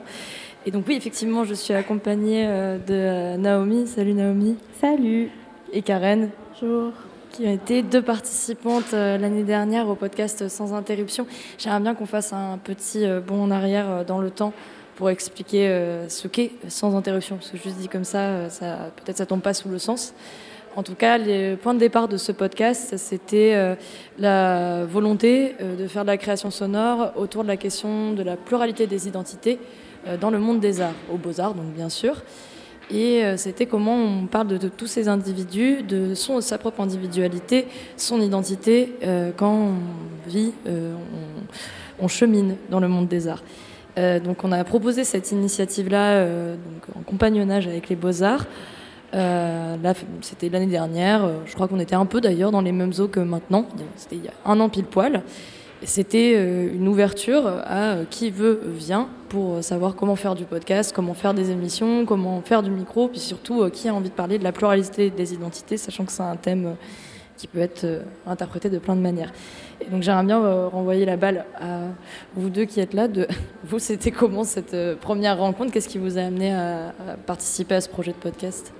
Et 0.67 0.69
donc 0.69 0.85
oui, 0.87 0.93
effectivement, 0.93 1.43
je 1.43 1.55
suis 1.55 1.73
accompagnée 1.73 2.45
de 2.45 3.37
Naomi. 3.37 3.87
Salut 3.87 4.13
Naomi. 4.13 4.57
Salut. 4.79 5.31
et 5.73 5.81
Karen. 5.81 6.29
Bonjour 6.61 6.93
qui 7.31 7.47
ont 7.47 7.53
été 7.53 7.81
deux 7.81 8.01
participantes 8.01 8.91
l'année 8.91 9.43
dernière 9.43 9.87
au 9.87 9.95
podcast 9.95 10.47
Sans 10.49 10.73
Interruption. 10.73 11.25
J'aimerais 11.57 11.79
bien 11.79 11.95
qu'on 11.95 12.05
fasse 12.05 12.33
un 12.33 12.57
petit 12.57 13.05
bond 13.25 13.43
en 13.43 13.51
arrière 13.51 14.05
dans 14.05 14.19
le 14.19 14.29
temps 14.29 14.53
pour 14.95 15.09
expliquer 15.09 15.67
ce 16.09 16.27
qu'est 16.27 16.51
Sans 16.67 16.95
Interruption. 16.95 17.37
Parce 17.37 17.49
que 17.49 17.57
juste 17.57 17.77
dit 17.77 17.87
comme 17.87 18.03
ça, 18.03 18.47
peut-être 18.97 19.17
ça 19.17 19.25
tombe 19.25 19.41
pas 19.41 19.53
sous 19.53 19.69
le 19.69 19.79
sens. 19.79 20.13
En 20.75 20.83
tout 20.83 20.95
cas, 20.95 21.17
le 21.17 21.55
point 21.55 21.73
de 21.73 21.79
départ 21.79 22.07
de 22.07 22.15
ce 22.15 22.31
podcast, 22.31 22.95
c'était 22.95 23.55
euh, 23.55 23.75
la 24.17 24.85
volonté 24.85 25.55
euh, 25.59 25.75
de 25.75 25.85
faire 25.85 26.03
de 26.03 26.07
la 26.07 26.17
création 26.17 26.49
sonore 26.49 27.11
autour 27.17 27.43
de 27.43 27.49
la 27.49 27.57
question 27.57 28.13
de 28.13 28.23
la 28.23 28.37
pluralité 28.37 28.87
des 28.87 29.05
identités 29.05 29.59
euh, 30.07 30.15
dans 30.15 30.29
le 30.29 30.39
monde 30.39 30.61
des 30.61 30.79
arts, 30.79 30.93
aux 31.11 31.17
beaux-arts 31.17 31.55
donc 31.55 31.73
bien 31.75 31.89
sûr. 31.89 32.23
Et 32.93 33.23
c'était 33.37 33.65
comment 33.65 33.95
on 33.95 34.27
parle 34.27 34.47
de, 34.47 34.67
tous 34.67 34.87
ces 34.87 35.07
individus, 35.07 35.81
de 35.83 36.13
son, 36.13 36.41
sa 36.41 36.57
propre 36.57 36.81
individualité, 36.81 37.67
son 37.95 38.19
identité, 38.19 38.93
quand 39.37 39.53
on 39.53 40.29
vit, 40.29 40.51
on, 42.01 42.07
chemine 42.07 42.55
dans 42.69 42.79
le 42.79 42.89
monde 42.89 43.07
des 43.07 43.27
arts. 43.27 43.43
donc 43.95 44.43
on 44.43 44.51
a 44.51 44.63
proposé 44.65 45.05
cette 45.05 45.31
initiative-là 45.31 46.25
en 46.95 47.01
compagnonnage 47.03 47.67
avec 47.67 47.87
les 47.87 47.95
beaux-arts. 47.95 48.45
Euh, 49.13 49.75
là, 49.81 49.93
c'était 50.21 50.49
l'année 50.49 50.67
dernière. 50.67 51.23
Euh, 51.23 51.39
je 51.45 51.53
crois 51.53 51.67
qu'on 51.67 51.79
était 51.79 51.95
un 51.95 52.05
peu 52.05 52.21
d'ailleurs 52.21 52.51
dans 52.51 52.61
les 52.61 52.71
mêmes 52.71 52.93
eaux 52.99 53.07
que 53.07 53.19
maintenant. 53.19 53.65
C'était 53.95 54.15
il 54.15 54.25
y 54.25 54.27
a 54.27 54.33
un 54.45 54.59
an 54.59 54.69
pile 54.69 54.85
poil. 54.85 55.21
C'était 55.83 56.33
euh, 56.35 56.73
une 56.73 56.87
ouverture 56.87 57.47
à 57.47 57.97
qui 58.09 58.29
veut 58.29 58.61
vient 58.65 59.07
pour 59.29 59.63
savoir 59.63 59.95
comment 59.95 60.15
faire 60.15 60.35
du 60.35 60.45
podcast, 60.45 60.93
comment 60.95 61.13
faire 61.13 61.33
des 61.33 61.51
émissions, 61.51 62.05
comment 62.05 62.41
faire 62.41 62.63
du 62.63 62.69
micro, 62.69 63.07
puis 63.07 63.19
surtout 63.19 63.67
qui 63.69 63.87
a 63.87 63.93
envie 63.93 64.09
de 64.09 64.13
parler 64.13 64.37
de 64.37 64.43
la 64.43 64.51
pluralité 64.51 65.09
des 65.09 65.33
identités, 65.33 65.77
sachant 65.77 66.05
que 66.05 66.11
c'est 66.11 66.21
un 66.21 66.35
thème 66.35 66.75
qui 67.37 67.47
peut 67.47 67.59
être 67.59 68.03
interprété 68.27 68.69
de 68.69 68.77
plein 68.77 68.95
de 68.95 69.01
manières. 69.01 69.31
Donc 69.89 70.03
j'aimerais 70.03 70.25
bien 70.25 70.67
renvoyer 70.67 71.05
la 71.05 71.17
balle 71.17 71.45
à 71.59 71.79
vous 72.35 72.49
deux 72.49 72.65
qui 72.65 72.81
êtes 72.81 72.93
là. 72.93 73.07
Vous, 73.63 73.79
c'était 73.79 74.11
comment 74.11 74.43
cette 74.43 74.75
première 74.99 75.37
rencontre? 75.37 75.71
Qu'est-ce 75.71 75.89
qui 75.89 75.97
vous 75.97 76.17
a 76.17 76.21
amené 76.21 76.53
à 76.53 76.93
participer 77.25 77.75
à 77.75 77.81
ce 77.81 77.89
projet 77.89 78.11
de 78.11 78.17
podcast? 78.17 78.73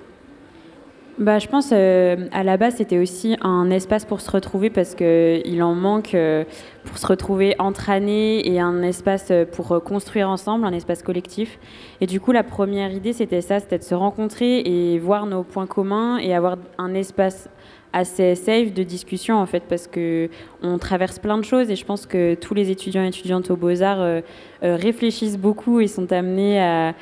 Bah, 1.21 1.37
je 1.37 1.47
pense 1.47 1.69
euh, 1.71 2.27
à 2.31 2.43
la 2.43 2.57
base 2.57 2.77
c'était 2.77 2.97
aussi 2.97 3.37
un 3.41 3.69
espace 3.69 4.05
pour 4.05 4.21
se 4.21 4.31
retrouver 4.31 4.71
parce 4.71 4.95
qu'il 4.95 5.61
en 5.61 5.75
manque 5.75 6.15
euh, 6.15 6.45
pour 6.83 6.97
se 6.97 7.05
retrouver 7.05 7.53
entre 7.59 7.91
années 7.91 8.51
et 8.51 8.59
un 8.59 8.81
espace 8.81 9.27
euh, 9.29 9.45
pour 9.45 9.83
construire 9.83 10.29
ensemble, 10.29 10.65
un 10.65 10.73
espace 10.73 11.03
collectif. 11.03 11.59
Et 12.01 12.07
du 12.07 12.19
coup 12.19 12.31
la 12.31 12.41
première 12.41 12.91
idée 12.91 13.13
c'était 13.13 13.41
ça, 13.41 13.59
c'était 13.59 13.77
de 13.77 13.83
se 13.83 13.93
rencontrer 13.93 14.61
et 14.61 14.97
voir 14.97 15.27
nos 15.27 15.43
points 15.43 15.67
communs 15.67 16.17
et 16.17 16.33
avoir 16.33 16.57
un 16.79 16.95
espace 16.95 17.49
assez 17.93 18.35
safe 18.35 18.73
de 18.73 18.83
discussion 18.83 19.37
en 19.37 19.45
fait 19.45 19.63
parce 19.67 19.87
que 19.87 20.29
on 20.61 20.77
traverse 20.77 21.19
plein 21.19 21.37
de 21.37 21.43
choses 21.43 21.69
et 21.69 21.75
je 21.75 21.85
pense 21.85 22.05
que 22.05 22.35
tous 22.35 22.53
les 22.53 22.69
étudiants 22.69 23.03
et 23.03 23.07
étudiantes 23.07 23.51
aux 23.51 23.57
beaux-arts 23.57 24.01
euh, 24.01 24.21
euh, 24.63 24.75
réfléchissent 24.75 25.37
beaucoup 25.37 25.81
et 25.81 25.87
sont 25.87 26.11
amenés 26.11 26.61
à, 26.61 26.93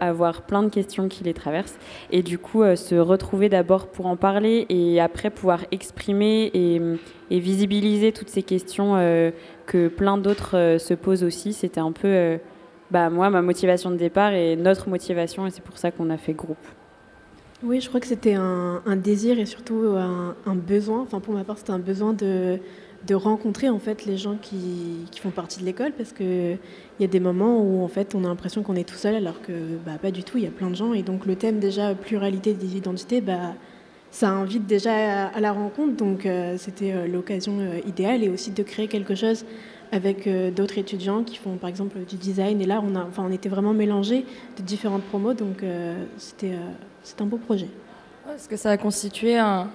avoir 0.00 0.42
plein 0.42 0.62
de 0.62 0.68
questions 0.68 1.08
qui 1.08 1.24
les 1.24 1.34
traversent 1.34 1.78
et 2.10 2.22
du 2.22 2.38
coup 2.38 2.62
euh, 2.62 2.76
se 2.76 2.94
retrouver 2.94 3.48
d'abord 3.48 3.88
pour 3.88 4.06
en 4.06 4.16
parler 4.16 4.66
et 4.68 5.00
après 5.00 5.30
pouvoir 5.30 5.64
exprimer 5.72 6.50
et, 6.54 6.80
et 7.30 7.40
visibiliser 7.40 8.12
toutes 8.12 8.30
ces 8.30 8.42
questions 8.42 8.94
que 9.66 9.88
plein 9.88 10.18
d'autres 10.18 10.76
se 10.78 10.94
posent 10.94 11.24
aussi 11.24 11.52
c'était 11.52 11.80
un 11.80 11.92
peu 11.92 12.38
bah, 12.90 13.10
moi 13.10 13.30
ma 13.30 13.42
motivation 13.42 13.90
de 13.90 13.96
départ 13.96 14.32
et 14.32 14.56
notre 14.56 14.88
motivation 14.88 15.46
et 15.46 15.50
c'est 15.50 15.62
pour 15.62 15.78
ça 15.78 15.90
qu'on 15.90 16.10
a 16.10 16.16
fait 16.16 16.34
groupe. 16.34 16.75
Oui, 17.62 17.80
je 17.80 17.88
crois 17.88 18.00
que 18.00 18.06
c'était 18.06 18.34
un, 18.34 18.96
désir 18.96 19.38
et 19.38 19.46
surtout 19.46 19.94
un, 19.96 20.54
besoin. 20.54 21.00
Enfin, 21.00 21.20
pour 21.20 21.32
ma 21.32 21.42
part, 21.42 21.56
c'était 21.56 21.70
un 21.70 21.78
besoin 21.78 22.12
de, 22.12 22.58
de, 23.06 23.14
rencontrer 23.14 23.70
en 23.70 23.78
fait 23.78 24.04
les 24.04 24.18
gens 24.18 24.36
qui, 24.36 25.06
qui 25.10 25.20
font 25.20 25.30
partie 25.30 25.60
de 25.60 25.64
l'école 25.64 25.92
parce 25.92 26.12
qu'il 26.12 26.58
y 27.00 27.04
a 27.04 27.06
des 27.06 27.20
moments 27.20 27.62
où 27.62 27.82
en 27.82 27.88
fait 27.88 28.14
on 28.14 28.24
a 28.24 28.28
l'impression 28.28 28.62
qu'on 28.62 28.76
est 28.76 28.86
tout 28.86 28.96
seul 28.96 29.14
alors 29.14 29.40
que 29.40 29.52
bah, 29.86 29.92
pas 30.00 30.10
du 30.10 30.22
tout. 30.22 30.36
Il 30.36 30.44
y 30.44 30.46
a 30.46 30.50
plein 30.50 30.68
de 30.68 30.76
gens 30.76 30.92
et 30.92 31.02
donc 31.02 31.24
le 31.24 31.34
thème 31.34 31.58
déjà 31.58 31.94
pluralité 31.94 32.52
des 32.52 32.76
identités, 32.76 33.22
bah, 33.22 33.54
ça 34.10 34.30
invite 34.30 34.66
déjà 34.66 35.28
à, 35.28 35.40
la 35.40 35.52
rencontre. 35.52 35.96
Donc 35.96 36.26
euh, 36.26 36.56
c'était 36.58 36.92
euh, 36.92 37.06
l'occasion 37.06 37.58
euh, 37.60 37.80
idéale 37.86 38.22
et 38.22 38.28
aussi 38.28 38.50
de 38.50 38.62
créer 38.62 38.88
quelque 38.88 39.14
chose 39.14 39.44
avec 39.92 40.28
d'autres 40.52 40.78
étudiants 40.78 41.22
qui 41.22 41.36
font 41.36 41.56
par 41.58 41.70
exemple 41.70 41.98
du 42.08 42.16
design. 42.16 42.60
Et 42.60 42.66
là, 42.66 42.82
on, 42.84 42.96
a, 42.96 43.04
enfin, 43.04 43.24
on 43.24 43.30
était 43.30 43.48
vraiment 43.48 43.72
mélangés 43.72 44.24
de 44.58 44.62
différentes 44.62 45.04
promos, 45.04 45.32
donc 45.32 45.62
c'était 46.16 46.54
c'est 47.06 47.20
un 47.20 47.26
beau 47.26 47.38
projet. 47.38 47.68
Parce 48.26 48.48
que 48.48 48.56
ça 48.56 48.70
a 48.70 48.76
constitué 48.76 49.38
un, 49.38 49.68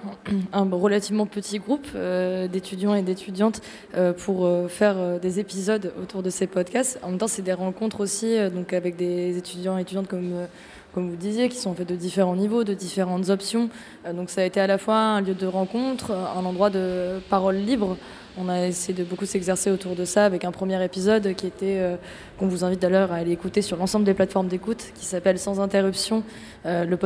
relativement 0.52 1.24
petit 1.24 1.58
groupe 1.58 1.86
euh, 1.94 2.46
d'étudiants 2.46 2.94
et 2.94 3.00
d'étudiantes 3.00 3.62
euh, 3.96 4.12
pour 4.12 4.44
euh, 4.44 4.68
faire 4.68 5.18
des 5.18 5.40
épisodes 5.40 5.94
autour 6.00 6.22
de 6.22 6.28
ces 6.28 6.46
podcasts. 6.46 6.98
En 7.02 7.08
même 7.08 7.18
temps, 7.18 7.28
c'est 7.28 7.42
des 7.42 7.54
rencontres 7.54 8.00
aussi 8.00 8.36
donc 8.50 8.74
avec 8.74 8.96
des 8.96 9.38
étudiants 9.38 9.78
et 9.78 9.82
étudiantes 9.82 10.08
comme, 10.08 10.46
comme 10.94 11.08
vous 11.08 11.16
disiez, 11.16 11.48
qui 11.48 11.56
sont 11.56 11.74
faits 11.74 11.88
de 11.88 11.96
différents 11.96 12.36
niveaux, 12.36 12.64
de 12.64 12.74
différentes 12.74 13.30
options. 13.30 13.70
donc 14.14 14.30
ça 14.30 14.42
a 14.42 14.44
été 14.44 14.60
à 14.60 14.66
la 14.66 14.78
fois 14.78 14.96
un 14.96 15.20
lieu 15.20 15.34
de 15.34 15.46
rencontre, 15.46 16.10
un 16.10 16.44
endroit 16.44 16.70
de 16.70 17.20
parole 17.30 17.56
libre 17.56 17.96
on 18.38 18.48
a 18.48 18.66
essayé 18.66 18.96
de 18.96 19.04
beaucoup 19.04 19.26
s'exercer 19.26 19.70
autour 19.70 19.94
de 19.94 20.04
ça 20.04 20.24
avec 20.24 20.44
un 20.44 20.52
premier 20.52 20.82
épisode 20.82 21.34
qui 21.34 21.46
était, 21.46 21.78
euh, 21.80 21.96
qu'on 22.38 22.46
vous 22.46 22.64
invite 22.64 22.80
d'ailleurs 22.80 23.12
à 23.12 23.16
aller 23.16 23.32
écouter 23.32 23.60
sur 23.60 23.76
l'ensemble 23.76 24.04
des 24.04 24.14
plateformes 24.14 24.48
d'écoute, 24.48 24.92
qui 24.94 25.04
s'appelle 25.04 25.38
Sans 25.38 25.60
interruption, 25.60 26.22
euh, 26.64 26.84
le 26.84 26.96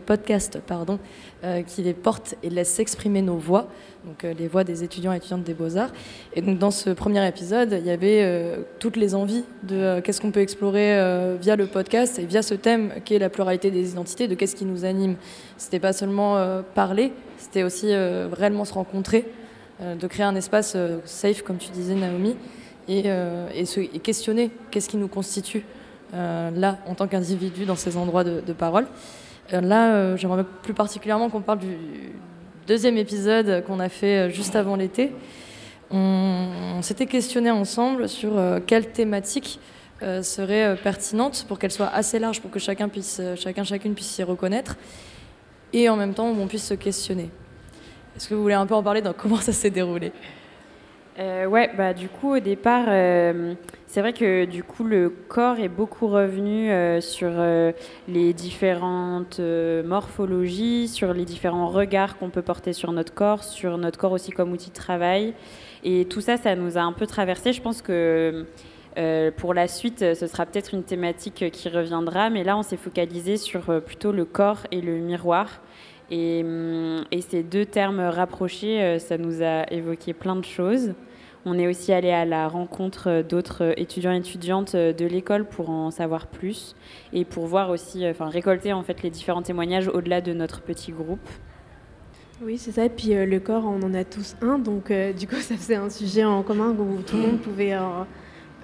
podcast, 0.00 0.60
pardon, 0.66 0.98
euh, 1.44 1.62
qui 1.62 1.82
les 1.82 1.94
porte 1.94 2.34
et 2.42 2.50
laisse 2.50 2.70
s'exprimer 2.70 3.22
nos 3.22 3.36
voix, 3.36 3.68
donc 4.04 4.22
les 4.22 4.48
voix 4.48 4.64
des 4.64 4.82
étudiants 4.82 5.12
et 5.12 5.16
étudiantes 5.16 5.44
des 5.44 5.54
beaux-arts. 5.54 5.92
Et 6.34 6.40
donc 6.40 6.58
dans 6.58 6.70
ce 6.70 6.90
premier 6.90 7.26
épisode, 7.28 7.76
il 7.78 7.86
y 7.86 7.90
avait 7.90 8.58
toutes 8.78 8.96
les 8.96 9.14
envies 9.14 9.44
de 9.62 10.00
qu'est-ce 10.00 10.20
qu'on 10.20 10.30
peut 10.30 10.40
explorer 10.40 11.36
via 11.40 11.54
le 11.56 11.66
podcast 11.66 12.18
et 12.18 12.24
via 12.24 12.42
ce 12.42 12.54
thème 12.54 12.92
qui 13.04 13.14
est 13.14 13.18
la 13.18 13.28
pluralité 13.28 13.70
des 13.70 13.90
identités, 13.90 14.26
de 14.26 14.34
qu'est-ce 14.34 14.56
qui 14.56 14.64
nous 14.64 14.84
anime. 14.84 15.16
C'était 15.58 15.80
pas 15.80 15.92
seulement 15.92 16.62
parler, 16.74 17.12
c'était 17.36 17.62
aussi 17.62 17.94
réellement 17.94 18.64
se 18.64 18.72
rencontrer. 18.72 19.26
Euh, 19.82 19.94
de 19.94 20.06
créer 20.06 20.26
un 20.26 20.34
espace 20.34 20.74
euh, 20.76 20.98
safe, 21.06 21.40
comme 21.40 21.56
tu 21.56 21.70
disais, 21.70 21.94
Naomi, 21.94 22.36
et, 22.86 23.04
euh, 23.06 23.48
et, 23.54 23.98
questionner 24.00 24.50
qu'est-ce 24.70 24.90
qui 24.90 24.98
nous 24.98 25.08
constitue 25.08 25.64
là, 26.12 26.78
en 26.86 26.94
tant 26.94 27.06
qu'individu, 27.06 27.64
dans 27.64 27.76
ces 27.76 27.96
endroits 27.96 28.24
de, 28.24 28.52
parole. 28.52 28.86
là, 29.52 30.16
j'aimerais 30.16 30.44
plus 30.62 30.74
particulièrement 30.74 31.30
qu'on 31.30 31.40
parle 31.40 31.60
du 31.60 31.76
deuxième 32.70 32.98
épisode 32.98 33.64
qu'on 33.66 33.80
a 33.80 33.88
fait 33.88 34.30
juste 34.30 34.54
avant 34.54 34.76
l'été. 34.76 35.10
On, 35.90 36.80
s'était 36.82 37.06
questionné 37.06 37.50
ensemble 37.50 38.08
sur 38.08 38.40
quelle 38.64 38.92
thématique 38.92 39.58
serait 40.22 40.76
pertinente 40.76 41.46
pour 41.48 41.58
qu'elle 41.58 41.72
soit 41.72 41.88
assez 41.88 42.20
large 42.20 42.40
pour 42.40 42.48
que 42.48 42.60
chacun 42.60 42.88
puisse, 42.88 43.20
chacun 43.34 43.64
chacune 43.64 43.94
puisse 43.94 44.06
s'y 44.06 44.22
reconnaître 44.22 44.76
et 45.72 45.88
en 45.88 45.96
même 45.96 46.14
temps 46.14 46.28
on 46.28 46.46
puisse 46.46 46.64
se 46.64 46.74
questionner. 46.74 47.28
Est-ce 48.16 48.28
que 48.28 48.34
vous 48.34 48.42
voulez 48.42 48.54
un 48.54 48.66
peu 48.66 48.76
en 48.76 48.84
parler 48.84 49.02
dans 49.02 49.14
comment 49.14 49.40
ça 49.40 49.52
s'est 49.52 49.70
déroulé? 49.70 50.12
Euh, 51.18 51.46
ouais, 51.46 51.70
bah 51.76 51.92
du 51.92 52.08
coup 52.08 52.36
au 52.36 52.40
départ, 52.40 52.84
euh, 52.88 53.54
c'est 53.86 54.00
vrai 54.00 54.12
que 54.12 54.44
du 54.44 54.62
coup 54.62 54.84
le 54.84 55.10
corps 55.10 55.58
est 55.58 55.68
beaucoup 55.68 56.06
revenu 56.06 56.70
euh, 56.70 57.00
sur 57.00 57.30
euh, 57.32 57.72
les 58.08 58.32
différentes 58.32 59.40
morphologies, 59.40 60.88
sur 60.88 61.12
les 61.12 61.24
différents 61.24 61.68
regards 61.68 62.16
qu'on 62.16 62.30
peut 62.30 62.42
porter 62.42 62.72
sur 62.72 62.92
notre 62.92 63.12
corps, 63.12 63.42
sur 63.42 63.76
notre 63.76 63.98
corps 63.98 64.12
aussi 64.12 64.30
comme 64.30 64.52
outil 64.52 64.70
de 64.70 64.74
travail, 64.74 65.34
et 65.82 66.04
tout 66.04 66.20
ça, 66.20 66.36
ça 66.36 66.54
nous 66.54 66.78
a 66.78 66.82
un 66.82 66.92
peu 66.92 67.06
traversé. 67.06 67.52
Je 67.52 67.60
pense 67.60 67.82
que 67.82 68.46
pour 69.36 69.54
la 69.54 69.66
suite, 69.66 70.14
ce 70.14 70.26
sera 70.26 70.46
peut-être 70.46 70.74
une 70.74 70.84
thématique 70.84 71.50
qui 71.50 71.68
reviendra, 71.68 72.30
mais 72.30 72.44
là 72.44 72.56
on 72.56 72.62
s'est 72.62 72.76
focalisé 72.76 73.36
sur 73.36 73.82
plutôt 73.82 74.12
le 74.12 74.24
corps 74.24 74.66
et 74.70 74.80
le 74.80 74.98
miroir. 74.98 75.60
Hum, 76.12 77.04
et, 77.12 77.20
ces 77.20 77.42
deux 77.42 77.64
termes 77.64 78.00
rapprochés, 78.00 78.82
euh, 78.82 78.98
ça 78.98 79.16
nous 79.16 79.42
a 79.42 79.70
évoqué 79.72 80.12
plein 80.12 80.36
de 80.36 80.44
choses. 80.44 80.94
On 81.46 81.58
est 81.58 81.66
aussi 81.66 81.92
allé 81.92 82.10
à 82.10 82.24
la 82.24 82.48
rencontre 82.48 83.22
d'autres 83.22 83.72
étudiants 83.78 84.12
et 84.12 84.18
étudiantes 84.18 84.76
de 84.76 85.06
l'école 85.06 85.46
pour 85.46 85.70
en 85.70 85.90
savoir 85.90 86.26
plus 86.26 86.76
et 87.14 87.24
pour 87.24 87.46
voir 87.46 87.70
aussi, 87.70 88.06
enfin 88.06 88.28
récolter 88.28 88.74
en 88.74 88.82
fait 88.82 89.02
les 89.02 89.08
différents 89.08 89.40
témoignages 89.40 89.88
au-delà 89.88 90.20
de 90.20 90.34
notre 90.34 90.60
petit 90.60 90.92
groupe. 90.92 91.26
Oui, 92.42 92.56
c'est 92.56 92.72
ça. 92.72 92.86
Et 92.86 92.88
puis 92.88 93.14
euh, 93.14 93.26
le 93.26 93.38
corps, 93.38 93.64
on 93.66 93.82
en 93.82 93.92
a 93.92 94.04
tous 94.04 94.34
un, 94.40 94.58
donc 94.58 94.90
euh, 94.90 95.12
du 95.12 95.26
coup, 95.26 95.36
ça 95.40 95.56
faisait 95.56 95.76
un 95.76 95.90
sujet 95.90 96.24
en 96.24 96.42
commun 96.42 96.70
où 96.70 97.02
tout 97.02 97.16
le 97.16 97.22
monde 97.22 97.40
pouvait 97.40 97.76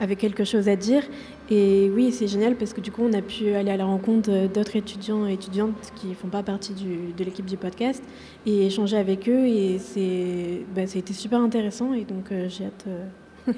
avait 0.01 0.16
quelque 0.16 0.44
chose 0.44 0.68
à 0.68 0.77
dire. 0.77 1.02
Et 1.51 1.90
oui, 1.94 2.12
c'est 2.12 2.27
génial 2.27 2.56
parce 2.56 2.73
que 2.73 2.81
du 2.81 2.90
coup, 2.90 3.02
on 3.05 3.12
a 3.12 3.23
pu 3.23 3.55
aller 3.55 3.70
à 3.70 3.77
la 3.77 3.85
rencontre 3.85 4.48
d'autres 4.48 4.77
étudiants 4.77 5.27
et 5.27 5.35
étudiantes 5.35 5.93
qui 5.94 6.09
ne 6.09 6.14
font 6.14 6.28
pas 6.28 6.43
partie 6.43 6.74
du, 6.74 7.12
de 7.16 7.24
l'équipe 7.24 7.47
du 7.47 7.56
podcast 7.56 8.02
et 8.44 8.66
échanger 8.66 8.97
avec 8.97 9.28
eux. 9.28 9.47
Et 9.47 9.78
c'est, 9.78 10.64
bah, 10.74 10.86
ça 10.86 10.97
a 10.97 10.98
été 10.98 11.12
super 11.12 11.40
intéressant. 11.40 11.93
Et 11.93 12.05
donc, 12.05 12.32
euh, 12.32 12.48
j'ai 12.48 12.64
hâte 12.64 12.85
euh, 12.89 13.05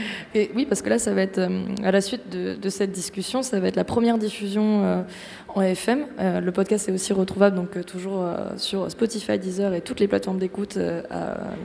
Et 0.34 0.50
oui, 0.54 0.66
parce 0.66 0.82
que 0.82 0.90
là, 0.90 0.98
ça 0.98 1.14
va 1.14 1.22
être, 1.22 1.38
euh, 1.38 1.64
à 1.82 1.90
la 1.90 2.00
suite 2.00 2.28
de, 2.30 2.54
de 2.54 2.68
cette 2.68 2.92
discussion, 2.92 3.42
ça 3.42 3.58
va 3.58 3.68
être 3.68 3.76
la 3.76 3.84
première 3.84 4.18
diffusion 4.18 5.04
en 5.48 5.62
FM. 5.62 6.06
Le 6.18 6.50
podcast 6.50 6.88
est 6.88 6.92
aussi 6.92 7.12
retrouvable 7.12 7.56
donc 7.56 7.84
toujours 7.86 8.22
sur 8.56 8.90
Spotify, 8.90 9.38
Deezer 9.38 9.72
et 9.74 9.80
toutes 9.80 10.00
les 10.00 10.08
plateformes 10.08 10.38
d'écoute 10.38 10.78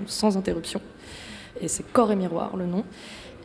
sans 0.05 0.37
interruption. 0.37 0.79
Et 1.61 1.67
c'est 1.67 1.83
Corps 1.91 2.11
et 2.11 2.15
Miroir, 2.15 2.55
le 2.57 2.65
nom. 2.65 2.83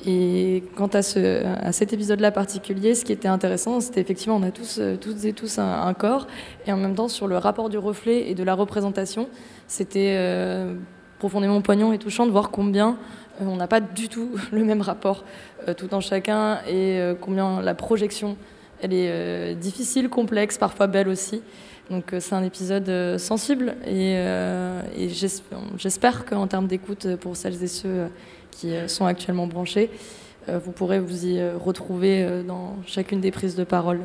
Et 0.06 0.62
quant 0.76 0.86
à, 0.86 1.02
ce, 1.02 1.44
à 1.44 1.72
cet 1.72 1.92
épisode-là 1.92 2.30
particulier, 2.30 2.94
ce 2.94 3.04
qui 3.04 3.12
était 3.12 3.28
intéressant, 3.28 3.80
c'était 3.80 4.00
effectivement, 4.00 4.36
on 4.36 4.42
a 4.42 4.50
tous, 4.50 4.78
euh, 4.78 4.96
toutes 4.96 5.24
et 5.26 5.32
tous 5.34 5.58
un, 5.58 5.92
corps, 5.92 6.26
et 6.66 6.72
en 6.72 6.78
même 6.78 6.94
temps, 6.94 7.08
sur 7.08 7.26
le 7.26 7.36
rapport 7.36 7.68
du 7.68 7.76
reflet 7.76 8.30
et 8.30 8.34
de 8.34 8.42
la 8.42 8.54
représentation, 8.54 9.28
c'était 9.68 10.14
euh, 10.16 10.74
profondément 11.18 11.60
poignant 11.60 11.92
et 11.92 11.98
touchant 11.98 12.24
de 12.24 12.30
voir 12.30 12.50
combien 12.50 12.96
euh, 13.42 13.44
on 13.46 13.56
n'a 13.56 13.66
pas 13.66 13.80
du 13.80 14.08
tout 14.08 14.30
le 14.52 14.64
même 14.64 14.80
rapport 14.80 15.24
tout 15.76 15.92
en 15.92 16.00
chacun, 16.00 16.60
et 16.66 16.98
combien 17.20 17.60
la 17.60 17.74
projection, 17.74 18.38
elle 18.80 18.94
est 18.94 19.54
difficile, 19.56 20.08
complexe, 20.08 20.56
parfois 20.56 20.86
belle 20.86 21.08
aussi. 21.08 21.42
Donc 21.90 22.14
c'est 22.18 22.34
un 22.34 22.42
épisode 22.42 23.18
sensible, 23.18 23.74
et, 23.86 24.14
et 24.96 25.08
j'es- 25.10 25.42
j'espère 25.76 26.24
qu'en 26.24 26.46
termes 26.46 26.66
d'écoute, 26.66 27.16
pour 27.16 27.36
celles 27.36 27.62
et 27.62 27.66
ceux 27.66 28.06
qui 28.50 28.74
euh, 28.74 28.88
sont 28.88 29.06
actuellement 29.06 29.46
branchés, 29.46 29.90
euh, 30.48 30.58
vous 30.58 30.72
pourrez 30.72 31.00
vous 31.00 31.26
y 31.26 31.38
euh, 31.38 31.56
retrouver 31.56 32.42
dans 32.46 32.76
chacune 32.86 33.20
des 33.20 33.30
prises 33.30 33.56
de 33.56 33.64
parole. 33.64 34.00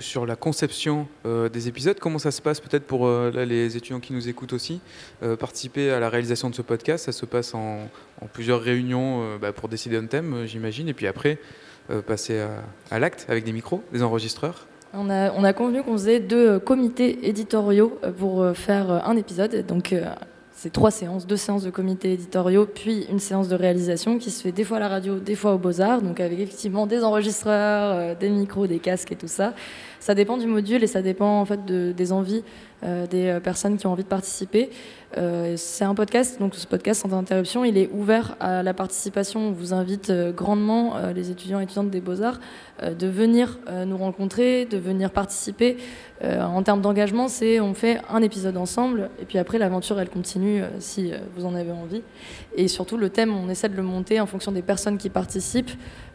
Sur, 0.00 0.26
la 0.26 0.34
conception 0.34 1.06
euh, 1.24 1.48
des 1.48 1.68
épisodes, 1.68 2.00
comment 2.00 2.18
ça 2.18 2.32
se 2.32 2.42
passe 2.42 2.58
peut-être 2.58 2.84
pour 2.84 3.06
euh, 3.06 3.30
là, 3.32 3.44
les 3.44 3.76
étudiants 3.76 4.00
qui 4.00 4.12
nous 4.12 4.28
écoutent 4.28 4.52
aussi 4.52 4.80
euh, 5.22 5.36
Participer 5.36 5.92
à 5.92 6.00
la 6.00 6.08
réalisation 6.08 6.50
de 6.50 6.54
ce 6.56 6.62
podcast, 6.62 7.04
ça 7.04 7.12
se 7.12 7.24
passe 7.24 7.54
en, 7.54 7.88
en 8.20 8.26
plusieurs 8.26 8.60
réunions 8.60 9.38
bah, 9.40 9.52
pour 9.52 9.68
décider 9.68 9.96
un 9.96 10.06
thème, 10.06 10.46
j'imagine, 10.46 10.88
et 10.88 10.94
puis 10.94 11.06
après 11.06 11.38
passer 12.06 12.40
à, 12.40 12.48
à 12.90 12.98
l'acte 12.98 13.24
avec 13.28 13.44
des 13.44 13.52
micros, 13.52 13.82
des 13.92 14.02
enregistreurs. 14.02 14.66
On 14.92 15.08
a, 15.10 15.30
on 15.32 15.44
a 15.44 15.52
convenu 15.52 15.82
qu'on 15.82 15.92
faisait 15.92 16.18
deux 16.18 16.58
comités 16.58 17.28
éditoriaux 17.28 17.98
pour 18.18 18.44
faire 18.54 18.90
un 18.90 19.16
épisode. 19.16 19.64
Donc, 19.64 19.94
c'est 20.60 20.72
trois 20.72 20.90
séances, 20.90 21.24
deux 21.24 21.36
séances 21.36 21.62
de 21.62 21.70
comités 21.70 22.14
éditoriaux, 22.14 22.66
puis 22.66 23.06
une 23.08 23.20
séance 23.20 23.46
de 23.46 23.54
réalisation 23.54 24.18
qui 24.18 24.32
se 24.32 24.42
fait 24.42 24.50
des 24.50 24.64
fois 24.64 24.78
à 24.78 24.80
la 24.80 24.88
radio, 24.88 25.20
des 25.20 25.36
fois 25.36 25.54
aux 25.54 25.58
Beaux-Arts, 25.58 26.02
donc 26.02 26.18
avec 26.18 26.40
effectivement 26.40 26.88
des 26.88 27.04
enregistreurs, 27.04 27.94
euh, 27.94 28.14
des 28.16 28.28
micros, 28.28 28.66
des 28.66 28.80
casques 28.80 29.12
et 29.12 29.16
tout 29.16 29.28
ça. 29.28 29.54
Ça 30.00 30.14
dépend 30.14 30.36
du 30.36 30.46
module 30.46 30.82
et 30.82 30.86
ça 30.86 31.02
dépend 31.02 31.40
en 31.40 31.44
fait 31.44 31.64
de- 31.64 31.92
des 31.92 32.12
envies 32.12 32.42
euh, 32.84 33.08
des 33.08 33.26
euh, 33.26 33.40
personnes 33.40 33.76
qui 33.76 33.88
ont 33.88 33.92
envie 33.92 34.04
de 34.04 34.08
participer. 34.08 34.70
Euh, 35.16 35.54
c'est 35.56 35.84
un 35.84 35.96
podcast, 35.96 36.38
donc 36.38 36.54
ce 36.54 36.64
podcast 36.66 37.02
sans 37.02 37.12
interruption, 37.12 37.64
il 37.64 37.76
est 37.76 37.90
ouvert 37.92 38.36
à 38.38 38.62
la 38.62 38.72
participation. 38.72 39.48
On 39.48 39.50
vous 39.52 39.74
invite 39.74 40.12
grandement, 40.36 40.94
les 41.14 41.30
étudiants 41.30 41.58
et 41.58 41.64
étudiantes 41.64 41.90
des 41.90 42.00
Beaux-Arts, 42.00 42.38
de 42.82 43.06
venir 43.08 43.58
nous 43.86 43.96
rencontrer, 43.96 44.64
de 44.66 44.76
venir 44.78 45.10
participer. 45.10 45.78
En 46.22 46.62
termes 46.62 46.82
d'engagement, 46.82 47.26
c'est 47.28 47.58
on 47.58 47.72
fait 47.74 48.00
un 48.10 48.20
épisode 48.22 48.56
ensemble 48.58 49.08
et 49.20 49.24
puis 49.24 49.38
après 49.38 49.58
l'aventure 49.58 49.98
elle 49.98 50.10
continue 50.10 50.62
si 50.78 51.10
vous 51.34 51.46
en 51.46 51.54
avez 51.54 51.72
envie. 51.72 52.02
Et 52.54 52.68
surtout 52.68 52.98
le 52.98 53.08
thème, 53.08 53.34
on 53.34 53.48
essaie 53.48 53.68
de 53.70 53.76
le 53.76 53.82
monter 53.82 54.20
en 54.20 54.26
fonction 54.26 54.52
des 54.52 54.62
personnes 54.62 54.98
qui 54.98 55.08
participent. 55.08 55.70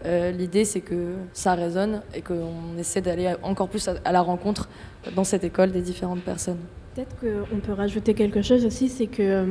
Euh, 0.05 0.31
L'idée 0.31 0.65
c'est 0.65 0.81
que 0.81 1.13
ça 1.31 1.53
résonne 1.53 2.01
et 2.13 2.21
qu'on 2.21 2.77
essaie 2.77 3.01
d'aller 3.01 3.33
encore 3.41 3.69
plus 3.69 3.87
à, 3.87 3.95
à 4.03 4.11
la 4.11 4.21
rencontre 4.21 4.67
dans 5.15 5.23
cette 5.23 5.43
école 5.43 5.71
des 5.71 5.81
différentes 5.81 6.21
personnes. 6.21 6.57
Peut-être 6.95 7.15
qu'on 7.19 7.57
peut 7.59 7.73
rajouter 7.73 8.13
quelque 8.13 8.41
chose 8.41 8.65
aussi, 8.65 8.87
c'est 8.89 9.07
que 9.07 9.21
euh, 9.23 9.45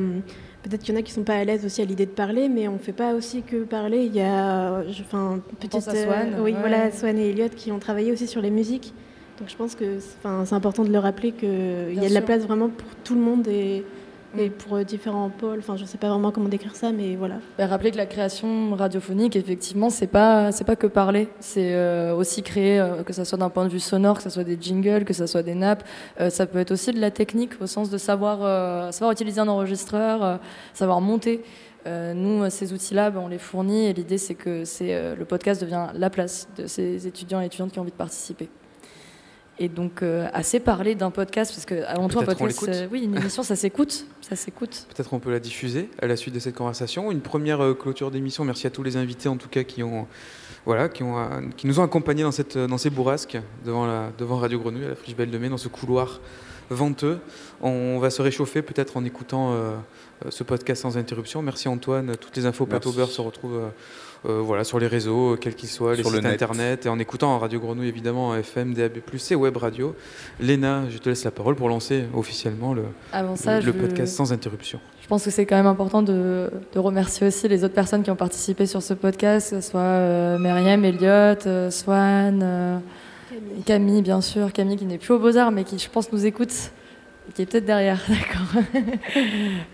peut-être 0.61 0.81
qu'il 0.81 0.93
y 0.93 0.97
en 0.97 0.99
a 0.99 1.03
qui 1.03 1.11
sont 1.11 1.23
pas 1.23 1.35
à 1.35 1.43
l'aise 1.43 1.65
aussi 1.65 1.81
à 1.81 1.85
l'idée 1.85 2.05
de 2.05 2.11
parler, 2.11 2.47
mais 2.49 2.67
on 2.67 2.77
fait 2.77 2.93
pas 2.93 3.13
aussi 3.15 3.41
que 3.41 3.63
parler. 3.63 4.05
Il 4.05 4.15
y 4.15 4.21
a, 4.21 4.81
enfin, 5.01 5.39
petite, 5.59 5.81
Swan, 5.81 6.35
oui, 6.39 6.51
ouais. 6.53 6.59
voilà, 6.59 6.91
Swan 6.91 7.17
et 7.17 7.31
Elliot 7.31 7.49
qui 7.53 7.71
ont 7.71 7.79
travaillé 7.79 8.11
aussi 8.11 8.27
sur 8.27 8.41
les 8.41 8.51
musiques. 8.51 8.93
Donc 9.39 9.49
je 9.49 9.55
pense 9.57 9.75
que, 9.75 9.99
c'est- 9.99 10.53
important 10.53 10.83
de 10.85 10.91
le 10.91 10.99
rappeler 10.99 11.31
qu'il 11.31 11.95
y 11.95 12.05
a 12.05 12.09
de 12.09 12.13
la 12.13 12.21
place 12.21 12.43
vraiment 12.43 12.69
pour 12.69 12.87
tout 13.03 13.15
le 13.15 13.21
monde 13.21 13.47
et, 13.47 13.83
et 14.37 14.49
Mm. 14.49 14.51
pour 14.51 14.77
euh, 14.77 14.83
différents 14.83 15.29
pôles. 15.29 15.59
Enfin, 15.59 15.77
je 15.77 15.85
sais 15.85 15.97
pas 15.97 16.09
vraiment 16.09 16.31
comment 16.31 16.49
décrire 16.49 16.75
ça, 16.75 16.91
mais 16.91 17.15
voilà. 17.15 17.35
Bah, 17.57 17.67
rappeler 17.67 17.91
que 17.91 17.97
la 17.97 18.05
création 18.05 18.75
radiophonique, 18.75 19.35
effectivement, 19.35 19.89
c'est 19.89 20.07
pas 20.07 20.51
c'est 20.51 20.63
pas 20.63 20.75
que 20.75 20.87
parler, 20.87 21.29
c'est 21.39 21.73
euh, 21.73 22.15
aussi 22.15 22.43
créer, 22.43 22.79
euh, 22.79 23.03
que 23.03 23.13
ça 23.13 23.25
soit 23.25 23.37
d'un 23.37 23.49
point 23.49 23.65
de 23.65 23.69
vue 23.69 23.79
sonore, 23.79 24.17
que 24.17 24.23
ça 24.23 24.29
soit 24.29 24.43
des 24.43 24.57
jingles, 24.59 25.05
que 25.05 25.13
ça 25.13 25.27
soit 25.27 25.43
des 25.43 25.55
nappes. 25.55 25.83
Euh, 26.19 26.29
ça 26.29 26.45
peut 26.45 26.59
être 26.59 26.71
aussi 26.71 26.91
de 26.91 26.99
la 26.99 27.11
technique 27.11 27.61
au 27.61 27.67
sens 27.67 27.89
de 27.89 27.97
savoir 27.97 28.93
savoir 28.93 29.11
utiliser 29.11 29.39
un 29.39 29.47
enregistreur, 29.47 30.39
savoir 30.73 31.01
monter. 31.01 31.43
Euh, 31.85 32.13
nous, 32.13 32.49
ces 32.49 32.73
outils-là, 32.73 33.11
bah, 33.11 33.21
on 33.23 33.27
les 33.27 33.37
fournit 33.37 33.85
et 33.87 33.93
l'idée, 33.93 34.17
c'est 34.17 34.35
que 34.35 34.63
c'est 34.65 34.93
euh, 34.93 35.15
le 35.15 35.25
podcast 35.25 35.61
devient 35.61 35.87
la 35.93 36.09
place 36.09 36.47
de 36.57 36.67
ces 36.67 37.07
étudiants 37.07 37.41
et 37.41 37.45
étudiantes 37.45 37.71
qui 37.71 37.79
ont 37.79 37.81
envie 37.81 37.91
de 37.91 37.97
participer. 37.97 38.49
Et 39.59 39.69
donc, 39.69 40.01
euh, 40.01 40.27
assez 40.33 40.59
parler 40.59 40.95
d'un 40.95 41.11
podcast, 41.11 41.53
parce 41.53 41.65
que 41.65 41.83
avant 41.85 42.07
tout, 42.09 42.19
un 42.19 42.25
podcast, 42.25 42.65
euh, 42.67 42.87
oui, 42.91 43.03
une 43.03 43.15
émission, 43.15 43.43
ça 43.43 43.55
s'écoute, 43.55 44.07
ça 44.21 44.35
s'écoute. 44.35 44.87
Peut-être 44.89 45.13
on 45.13 45.19
peut 45.19 45.31
la 45.31 45.39
diffuser 45.39 45.89
à 46.01 46.07
la 46.07 46.15
suite 46.15 46.33
de 46.33 46.39
cette 46.39 46.55
conversation. 46.55 47.11
Une 47.11 47.21
première 47.21 47.63
euh, 47.63 47.75
clôture 47.75 48.09
d'émission. 48.09 48.45
Merci 48.45 48.65
à 48.65 48.71
tous 48.71 48.81
les 48.81 48.97
invités 48.97 49.29
en 49.29 49.37
tout 49.37 49.49
cas 49.49 49.63
qui 49.63 49.83
ont, 49.83 50.07
voilà, 50.65 50.89
qui 50.89 51.03
ont, 51.03 51.19
euh, 51.19 51.41
qui 51.55 51.67
nous 51.67 51.79
ont 51.79 51.83
accompagnés 51.83 52.23
dans 52.23 52.31
cette, 52.31 52.57
dans 52.57 52.79
ces 52.79 52.89
bourrasques 52.89 53.37
devant 53.63 53.85
la, 53.85 54.11
devant 54.17 54.37
Radio 54.37 54.59
Grenouille 54.59 54.85
à 54.85 54.89
la 54.89 54.95
Friche 54.95 55.15
Belle 55.15 55.29
de 55.29 55.37
Mai 55.37 55.49
dans 55.49 55.57
ce 55.57 55.67
couloir 55.67 56.19
venteux. 56.71 57.19
On 57.61 57.99
va 57.99 58.09
se 58.09 58.23
réchauffer 58.23 58.63
peut-être 58.63 58.97
en 58.97 59.05
écoutant 59.05 59.55
ce 60.29 60.43
podcast 60.43 60.81
sans 60.81 60.97
interruption. 60.97 61.41
Merci 61.43 61.67
Antoine. 61.67 62.15
Toutes 62.17 62.35
les 62.37 62.45
infos 62.45 62.65
Plateau 62.65 62.89
Merci. 62.89 62.97
Beurre 62.97 63.11
se 63.11 63.21
retrouvent. 63.21 63.61
Euh, 64.25 64.29
euh, 64.29 64.41
voilà, 64.41 64.63
sur 64.63 64.79
les 64.79 64.87
réseaux, 64.87 65.33
euh, 65.33 65.35
quels 65.37 65.55
qu'ils 65.55 65.69
soient, 65.69 65.95
les 65.95 66.01
Sur 66.01 66.09
le 66.11 66.17
sites 66.17 66.23
net. 66.25 66.33
internet, 66.41 66.85
et 66.85 66.89
en 66.89 66.97
écoutant 66.99 67.33
en 67.35 67.39
Radio 67.39 67.59
Grenouille 67.59 67.87
évidemment, 67.87 68.29
en 68.29 68.35
FM, 68.35 68.73
DAB+, 68.73 68.97
et 69.31 69.35
Web 69.35 69.57
Radio. 69.57 69.95
Léna, 70.39 70.83
je 70.89 70.97
te 70.97 71.09
laisse 71.09 71.23
la 71.23 71.31
parole 71.31 71.55
pour 71.55 71.69
lancer 71.69 72.05
officiellement 72.13 72.73
le, 72.73 72.83
Avant 73.11 73.35
ça, 73.35 73.59
le, 73.59 73.65
le 73.65 73.73
je- 73.73 73.77
podcast 73.77 74.15
sans 74.15 74.31
interruption. 74.33 74.79
Je 75.01 75.07
pense 75.07 75.25
que 75.25 75.31
c'est 75.31 75.45
quand 75.45 75.57
même 75.57 75.67
important 75.67 76.01
de, 76.01 76.49
de 76.73 76.79
remercier 76.79 77.27
aussi 77.27 77.47
les 77.49 77.63
autres 77.65 77.73
personnes 77.73 78.03
qui 78.03 78.11
ont 78.11 78.15
participé 78.15 78.65
sur 78.65 78.81
ce 78.81 78.93
podcast, 78.93 79.49
que 79.51 79.59
ce 79.61 79.69
soit 79.71 79.81
euh, 79.81 80.37
Myriam, 80.39 80.83
Elliot, 80.85 81.45
euh, 81.45 81.69
Swan, 81.69 82.39
euh, 82.41 82.77
Camille. 83.65 84.01
bien 84.01 84.21
sûr, 84.21 84.51
Camille 84.53 84.77
qui 84.77 84.85
n'est 84.85 84.97
plus 84.97 85.13
au 85.13 85.19
Beaux-Arts 85.19 85.51
mais 85.51 85.63
qui 85.65 85.77
je 85.77 85.89
pense 85.89 86.11
nous 86.13 86.25
écoute 86.25 86.71
qui 87.33 87.41
est 87.41 87.45
peut-être 87.45 87.65
derrière, 87.65 88.01
d'accord. 88.07 88.63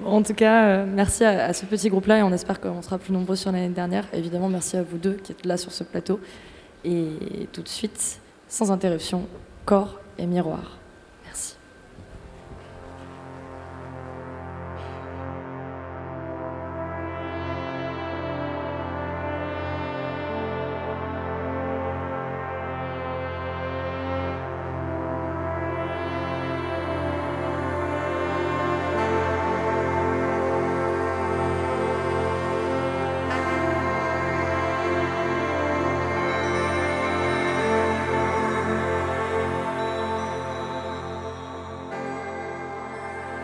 En 0.05 0.21
tout 0.23 0.33
cas, 0.33 0.65
euh, 0.65 0.85
merci 0.87 1.23
à, 1.23 1.45
à 1.45 1.53
ce 1.53 1.65
petit 1.65 1.89
groupe-là 1.89 2.19
et 2.19 2.23
on 2.23 2.31
espère 2.31 2.59
qu'on 2.59 2.81
sera 2.81 2.97
plus 2.97 3.13
nombreux 3.13 3.35
sur 3.35 3.51
l'année 3.51 3.69
dernière. 3.69 4.05
Évidemment, 4.13 4.49
merci 4.49 4.77
à 4.77 4.83
vous 4.83 4.97
deux 4.97 5.13
qui 5.13 5.31
êtes 5.31 5.45
là 5.45 5.57
sur 5.57 5.71
ce 5.71 5.83
plateau. 5.83 6.19
Et 6.85 7.47
tout 7.51 7.61
de 7.61 7.67
suite, 7.67 8.21
sans 8.47 8.71
interruption, 8.71 9.27
corps 9.65 9.99
et 10.17 10.25
miroir. 10.25 10.78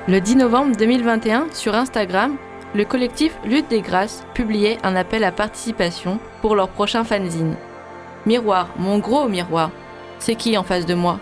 Le 0.08 0.22
10 0.22 0.36
novembre 0.36 0.76
2021, 0.78 1.48
sur 1.52 1.74
Instagram, 1.74 2.36
le 2.76 2.86
collectif 2.86 3.36
Lutte 3.44 3.72
des 3.72 3.82
Grâces 3.82 4.24
publiait 4.36 4.78
un 4.84 4.96
appel 4.96 5.24
à 5.24 5.32
participation 5.32 6.20
pour 6.44 6.56
leur 6.56 6.70
prochain 6.70 7.04
fanzine. 7.04 7.56
Miroir, 8.28 8.70
mon 8.78 9.00
gros 9.00 9.28
miroir, 9.28 9.72
c'est 10.20 10.36
qui 10.36 10.60
en 10.60 10.64
face 10.64 10.86
de 10.86 10.94
moi? 10.94 11.18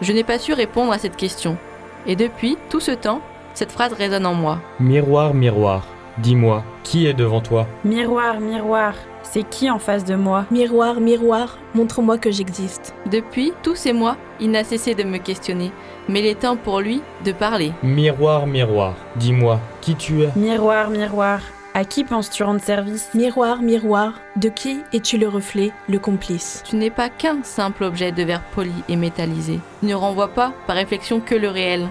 Je 0.00 0.14
n'ai 0.14 0.24
pas 0.24 0.38
su 0.38 0.54
répondre 0.54 0.92
à 0.92 0.98
cette 0.98 1.16
question. 1.16 1.58
Et 2.06 2.16
depuis 2.16 2.56
tout 2.70 2.80
ce 2.80 2.92
temps, 2.92 3.20
cette 3.52 3.70
phrase 3.70 3.92
résonne 3.92 4.24
en 4.24 4.32
moi. 4.32 4.60
Miroir, 4.80 5.34
miroir, 5.34 5.86
dis-moi, 6.16 6.64
qui 6.84 7.06
est 7.06 7.12
devant 7.12 7.42
toi? 7.42 7.66
Miroir, 7.84 8.40
miroir, 8.40 8.94
c'est 9.24 9.46
qui 9.46 9.70
en 9.70 9.78
face 9.78 10.06
de 10.06 10.14
moi? 10.14 10.46
Miroir, 10.50 11.00
miroir, 11.00 11.58
montre-moi 11.74 12.16
que 12.16 12.30
j'existe. 12.30 12.94
Depuis 13.10 13.52
tous 13.62 13.74
ces 13.74 13.92
mois, 13.92 14.16
il 14.40 14.52
n'a 14.52 14.64
cessé 14.64 14.94
de 14.94 15.02
me 15.02 15.18
questionner, 15.18 15.70
mais 16.08 16.20
il 16.20 16.26
est 16.26 16.40
temps 16.40 16.56
pour 16.56 16.80
lui 16.80 17.02
de 17.24 17.32
parler. 17.32 17.72
Miroir, 17.82 18.46
miroir, 18.46 18.94
dis-moi, 19.16 19.60
qui 19.80 19.94
tu 19.94 20.22
es? 20.22 20.30
Miroir, 20.36 20.90
miroir, 20.90 21.40
à 21.74 21.84
qui 21.84 22.04
penses-tu 22.04 22.42
rendre 22.42 22.60
service? 22.60 23.10
Miroir, 23.12 23.60
miroir, 23.60 24.14
de 24.36 24.48
qui 24.48 24.80
es-tu 24.94 25.18
le 25.18 25.28
reflet, 25.28 25.72
le 25.88 25.98
complice? 25.98 26.62
Tu 26.64 26.76
n'es 26.76 26.90
pas 26.90 27.10
qu'un 27.10 27.42
simple 27.42 27.84
objet 27.84 28.12
de 28.12 28.22
verre 28.22 28.42
poli 28.54 28.72
et 28.88 28.96
métallisé. 28.96 29.60
Tu 29.80 29.86
ne 29.86 29.94
renvoies 29.94 30.32
pas 30.32 30.52
par 30.66 30.76
réflexion 30.76 31.20
que 31.20 31.34
le 31.34 31.48
réel. 31.48 31.86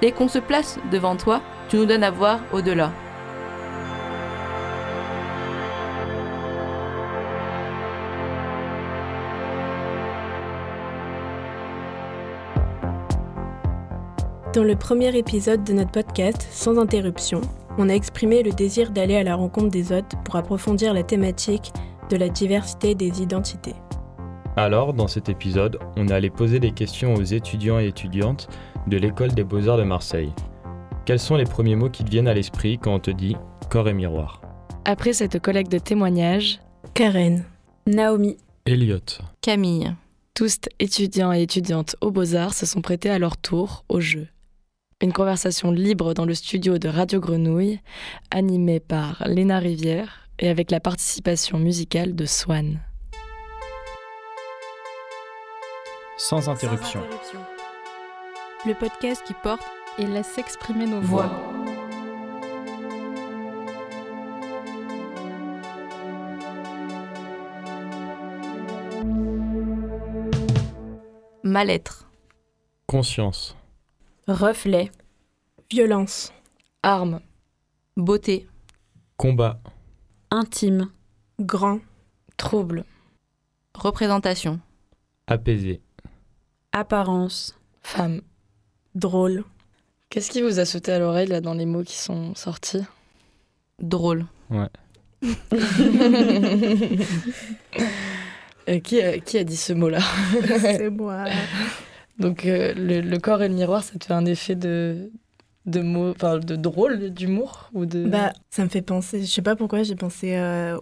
Dès 0.00 0.12
qu'on 0.12 0.28
se 0.28 0.38
place 0.38 0.78
devant 0.92 1.16
toi, 1.16 1.40
tu 1.68 1.76
nous 1.76 1.86
donnes 1.86 2.04
à 2.04 2.10
voir 2.10 2.38
au-delà. 2.52 2.92
Dans 14.54 14.62
le 14.62 14.76
premier 14.76 15.18
épisode 15.18 15.64
de 15.64 15.72
notre 15.72 15.90
podcast, 15.90 16.46
Sans 16.52 16.78
interruption, 16.78 17.40
on 17.76 17.88
a 17.88 17.92
exprimé 17.92 18.44
le 18.44 18.52
désir 18.52 18.92
d'aller 18.92 19.16
à 19.16 19.24
la 19.24 19.34
rencontre 19.34 19.70
des 19.70 19.90
autres 19.90 20.16
pour 20.22 20.36
approfondir 20.36 20.94
la 20.94 21.02
thématique 21.02 21.72
de 22.08 22.16
la 22.16 22.28
diversité 22.28 22.94
des 22.94 23.20
identités. 23.20 23.74
Alors, 24.56 24.94
dans 24.94 25.08
cet 25.08 25.28
épisode, 25.28 25.80
on 25.96 26.06
est 26.06 26.12
allé 26.12 26.30
poser 26.30 26.60
des 26.60 26.70
questions 26.70 27.14
aux 27.14 27.24
étudiants 27.24 27.80
et 27.80 27.88
étudiantes 27.88 28.46
de 28.86 28.96
l'école 28.96 29.34
des 29.34 29.42
beaux-arts 29.42 29.78
de 29.78 29.82
Marseille. 29.82 30.32
Quels 31.04 31.18
sont 31.18 31.34
les 31.34 31.46
premiers 31.46 31.74
mots 31.74 31.90
qui 31.90 32.04
te 32.04 32.10
viennent 32.12 32.28
à 32.28 32.34
l'esprit 32.34 32.78
quand 32.78 32.94
on 32.94 33.00
te 33.00 33.10
dit 33.10 33.34
corps 33.70 33.88
et 33.88 33.92
miroir 33.92 34.40
Après 34.84 35.14
cette 35.14 35.40
collecte 35.40 35.72
de 35.72 35.78
témoignages, 35.78 36.60
Karen, 36.94 37.42
Naomi, 37.88 38.36
Elliot, 38.66 39.00
Camille, 39.40 39.96
tous 40.32 40.60
étudiants 40.78 41.32
et 41.32 41.42
étudiantes 41.42 41.96
aux 42.00 42.12
beaux-arts 42.12 42.54
se 42.54 42.66
sont 42.66 42.82
prêtés 42.82 43.10
à 43.10 43.18
leur 43.18 43.36
tour 43.36 43.84
au 43.88 43.98
jeu. 43.98 44.28
Une 45.00 45.12
conversation 45.12 45.70
libre 45.70 46.14
dans 46.14 46.24
le 46.24 46.34
studio 46.34 46.78
de 46.78 46.88
Radio 46.88 47.20
Grenouille, 47.20 47.80
animée 48.30 48.80
par 48.80 49.24
Léna 49.26 49.58
Rivière 49.58 50.28
et 50.38 50.48
avec 50.48 50.70
la 50.70 50.80
participation 50.80 51.58
musicale 51.58 52.14
de 52.14 52.26
Swan. 52.26 52.80
Sans 56.16 56.48
interruption. 56.48 57.02
Le 58.66 58.74
podcast 58.74 59.22
qui 59.26 59.34
porte 59.42 59.62
et 59.98 60.06
laisse 60.06 60.28
s'exprimer 60.28 60.86
nos 60.86 61.00
voix. 61.00 61.30
Mal-être, 71.42 72.08
Conscience, 72.86 73.56
reflet, 74.28 74.90
violence, 75.70 76.32
Armes, 76.82 77.20
beauté, 77.96 78.46
combat, 79.16 79.60
intime, 80.30 80.90
grand, 81.40 81.80
trouble, 82.36 82.84
représentation, 83.74 84.60
apaisé, 85.26 85.80
apparence, 86.72 87.58
femme. 87.82 88.20
drôle. 88.94 89.44
Qu'est-ce 90.10 90.30
qui 90.30 90.42
vous 90.42 90.58
a 90.60 90.64
sauté 90.64 90.92
à 90.92 90.98
l'oreille 91.00 91.26
là 91.26 91.40
dans 91.40 91.54
les 91.54 91.66
mots 91.66 91.82
qui 91.82 91.96
sont 91.96 92.34
sortis? 92.34 92.82
Drôle. 93.80 94.26
ouais. 94.50 94.68
Euh, 98.66 98.80
qui, 98.80 98.98
a, 99.02 99.18
qui 99.18 99.36
a 99.36 99.44
dit 99.44 99.58
ce 99.58 99.74
mot-là? 99.74 99.98
C'est 100.58 100.88
moi. 100.88 101.24
Donc 102.18 102.46
euh, 102.46 102.72
le, 102.74 103.00
le 103.00 103.18
corps 103.18 103.42
et 103.42 103.48
le 103.48 103.54
miroir, 103.54 103.82
ça 103.82 103.98
te 103.98 104.04
fait 104.04 104.14
un 104.14 104.24
effet 104.24 104.54
de 104.54 105.10
de 105.66 105.80
mots, 105.80 106.10
enfin 106.10 106.38
de 106.38 106.56
drôle, 106.56 107.10
d'humour 107.10 107.70
ou 107.72 107.86
de. 107.86 108.06
Bah, 108.06 108.32
ça 108.50 108.64
me 108.64 108.68
fait 108.68 108.82
penser, 108.82 109.22
je 109.22 109.26
sais 109.26 109.42
pas 109.42 109.56
pourquoi, 109.56 109.82
j'ai 109.82 109.96
pensé 109.96 110.36
euh, 110.36 110.78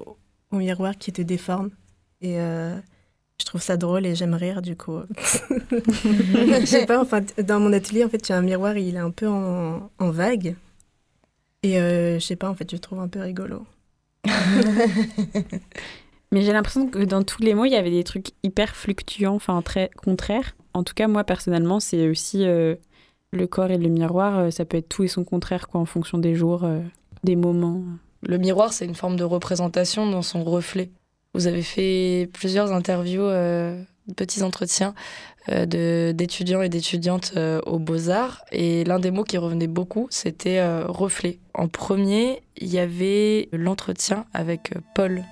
au 0.50 0.56
miroir 0.56 0.96
qui 0.98 1.12
te 1.12 1.22
déforme. 1.22 1.70
Et 2.20 2.40
euh, 2.40 2.76
je 3.40 3.44
trouve 3.44 3.62
ça 3.62 3.76
drôle 3.76 4.06
et 4.06 4.14
j'aime 4.14 4.34
rire 4.34 4.62
du 4.62 4.76
coup. 4.76 5.00
je 5.70 6.64
sais 6.66 6.86
pas, 6.86 7.00
enfin, 7.00 7.20
dans 7.38 7.60
mon 7.60 7.72
atelier, 7.72 8.04
en 8.04 8.09
fait, 8.09 8.28
il 8.28 8.32
y 8.32 8.34
a 8.34 8.38
un 8.38 8.42
miroir, 8.42 8.76
il 8.76 8.96
est 8.96 8.98
un 8.98 9.10
peu 9.10 9.28
en, 9.28 9.90
en 9.98 10.10
vague. 10.10 10.56
Et 11.62 11.78
euh, 11.78 12.18
je 12.18 12.24
sais 12.24 12.36
pas, 12.36 12.50
en 12.50 12.54
fait, 12.54 12.68
je 12.70 12.76
le 12.76 12.80
trouve 12.80 13.00
un 13.00 13.09
peu 13.09 13.20
rigolo. 13.20 13.64
Mais 16.32 16.42
j'ai 16.42 16.52
l'impression 16.52 16.88
que 16.88 17.04
dans 17.04 17.22
tous 17.22 17.42
les 17.42 17.54
mots, 17.54 17.66
il 17.66 17.72
y 17.72 17.76
avait 17.76 17.90
des 17.90 18.04
trucs 18.04 18.28
hyper 18.42 18.74
fluctuants, 18.74 19.34
enfin 19.34 19.60
très 19.62 19.90
contraires. 19.96 20.56
En 20.74 20.82
tout 20.82 20.94
cas, 20.94 21.08
moi 21.08 21.24
personnellement, 21.24 21.80
c'est 21.80 22.08
aussi 22.08 22.44
euh, 22.46 22.76
le 23.32 23.46
corps 23.46 23.70
et 23.70 23.78
le 23.78 23.88
miroir. 23.88 24.38
euh, 24.38 24.50
ça 24.50 24.64
peut 24.64 24.76
être 24.76 24.88
tout 24.88 25.04
et 25.04 25.08
son 25.08 25.24
contraire, 25.24 25.68
quoi, 25.68 25.80
en 25.80 25.84
fonction 25.84 26.18
des 26.18 26.34
jours, 26.34 26.64
euh, 26.64 26.80
des 27.24 27.36
moments. 27.36 27.82
Le 28.22 28.38
miroir, 28.38 28.72
c'est 28.72 28.84
une 28.84 28.94
forme 28.94 29.16
de 29.16 29.24
représentation 29.24 30.10
dans 30.10 30.22
son 30.22 30.44
reflet. 30.44 30.90
Vous 31.34 31.46
avez 31.46 31.62
fait 31.62 32.28
plusieurs 32.32 32.72
interviews, 32.72 33.26
petits 34.16 34.42
entretiens 34.42 34.94
d'étudiants 35.48 36.60
et 36.60 36.68
d'étudiantes 36.68 37.32
aux 37.64 37.78
beaux-arts. 37.78 38.44
Et 38.52 38.84
l'un 38.84 39.00
des 39.00 39.10
mots 39.10 39.24
qui 39.24 39.38
revenait 39.38 39.66
beaucoup, 39.66 40.06
c'était 40.10 40.62
reflet. 40.84 41.38
En 41.54 41.68
premier, 41.68 42.42
il 42.58 42.68
y 42.68 42.78
avait 42.78 43.48
l'entretien 43.52 44.26
avec 44.34 44.74
Paul. 44.94 45.24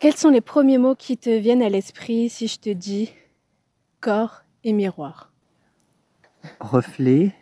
Quels 0.00 0.14
sont 0.14 0.30
les 0.30 0.40
premiers 0.40 0.78
mots 0.78 0.94
qui 0.94 1.16
te 1.18 1.28
viennent 1.28 1.62
à 1.62 1.68
l'esprit 1.68 2.28
si 2.28 2.46
je 2.46 2.60
te 2.60 2.70
dis 2.70 3.10
corps 4.00 4.42
et 4.62 4.72
miroir? 4.72 5.32
Reflet, 6.60 7.34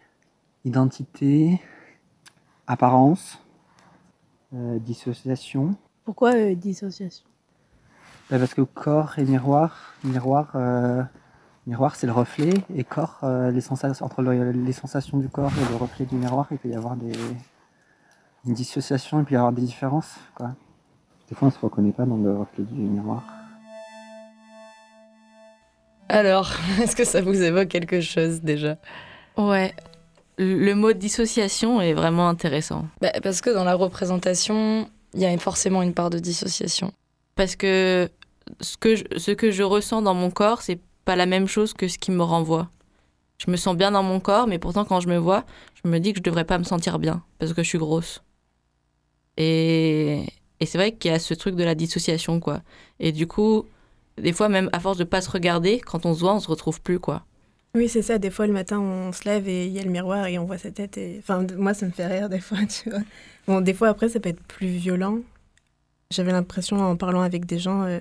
identité, 0.65 1.61
apparence, 2.67 3.39
euh, 4.55 4.79
dissociation. 4.79 5.77
Pourquoi 6.05 6.33
euh, 6.35 6.55
dissociation? 6.55 7.27
Bah, 8.31 8.39
parce 8.39 8.55
que 8.55 8.63
corps 8.63 9.19
et 9.19 9.25
miroir, 9.25 9.95
miroir, 10.03 10.53
euh, 10.55 11.03
miroir 11.67 11.95
c'est 11.95 12.07
le 12.07 12.15
reflet 12.15 12.55
et 12.75 12.85
corps, 12.85 13.19
les 13.53 13.61
sensations, 13.61 14.07
entre 14.07 14.23
le- 14.23 14.51
les 14.53 14.73
sensations 14.73 15.19
du 15.19 15.29
corps 15.29 15.53
et 15.53 15.71
le 15.71 15.77
reflet 15.77 16.07
du 16.07 16.15
miroir, 16.17 16.47
il 16.51 16.57
peut 16.59 16.71
y 16.71 16.75
avoir 16.75 16.97
des, 16.97 17.13
une 18.47 18.55
dissociation, 18.55 19.19
il 19.21 19.27
peut 19.27 19.35
y 19.35 19.37
avoir 19.37 19.53
des 19.53 19.63
différences. 19.63 20.15
Quoi. 20.35 20.53
Des 21.29 21.35
fois 21.35 21.49
on 21.49 21.51
se 21.51 21.59
reconnaît 21.59 21.93
pas 21.93 22.05
dans 22.05 22.17
le 22.17 22.37
reflet 22.37 22.65
du 22.65 22.75
miroir. 22.75 23.23
Alors, 26.09 26.53
est-ce 26.83 26.95
que 26.95 27.05
ça 27.05 27.21
vous 27.21 27.43
évoque 27.43 27.69
quelque 27.69 28.01
chose 28.01 28.41
déjà? 28.43 28.77
Ouais. 29.37 29.75
Le 30.39 30.75
mot 30.75 30.93
dissociation 30.93 31.81
est 31.81 31.95
vraiment 31.95 32.29
intéressant. 32.29 32.87
Bah, 33.01 33.11
Parce 33.23 33.41
que 33.41 33.51
dans 33.51 33.65
la 33.65 33.75
représentation, 33.75 34.89
il 35.15 35.21
y 35.21 35.27
a 35.27 35.37
forcément 35.39 35.83
une 35.83 35.95
part 35.95 36.11
de 36.11 36.19
dissociation. 36.19 36.93
Parce 37.35 37.57
que 37.57 38.09
ce 38.61 38.77
que 38.77 38.97
je, 38.97 39.05
ce 39.17 39.31
que 39.31 39.51
je 39.51 39.63
ressens 39.63 40.03
dans 40.03 40.15
mon 40.15 40.31
corps, 40.31 40.63
c'est 40.63 40.81
pas 41.05 41.17
la 41.17 41.27
même 41.27 41.47
chose 41.47 41.73
que 41.73 41.89
ce 41.89 41.99
qui 41.99 42.11
me 42.11 42.23
renvoie. 42.23 42.69
Je 43.39 43.51
me 43.51 43.57
sens 43.57 43.77
bien 43.77 43.91
dans 43.91 44.03
mon 44.03 44.21
corps, 44.21 44.47
mais 44.47 44.59
pourtant 44.59 44.85
quand 44.85 45.01
je 45.01 45.09
me 45.09 45.17
vois, 45.17 45.45
je 45.83 45.89
me 45.89 45.99
dis 45.99 46.13
que 46.13 46.19
je 46.19 46.23
devrais 46.23 46.45
pas 46.45 46.59
me 46.59 46.65
sentir 46.65 46.99
bien 46.99 47.23
parce 47.39 47.53
que 47.53 47.63
je 47.63 47.69
suis 47.69 47.79
grosse. 47.79 48.23
Et, 49.37 50.27
et 50.61 50.67
c'est 50.67 50.79
vrai 50.79 50.93
qu'il 50.93 51.11
y 51.11 51.15
a 51.15 51.19
ce 51.19 51.35
truc 51.35 51.55
de 51.55 51.65
la 51.65 51.75
dissociation, 51.75 52.41
quoi. 52.41 52.63
Et 52.99 53.13
du 53.13 53.27
coup, 53.27 53.67
des 54.17 54.33
fois, 54.33 54.49
même 54.49 54.71
à 54.73 54.81
force 54.81 54.97
de 54.97 55.05
pas 55.05 55.21
se 55.21 55.31
regarder, 55.31 55.81
quand 55.81 56.07
on 56.07 56.15
se 56.15 56.21
voit, 56.21 56.35
on 56.35 56.41
se 56.41 56.49
retrouve 56.49 56.81
plus, 56.81 56.99
quoi. 56.99 57.25
Oui, 57.75 57.89
c'est 57.91 58.03
ça. 58.03 58.19
Des 58.19 58.31
fois, 58.31 58.47
le 58.47 58.55
matin, 58.55 58.81
on 58.81 59.13
se 59.13 59.25
lève 59.25 59.49
et 59.49 59.67
il 59.67 59.73
y 59.73 59.79
a 59.79 59.83
le 59.83 59.91
miroir 59.91 60.27
et 60.27 60.39
on 60.39 60.47
voit 60.47 60.57
sa 60.57 60.71
tête. 60.71 60.97
Et... 60.97 61.17
Enfin, 61.19 61.47
moi, 61.59 61.75
ça 61.75 61.85
me 61.85 61.91
fait 61.91 62.07
rire 62.07 62.31
des 62.31 62.41
fois, 62.41 62.59
tu 62.69 62.89
vois. 62.89 63.03
Bon, 63.47 63.61
des 63.61 63.75
fois, 63.75 63.89
après, 63.89 64.09
ça 64.09 64.19
peut 64.19 64.31
être 64.31 64.43
plus 64.45 64.69
violent. 64.69 65.19
J'avais 66.11 66.33
l'impression, 66.33 66.81
en 66.81 66.97
parlant 66.97 67.21
avec 67.21 67.45
des 67.45 67.59
gens, 67.59 67.83
euh, 67.83 68.01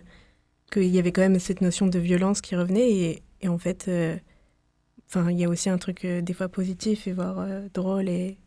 qu'il 0.71 0.85
y 0.85 0.99
avait 0.99 1.11
quand 1.11 1.21
même 1.21 1.39
cette 1.39 1.59
notion 1.59 1.87
de 1.87 1.99
violence 1.99 2.39
qui 2.39 2.55
revenait. 2.55 2.89
Et, 2.89 3.23
et 3.41 3.49
en 3.49 3.57
fait, 3.57 3.87
euh, 3.89 4.15
enfin, 5.09 5.29
il 5.29 5.37
y 5.37 5.43
a 5.43 5.49
aussi 5.49 5.69
un 5.69 5.77
truc, 5.77 6.05
euh, 6.05 6.21
des 6.21 6.33
fois, 6.33 6.47
positif 6.47 7.07
et 7.07 7.11
voire 7.11 7.45
drôle. 7.73 8.07
Et... 8.07 8.37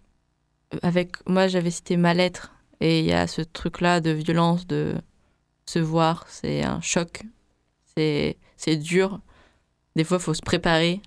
avec 0.83 1.17
moi 1.27 1.49
j'avais 1.49 1.71
cité 1.71 1.97
mal-être 1.97 2.58
et 2.81 3.01
il 3.01 3.07
y 3.07 3.13
a 3.13 3.27
ce 3.27 3.43
truc 3.43 3.81
là 3.81 4.01
de 4.01 4.11
violence 4.11 4.67
de 4.67 4.95
se 5.67 5.79
voir 5.79 6.27
c'est 6.29 6.63
un 6.63 6.81
choc. 6.81 7.23
C'est 7.97 8.77
dur. 8.77 9.19
Des 9.97 10.05
fois 10.05 10.19
il 10.19 10.23
faut 10.23 10.35
se 10.35 10.43
préparer 10.43 11.01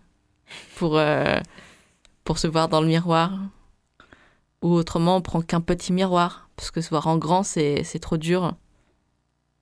pour 0.75 0.97
euh, 0.97 1.39
pour 2.25 2.37
se 2.37 2.47
voir 2.47 2.67
dans 2.67 2.81
le 2.81 2.87
miroir. 2.87 3.39
Ou 4.61 4.73
autrement 4.73 5.15
on 5.15 5.21
prend 5.21 5.41
qu'un 5.41 5.61
petit 5.61 5.93
miroir. 5.93 6.49
Parce 6.57 6.69
que 6.71 6.81
se 6.81 6.89
voir 6.89 7.07
en 7.07 7.17
grand 7.17 7.43
c'est 7.43 7.83
c'est 7.83 7.99
trop 7.99 8.17
dur. 8.17 8.53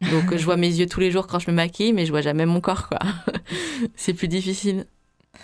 Donc 0.10 0.36
je 0.36 0.44
vois 0.44 0.58
mes 0.58 0.74
yeux 0.74 0.88
tous 0.88 1.00
les 1.02 1.12
jours 1.12 1.28
quand 1.28 1.40
je 1.40 1.52
me 1.52 1.56
maquille 1.56 1.94
mais 1.94 2.06
je 2.06 2.12
vois 2.12 2.22
jamais 2.22 2.46
mon 2.48 2.62
corps 2.62 2.90
quoi. 2.90 3.00
C'est 3.96 4.14
plus 4.14 4.28
difficile. 4.28 4.86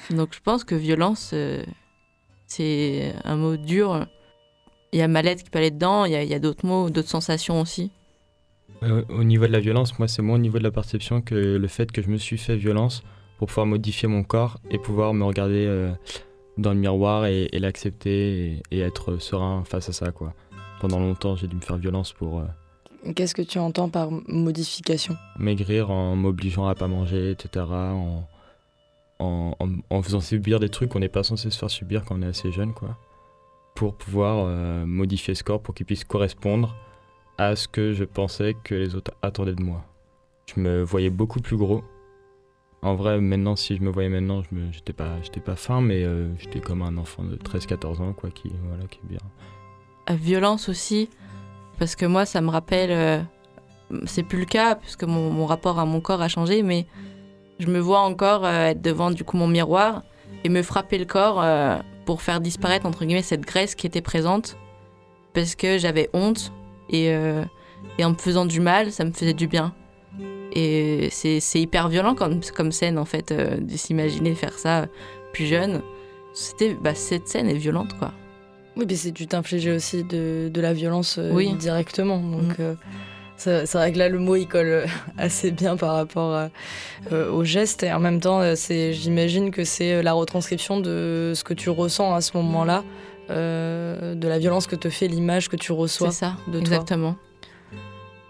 Donc 0.10 0.34
je 0.34 0.40
pense 0.40 0.64
que 0.64 0.76
violence 0.76 1.32
euh, 1.34 1.64
c'est 2.48 3.14
un 3.24 3.36
mot 3.36 3.58
dur 3.58 4.08
il 4.96 5.00
y 5.00 5.02
a 5.02 5.08
mal-être 5.08 5.44
qui 5.44 5.50
peut 5.50 5.60
aller 5.60 5.72
dedans, 5.72 6.06
il 6.06 6.12
y 6.14 6.34
a, 6.34 6.40
d'autres 6.40 6.66
mots, 6.66 6.90
d'autres 6.90 7.10
sensations 7.10 7.60
aussi. 7.62 7.92
Euh, 8.84 9.04
au 9.10 9.24
niveau 9.24 9.46
de 9.46 9.52
la 9.52 9.60
violence, 9.60 9.98
moi, 10.00 10.08
c'est 10.08 10.22
moins 10.22 10.36
au 10.36 10.40
niveau 10.40 10.58
de 10.58 10.64
la 10.64 10.72
perception 10.72 11.22
que 11.22 11.36
le 11.36 11.68
fait 11.68 11.92
que 11.92 12.02
je 12.02 12.10
me 12.10 12.18
suis 12.18 12.38
fait 12.38 12.56
violence 12.56 13.04
pour 13.38 13.48
pouvoir 13.50 13.66
modifier 13.68 14.08
mon 14.08 14.24
corps 14.24 14.58
et 14.72 14.78
pouvoir 14.78 15.14
me 15.14 15.24
regarder 15.26 15.66
euh, 15.68 15.92
dans 16.58 16.72
le 16.74 16.80
miroir 16.80 17.26
et, 17.26 17.50
et 17.52 17.60
l'accepter 17.60 18.62
et, 18.72 18.78
et 18.78 18.80
être 18.80 19.18
serein 19.18 19.64
face 19.66 19.90
à 19.90 19.94
ça, 19.94 20.12
quoi. 20.12 20.34
Pendant 20.80 21.00
longtemps, 21.00 21.36
j'ai 21.36 21.48
dû 21.48 21.56
me 21.58 21.62
faire 21.62 21.78
violence 21.78 22.14
pour 22.14 22.40
euh, 22.40 23.12
Qu'est-ce 23.16 23.36
que 23.36 23.42
tu 23.42 23.60
entends 23.60 23.90
par 23.90 24.10
modification? 24.28 25.16
maigrir 25.38 25.92
en 25.92 26.16
m'obligeant 26.16 26.68
à 26.68 26.76
pas 26.76 26.88
manger, 26.88 27.32
etc. 27.32 27.66
En, 27.70 28.24
en, 29.20 29.56
en- 29.60 29.70
en 29.90 30.02
faisant 30.02 30.22
subir 30.22 30.60
des 30.60 30.70
trucs 30.70 30.90
qu'on 30.90 31.00
n'est 31.00 31.10
pas 31.10 31.24
censé 31.24 31.50
se 31.50 31.58
faire 31.58 31.70
subir 31.70 32.04
quand 32.06 32.16
on 32.18 32.22
est 32.22 32.28
assez 32.28 32.52
jeune, 32.52 32.74
quoi. 32.74 32.98
Pour 33.76 33.96
pouvoir 33.96 34.46
euh, 34.48 34.86
modifier 34.86 35.36
ce 35.36 35.44
corps 35.44 35.62
pour 35.62 35.76
qu'il 35.76 35.86
puisse 35.86 36.04
correspondre 36.06 36.76
à 37.38 37.56
ce 37.56 37.68
que 37.68 37.92
je 37.92 38.06
pensais 38.06 38.56
que 38.64 38.74
les 38.74 38.96
autres 38.96 39.12
attendaient 39.22 39.56
de 39.56 39.62
moi. 39.64 39.84
Je 40.54 40.62
me 40.62 40.82
voyais 40.82 41.10
beaucoup 41.10 41.42
plus 41.42 41.58
gros. 41.58 41.84
En 42.82 42.96
vrai, 42.96 43.20
maintenant, 43.20 43.56
si 43.56 43.76
je 43.76 43.82
me 43.82 43.90
voyais 43.90 44.10
maintenant, 44.10 44.44
je 44.44 44.56
me, 44.56 44.72
j'étais 44.72 44.94
pas, 44.94 45.18
pas 45.44 45.56
fin, 45.56 45.82
mais 45.82 46.04
euh, 46.04 46.34
j'étais 46.38 46.60
comme 46.62 46.82
un 46.84 46.98
enfant 46.98 47.24
de 47.24 47.36
13-14 47.36 48.02
ans, 48.02 48.14
quoi, 48.14 48.30
qui, 48.30 48.52
voilà, 48.64 48.86
qui 48.88 49.00
est 49.00 49.08
bien. 49.10 49.20
À 50.06 50.16
violence 50.16 50.70
aussi, 50.70 51.10
parce 51.78 51.96
que 51.96 52.06
moi, 52.06 52.26
ça 52.26 52.42
me 52.42 52.50
rappelle. 52.50 52.92
euh, 52.92 53.22
c'est 54.06 54.24
plus 54.24 54.40
le 54.40 54.46
cas, 54.46 54.76
puisque 54.76 55.04
mon, 55.04 55.32
mon 55.32 55.46
rapport 55.46 55.80
à 55.80 55.86
mon 55.86 56.00
corps 56.00 56.22
a 56.22 56.28
changé, 56.28 56.64
mais 56.64 56.86
je 57.60 57.68
me 57.68 57.80
vois 57.80 58.02
encore 58.02 58.48
être 58.48 58.82
devant 58.82 59.12
du 59.12 59.24
coup 59.24 59.38
mon 59.38 59.48
miroir 59.48 60.04
et 60.44 60.50
me 60.50 60.62
frapper 60.62 60.98
le 60.98 61.06
corps 61.06 61.40
pour 62.06 62.22
faire 62.22 62.40
disparaître 62.42 62.86
entre 62.86 63.06
guillemets 63.06 63.22
cette 63.22 63.42
graisse 63.42 63.76
qui 63.76 63.88
était 63.88 64.02
présente, 64.02 64.58
parce 65.34 65.56
que 65.56 65.78
j'avais 65.78 66.10
honte 66.14 66.52
et, 66.90 67.10
euh, 67.14 67.44
et 67.98 68.06
en 68.06 68.12
me 68.12 68.16
faisant 68.16 68.46
du 68.46 68.60
mal, 68.60 68.92
ça 68.92 69.04
me 69.06 69.12
faisait 69.12 69.34
du 69.34 69.48
bien. 69.48 69.74
Et 70.54 71.10
c'est 71.12 71.40
c'est 71.42 71.60
hyper 71.60 71.90
violent 71.90 72.16
comme, 72.16 72.40
comme 72.56 72.72
scène 72.72 72.98
en 72.98 73.04
fait, 73.06 73.32
euh, 73.32 73.58
de 73.58 73.76
s'imaginer 73.76 74.36
faire 74.36 74.54
ça 74.58 74.86
plus 75.34 75.46
jeune. 75.46 75.82
C'était, 76.34 76.74
bah, 76.76 76.96
cette 76.96 77.28
scène 77.28 77.50
est 77.50 77.54
violente 77.58 77.98
quoi. 77.98 78.14
Oui, 78.78 78.86
mais 78.88 78.96
c'est 78.96 79.12
tu 79.12 79.26
t'infliger 79.28 79.72
aussi 79.72 80.04
de, 80.04 80.50
de 80.54 80.62
la 80.62 80.74
violence 80.74 81.18
euh, 81.18 81.32
Oui. 81.34 81.54
directement. 81.56 82.20
Donc, 82.20 82.60
Mm. 82.60 82.76
Euh, 83.48 83.64
c'est 83.66 83.78
vrai 83.78 83.92
que 83.92 83.98
là, 83.98 84.10
le 84.10 84.20
mot, 84.20 84.36
il 84.36 84.48
colle 84.48 84.66
euh, 84.68 84.86
assez 85.18 85.52
bien 85.52 85.76
par 85.78 85.94
rapport 85.94 86.34
à- 86.34 86.50
euh, 87.12 87.32
au 87.32 87.44
geste. 87.44 87.84
Et 87.84 87.92
en 87.94 88.00
même 88.00 88.20
temps, 88.20 88.42
euh, 88.42 88.54
c'est, 88.56 88.94
j'imagine 88.94 89.52
que 89.52 89.64
c'est 89.64 89.94
euh, 89.96 90.02
la 90.02 90.14
retranscription 90.14 90.80
de 90.80 91.34
ce 91.36 91.44
que 91.44 91.54
tu 91.54 91.70
ressens 91.70 92.14
à 92.16 92.22
ce 92.22 92.36
moment-là, 92.38 92.84
euh, 93.30 94.16
de 94.16 94.28
la 94.28 94.40
violence 94.40 94.68
que 94.68 94.76
te 94.76 94.90
fait 94.90 95.08
l'image 95.08 95.50
que 95.50 95.56
tu 95.56 95.72
reçois 95.72 96.12
C'est 96.12 96.20
ça, 96.20 96.34
de 96.48 96.54
toi. 96.54 96.60
exactement. 96.62 97.16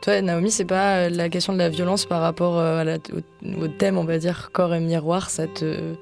Toi, 0.02 0.22
Naomi, 0.22 0.52
c'est 0.52 0.65
pas 0.65 0.98
euh, 0.98 1.10
la 1.10 1.30
question 1.30 1.53
de 1.53 1.57
la 1.57 1.69
violence 1.69 2.06
par 2.06 2.22
rapport 2.22 2.57
euh, 2.60 2.80
à 2.82 2.84
la- 2.84 2.98
au, 2.98 3.64
au 3.64 3.68
thème, 3.68 3.98
on 3.98 4.03
va 4.03 4.18
dire, 4.18 4.49
corps 4.53 4.73
et 4.76 4.80
miroir, 4.80 5.30
ça 5.30 5.48
te... 5.48 5.94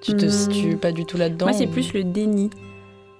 Tu 0.00 0.12
te 0.14 0.26
Hmm. 0.26 0.30
situes 0.30 0.76
pas 0.76 0.92
du 0.92 1.06
tout 1.06 1.16
là-dedans 1.16 1.46
Moi, 1.46 1.54
c'est 1.56 1.66
ou- 1.66 1.70
plus 1.70 1.94
le 1.94 2.04
déni. 2.04 2.50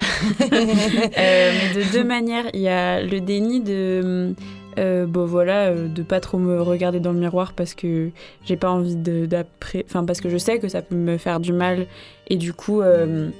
Euh, 0.52 1.52
mais 1.58 1.82
de 1.82 1.90
deux 1.92 2.04
manières. 2.04 2.44
Il 2.52 2.60
y 2.60 2.68
a 2.68 3.00
le 3.02 3.20
déni 3.20 3.60
de. 3.60 4.34
Euh, 4.78 5.06
bon 5.06 5.26
voilà, 5.26 5.68
euh, 5.68 5.88
de 5.88 6.02
pas 6.02 6.20
trop 6.20 6.38
me 6.38 6.60
regarder 6.60 7.00
dans 7.00 7.12
le 7.12 7.18
miroir 7.18 7.52
parce 7.52 7.74
que 7.74 8.10
j'ai 8.44 8.56
pas 8.56 8.70
envie 8.70 8.96
d'après, 8.96 9.84
parce 10.06 10.20
que 10.20 10.28
je 10.28 10.38
sais 10.38 10.58
que 10.58 10.68
ça 10.68 10.82
peut 10.82 10.94
me 10.94 11.16
faire 11.18 11.40
du 11.40 11.52
mal 11.52 11.86
et 12.28 12.36
du 12.36 12.52
coup 12.52 12.80
euh, 12.80 13.30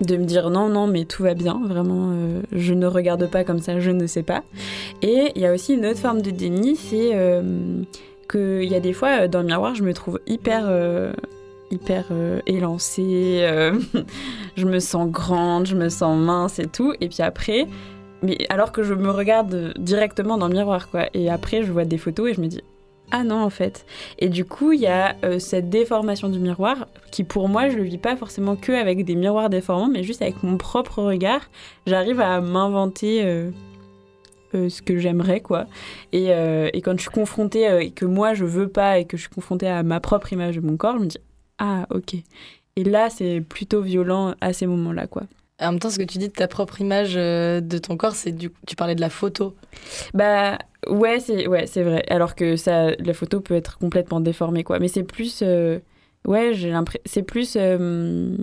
de 0.00 0.16
me 0.16 0.24
dire 0.24 0.50
non 0.50 0.68
non 0.68 0.86
mais 0.86 1.04
tout 1.04 1.22
va 1.22 1.34
bien, 1.34 1.60
vraiment 1.66 2.10
euh, 2.12 2.42
je 2.52 2.74
ne 2.74 2.86
regarde 2.86 3.30
pas 3.30 3.44
comme 3.44 3.60
ça, 3.60 3.80
je 3.80 3.90
ne 3.90 4.06
sais 4.06 4.22
pas. 4.22 4.42
Et 5.02 5.32
il 5.34 5.42
y 5.42 5.46
a 5.46 5.52
aussi 5.52 5.74
une 5.74 5.86
autre 5.86 6.00
forme 6.00 6.22
de 6.22 6.30
déni, 6.30 6.76
c'est 6.76 7.10
euh, 7.14 7.82
que 8.28 8.62
il 8.62 8.70
y 8.70 8.74
a 8.74 8.80
des 8.80 8.92
fois 8.92 9.28
dans 9.28 9.40
le 9.40 9.46
miroir 9.46 9.74
je 9.74 9.82
me 9.82 9.92
trouve 9.92 10.20
hyper 10.26 10.70
hyper 11.70 12.04
élancée, 12.46 13.46
je 14.56 14.64
me 14.66 14.78
sens 14.78 15.10
grande, 15.10 15.66
je 15.66 15.74
me 15.74 15.88
sens 15.88 16.16
mince 16.16 16.58
et 16.58 16.66
tout. 16.66 16.94
Et 17.00 17.08
puis 17.08 17.22
après, 17.22 17.66
mais 18.22 18.38
alors 18.48 18.72
que 18.72 18.82
je 18.82 18.94
me 18.94 19.10
regarde 19.10 19.74
directement 19.78 20.38
dans 20.38 20.48
le 20.48 20.54
miroir, 20.54 20.90
quoi. 20.90 21.08
Et 21.14 21.30
après, 21.30 21.62
je 21.62 21.72
vois 21.72 21.84
des 21.84 21.98
photos 21.98 22.30
et 22.30 22.34
je 22.34 22.40
me 22.40 22.46
dis, 22.46 22.62
ah 23.10 23.22
non, 23.22 23.42
en 23.42 23.50
fait. 23.50 23.84
Et 24.18 24.28
du 24.28 24.44
coup, 24.44 24.72
il 24.72 24.80
y 24.80 24.86
a 24.86 25.14
euh, 25.24 25.38
cette 25.38 25.68
déformation 25.68 26.28
du 26.28 26.38
miroir 26.38 26.88
qui, 27.10 27.22
pour 27.22 27.48
moi, 27.48 27.68
je 27.68 27.76
le 27.76 27.82
vis 27.82 27.98
pas 27.98 28.16
forcément 28.16 28.56
que 28.56 28.72
avec 28.72 29.04
des 29.04 29.14
miroirs 29.14 29.50
déformants, 29.50 29.88
mais 29.88 30.02
juste 30.02 30.22
avec 30.22 30.42
mon 30.42 30.56
propre 30.56 31.02
regard. 31.02 31.42
J'arrive 31.86 32.20
à 32.20 32.40
m'inventer. 32.40 33.24
euh, 33.24 33.50
euh, 34.54 34.68
ce 34.68 34.82
que 34.82 34.98
j'aimerais 34.98 35.40
quoi 35.40 35.66
et, 36.12 36.28
quand 36.84 36.96
je 36.96 37.00
suis 37.00 37.10
confrontée 37.10 37.66
et 37.80 37.90
que 37.90 38.04
moi 38.04 38.34
je 38.34 38.44
veux 38.44 38.68
pas 38.68 39.00
et 39.00 39.04
que 39.04 39.16
je 39.16 39.22
suis 39.22 39.30
confrontée 39.30 39.66
à 39.66 39.82
ma 39.82 39.98
propre 39.98 40.32
image 40.32 40.54
de 40.54 40.60
mon 40.60 40.76
corps 40.76 40.94
je 40.96 41.02
me 41.02 41.06
dis 41.06 41.18
ah 41.58 41.86
ok 41.90 42.14
et 42.76 42.84
là 42.84 43.10
c'est 43.10 43.40
plutôt 43.40 43.82
violent 43.82 44.34
à 44.40 44.52
ces 44.52 44.68
moments 44.68 44.92
là 44.92 45.08
quoi 45.08 45.24
En 45.60 45.70
même 45.70 45.78
temps, 45.78 45.90
ce 45.90 45.98
que 45.98 46.04
tu 46.04 46.18
dis 46.18 46.28
de 46.28 46.32
ta 46.32 46.48
propre 46.48 46.80
image 46.80 47.14
euh, 47.16 47.60
de 47.60 47.78
ton 47.78 47.96
corps, 47.96 48.14
c'est 48.16 48.32
du 48.32 48.50
tu 48.66 48.74
parlais 48.74 48.96
de 48.96 49.00
la 49.00 49.10
photo. 49.10 49.54
Bah 50.12 50.58
ouais, 50.88 51.20
c'est 51.20 51.46
ouais, 51.46 51.66
c'est 51.66 51.84
vrai. 51.84 52.04
Alors 52.08 52.34
que 52.34 52.56
ça, 52.56 52.90
la 52.96 53.14
photo 53.14 53.40
peut 53.40 53.54
être 53.54 53.78
complètement 53.78 54.20
déformée, 54.20 54.64
quoi. 54.64 54.80
Mais 54.80 54.88
c'est 54.88 55.04
plus, 55.04 55.42
euh, 55.42 55.78
ouais, 56.26 56.54
j'ai 56.54 56.70
l'impression, 56.70 57.02
c'est 57.06 57.22
plus 57.22 57.56
euh, 57.56 58.36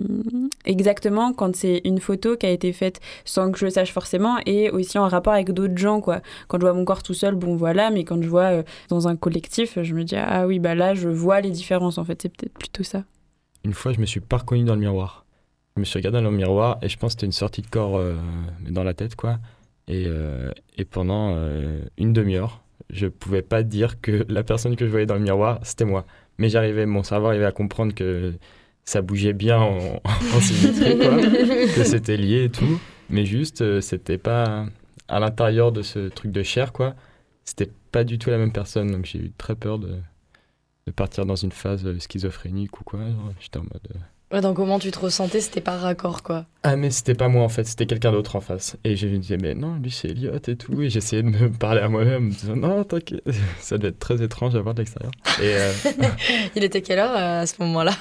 exactement 0.64 1.34
quand 1.34 1.54
c'est 1.54 1.82
une 1.84 2.00
photo 2.00 2.34
qui 2.38 2.46
a 2.46 2.50
été 2.50 2.72
faite 2.72 3.00
sans 3.26 3.52
que 3.52 3.58
je 3.58 3.66
le 3.66 3.70
sache 3.70 3.92
forcément 3.92 4.38
et 4.46 4.70
aussi 4.70 4.98
en 4.98 5.06
rapport 5.06 5.34
avec 5.34 5.50
d'autres 5.52 5.76
gens, 5.76 6.00
quoi. 6.00 6.22
Quand 6.48 6.58
je 6.58 6.62
vois 6.64 6.72
mon 6.72 6.86
corps 6.86 7.02
tout 7.02 7.14
seul, 7.14 7.34
bon 7.34 7.56
voilà, 7.56 7.90
mais 7.90 8.04
quand 8.04 8.22
je 8.22 8.28
vois 8.28 8.52
euh, 8.52 8.62
dans 8.88 9.06
un 9.06 9.16
collectif, 9.16 9.78
je 9.82 9.94
me 9.94 10.04
dis 10.04 10.16
ah 10.16 10.46
oui, 10.46 10.58
bah 10.58 10.74
là, 10.74 10.94
je 10.94 11.10
vois 11.10 11.42
les 11.42 11.50
différences. 11.50 11.98
En 11.98 12.04
fait, 12.06 12.22
c'est 12.22 12.30
peut-être 12.30 12.54
plutôt 12.54 12.84
ça. 12.84 13.04
Une 13.64 13.74
fois, 13.74 13.92
je 13.92 14.00
me 14.00 14.06
suis 14.06 14.20
pas 14.20 14.38
reconnu 14.38 14.64
dans 14.64 14.74
le 14.74 14.80
miroir. 14.80 15.21
Je 15.76 15.80
me 15.80 15.84
suis 15.84 15.98
regardé 15.98 16.20
dans 16.20 16.30
le 16.30 16.36
miroir 16.36 16.78
et 16.82 16.88
je 16.88 16.98
pense 16.98 17.14
que 17.14 17.20
c'était 17.20 17.26
une 17.26 17.32
sortie 17.32 17.62
de 17.62 17.66
corps 17.66 17.96
euh, 17.96 18.14
dans 18.68 18.84
la 18.84 18.94
tête, 18.94 19.16
quoi. 19.16 19.38
Et, 19.88 20.04
euh, 20.06 20.50
et 20.76 20.84
pendant 20.84 21.34
euh, 21.36 21.80
une 21.96 22.12
demi-heure, 22.12 22.62
je 22.90 23.06
pouvais 23.06 23.42
pas 23.42 23.62
dire 23.62 24.00
que 24.00 24.26
la 24.28 24.42
personne 24.42 24.76
que 24.76 24.84
je 24.84 24.90
voyais 24.90 25.06
dans 25.06 25.14
le 25.14 25.20
miroir, 25.20 25.60
c'était 25.62 25.84
moi. 25.84 26.04
Mais 26.38 26.48
j'arrivais, 26.48 26.86
mon 26.86 27.02
cerveau 27.02 27.28
arrivait 27.28 27.46
à 27.46 27.52
comprendre 27.52 27.94
que 27.94 28.34
ça 28.84 29.00
bougeait 29.00 29.32
bien 29.32 29.60
en, 29.60 30.00
en 30.04 30.40
symétrie, 30.40 30.98
quoi, 30.98 31.16
que 31.74 31.84
c'était 31.84 32.16
lié 32.16 32.44
et 32.44 32.50
tout. 32.50 32.80
Mais 33.08 33.24
juste, 33.24 33.80
c'était 33.80 34.18
pas 34.18 34.66
à 35.08 35.20
l'intérieur 35.20 35.72
de 35.72 35.82
ce 35.82 36.08
truc 36.08 36.32
de 36.32 36.42
chair, 36.42 36.72
quoi. 36.72 36.94
C'était 37.44 37.70
pas 37.92 38.04
du 38.04 38.18
tout 38.18 38.30
la 38.30 38.38
même 38.38 38.52
personne. 38.52 38.90
Donc 38.90 39.04
j'ai 39.06 39.18
eu 39.18 39.32
très 39.36 39.54
peur 39.54 39.78
de, 39.78 39.96
de 40.86 40.92
partir 40.92 41.26
dans 41.26 41.36
une 41.36 41.52
phase 41.52 41.98
schizophrénique 41.98 42.80
ou 42.80 42.84
quoi. 42.84 43.00
J'étais 43.40 43.58
en 43.58 43.62
mode. 43.62 43.88
Ouais, 44.32 44.40
donc 44.40 44.56
comment 44.56 44.78
tu 44.78 44.90
te 44.90 44.98
ressentais, 44.98 45.42
c'était 45.42 45.60
par 45.60 45.78
raccord, 45.80 46.22
quoi. 46.22 46.46
ah 46.62 46.74
mais 46.76 46.90
c'était 46.90 47.14
pas 47.14 47.28
moi 47.28 47.44
en 47.44 47.50
fait, 47.50 47.64
c'était 47.64 47.84
quelqu'un 47.84 48.12
d'autre 48.12 48.34
en 48.36 48.40
face. 48.40 48.76
Et 48.82 48.96
je 48.96 49.06
me 49.06 49.18
disais 49.18 49.36
mais 49.36 49.54
non, 49.54 49.74
lui 49.76 49.90
c'est 49.90 50.08
Elliot 50.08 50.32
et 50.48 50.56
tout. 50.56 50.80
Et 50.80 50.88
j'essayais 50.88 51.22
de 51.22 51.28
me 51.28 51.50
parler 51.50 51.82
à 51.82 51.88
moi-même, 51.90 52.16
en 52.16 52.20
me 52.20 52.30
disant 52.30 52.56
non 52.56 52.82
t'inquiète. 52.82 53.22
Ça 53.60 53.76
devait 53.76 53.88
être 53.88 53.98
très 53.98 54.22
étrange 54.22 54.54
à 54.54 54.60
voir 54.60 54.74
de 54.74 54.80
l'extérieur. 54.80 55.12
Et 55.42 55.54
euh, 55.54 55.72
Il 56.56 56.64
était 56.64 56.80
quelle 56.80 57.00
heure 57.00 57.14
euh, 57.14 57.42
à 57.42 57.46
ce 57.46 57.56
moment-là? 57.60 57.92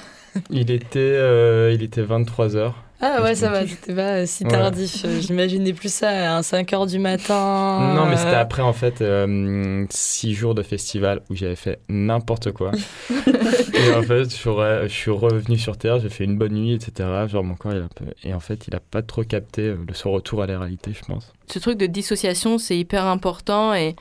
Il 0.50 0.72
était 0.72 1.00
euh, 1.00 1.74
il 1.74 1.84
était 1.84 2.02
23 2.04 2.48
h 2.56 2.72
Ah 3.04 3.24
ouais, 3.24 3.34
ça 3.34 3.50
va, 3.50 3.66
c'était 3.66 3.96
pas 3.96 4.18
euh, 4.18 4.26
si 4.28 4.44
Ouais. 4.44 4.52
tardif. 4.52 5.04
Euh, 5.06 5.20
J'imaginais 5.20 5.74
plus 5.74 5.92
ça 5.92 6.38
à 6.38 6.44
5 6.44 6.72
heures 6.74 6.86
du 6.86 7.00
matin. 7.00 7.94
Non 7.96 8.06
mais 8.06 8.16
c'était 8.16 8.36
euh, 8.36 8.42
après 8.42 8.62
en 8.62 8.74
fait 8.74 9.02
euh, 9.02 9.86
six 9.90 10.34
jours 10.34 10.54
de 10.54 10.62
festival 10.62 11.22
où 11.30 11.36
j'avais 11.36 11.56
fait 11.56 11.80
n'importe 11.90 12.52
quoi. 12.52 12.72
et 13.10 13.94
en 13.96 14.04
fait 14.04 14.26
je 14.26 14.88
suis, 14.88 15.10
revenu 15.12 15.58
sur 15.58 15.78
terre, 15.78 16.00
j'ai 16.00 16.10
fait 16.10 16.26
une 16.26 16.38
bonne 16.38 16.54
nuit 16.54 16.74
etc. 16.74 17.10
Genre 17.28 17.44
mon 17.44 17.56
corps 17.56 17.72
il 17.74 17.80
a 17.80 17.86
un 17.86 17.88
peu 17.88 18.06
et 18.24 18.34
en 18.34 18.40
fait 18.40 18.68
il 18.68 18.76
a 18.76 18.80
pas 18.80 19.02
trop 19.02 19.24
capté 19.24 19.64
euh, 19.64 19.78
le 19.88 19.94
son 19.94 20.12
retour 20.12 20.44
à 20.44 20.48
la 20.48 20.60
réalité 20.60 20.92
je 20.94 21.04
pense. 21.06 21.34
ce 21.48 21.58
truc 21.60 21.78
de 21.78 21.88
dissociation, 21.88 22.58
c'est 22.60 22.78
hyper 22.78 23.06
important 23.06 23.74
et 23.74 23.96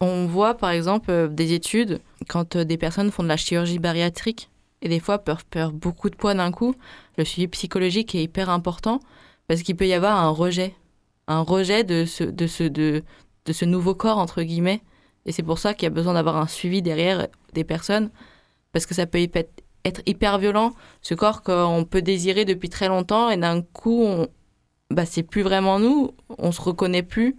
on 0.00 0.26
voit 0.26 0.54
par 0.54 0.70
exemple 0.70 1.10
euh, 1.10 1.28
des 1.28 1.52
études 1.52 2.00
quand 2.28 2.56
euh, 2.56 2.64
des 2.64 2.76
personnes 2.76 3.10
font 3.10 3.22
de 3.22 3.28
la 3.28 3.36
chirurgie 3.36 3.78
bariatrique 3.78 4.48
et 4.84 4.88
des 4.88 5.00
fois 5.00 5.18
peuvent 5.18 5.44
perdre 5.46 5.76
beaucoup 5.76 6.10
de 6.10 6.14
poids 6.14 6.34
d'un 6.34 6.52
coup. 6.52 6.74
Le 7.18 7.24
suivi 7.24 7.48
psychologique 7.48 8.14
est 8.14 8.22
hyper 8.22 8.50
important 8.50 9.00
parce 9.48 9.62
qu'il 9.62 9.74
peut 9.74 9.88
y 9.88 9.94
avoir 9.94 10.16
un 10.16 10.28
rejet, 10.28 10.74
un 11.26 11.40
rejet 11.40 11.82
de 11.82 12.04
ce, 12.04 12.22
de 12.22 12.46
ce, 12.46 12.62
de, 12.62 13.02
de 13.46 13.52
ce 13.52 13.64
nouveau 13.64 13.94
corps 13.94 14.18
entre 14.18 14.42
guillemets. 14.42 14.82
Et 15.26 15.32
c'est 15.32 15.42
pour 15.42 15.58
ça 15.58 15.74
qu'il 15.74 15.84
y 15.84 15.86
a 15.86 15.90
besoin 15.90 16.14
d'avoir 16.14 16.36
un 16.36 16.46
suivi 16.46 16.82
derrière 16.82 17.26
des 17.54 17.64
personnes 17.64 18.10
parce 18.72 18.86
que 18.86 18.94
ça 18.94 19.06
peut 19.06 19.18
être 19.18 20.02
hyper 20.06 20.38
violent. 20.38 20.72
Ce 21.00 21.14
corps 21.14 21.42
qu'on 21.42 21.86
peut 21.88 22.02
désirer 22.02 22.44
depuis 22.44 22.68
très 22.68 22.88
longtemps 22.88 23.30
et 23.30 23.36
d'un 23.36 23.62
coup, 23.62 24.04
on, 24.04 24.28
bah, 24.90 25.06
c'est 25.06 25.22
plus 25.22 25.42
vraiment 25.42 25.78
nous, 25.78 26.12
on 26.38 26.52
se 26.52 26.60
reconnaît 26.60 27.02
plus. 27.02 27.36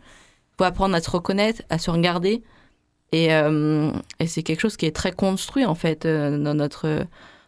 faut 0.57 0.63
apprendre 0.63 0.95
à 0.95 1.01
se 1.01 1.09
reconnaître, 1.11 1.61
à 1.69 1.77
se 1.77 1.91
regarder. 1.91 2.43
Et, 3.11 3.33
euh, 3.33 3.91
et 4.19 4.27
c'est 4.27 4.43
quelque 4.43 4.59
chose 4.59 4.77
qui 4.77 4.85
est 4.85 4.95
très 4.95 5.11
construit, 5.11 5.65
en 5.65 5.75
fait, 5.75 6.05
euh, 6.05 6.37
dans, 6.37 6.53
notre, 6.53 7.05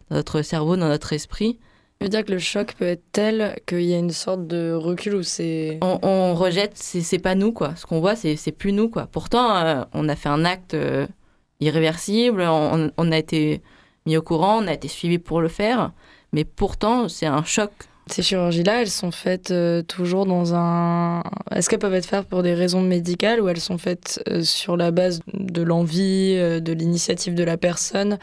dans 0.10 0.18
notre 0.18 0.42
cerveau, 0.42 0.78
dans 0.78 0.88
notre 0.88 1.14
esprit. 1.14 1.60
Je 2.00 2.06
veux 2.06 2.10
dire 2.10 2.24
que 2.24 2.32
le 2.32 2.40
choc 2.40 2.76
peut 2.78 2.86
être 2.86 3.04
tel 3.12 3.60
qu'il 3.66 3.82
y 3.82 3.94
a 3.94 3.98
une 3.98 4.12
sorte 4.12 4.46
de 4.46 4.72
recul 4.72 5.16
où 5.16 5.24
c'est. 5.24 5.80
On, 5.82 6.00
on 6.04 6.36
rejette, 6.36 6.74
c'est 6.76 7.20
pas 7.20 7.34
nous, 7.34 7.52
quoi. 7.52 7.76
Ce 7.76 7.86
qu'on 7.88 8.00
voit, 8.00 8.16
c'est 8.16 8.36
c'est 8.36 8.52
plus 8.52 8.72
nous, 8.72 8.88
quoi. 8.88 9.08
Pourtant, 9.12 9.56
euh, 9.58 9.84
on 9.94 10.08
a 10.08 10.16
fait 10.16 10.30
un 10.30 10.46
acte 10.46 10.76
euh, 10.76 11.08
irréversible, 11.60 12.42
on, 12.42 12.92
on 12.96 13.12
a 13.12 13.18
été 13.18 13.62
mis 14.06 14.16
au 14.16 14.22
courant, 14.22 14.64
on 14.64 14.68
a 14.68 14.74
été 14.74 14.88
suivi 14.88 15.18
pour 15.18 15.42
le 15.42 15.48
faire. 15.48 15.92
Mais 16.34 16.46
pourtant, 16.46 17.08
c'est 17.10 17.26
un 17.26 17.44
choc. 17.44 17.72
Ces 18.10 18.22
chirurgies-là, 18.22 18.82
elles 18.82 18.90
sont 18.90 19.12
faites 19.12 19.52
euh, 19.52 19.82
toujours 19.82 20.26
dans 20.26 20.54
un. 20.54 21.22
Est-ce 21.52 21.70
qu'elles 21.70 21.80
peuvent 21.80 21.94
être 21.94 22.06
faites 22.06 22.26
pour 22.28 22.42
des 22.42 22.54
raisons 22.54 22.82
médicales 22.82 23.42
ou 23.42 23.50
elles 23.50 23.60
sont 23.60 23.78
faites 23.78 24.24
euh, 24.30 24.44
sur 24.44 24.78
la 24.78 24.92
base 24.92 25.20
de 25.34 25.62
l'envie, 25.62 26.36
euh, 26.38 26.60
de 26.60 26.72
l'initiative 26.72 27.36
de 27.36 27.44
la 27.44 27.58
personne, 27.58 28.18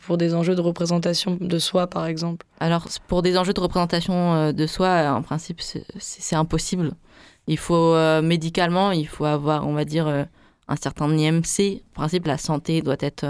pour 0.00 0.16
des 0.16 0.34
enjeux 0.34 0.54
de 0.54 0.60
représentation 0.60 1.36
de 1.40 1.58
soi, 1.58 1.86
par 1.86 2.06
exemple? 2.06 2.46
Alors, 2.60 2.86
pour 3.08 3.22
des 3.22 3.36
enjeux 3.36 3.52
de 3.52 3.60
représentation 3.60 4.52
de 4.52 4.66
soi, 4.66 5.12
en 5.12 5.22
principe, 5.22 5.60
c'est 5.60 6.36
impossible. 6.36 6.92
Il 7.46 7.58
faut 7.58 7.94
médicalement, 8.22 8.92
il 8.92 9.06
faut 9.06 9.24
avoir, 9.24 9.66
on 9.66 9.74
va 9.74 9.84
dire, 9.84 10.06
un 10.68 10.76
certain 10.76 11.10
IMC. 11.10 11.82
En 11.94 12.00
principe, 12.00 12.26
la 12.26 12.38
santé 12.38 12.80
doit 12.80 12.96
être 13.00 13.24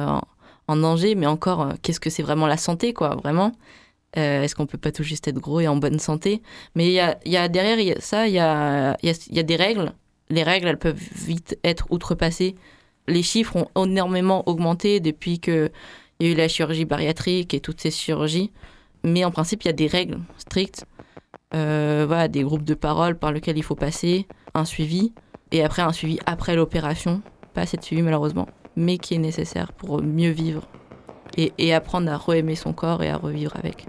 en 0.68 0.76
danger, 0.76 1.14
mais 1.14 1.26
encore, 1.26 1.72
qu'est-ce 1.82 2.00
que 2.00 2.10
c'est 2.10 2.22
vraiment 2.22 2.46
la 2.46 2.56
santé, 2.56 2.92
quoi, 2.92 3.16
vraiment? 3.16 3.52
Est-ce 4.16 4.54
qu'on 4.54 4.66
peut 4.66 4.78
pas 4.78 4.92
tout 4.92 5.02
juste 5.02 5.28
être 5.28 5.38
gros 5.38 5.60
et 5.60 5.68
en 5.68 5.76
bonne 5.76 5.98
santé? 5.98 6.42
Mais 6.74 6.86
il 6.88 6.92
y 6.92 7.36
a, 7.36 7.48
derrière 7.48 7.96
ça, 8.00 8.26
il 8.26 8.34
y 8.34 8.38
a, 8.38 8.96
des 9.42 9.56
règles. 9.56 9.92
Les 10.30 10.42
règles, 10.42 10.68
elles 10.68 10.78
peuvent 10.78 11.00
vite 11.14 11.58
être 11.62 11.86
outrepassées. 11.90 12.56
Les 13.08 13.22
chiffres 13.22 13.56
ont 13.74 13.84
énormément 13.84 14.48
augmenté 14.48 15.00
depuis 15.00 15.38
qu'il 15.38 15.70
y 16.20 16.26
a 16.26 16.28
eu 16.30 16.34
la 16.34 16.48
chirurgie 16.48 16.86
bariatrique 16.86 17.54
et 17.54 17.60
toutes 17.60 17.80
ces 17.80 17.90
chirurgies. 17.90 18.52
Mais 19.04 19.24
en 19.24 19.30
principe, 19.30 19.62
il 19.64 19.66
y 19.66 19.70
a 19.70 19.74
des 19.74 19.86
règles 19.86 20.18
strictes. 20.38 20.86
Euh, 21.54 22.28
des 22.28 22.42
groupes 22.42 22.64
de 22.64 22.74
parole 22.74 23.16
par 23.16 23.32
lesquels 23.32 23.56
il 23.56 23.62
faut 23.62 23.76
passer, 23.76 24.26
un 24.54 24.64
suivi, 24.64 25.12
et 25.52 25.62
après 25.62 25.82
un 25.82 25.92
suivi 25.92 26.18
après 26.26 26.56
l'opération. 26.56 27.22
Pas 27.54 27.62
assez 27.62 27.76
de 27.76 27.82
suivi 27.82 28.02
malheureusement, 28.02 28.48
mais 28.74 28.98
qui 28.98 29.14
est 29.14 29.18
nécessaire 29.18 29.72
pour 29.72 30.02
mieux 30.02 30.30
vivre 30.30 30.68
et, 31.36 31.52
et 31.58 31.72
apprendre 31.72 32.10
à 32.10 32.16
re-aimer 32.16 32.56
son 32.56 32.72
corps 32.72 33.02
et 33.02 33.10
à 33.10 33.16
revivre 33.16 33.54
avec. 33.56 33.86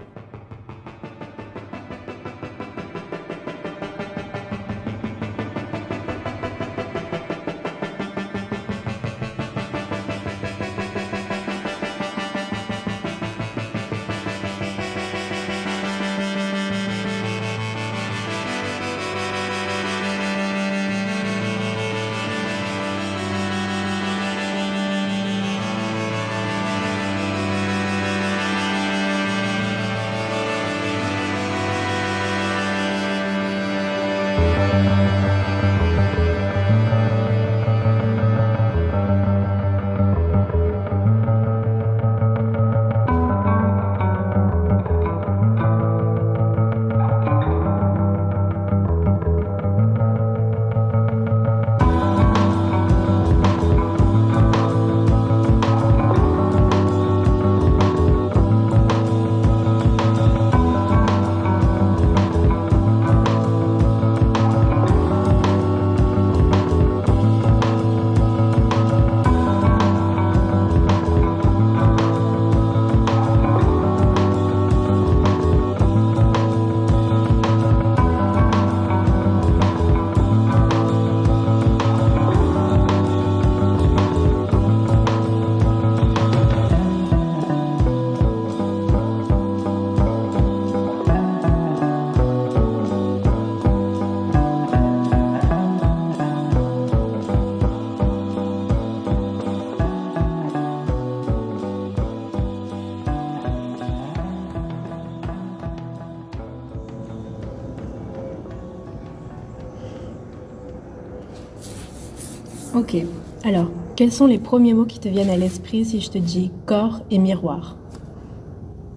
Quels 113.98 114.12
sont 114.12 114.28
les 114.28 114.38
premiers 114.38 114.74
mots 114.74 114.84
qui 114.84 115.00
te 115.00 115.08
viennent 115.08 115.28
à 115.28 115.36
l'esprit 115.36 115.84
si 115.84 116.00
je 116.00 116.08
te 116.08 116.18
dis 116.18 116.52
corps 116.66 117.00
et 117.10 117.18
miroir? 117.18 117.76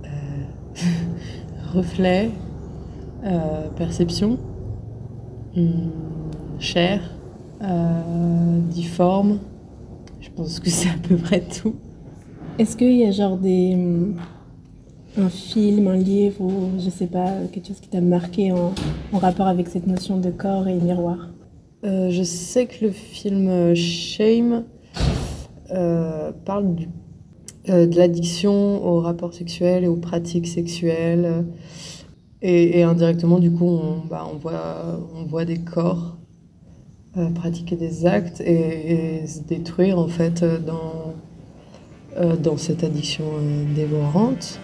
Reflet, 1.74 2.30
euh, 3.24 3.68
perception, 3.76 4.38
hum, 5.58 5.90
chair, 6.60 7.02
euh, 7.64 8.60
difforme. 8.70 9.40
Je 10.20 10.30
pense 10.30 10.60
que 10.60 10.70
c'est 10.70 10.90
à 10.90 11.00
peu 11.02 11.16
près 11.16 11.42
tout. 11.42 11.74
Est-ce 12.60 12.78
qu'il 12.78 12.96
y 12.96 13.04
a 13.04 13.10
genre 13.10 13.38
des 13.38 13.74
hum, 13.74 14.18
un 15.18 15.30
film, 15.30 15.88
un 15.88 15.98
livre 15.98 16.42
ou 16.42 16.74
je 16.78 16.92
sais 16.92 17.08
pas 17.08 17.28
quelque 17.52 17.70
chose 17.70 17.80
qui 17.80 17.90
t'a 17.90 18.02
marqué 18.02 18.52
en, 18.52 18.72
en 19.14 19.18
rapport 19.18 19.48
avec 19.48 19.68
cette 19.68 19.88
notion 19.88 20.18
de 20.18 20.30
corps 20.30 20.68
et 20.68 20.76
miroir? 20.76 21.30
Euh, 21.86 22.12
je 22.12 22.22
sais 22.22 22.68
que 22.68 22.86
le 22.86 22.92
film 22.92 23.50
euh, 23.50 23.74
Shame 23.74 24.64
euh, 25.74 26.32
parle 26.46 26.76
euh, 27.70 27.88
de 27.88 27.96
l'addiction 27.96 28.86
aux 28.86 29.00
rapports 29.00 29.34
sexuels 29.34 29.84
et 29.84 29.88
aux 29.88 29.96
pratiques 29.96 30.48
sexuelles. 30.48 31.46
Et, 32.44 32.82
indirectement, 32.82 33.38
du 33.38 33.52
coup, 33.52 33.68
on, 33.68 33.98
bah, 34.10 34.28
voit, 35.28 35.46
des 35.46 35.60
corps 35.60 36.18
euh, 37.16 37.30
pratiquer 37.30 37.76
des 37.76 38.08
actes 38.08 38.42
et, 38.42 39.28
se 39.28 39.42
détruire 39.42 40.00
en 40.00 40.08
fait 40.08 40.44
dans, 40.44 41.14
cette 42.58 42.84
addiction 42.84 43.26
dévorante. 43.76 44.60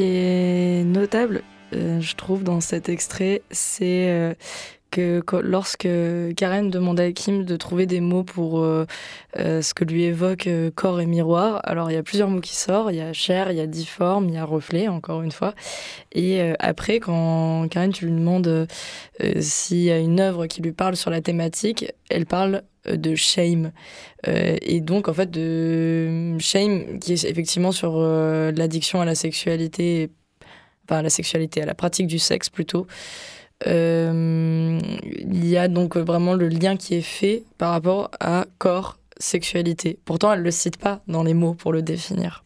Est 0.00 0.84
notable, 0.84 1.42
euh, 1.74 2.00
je 2.00 2.14
trouve, 2.14 2.44
dans 2.44 2.60
cet 2.60 2.88
extrait, 2.88 3.42
c'est 3.50 4.10
euh, 4.10 4.34
que 4.90 5.22
lorsque 5.42 5.88
Karen 6.36 6.68
demande 6.68 7.00
à 7.00 7.12
Kim 7.12 7.44
de 7.44 7.56
trouver 7.56 7.86
des 7.86 8.00
mots 8.00 8.24
pour 8.24 8.60
euh, 8.60 8.84
ce 9.36 9.72
que 9.72 9.84
lui 9.84 10.04
évoque 10.04 10.48
corps 10.74 11.00
et 11.00 11.06
miroir, 11.06 11.60
alors 11.64 11.90
il 11.90 11.94
y 11.94 11.96
a 11.96 12.02
plusieurs 12.02 12.28
mots 12.28 12.42
qui 12.42 12.54
sortent. 12.54 12.90
Il 12.92 12.96
y 12.96 13.00
a 13.00 13.12
chair, 13.14 13.50
il 13.50 13.56
y 13.56 13.60
a 13.60 13.66
difforme, 13.66 14.28
il 14.28 14.34
y 14.34 14.38
a 14.38 14.44
reflet, 14.44 14.88
encore 14.88 15.22
une 15.22 15.32
fois. 15.32 15.54
Et 16.12 16.42
après, 16.58 17.00
quand 17.00 17.68
Karen, 17.70 17.92
tu 17.92 18.06
lui 18.06 18.12
demandes 18.12 18.66
s'il 19.40 19.82
y 19.82 19.90
a 19.90 19.98
une 19.98 20.20
œuvre 20.20 20.46
qui 20.46 20.60
lui 20.60 20.72
parle 20.72 20.96
sur 20.96 21.10
la 21.10 21.22
thématique, 21.22 21.90
elle 22.10 22.26
parle 22.26 22.62
de 22.86 23.14
shame. 23.14 23.72
Euh, 24.26 24.56
et 24.62 24.80
donc, 24.80 25.08
en 25.08 25.14
fait, 25.14 25.30
de 25.30 26.38
shame 26.38 26.98
qui 26.98 27.12
est 27.12 27.24
effectivement 27.24 27.72
sur 27.72 27.94
euh, 27.96 28.52
l'addiction 28.52 29.00
à 29.00 29.04
la 29.04 29.14
sexualité, 29.14 30.10
enfin 30.84 30.98
à 30.98 31.02
la 31.02 31.10
sexualité, 31.10 31.62
à 31.62 31.66
la 31.66 31.74
pratique 31.74 32.06
du 32.06 32.18
sexe 32.18 32.48
plutôt. 32.50 32.86
Euh, 33.66 34.80
il 35.20 35.48
y 35.48 35.56
a 35.56 35.68
donc 35.68 35.96
vraiment 35.96 36.34
le 36.34 36.48
lien 36.48 36.76
qui 36.76 36.94
est 36.94 37.00
fait 37.00 37.44
par 37.58 37.70
rapport 37.70 38.10
à 38.18 38.46
corps, 38.58 38.98
sexualité. 39.18 39.98
Pourtant, 40.04 40.32
elle 40.32 40.40
ne 40.40 40.44
le 40.44 40.50
cite 40.50 40.78
pas 40.78 41.00
dans 41.06 41.22
les 41.22 41.34
mots 41.34 41.54
pour 41.54 41.72
le 41.72 41.82
définir. 41.82 42.44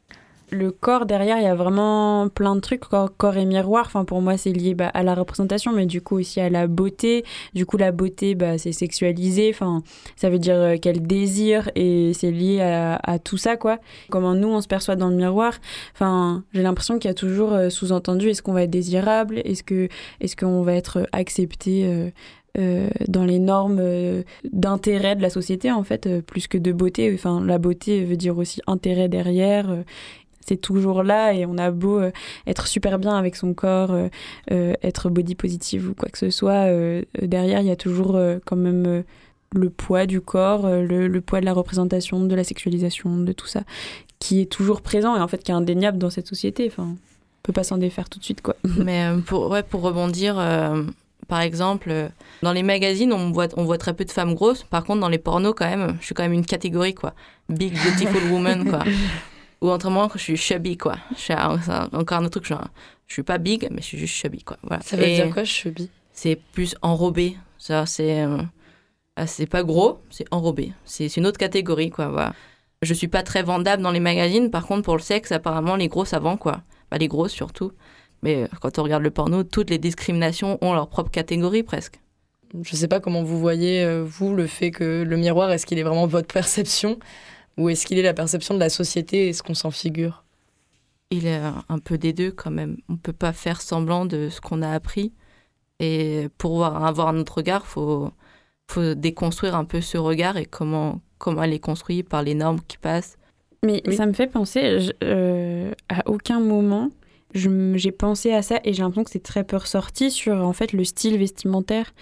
Le 0.51 0.71
corps 0.71 1.07
derrière, 1.07 1.39
il 1.39 1.45
y 1.45 1.49
a 1.49 1.55
vraiment 1.55 2.29
plein 2.29 2.55
de 2.55 2.61
trucs, 2.61 2.81
corps, 2.81 3.11
corps 3.17 3.37
et 3.37 3.45
miroir. 3.45 3.85
Enfin, 3.87 4.05
pour 4.05 4.21
moi, 4.23 4.37
c'est 4.37 4.53
lié 4.53 4.75
bah, 4.75 4.89
à 4.95 5.03
la 5.03 5.15
représentation, 5.15 5.73
mais 5.73 5.87
du 5.87 6.01
coup 6.01 6.19
aussi 6.19 6.41
à 6.41 6.49
la 6.49 6.67
beauté. 6.67 7.25
Du 7.55 7.67
coup, 7.67 7.77
la 7.77 7.93
beauté, 7.93 8.35
bah, 8.35 8.59
c'est 8.59 8.73
sexualisé. 8.73 9.51
Enfin, 9.53 9.83
ça 10.15 10.31
veut 10.31 10.39
dire 10.39 10.55
euh, 10.55 10.77
qu'elle 10.77 11.03
désire 11.03 11.71
et 11.75 12.13
c'est 12.15 12.31
lié 12.31 12.61
à, 12.61 13.19
tout 13.19 13.37
ça, 13.37 13.57
quoi. 13.57 13.79
Comment 14.11 14.35
nous, 14.35 14.49
on 14.49 14.61
se 14.61 14.69
perçoit 14.69 14.97
dans 14.97 15.09
le 15.09 15.17
miroir. 15.17 15.55
Enfin, 15.95 16.45
j'ai 16.53 16.63
l'impression 16.63 16.99
qu'il 16.99 17.09
y 17.09 17.11
a 17.11 17.15
toujours 17.15 17.53
euh, 17.53 17.71
sous-entendu 17.71 18.29
est-ce 18.29 18.43
qu'on 18.43 18.53
va 18.53 18.63
être 18.63 18.71
désirable? 18.71 19.41
Est-ce 19.45 19.63
que 19.63 19.89
est-ce 20.21 20.37
qu'on 20.37 20.63
va 20.63 20.75
être 20.75 21.07
accepté 21.13 22.13
euh, 22.59 22.89
dans 23.09 23.25
les 23.25 23.39
normes 23.39 23.83
d'intérêt 24.45 25.17
de 25.17 25.23
la 25.23 25.31
société 25.31 25.71
en 25.71 25.83
fait 25.83 26.21
plus 26.23 26.47
que 26.47 26.59
de 26.59 26.73
beauté? 26.73 27.13
Enfin 27.15 27.45
la 27.45 27.59
beauté 27.59 28.05
veut 28.05 28.17
dire 28.17 28.39
aussi 28.39 28.61
intérêt 28.67 29.09
derrière 29.09 29.69
c'est 30.47 30.57
toujours 30.57 31.03
là 31.03 31.33
et 31.33 31.45
on 31.47 31.59
a 31.59 31.71
beau 31.71 31.99
euh, 31.99 32.11
être 32.47 32.67
super 32.67 32.99
bien 32.99 33.17
avec 33.17 33.37
son 33.37 33.55
corps, 33.55 33.91
euh, 33.91 34.09
euh, 34.53 34.75
être 34.83 35.11
body 35.11 35.35
positive 35.35 35.91
ou 35.91 35.95
quoi 35.95 36.09
que 36.09 36.19
ce 36.19 36.31
soit, 36.31 36.67
derrière 37.21 37.61
il 37.61 37.67
y 37.67 37.71
a 37.71 37.77
toujours 37.77 38.19
quand 38.45 38.57
même 38.57 39.05
le 39.55 39.71
poids 39.71 40.07
du 40.07 40.21
corps, 40.21 40.69
le, 40.69 41.09
le, 41.09 41.21
poids 41.21 41.41
de 41.41 41.45
la 41.45 41.53
représentation, 41.53 42.21
de 42.25 42.35
la 42.35 42.45
sexualisation, 42.45 43.19
de 43.19 43.33
tout 43.33 43.47
ça, 43.47 43.63
qui 44.19 44.41
est 44.41 44.51
toujours 44.51 44.83
présent 44.83 45.17
et 45.17 45.21
en 45.21 45.29
fait 45.29 45.43
qui 45.43 45.51
est 45.51 45.55
indéniable 45.55 45.99
dans 45.99 46.11
cette 46.11 46.27
société. 46.27 46.69
Enfin, 46.71 46.95
on 46.95 47.43
peut 47.43 47.53
pas 47.53 47.65
s'en 47.65 47.79
défaire 47.79 48.09
tout 48.09 48.19
de 48.19 48.25
suite, 48.25 48.43
quoi. 48.43 48.57
Mais 48.79 49.09
pour, 49.27 49.51
ouais, 49.51 49.63
pour 49.63 49.83
rebondir, 49.83 50.37
par 51.29 51.41
exemple, 51.41 52.11
dans 52.43 52.53
les 52.53 52.63
magazines, 52.63 53.13
on 53.13 53.31
voit, 53.31 53.49
on 53.57 53.65
voit 53.65 53.79
très 53.79 53.95
peu 53.95 54.05
de 54.05 54.11
femmes 54.11 54.35
grosses. 54.35 54.65
Par 54.65 54.85
contre, 54.85 55.01
dans 55.01 55.09
les 55.09 55.19
pornos, 55.19 55.55
quand 55.57 55.69
même, 55.69 55.97
je 56.01 56.07
suis 56.07 56.15
quand 56.15 56.23
même 56.23 56.33
une 56.33 56.47
catégorie, 56.47 56.95
quoi. 56.95 57.15
Big, 57.49 57.73
beautiful 57.73 58.31
woman, 58.31 58.69
quoi. 58.69 58.81
Ou 59.61 59.69
autrement, 59.69 60.09
je 60.15 60.19
suis 60.19 60.37
chubby, 60.37 60.77
quoi. 60.77 60.97
Encore 61.93 62.19
un 62.19 62.25
autre 62.25 62.41
truc, 62.41 62.47
genre, 62.47 62.69
je 63.07 63.15
suis 63.15 63.23
pas 63.23 63.39
big, 63.39 63.69
mais 63.71 63.81
je 63.81 63.87
suis 63.87 63.99
juste 63.99 64.15
chubby, 64.15 64.43
quoi. 64.43 64.59
Voilà. 64.63 64.83
Ça 64.83 64.97
veut 64.97 65.07
dire 65.07 65.33
quoi, 65.33 65.45
chubby? 65.45 65.91
C'est 66.13 66.39
plus 66.53 66.75
enrobé. 66.83 67.37
Ça, 67.59 67.87
c'est. 67.87 68.23
Euh, 68.23 68.39
ah, 69.17 69.27
c'est 69.27 69.47
pas 69.47 69.63
gros, 69.63 69.99
c'est 70.11 70.27
enrobé. 70.31 70.73
C'est 70.85 71.17
une 71.17 71.27
autre 71.27 71.39
catégorie, 71.39 71.91
quoi. 71.91 72.09
Voilà. 72.09 72.35
Je 72.83 72.93
suis 72.93 73.09
pas 73.09 73.23
très 73.23 73.43
vendable 73.43 73.83
dans 73.83 73.91
les 73.91 74.01
magazines. 74.01 74.51
Par 74.51 74.67
contre, 74.67 74.83
pour 74.83 74.97
le 74.97 75.03
sexe, 75.03 75.33
apparemment, 75.33 75.77
les 75.77 75.89
gros, 75.89 76.05
ça 76.05 76.19
vend, 76.19 76.37
quoi. 76.37 76.63
Pas 76.91 76.99
les 76.99 77.09
grosses, 77.09 77.33
surtout. 77.33 77.73
Mais 78.23 78.43
euh, 78.43 78.49
quand 78.61 78.79
on 78.79 78.83
regarde 78.83 79.03
le 79.03 79.11
porno, 79.11 79.43
toutes 79.43 79.71
les 79.71 79.79
discriminations 79.79 80.59
ont 80.61 80.75
leur 80.75 80.89
propre 80.89 81.11
catégorie 81.11 81.63
presque. 81.63 82.01
Je 82.63 82.77
sais 82.77 82.89
pas 82.89 83.01
comment 83.01 83.23
vous 83.23 83.39
voyez, 83.41 83.85
euh, 83.85 84.05
vous, 84.07 84.35
le 84.35 84.47
fait 84.47 84.71
que 84.71 85.03
le 85.03 85.17
miroir, 85.17 85.51
est-ce 85.51 85.67
qu'il 85.67 85.79
est 85.79 85.83
vraiment 85.83 86.07
votre 86.07 86.29
perception? 86.33 86.99
Ou 87.57 87.69
est-ce 87.69 87.87
qu'il 87.87 87.99
est 87.99 88.03
la 88.03 88.15
perception 88.15 88.55
de 88.55 88.61
la 88.61 88.69
société 88.69 89.29
et 89.29 89.33
ce 89.33 89.43
qu'on 89.43 89.55
s'en 89.55 89.71
figure 89.71 90.25
Il 91.11 91.27
est 91.27 91.41
un 91.69 91.79
peu 91.79 91.99
des 91.99 92.13
deux 92.13 92.31
quand 92.31 92.51
même. 92.51 92.77
On 92.89 92.97
peut 92.97 93.13
pas 93.13 93.33
faire 93.33 93.61
semblant 93.61 94.07
de 94.07 94.29
ce 94.29 94.41
qu'on 94.41 94.63
a 94.63 94.71
appris. 94.71 95.13
Et 95.79 96.29
pour 96.39 96.65
avoir 96.65 97.09
un 97.09 97.19
autre 97.19 97.37
regard, 97.37 97.63
il 97.65 97.69
faut, 97.69 98.11
faut 98.71 98.95
déconstruire 98.95 99.55
un 99.57 99.65
peu 99.65 99.81
ce 99.81 99.99
regard 99.99 100.37
et 100.37 100.47
comment, 100.47 101.01
comment 101.19 101.43
elle 101.43 101.53
est 101.53 101.59
construite 101.59 102.09
par 102.09 102.23
les 102.23 102.35
normes 102.35 102.61
qui 102.67 102.79
passent. 102.79 103.17
Mais 103.65 103.83
ça 103.93 104.07
me 104.07 104.13
fait 104.13 104.27
penser, 104.27 104.91
euh, 105.03 105.73
à 105.89 106.09
aucun 106.09 106.41
moment, 106.41 106.91
j'ai 107.35 107.93
pensé 107.93 108.33
à 108.33 108.43
ça 108.43 108.61
et 108.65 108.73
j'ai 108.73 108.83
l'impression 108.83 109.05
que 109.05 109.11
c'est 109.11 109.23
très 109.23 109.45
peu 109.45 109.57
ressorti 109.57 110.11
sur 110.11 110.37
en 110.37 110.53
fait 110.53 110.73
le 110.73 110.85
style 110.85 111.19
vestimentaire. 111.19 111.93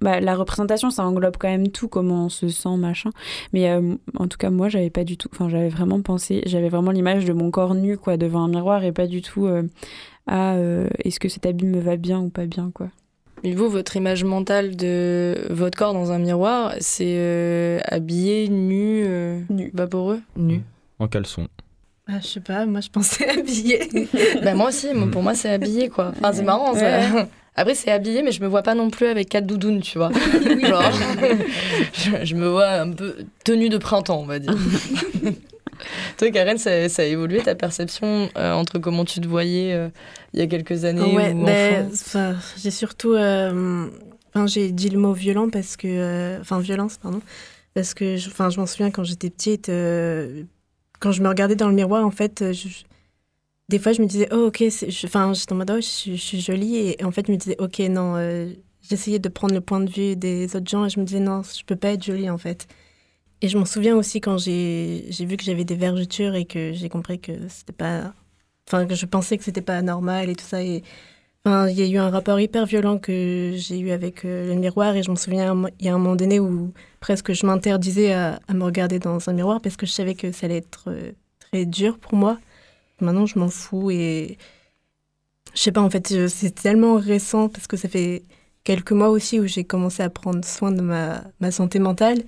Bah, 0.00 0.20
la 0.20 0.34
représentation, 0.36 0.90
ça 0.90 1.04
englobe 1.04 1.36
quand 1.38 1.48
même 1.48 1.68
tout, 1.68 1.88
comment 1.88 2.26
on 2.26 2.28
se 2.28 2.48
sent, 2.48 2.76
machin. 2.76 3.10
Mais 3.52 3.70
euh, 3.70 3.94
en 4.16 4.28
tout 4.28 4.38
cas, 4.38 4.50
moi, 4.50 4.68
j'avais 4.68 4.90
pas 4.90 5.04
du 5.04 5.16
tout. 5.16 5.28
Enfin, 5.32 5.48
j'avais 5.48 5.68
vraiment 5.68 6.00
pensé. 6.02 6.42
J'avais 6.46 6.68
vraiment 6.68 6.90
l'image 6.90 7.24
de 7.24 7.32
mon 7.32 7.50
corps 7.50 7.74
nu, 7.74 7.96
quoi, 7.96 8.16
devant 8.16 8.44
un 8.44 8.48
miroir 8.48 8.84
et 8.84 8.92
pas 8.92 9.06
du 9.06 9.22
tout 9.22 9.46
euh, 9.46 9.64
à 10.26 10.54
euh, 10.54 10.88
est-ce 11.04 11.18
que 11.18 11.28
cet 11.28 11.46
habit 11.46 11.66
me 11.66 11.80
va 11.80 11.96
bien 11.96 12.20
ou 12.20 12.28
pas 12.28 12.46
bien, 12.46 12.70
quoi. 12.72 12.88
Mais 13.44 13.54
vous, 13.54 13.68
votre 13.68 13.96
image 13.96 14.24
mentale 14.24 14.74
de 14.74 15.46
votre 15.50 15.78
corps 15.78 15.94
dans 15.94 16.10
un 16.10 16.18
miroir, 16.18 16.74
c'est 16.80 17.80
habillé, 17.84 18.48
nu, 18.48 19.04
nu, 19.48 19.70
vaporeux? 19.72 20.20
Nu. 20.36 20.62
En 20.98 21.06
caleçon. 21.06 21.46
Ah, 22.08 22.20
je 22.20 22.26
sais 22.26 22.40
pas, 22.40 22.64
moi 22.64 22.80
je 22.80 22.88
pensais 22.88 23.28
habillé. 23.38 23.86
bah, 24.42 24.54
moi 24.54 24.68
aussi, 24.68 24.88
pour 25.12 25.22
moi 25.22 25.34
c'est 25.34 25.50
habillé 25.50 25.88
quoi. 25.88 26.12
Enfin, 26.16 26.32
c'est 26.32 26.42
marrant. 26.42 26.72
Après, 27.58 27.74
c'est 27.74 27.90
habillé, 27.90 28.22
mais 28.22 28.32
je 28.32 28.40
me 28.40 28.46
vois 28.46 28.62
pas 28.62 28.74
non 28.74 28.88
plus 28.88 29.06
avec 29.06 29.28
quatre 29.28 29.46
doudounes, 29.46 29.80
tu 29.80 29.98
vois. 29.98 30.10
Genre, 30.62 30.92
je, 32.22 32.34
me 32.34 32.48
vois 32.48 32.68
un 32.68 32.90
peu 32.92 33.16
tenue 33.44 33.68
de 33.68 33.78
printemps, 33.78 34.20
on 34.20 34.26
va 34.26 34.38
dire. 34.38 34.56
Toi, 36.18 36.30
Karen, 36.30 36.58
ça, 36.58 36.70
a 36.70 37.02
évolué 37.04 37.40
ta 37.40 37.54
perception 37.54 38.28
euh, 38.36 38.52
entre 38.52 38.78
comment 38.78 39.04
tu 39.04 39.20
te 39.20 39.28
voyais 39.28 39.72
euh, 39.72 39.88
il 40.32 40.40
y 40.40 40.42
a 40.42 40.46
quelques 40.46 40.84
années 40.84 41.14
ouais, 41.14 41.34
ben, 41.34 41.88
J'ai 42.56 42.70
surtout. 42.70 43.14
Euh, 43.14 43.86
enfin, 44.34 44.46
j'ai 44.46 44.70
dit 44.72 44.88
le 44.88 44.98
mot 44.98 45.12
violent 45.12 45.50
parce 45.50 45.76
que. 45.76 46.40
Enfin, 46.40 46.60
violence, 46.60 46.98
pardon. 46.98 47.20
Parce 47.74 47.94
que 47.94 48.16
enfin, 48.26 48.50
je 48.50 48.58
m'en 48.58 48.66
souviens 48.66 48.90
quand 48.90 49.04
j'étais 49.04 49.30
petite 49.30 49.70
quand 51.00 51.12
je 51.12 51.22
me 51.22 51.28
regardais 51.28 51.54
dans 51.54 51.68
le 51.68 51.74
miroir, 51.74 52.04
en 52.04 52.10
fait, 52.10 52.42
euh, 52.42 52.52
des 53.68 53.78
fois, 53.78 53.92
je 53.92 54.02
me 54.02 54.06
disais, 54.06 54.28
oh, 54.32 54.46
ok, 54.46 54.64
enfin, 55.04 55.32
j'étais 55.34 55.52
en 55.52 55.56
mode, 55.56 55.70
oh, 55.70 55.80
je, 55.80 56.14
suis 56.16 56.40
jolie. 56.40 56.76
Et, 56.76 57.04
en 57.04 57.10
fait, 57.10 57.26
je 57.26 57.32
me 57.32 57.36
disais, 57.36 57.56
ok, 57.58 57.78
non, 57.90 58.16
euh, 58.16 58.52
j'essayais 58.82 59.18
de 59.18 59.28
prendre 59.28 59.54
le 59.54 59.60
point 59.60 59.80
de 59.80 59.90
vue 59.90 60.16
des 60.16 60.56
autres 60.56 60.68
gens 60.68 60.86
et 60.86 60.90
je 60.90 61.00
me 61.00 61.04
disais, 61.04 61.20
non, 61.20 61.42
je 61.42 61.64
peux 61.64 61.76
pas 61.76 61.92
être 61.92 62.04
jolie, 62.04 62.30
en 62.30 62.38
fait. 62.38 62.66
Et 63.42 63.48
je 63.48 63.58
m'en 63.58 63.64
souviens 63.64 63.96
aussi 63.96 64.20
quand 64.20 64.38
j'ai 64.38 65.08
vu 65.20 65.36
que 65.36 65.44
j'avais 65.44 65.64
des 65.64 65.76
vergetures 65.76 66.34
et 66.34 66.44
que 66.44 66.72
j'ai 66.72 66.88
compris 66.88 67.20
que 67.20 67.32
c'était 67.48 67.72
pas. 67.72 68.14
Enfin, 68.68 68.86
que 68.86 68.94
je 68.94 69.06
pensais 69.06 69.38
que 69.38 69.44
c'était 69.44 69.62
pas 69.62 69.80
normal 69.82 70.28
et 70.28 70.36
tout 70.36 70.44
ça. 70.44 70.62
Et 70.62 70.82
Enfin, 71.44 71.68
il 71.68 71.78
y 71.78 71.82
a 71.82 71.86
eu 71.86 71.96
un 71.98 72.10
rapport 72.10 72.38
hyper 72.40 72.66
violent 72.66 72.98
que 72.98 73.52
j'ai 73.54 73.78
eu 73.78 73.90
avec 73.90 74.24
euh, 74.24 74.48
le 74.48 74.60
miroir 74.60 74.94
et 74.96 75.02
je 75.02 75.10
me 75.10 75.16
souviens, 75.16 75.54
il 75.78 75.86
y 75.86 75.88
a 75.88 75.94
un 75.94 75.98
moment 75.98 76.16
donné 76.16 76.40
où 76.40 76.72
presque 77.00 77.32
je 77.32 77.46
m'interdisais 77.46 78.12
à, 78.12 78.40
me 78.52 78.64
regarder 78.64 78.98
dans 78.98 79.28
un 79.28 79.32
miroir 79.32 79.60
parce 79.60 79.76
que 79.76 79.86
je 79.86 79.92
savais 79.92 80.14
que 80.14 80.32
ça 80.32 80.46
allait 80.46 80.58
être 80.58 80.84
euh, 80.88 81.12
très 81.38 81.64
dur 81.64 81.98
pour 81.98 82.14
moi. 82.16 82.38
Maintenant, 83.00 83.26
je 83.26 83.38
m'en 83.38 83.48
fous 83.48 83.90
et 83.90 84.38
je 85.54 85.60
sais 85.60 85.72
pas, 85.72 85.80
en 85.80 85.90
fait, 85.90 86.28
c'est 86.28 86.54
tellement 86.54 86.96
récent 86.96 87.48
parce 87.48 87.66
que 87.66 87.76
ça 87.76 87.88
fait 87.88 88.22
quelques 88.64 88.92
mois 88.92 89.08
aussi 89.08 89.40
où 89.40 89.46
j'ai 89.46 89.64
commencé 89.64 90.02
à 90.02 90.10
prendre 90.10 90.44
soin 90.44 90.72
de 90.72 90.82
ma, 90.82 91.50
santé 91.50 91.78
mentale 91.78 92.22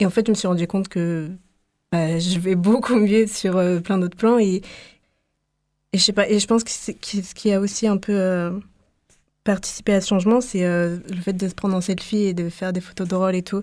et 0.00 0.06
en 0.06 0.10
fait, 0.10 0.26
je 0.26 0.32
me 0.32 0.36
suis 0.36 0.48
rendu 0.48 0.66
compte 0.66 0.88
que 0.88 1.30
bah, 1.92 2.18
je 2.18 2.38
vais 2.38 2.54
beaucoup 2.56 2.96
mieux 2.96 3.26
sur 3.26 3.56
euh, 3.56 3.80
plein 3.80 3.98
d'autres 3.98 4.16
plans 4.16 4.38
et, 4.38 4.62
et 5.92 5.98
je 5.98 6.02
sais 6.02 6.12
pas, 6.12 6.28
et 6.28 6.38
je 6.38 6.46
pense 6.46 6.64
que 6.64 6.70
ce 6.70 6.92
qui 7.34 7.52
a 7.52 7.60
aussi 7.60 7.86
un 7.86 7.96
peu 7.96 8.12
euh, 8.12 8.50
participé 9.46 9.94
à 9.94 10.00
ce 10.02 10.08
changement, 10.08 10.40
c'est 10.42 10.64
euh, 10.64 10.98
le 11.08 11.20
fait 11.22 11.32
de 11.32 11.48
se 11.48 11.54
prendre 11.54 11.74
en 11.76 11.80
selfie 11.80 12.24
et 12.24 12.34
de 12.34 12.50
faire 12.50 12.72
des 12.72 12.80
photos 12.80 13.08
drôles 13.08 13.36
et 13.36 13.42
tout. 13.42 13.62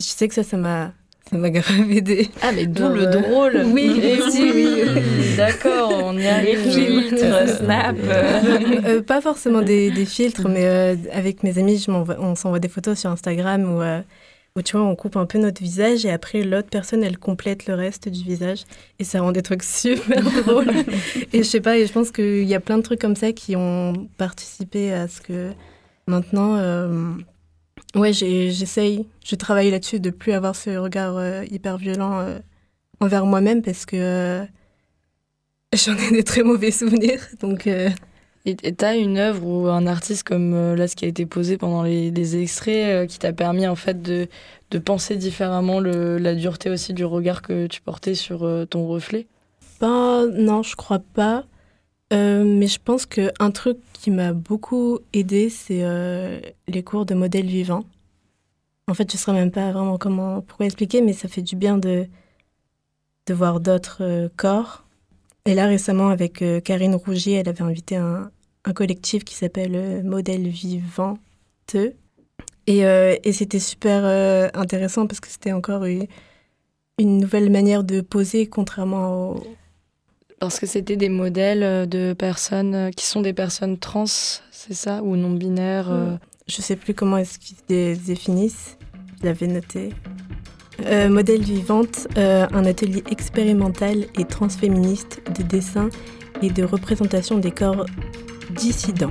Je 0.00 0.06
sais 0.06 0.28
que 0.28 0.34
ça, 0.34 0.42
ça 0.42 0.56
m'a 0.56 0.94
ça 1.30 1.38
m'a 1.38 1.50
grave 1.50 1.90
aidé. 1.90 2.28
Ah, 2.42 2.52
mais 2.54 2.66
d'où 2.66 2.88
le 2.88 3.08
euh, 3.08 3.20
drôle 3.20 3.62
Oui, 3.72 4.00
oui, 4.00 4.52
oui. 4.54 5.36
D'accord, 5.36 5.92
on 6.04 6.16
y 6.16 6.26
a 6.26 6.42
les 6.42 6.56
filtres, 6.56 7.48
Snap. 7.48 7.96
pas 9.06 9.20
forcément 9.20 9.62
des, 9.62 9.90
des 9.90 10.04
filtres, 10.04 10.48
mais 10.48 10.96
avec 11.12 11.42
mes 11.42 11.58
amis, 11.58 11.78
je 11.78 11.90
on 11.90 12.34
s'envoie 12.34 12.60
des 12.60 12.68
photos 12.68 12.98
sur 12.98 13.10
Instagram 13.10 13.64
ou 13.64 13.82
où 14.56 14.62
tu 14.62 14.76
vois, 14.76 14.86
on 14.86 14.96
coupe 14.96 15.16
un 15.16 15.26
peu 15.26 15.38
notre 15.38 15.62
visage 15.62 16.06
et 16.06 16.10
après 16.10 16.42
l'autre 16.42 16.68
personne, 16.70 17.04
elle 17.04 17.18
complète 17.18 17.66
le 17.66 17.74
reste 17.74 18.08
du 18.08 18.24
visage 18.24 18.64
et 18.98 19.04
ça 19.04 19.20
rend 19.20 19.32
des 19.32 19.42
trucs 19.42 19.62
super 19.62 20.22
drôles. 20.22 20.72
et 21.32 21.38
je 21.38 21.48
sais 21.48 21.60
pas, 21.60 21.76
et 21.76 21.86
je 21.86 21.92
pense 21.92 22.10
qu'il 22.10 22.44
y 22.44 22.54
a 22.54 22.60
plein 22.60 22.78
de 22.78 22.82
trucs 22.82 23.00
comme 23.00 23.16
ça 23.16 23.32
qui 23.32 23.54
ont 23.54 24.08
participé 24.16 24.92
à 24.92 25.08
ce 25.08 25.20
que 25.20 25.50
maintenant, 26.08 26.56
euh, 26.56 27.10
ouais, 27.96 28.12
j'essaye, 28.12 29.06
je 29.24 29.34
travaille 29.34 29.70
là-dessus 29.70 30.00
de 30.00 30.10
plus 30.10 30.32
avoir 30.32 30.54
ce 30.54 30.70
regard 30.76 31.16
euh, 31.16 31.44
hyper 31.50 31.78
violent 31.78 32.20
euh, 32.20 32.38
envers 33.00 33.26
moi-même 33.26 33.62
parce 33.62 33.84
que 33.86 34.44
j'en 35.74 35.96
ai 35.96 36.10
des 36.12 36.24
très 36.24 36.42
mauvais 36.42 36.70
souvenirs. 36.70 37.20
Donc. 37.40 37.68
Et 38.46 38.54
t'as 38.54 38.96
une 38.96 39.18
œuvre 39.18 39.44
ou 39.44 39.66
un 39.66 39.88
artiste 39.88 40.22
comme 40.22 40.54
euh, 40.54 40.76
là 40.76 40.86
ce 40.86 40.94
qui 40.94 41.04
a 41.04 41.08
été 41.08 41.26
posé 41.26 41.58
pendant 41.58 41.82
les, 41.82 42.40
extraits 42.40 42.76
euh, 42.76 43.06
qui 43.06 43.18
t'a 43.18 43.32
permis 43.32 43.66
en 43.66 43.74
fait 43.74 44.00
de, 44.00 44.28
de 44.70 44.78
penser 44.78 45.16
différemment 45.16 45.80
le, 45.80 46.16
la 46.18 46.32
dureté 46.36 46.70
aussi 46.70 46.94
du 46.94 47.04
regard 47.04 47.42
que 47.42 47.66
tu 47.66 47.80
portais 47.80 48.14
sur 48.14 48.44
euh, 48.44 48.64
ton 48.64 48.86
reflet? 48.86 49.26
Ben, 49.80 50.28
Non, 50.32 50.62
je 50.62 50.76
crois 50.76 51.00
pas. 51.00 51.44
Mais 52.12 52.66
je 52.66 52.78
pense 52.82 53.06
qu'un 53.06 53.50
truc 53.52 53.78
qui 53.92 54.10
m'a 54.10 54.32
beaucoup 54.32 54.98
aidé, 55.12 55.50
c'est 55.50 55.82
les 56.68 56.82
cours 56.82 57.06
de 57.06 57.14
modèle 57.14 57.46
vivant. 57.46 57.84
En 58.88 58.94
fait, 58.94 59.10
je 59.10 59.16
ne 59.16 59.20
saurais 59.20 59.38
même 59.38 59.50
pas 59.50 59.72
vraiment 59.72 59.98
comment, 59.98 60.42
pourquoi 60.42 60.66
expliquer, 60.66 61.02
mais 61.02 61.12
ça 61.12 61.26
fait 61.28 61.42
du 61.42 61.56
bien 61.56 61.78
de, 61.78 62.06
de 63.26 63.34
voir 63.34 63.60
d'autres 63.60 64.30
corps. 64.36 64.84
Et 65.44 65.54
là, 65.54 65.66
récemment, 65.66 66.08
avec 66.08 66.44
Karine 66.64 66.94
Rougier, 66.94 67.34
elle 67.34 67.48
avait 67.48 67.62
invité 67.62 67.96
un, 67.96 68.30
un 68.66 68.72
collectif 68.72 69.24
qui 69.24 69.34
s'appelle 69.34 69.74
euh, 69.74 70.02
Modèle 70.02 70.48
Vivante. 70.48 71.20
Et, 72.66 72.84
euh, 72.84 73.16
et 73.22 73.32
c'était 73.32 73.60
super 73.60 74.02
euh, 74.04 74.48
intéressant 74.54 75.06
parce 75.06 75.20
que 75.20 75.28
c'était 75.28 75.52
encore 75.52 75.84
une, 75.84 76.06
une, 76.98 77.18
nouvelle 77.18 77.50
manière 77.50 77.84
de 77.84 78.00
poser, 78.00 78.48
contrairement 78.48 79.30
au... 79.30 79.42
Parce 80.38 80.60
que 80.60 80.66
c'était 80.66 80.96
des 80.96 81.08
modèles 81.08 81.88
de 81.88 82.12
personnes 82.12 82.90
qui 82.94 83.06
sont 83.06 83.22
des 83.22 83.32
personnes 83.32 83.78
trans, 83.78 84.04
c'est 84.06 84.74
ça 84.74 85.02
Ou 85.02 85.16
non-binaires 85.16 86.18
Je 86.46 86.62
sais 86.62 86.76
plus 86.76 86.94
comment 86.94 87.16
est-ce 87.16 87.38
qu'ils 87.38 87.56
les 87.68 87.96
définissent. 87.96 88.76
Je 89.20 89.26
l'avais 89.26 89.46
noté. 89.46 89.90
modèle 91.08 91.42
vivante, 91.42 92.06
un 92.16 92.64
atelier 92.64 93.02
expérimental 93.10 94.06
et 94.18 94.24
transféministe 94.24 95.22
de 95.36 95.42
dessin 95.42 95.88
et 96.42 96.50
de 96.50 96.64
représentation 96.64 97.38
des 97.38 97.50
corps 97.50 97.86
dissident. 98.50 99.10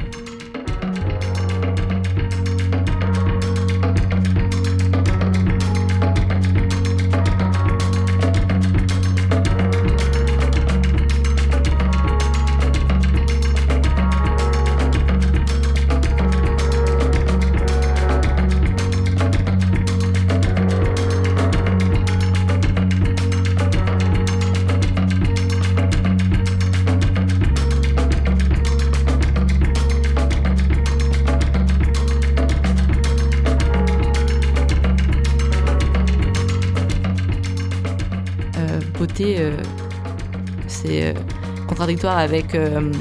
Avec 42.04 42.56
euh, 42.56 42.92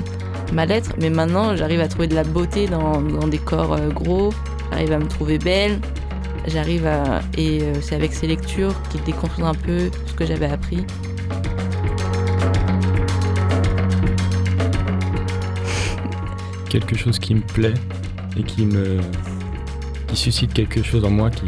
ma 0.53 0.67
lettre, 0.67 0.93
mais 1.01 1.11
maintenant 1.11 1.57
j'arrive 1.57 1.81
à 1.81 1.89
trouver 1.89 2.07
de 2.07 2.15
la 2.15 2.25
beauté 2.25 2.67
dans, 2.67 3.01
des 3.29 3.39
corps 3.39 3.75
euh, 3.75 3.89
gros, 3.91 4.33
j'arrive 4.71 4.93
à 4.93 4.99
me 4.99 5.07
trouver 5.09 5.39
belle, 5.39 5.79
j'arrive 6.47 6.87
à. 6.87 7.21
Et 7.37 7.63
euh, 7.63 7.75
c'est 7.81 7.95
avec 7.95 8.13
ces 8.13 8.27
lectures 8.27 8.75
qui 8.91 8.99
déconstruisent 8.99 9.47
un 9.47 9.55
peu 9.55 9.91
ce 10.07 10.13
que 10.15 10.27
j'avais 10.27 10.51
appris. 10.51 10.85
Quelque 16.69 16.97
chose 16.97 17.19
qui 17.19 17.35
me 17.35 17.41
plaît 17.41 17.75
et 18.37 18.43
qui 18.43 18.67
me 18.67 18.99
qui 20.09 20.17
suscite 20.17 20.53
quelque 20.53 20.83
chose 20.83 21.05
en 21.05 21.11
moi 21.11 21.31
qui, 21.31 21.45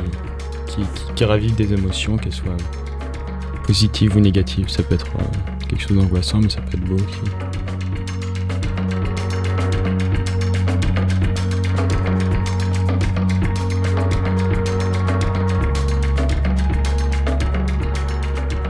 qui, 0.66 0.80
qui- 1.14 1.24
ravive 1.24 1.54
des 1.56 1.72
émotions, 1.72 2.16
qu'elles 2.16 2.32
soient 2.32 2.56
positives 3.64 4.16
ou 4.16 4.20
négatives. 4.20 4.68
Ça 4.68 4.82
peut 4.82 4.94
être 4.94 5.06
quelque 5.68 5.80
chose 5.80 5.96
d'angoissant, 5.96 6.40
mais 6.40 6.48
ça 6.48 6.60
peut 6.60 6.76
être 6.76 6.84
beau 6.84 6.94
aussi. 6.96 7.20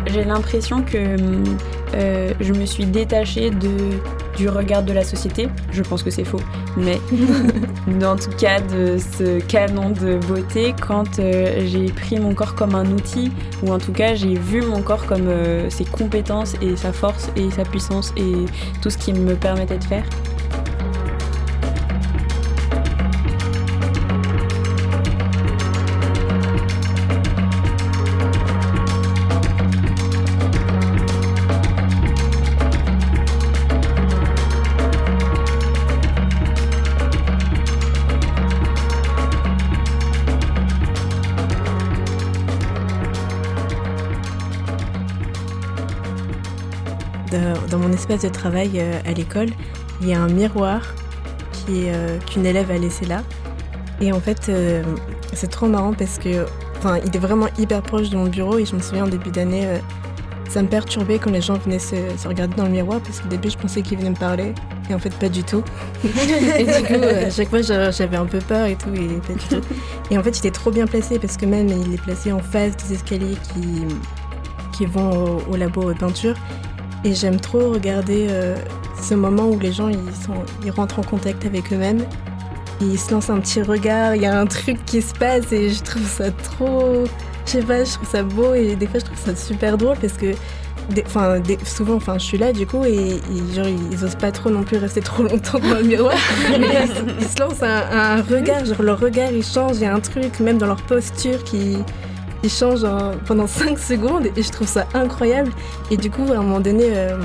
J'ai 0.06 0.24
l'impression 0.24 0.82
que 0.82 1.16
euh, 1.94 2.32
je 2.40 2.52
me 2.52 2.64
suis 2.64 2.86
détachée 2.86 3.50
de, 3.50 3.70
du 4.36 4.48
regard 4.48 4.82
de 4.82 4.92
la 4.92 5.04
société. 5.04 5.48
Je 5.72 5.82
pense 5.82 6.02
que 6.02 6.10
c'est 6.10 6.24
faux, 6.24 6.40
mais 6.76 7.00
en 8.04 8.16
tout 8.16 8.30
cas 8.38 8.60
de 8.60 8.98
ce 8.98 9.40
canon 9.40 9.90
de 9.90 10.18
beauté 10.26 10.74
quand 10.80 11.18
euh, 11.18 11.66
j'ai 11.66 11.86
pris 11.86 12.18
mon 12.18 12.34
corps 12.34 12.54
comme 12.54 12.74
un 12.74 12.86
outil, 12.92 13.30
ou 13.62 13.72
en 13.72 13.78
tout 13.78 13.92
cas 13.92 14.14
j'ai 14.14 14.34
vu 14.34 14.62
mon 14.62 14.82
corps 14.82 15.06
comme 15.06 15.28
euh, 15.28 15.70
ses 15.70 15.84
compétences 15.84 16.54
et 16.60 16.76
sa 16.76 16.92
force 16.92 17.30
et 17.36 17.50
sa 17.50 17.64
puissance 17.64 18.12
et 18.16 18.46
tout 18.82 18.90
ce 18.90 18.98
qui 18.98 19.12
me 19.12 19.34
permettait 19.34 19.78
de 19.78 19.84
faire. 19.84 20.04
De 48.22 48.28
travail 48.28 48.70
euh, 48.76 48.98
à 49.06 49.12
l'école, 49.12 49.48
il 50.00 50.08
y 50.08 50.14
a 50.14 50.20
un 50.20 50.28
miroir 50.28 50.80
qui 51.52 51.84
est, 51.86 51.92
euh, 51.94 52.18
qu'une 52.26 52.46
élève 52.46 52.70
a 52.70 52.78
laissé 52.78 53.04
là. 53.04 53.22
Et 54.00 54.10
en 54.12 54.20
fait, 54.20 54.48
euh, 54.48 54.82
c'est 55.34 55.50
trop 55.50 55.66
marrant 55.66 55.92
parce 55.92 56.18
que, 56.18 56.46
enfin, 56.78 56.98
il 57.06 57.14
est 57.14 57.18
vraiment 57.18 57.46
hyper 57.58 57.82
proche 57.82 58.08
de 58.08 58.16
mon 58.16 58.26
bureau 58.26 58.58
et 58.58 58.64
je 58.64 58.74
me 58.74 58.80
souviens 58.80 59.04
en 59.04 59.08
début 59.08 59.30
d'année, 59.30 59.66
ça 60.48 60.62
me 60.62 60.68
perturbait 60.68 61.18
quand 61.18 61.30
les 61.30 61.40
gens 61.42 61.54
venaient 61.58 61.78
se, 61.78 61.94
se 62.16 62.26
regarder 62.26 62.54
dans 62.56 62.64
le 62.64 62.70
miroir 62.70 63.00
parce 63.00 63.20
qu'au 63.20 63.28
début, 63.28 63.50
je 63.50 63.58
pensais 63.58 63.82
qu'ils 63.82 63.98
venaient 63.98 64.10
me 64.10 64.16
parler 64.16 64.54
et 64.88 64.94
en 64.94 64.98
fait, 64.98 65.12
pas 65.14 65.28
du 65.28 65.42
tout. 65.44 65.62
et 66.04 66.64
du 66.64 66.86
coup, 66.86 66.94
à 67.26 67.30
chaque 67.30 67.50
fois, 67.50 67.60
j'a- 67.62 67.90
j'avais 67.90 68.16
un 68.16 68.26
peu 68.26 68.38
peur 68.38 68.66
et 68.66 68.76
tout 68.76 68.88
et 68.94 69.20
pas 69.26 69.34
du 69.34 69.46
tout. 69.60 69.66
Et 70.10 70.16
en 70.18 70.22
fait, 70.22 70.30
il 70.30 70.38
était 70.38 70.50
trop 70.50 70.70
bien 70.70 70.86
placé 70.86 71.18
parce 71.18 71.36
que 71.36 71.44
même 71.46 71.68
il 71.68 71.94
est 71.94 72.00
placé 72.02 72.32
en 72.32 72.38
face 72.40 72.76
des 72.78 72.94
escaliers 72.94 73.36
qui, 73.52 73.84
qui 74.76 74.86
vont 74.86 75.10
au, 75.10 75.42
au 75.52 75.56
labo 75.56 75.92
de 75.92 75.98
peinture. 75.98 76.34
Et 77.06 77.14
j'aime 77.14 77.38
trop 77.38 77.70
regarder 77.70 78.26
euh, 78.28 78.56
ce 79.00 79.14
moment 79.14 79.44
où 79.46 79.60
les 79.60 79.72
gens 79.72 79.88
ils, 79.88 79.96
sont, 79.96 80.42
ils 80.64 80.72
rentrent 80.72 80.98
en 80.98 81.04
contact 81.04 81.46
avec 81.46 81.72
eux-mêmes. 81.72 82.04
Ils 82.80 82.98
se 82.98 83.12
lancent 83.12 83.30
un 83.30 83.38
petit 83.38 83.62
regard, 83.62 84.16
il 84.16 84.22
y 84.22 84.26
a 84.26 84.36
un 84.36 84.46
truc 84.46 84.84
qui 84.86 85.00
se 85.00 85.14
passe 85.14 85.52
et 85.52 85.70
je 85.70 85.84
trouve 85.84 86.04
ça 86.04 86.32
trop. 86.32 87.04
Je 87.46 87.50
sais 87.52 87.62
pas, 87.62 87.84
je 87.84 87.92
trouve 87.92 88.08
ça 88.08 88.24
beau 88.24 88.54
et 88.54 88.74
des 88.74 88.88
fois 88.88 88.98
je 88.98 89.04
trouve 89.04 89.18
ça 89.18 89.36
super 89.36 89.78
drôle 89.78 89.96
parce 90.00 90.14
que. 90.14 90.34
Enfin, 91.04 91.40
souvent, 91.64 91.94
enfin, 91.94 92.16
je 92.18 92.24
suis 92.24 92.38
là 92.38 92.52
du 92.52 92.64
coup 92.66 92.84
et, 92.84 93.16
et 93.16 93.54
genre 93.54 93.66
ils, 93.66 94.04
osent 94.04 94.14
pas 94.16 94.30
trop 94.30 94.50
non 94.50 94.62
plus 94.62 94.76
rester 94.76 95.00
trop 95.00 95.22
longtemps 95.22 95.60
dans 95.60 95.74
le 95.74 95.82
miroir. 95.82 96.14
Mais 96.50 96.58
ils, 96.58 97.14
ils 97.20 97.26
se 97.26 97.38
lancent 97.40 97.62
un, 97.62 97.84
un 97.92 98.22
regard, 98.22 98.64
genre 98.64 98.82
leur 98.82 98.98
regard 98.98 99.30
il 99.30 99.44
change, 99.44 99.76
il 99.76 99.82
y 99.82 99.86
a 99.86 99.94
un 99.94 100.00
truc 100.00 100.40
même 100.40 100.58
dans 100.58 100.66
leur 100.66 100.82
posture 100.82 101.42
qui, 101.44 101.78
change 102.48 102.84
en- 102.84 103.12
pendant 103.26 103.46
5 103.62 103.78
secondes 103.78 104.26
et 104.36 104.42
je 104.42 104.50
trouve 104.50 104.68
ça 104.68 104.86
incroyable. 104.94 105.50
Et 105.90 105.96
du 105.96 106.10
coup, 106.10 106.24
à 106.32 106.36
un 106.36 106.42
moment 106.42 106.60
donné, 106.60 106.84
euh, 106.88 107.18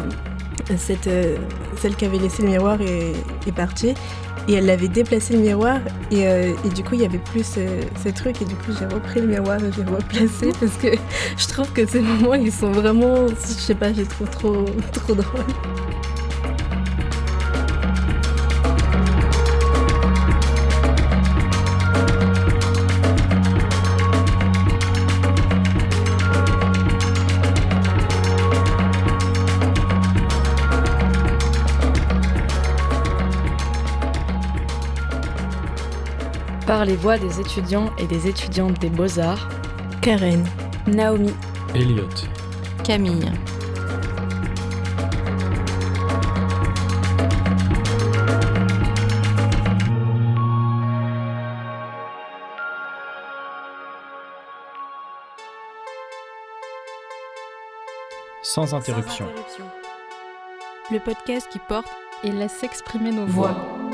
cette, 0.78 1.08
euh, 1.08 1.38
celle 1.78 1.96
qui 1.96 2.06
avait 2.06 2.18
laissé 2.20 2.44
le 2.44 2.50
miroir 2.50 2.78
est, 2.82 3.52
partie 3.56 3.94
et 4.48 4.54
elle 4.54 4.70
avait 4.70 4.88
déplacé 4.88 5.34
le 5.34 5.40
miroir 5.40 5.80
et, 6.12 6.28
euh, 6.28 6.54
et 6.66 6.70
du 6.70 6.84
coup, 6.84 6.96
il 6.96 7.02
y 7.02 7.06
avait 7.06 7.18
plus 7.20 7.44
ce, 7.44 7.60
ce 8.04 8.10
truc 8.10 8.42
et 8.42 8.46
du 8.46 8.56
coup, 8.56 8.72
j'ai 8.78 8.86
repris 8.86 9.20
le 9.22 9.28
miroir 9.28 9.58
et 9.64 9.72
j'ai 9.76 9.84
replacé 9.84 10.52
parce 10.60 10.78
que 10.78 10.88
je 11.38 11.48
trouve 11.48 11.72
que 11.74 11.86
ces 11.86 12.00
moments, 12.02 12.34
ils 12.36 12.52
sont 12.52 12.72
vraiment, 12.72 13.28
je 13.28 13.34
sais 13.36 13.76
pas, 13.76 13.92
je 13.94 13.98
les 14.02 14.06
trouve 14.08 14.30
trop, 14.30 14.66
trop 14.94 15.14
drôles. 15.14 15.46
Par 36.72 36.86
les 36.86 36.96
voix 36.96 37.18
des 37.18 37.42
étudiants 37.42 37.94
et 37.98 38.08
des 38.08 38.30
étudiantes 38.30 38.80
des 38.80 38.90
beaux-arts, 38.90 39.50
Karen, 40.02 40.42
Naomi, 40.88 41.34
Elliot. 41.76 42.08
Camille. 42.86 43.30
Sans 58.42 58.74
interruption. 58.74 59.28
Le 60.90 61.00
podcast 61.00 61.50
qui 61.52 61.60
porte 61.60 61.90
et 62.24 62.32
laisse 62.32 62.54
s'exprimer 62.54 63.12
nos 63.12 63.26
voix. 63.26 63.52
voix. 63.52 63.91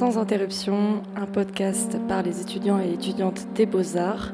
Sans 0.00 0.16
interruption, 0.16 1.02
un 1.14 1.26
podcast 1.26 1.98
par 2.08 2.22
les 2.22 2.40
étudiants 2.40 2.80
et 2.80 2.90
étudiantes 2.90 3.46
des 3.54 3.66
Beaux-Arts, 3.66 4.32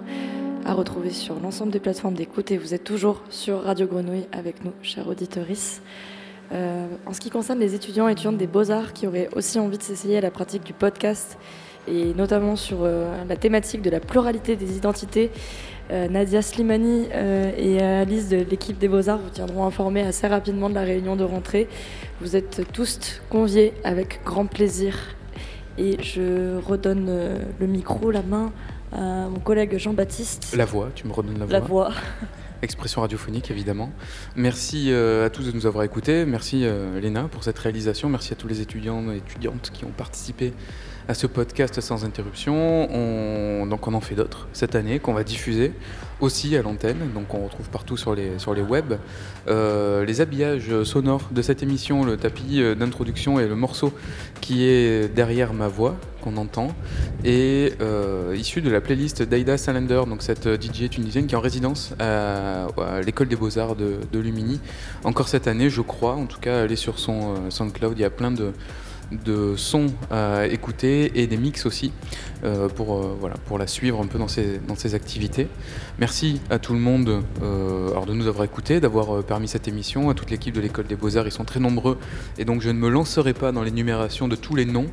à 0.65 0.73
retrouver 0.75 1.11
sur 1.11 1.41
l'ensemble 1.41 1.73
des 1.73 1.81
plateformes 1.81 2.15
d'écoute. 2.15 2.53
Et 2.53 2.57
vous 2.57 2.73
êtes 2.73 2.85
toujours 2.85 3.25
sur 3.31 3.65
Radio 3.65 3.89
Grenouille 3.89 4.29
avec 4.31 4.65
nous, 4.65 4.71
chers 4.83 5.09
auditoris. 5.09 5.83
Euh, 6.53 6.87
en 7.05 7.13
ce 7.13 7.19
qui 7.19 7.31
concerne 7.31 7.59
les 7.59 7.75
étudiants 7.75 8.09
et 8.09 8.13
étudiantes 8.13 8.37
des 8.37 8.47
Beaux-Arts 8.47 8.93
qui 8.93 9.09
auraient 9.09 9.29
aussi 9.35 9.59
envie 9.59 9.77
de 9.77 9.83
s'essayer 9.83 10.19
à 10.19 10.21
la 10.21 10.31
pratique 10.31 10.63
du 10.63 10.73
podcast, 10.73 11.37
et 11.89 12.15
notamment 12.15 12.55
sur 12.55 12.85
euh, 12.85 13.25
la 13.29 13.35
thématique 13.35 13.83
de 13.83 13.91
la 13.91 13.99
pluralité 13.99 14.55
des 14.55 14.77
identités, 14.77 15.33
euh, 15.91 16.07
Nadia 16.07 16.43
Slimani 16.43 17.09
et 17.59 17.83
Alice 17.83 18.29
de 18.29 18.37
l'équipe 18.37 18.79
des 18.79 18.87
Beaux-Arts 18.87 19.19
vous 19.19 19.31
tiendront 19.31 19.67
informés 19.67 20.03
assez 20.03 20.29
rapidement 20.29 20.71
de 20.71 20.77
la 20.77 20.83
réunion 20.83 21.17
de 21.17 21.25
rentrée. 21.25 21.67
Vous 22.21 22.37
êtes 22.37 22.73
tous 22.73 23.21
conviés 23.31 23.73
avec 23.83 24.21
grand 24.25 24.47
plaisir. 24.47 25.16
Et 25.79 26.03
je 26.03 26.59
redonne 26.59 27.07
euh, 27.09 27.39
le 27.61 27.67
micro, 27.67 28.11
la 28.11 28.23
main 28.23 28.53
à 28.93 29.29
mon 29.29 29.41
collègue 29.41 29.77
Jean-Baptiste. 29.79 30.55
La 30.57 30.65
voix, 30.65 30.91
tu 30.95 31.07
me 31.07 31.13
redonnes 31.13 31.39
la 31.39 31.45
voix. 31.45 31.53
La 31.53 31.61
voix. 31.61 31.93
Expression 32.63 33.03
radiophonique, 33.03 33.51
évidemment. 33.51 33.91
Merci 34.35 34.91
euh, 34.91 35.27
à 35.27 35.31
tous 35.31 35.45
de 35.45 35.53
nous 35.53 35.67
avoir 35.67 35.85
écoutés. 35.85 36.25
Merci 36.25 36.63
euh, 36.65 36.99
Léna 37.01 37.25
pour 37.25 37.45
cette 37.45 37.59
réalisation. 37.59 38.09
Merci 38.09 38.33
à 38.33 38.37
tous 38.37 38.49
les 38.49 38.63
étudiants 38.63 39.13
et 39.13 39.19
étudiantes 39.19 39.71
qui 39.75 39.85
ont 39.85 39.91
participé 39.91 40.55
à 41.09 41.15
ce 41.15 41.27
podcast 41.27 41.81
sans 41.83 42.05
interruption. 42.05 42.55
On, 42.55 43.67
donc 43.67 43.87
on 43.87 43.95
en 43.95 44.01
fait 44.01 44.15
d'autres 44.15 44.49
cette 44.55 44.75
année 44.75 44.99
qu'on 44.99 45.13
va 45.13 45.23
diffuser 45.23 45.73
aussi 46.21 46.57
à 46.57 46.63
l'antenne, 46.63 47.11
donc 47.15 47.35
on 47.35 47.45
retrouve 47.45 47.69
partout 47.69 47.97
sur 47.97 48.15
les, 48.15 48.39
sur 48.39 48.55
les 48.55 48.63
web. 48.63 48.95
Euh, 49.49 50.05
les 50.05 50.21
habillages 50.21 50.83
sonores 50.85 51.29
de 51.31 51.43
cette 51.43 51.63
émission, 51.63 52.05
le 52.05 52.17
tapis 52.17 52.63
euh, 52.63 52.75
d'introduction 52.75 53.39
et 53.39 53.47
le 53.47 53.57
morceau 53.57 53.93
qui 54.41 54.65
est 54.65 55.13
derrière 55.15 55.53
ma 55.53 55.69
voix, 55.69 55.97
qu'on 56.23 56.37
entend, 56.39 56.69
est 57.25 57.81
euh, 57.81 58.35
issu 58.37 58.63
de 58.63 58.71
la 58.71 58.81
playlist 58.81 59.23
d'Aida 59.23 59.57
Salander, 59.59 60.03
donc 60.09 60.23
cette 60.23 60.49
DJ 60.61 60.89
tunisienne 60.91 61.27
qui 61.27 61.35
est 61.35 61.39
en 61.39 61.41
résidence 61.41 61.95
à, 61.99 62.67
à 62.79 63.01
l'école 63.03 63.29
des 63.29 63.37
beaux-arts 63.37 63.77
de, 63.77 63.97
de 64.13 64.19
Lumini. 64.19 64.61
Encore 65.05 65.29
cette 65.29 65.47
année, 65.47 65.71
je 65.71 65.83
crois, 65.83 66.15
en 66.15 66.27
tout 66.27 66.41
cas, 66.41 66.65
elle 66.65 66.73
est 66.73 66.77
sur 66.77 66.99
son 66.99 67.35
euh, 67.35 67.51
SoundCloud, 67.51 67.99
il 67.99 68.03
y 68.03 68.05
a 68.05 68.11
plein 68.11 68.31
de 68.31 68.53
de 69.13 69.55
sons 69.57 69.87
à 70.11 70.47
écouter 70.47 71.21
et 71.21 71.27
des 71.27 71.37
mix 71.37 71.67
aussi 71.67 71.93
euh, 72.45 72.69
pour, 72.69 72.97
euh, 72.97 73.17
voilà, 73.21 73.37
pour 73.47 73.59
la 73.59 73.67
suivre 73.67 74.01
un 74.01 74.07
peu 74.07 74.19
dans 74.19 74.29
ses, 74.29 74.59
dans 74.67 74.75
ses 74.75 74.95
activités. 74.95 75.49
Merci 75.99 76.41
à 76.51 76.59
tout 76.59 76.73
le 76.73 76.79
monde 76.79 77.23
euh, 77.43 77.91
alors 77.91 78.07
de 78.07 78.13
nous 78.13 78.27
avoir 78.27 78.45
écoutés, 78.45 78.81
d'avoir 78.81 79.17
euh, 79.17 79.23
permis 79.23 79.49
cette 79.49 79.69
émission, 79.69 80.11
à 80.11 80.15
toute 80.15 80.31
l'équipe 80.31 80.55
de 80.55 80.61
l'école 80.61 80.87
des 80.87 80.97
beaux-arts, 80.97 81.27
ils 81.27 81.33
sont 81.33 81.45
très 81.45 81.61
nombreux 81.61 81.99
et 82.37 82.45
donc 82.45 82.61
je 82.61 82.69
ne 82.69 82.79
me 82.79 82.89
lancerai 82.89 83.33
pas 83.33 83.53
dans 83.53 83.63
l'énumération 83.63 84.29
de 84.29 84.37
tous 84.37 84.55
les 84.57 84.65
noms. 84.65 84.87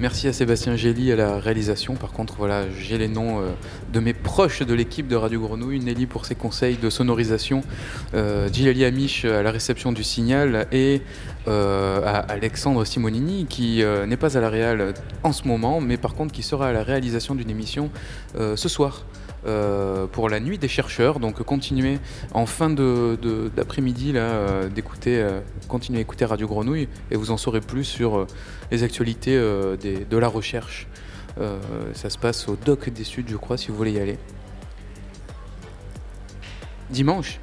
Merci 0.00 0.28
à 0.28 0.32
Sébastien 0.32 0.76
Gély 0.76 1.12
à 1.12 1.16
la 1.16 1.38
réalisation, 1.38 1.94
par 1.94 2.12
contre 2.12 2.36
voilà, 2.38 2.64
j'ai 2.78 2.98
les 2.98 3.08
noms 3.08 3.40
euh, 3.40 3.50
de 3.92 4.00
mes 4.00 4.14
proches 4.14 4.62
de 4.62 4.74
l'équipe 4.74 5.08
de 5.08 5.16
Radio 5.16 5.40
Grenouille, 5.40 5.80
Nelly 5.80 6.06
pour 6.06 6.24
ses 6.24 6.34
conseils 6.34 6.76
de 6.76 6.88
sonorisation, 6.88 7.62
euh, 8.14 8.48
Gilali 8.52 8.84
Amish 8.84 9.24
à 9.24 9.42
la 9.42 9.50
réception 9.50 9.92
du 9.92 10.04
signal 10.04 10.66
et 10.72 11.02
euh, 11.48 12.00
à 12.04 12.18
Alexandre 12.32 12.84
Simonini 12.84 13.46
qui 13.46 13.82
euh, 13.82 14.06
n'est 14.06 14.16
pas 14.16 14.36
à 14.36 14.40
la 14.40 14.48
réal 14.50 14.94
en 15.22 15.32
ce 15.32 15.46
moment, 15.46 15.80
mais 15.80 15.96
par 15.96 16.14
contre 16.14 16.32
qui 16.32 16.42
sera 16.42 16.68
à 16.68 16.72
la 16.72 16.82
réalisation 16.82 17.34
d'une 17.34 17.50
émission 17.50 17.90
euh, 18.36 18.56
ce 18.56 18.68
soir. 18.68 19.04
pour 20.12 20.28
la 20.28 20.40
nuit 20.40 20.58
des 20.58 20.66
chercheurs, 20.68 21.20
donc 21.20 21.40
continuez 21.44 21.98
en 22.34 22.46
fin 22.46 22.68
de- 22.68 23.16
de- 23.22 23.48
d'après-midi 23.54 24.10
là 24.12 24.20
euh, 24.20 24.68
d'écouter, 24.68 25.24
continuez 25.68 25.98
à 25.98 26.02
écouter 26.02 26.24
Radio 26.24 26.48
Grenouille 26.48 26.88
et 27.12 27.16
vous 27.16 27.30
en 27.30 27.36
saurez 27.36 27.60
plus 27.60 27.84
sur 27.84 28.26
les 28.72 28.82
actualités 28.82 29.36
de 29.38 30.16
la 30.18 30.26
recherche. 30.28 30.88
Ça 31.94 32.10
se 32.10 32.18
passe 32.18 32.48
au 32.48 32.56
Doc 32.56 32.88
des 32.90 33.04
Suds, 33.04 33.26
je 33.28 33.36
crois, 33.36 33.56
si 33.56 33.68
vous 33.68 33.76
voulez 33.76 33.92
y 33.92 34.00
aller. 34.00 34.18
Dimanche, 36.90 37.38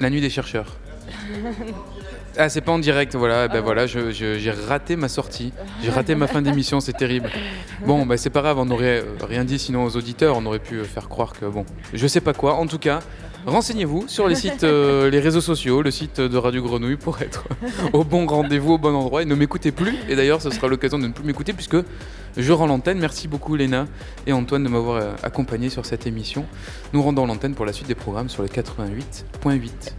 la 0.00 0.10
nuit 0.10 0.20
des 0.20 0.30
chercheurs. 0.30 0.76
Ah, 2.40 2.48
c'est 2.48 2.60
pas 2.60 2.70
en 2.72 2.78
direct, 2.78 3.16
voilà. 3.16 3.48
Ben 3.48 3.60
voilà, 3.60 3.86
je- 3.88 4.12
je- 4.12 4.38
j'ai 4.38 4.50
raté 4.52 4.94
ma 4.94 5.08
sortie. 5.08 5.52
J'ai 5.82 5.90
raté 5.90 6.14
ma 6.14 6.28
fin 6.28 6.40
d'émission, 6.40 6.78
c'est 6.80 6.92
terrible. 6.96 7.28
Bon, 7.86 8.06
bah 8.06 8.16
c'est 8.16 8.30
pas 8.30 8.42
grave, 8.42 8.58
on 8.58 8.64
n'aurait 8.66 9.04
rien 9.22 9.44
dit 9.44 9.58
sinon 9.58 9.84
aux 9.84 9.96
auditeurs, 9.96 10.36
on 10.36 10.46
aurait 10.46 10.58
pu 10.58 10.82
faire 10.84 11.08
croire 11.08 11.32
que 11.32 11.46
bon, 11.46 11.64
je 11.94 12.06
sais 12.06 12.20
pas 12.20 12.32
quoi. 12.34 12.54
En 12.54 12.66
tout 12.66 12.78
cas, 12.78 13.00
renseignez-vous 13.46 14.06
sur 14.08 14.26
les 14.28 14.34
sites, 14.34 14.64
euh, 14.64 15.08
les 15.14 15.20
réseaux 15.20 15.40
sociaux, 15.40 15.80
le 15.82 15.90
site 15.92 16.20
de 16.20 16.36
Radio 16.36 16.62
Grenouille 16.62 16.96
pour 16.96 17.20
être 17.22 17.44
au 17.92 18.02
bon 18.04 18.26
rendez-vous, 18.26 18.74
au 18.74 18.78
bon 18.78 18.94
endroit 18.94 19.22
et 19.22 19.24
ne 19.26 19.34
m'écoutez 19.36 19.70
plus. 19.72 19.94
Et 20.08 20.16
d'ailleurs, 20.16 20.42
ce 20.42 20.50
sera 20.50 20.66
l'occasion 20.68 20.98
de 20.98 21.06
ne 21.06 21.12
plus 21.12 21.24
m'écouter 21.24 21.52
puisque 21.52 21.76
je 22.36 22.52
rends 22.52 22.66
l'antenne. 22.66 22.98
Merci 22.98 23.26
beaucoup 23.28 23.54
Léna 23.56 23.86
et 24.26 24.32
Antoine 24.32 24.64
de 24.64 24.68
m'avoir 24.68 24.96
euh, 25.02 25.12
accompagné 25.22 25.70
sur 25.70 25.86
cette 25.86 26.06
émission. 26.06 26.46
Nous 26.92 27.02
rendons 27.02 27.26
l'antenne 27.26 27.54
pour 27.54 27.64
la 27.66 27.72
suite 27.72 27.88
des 27.88 27.94
programmes 27.96 28.28
sur 28.28 28.42
le 28.42 28.48
88.8. 28.48 29.92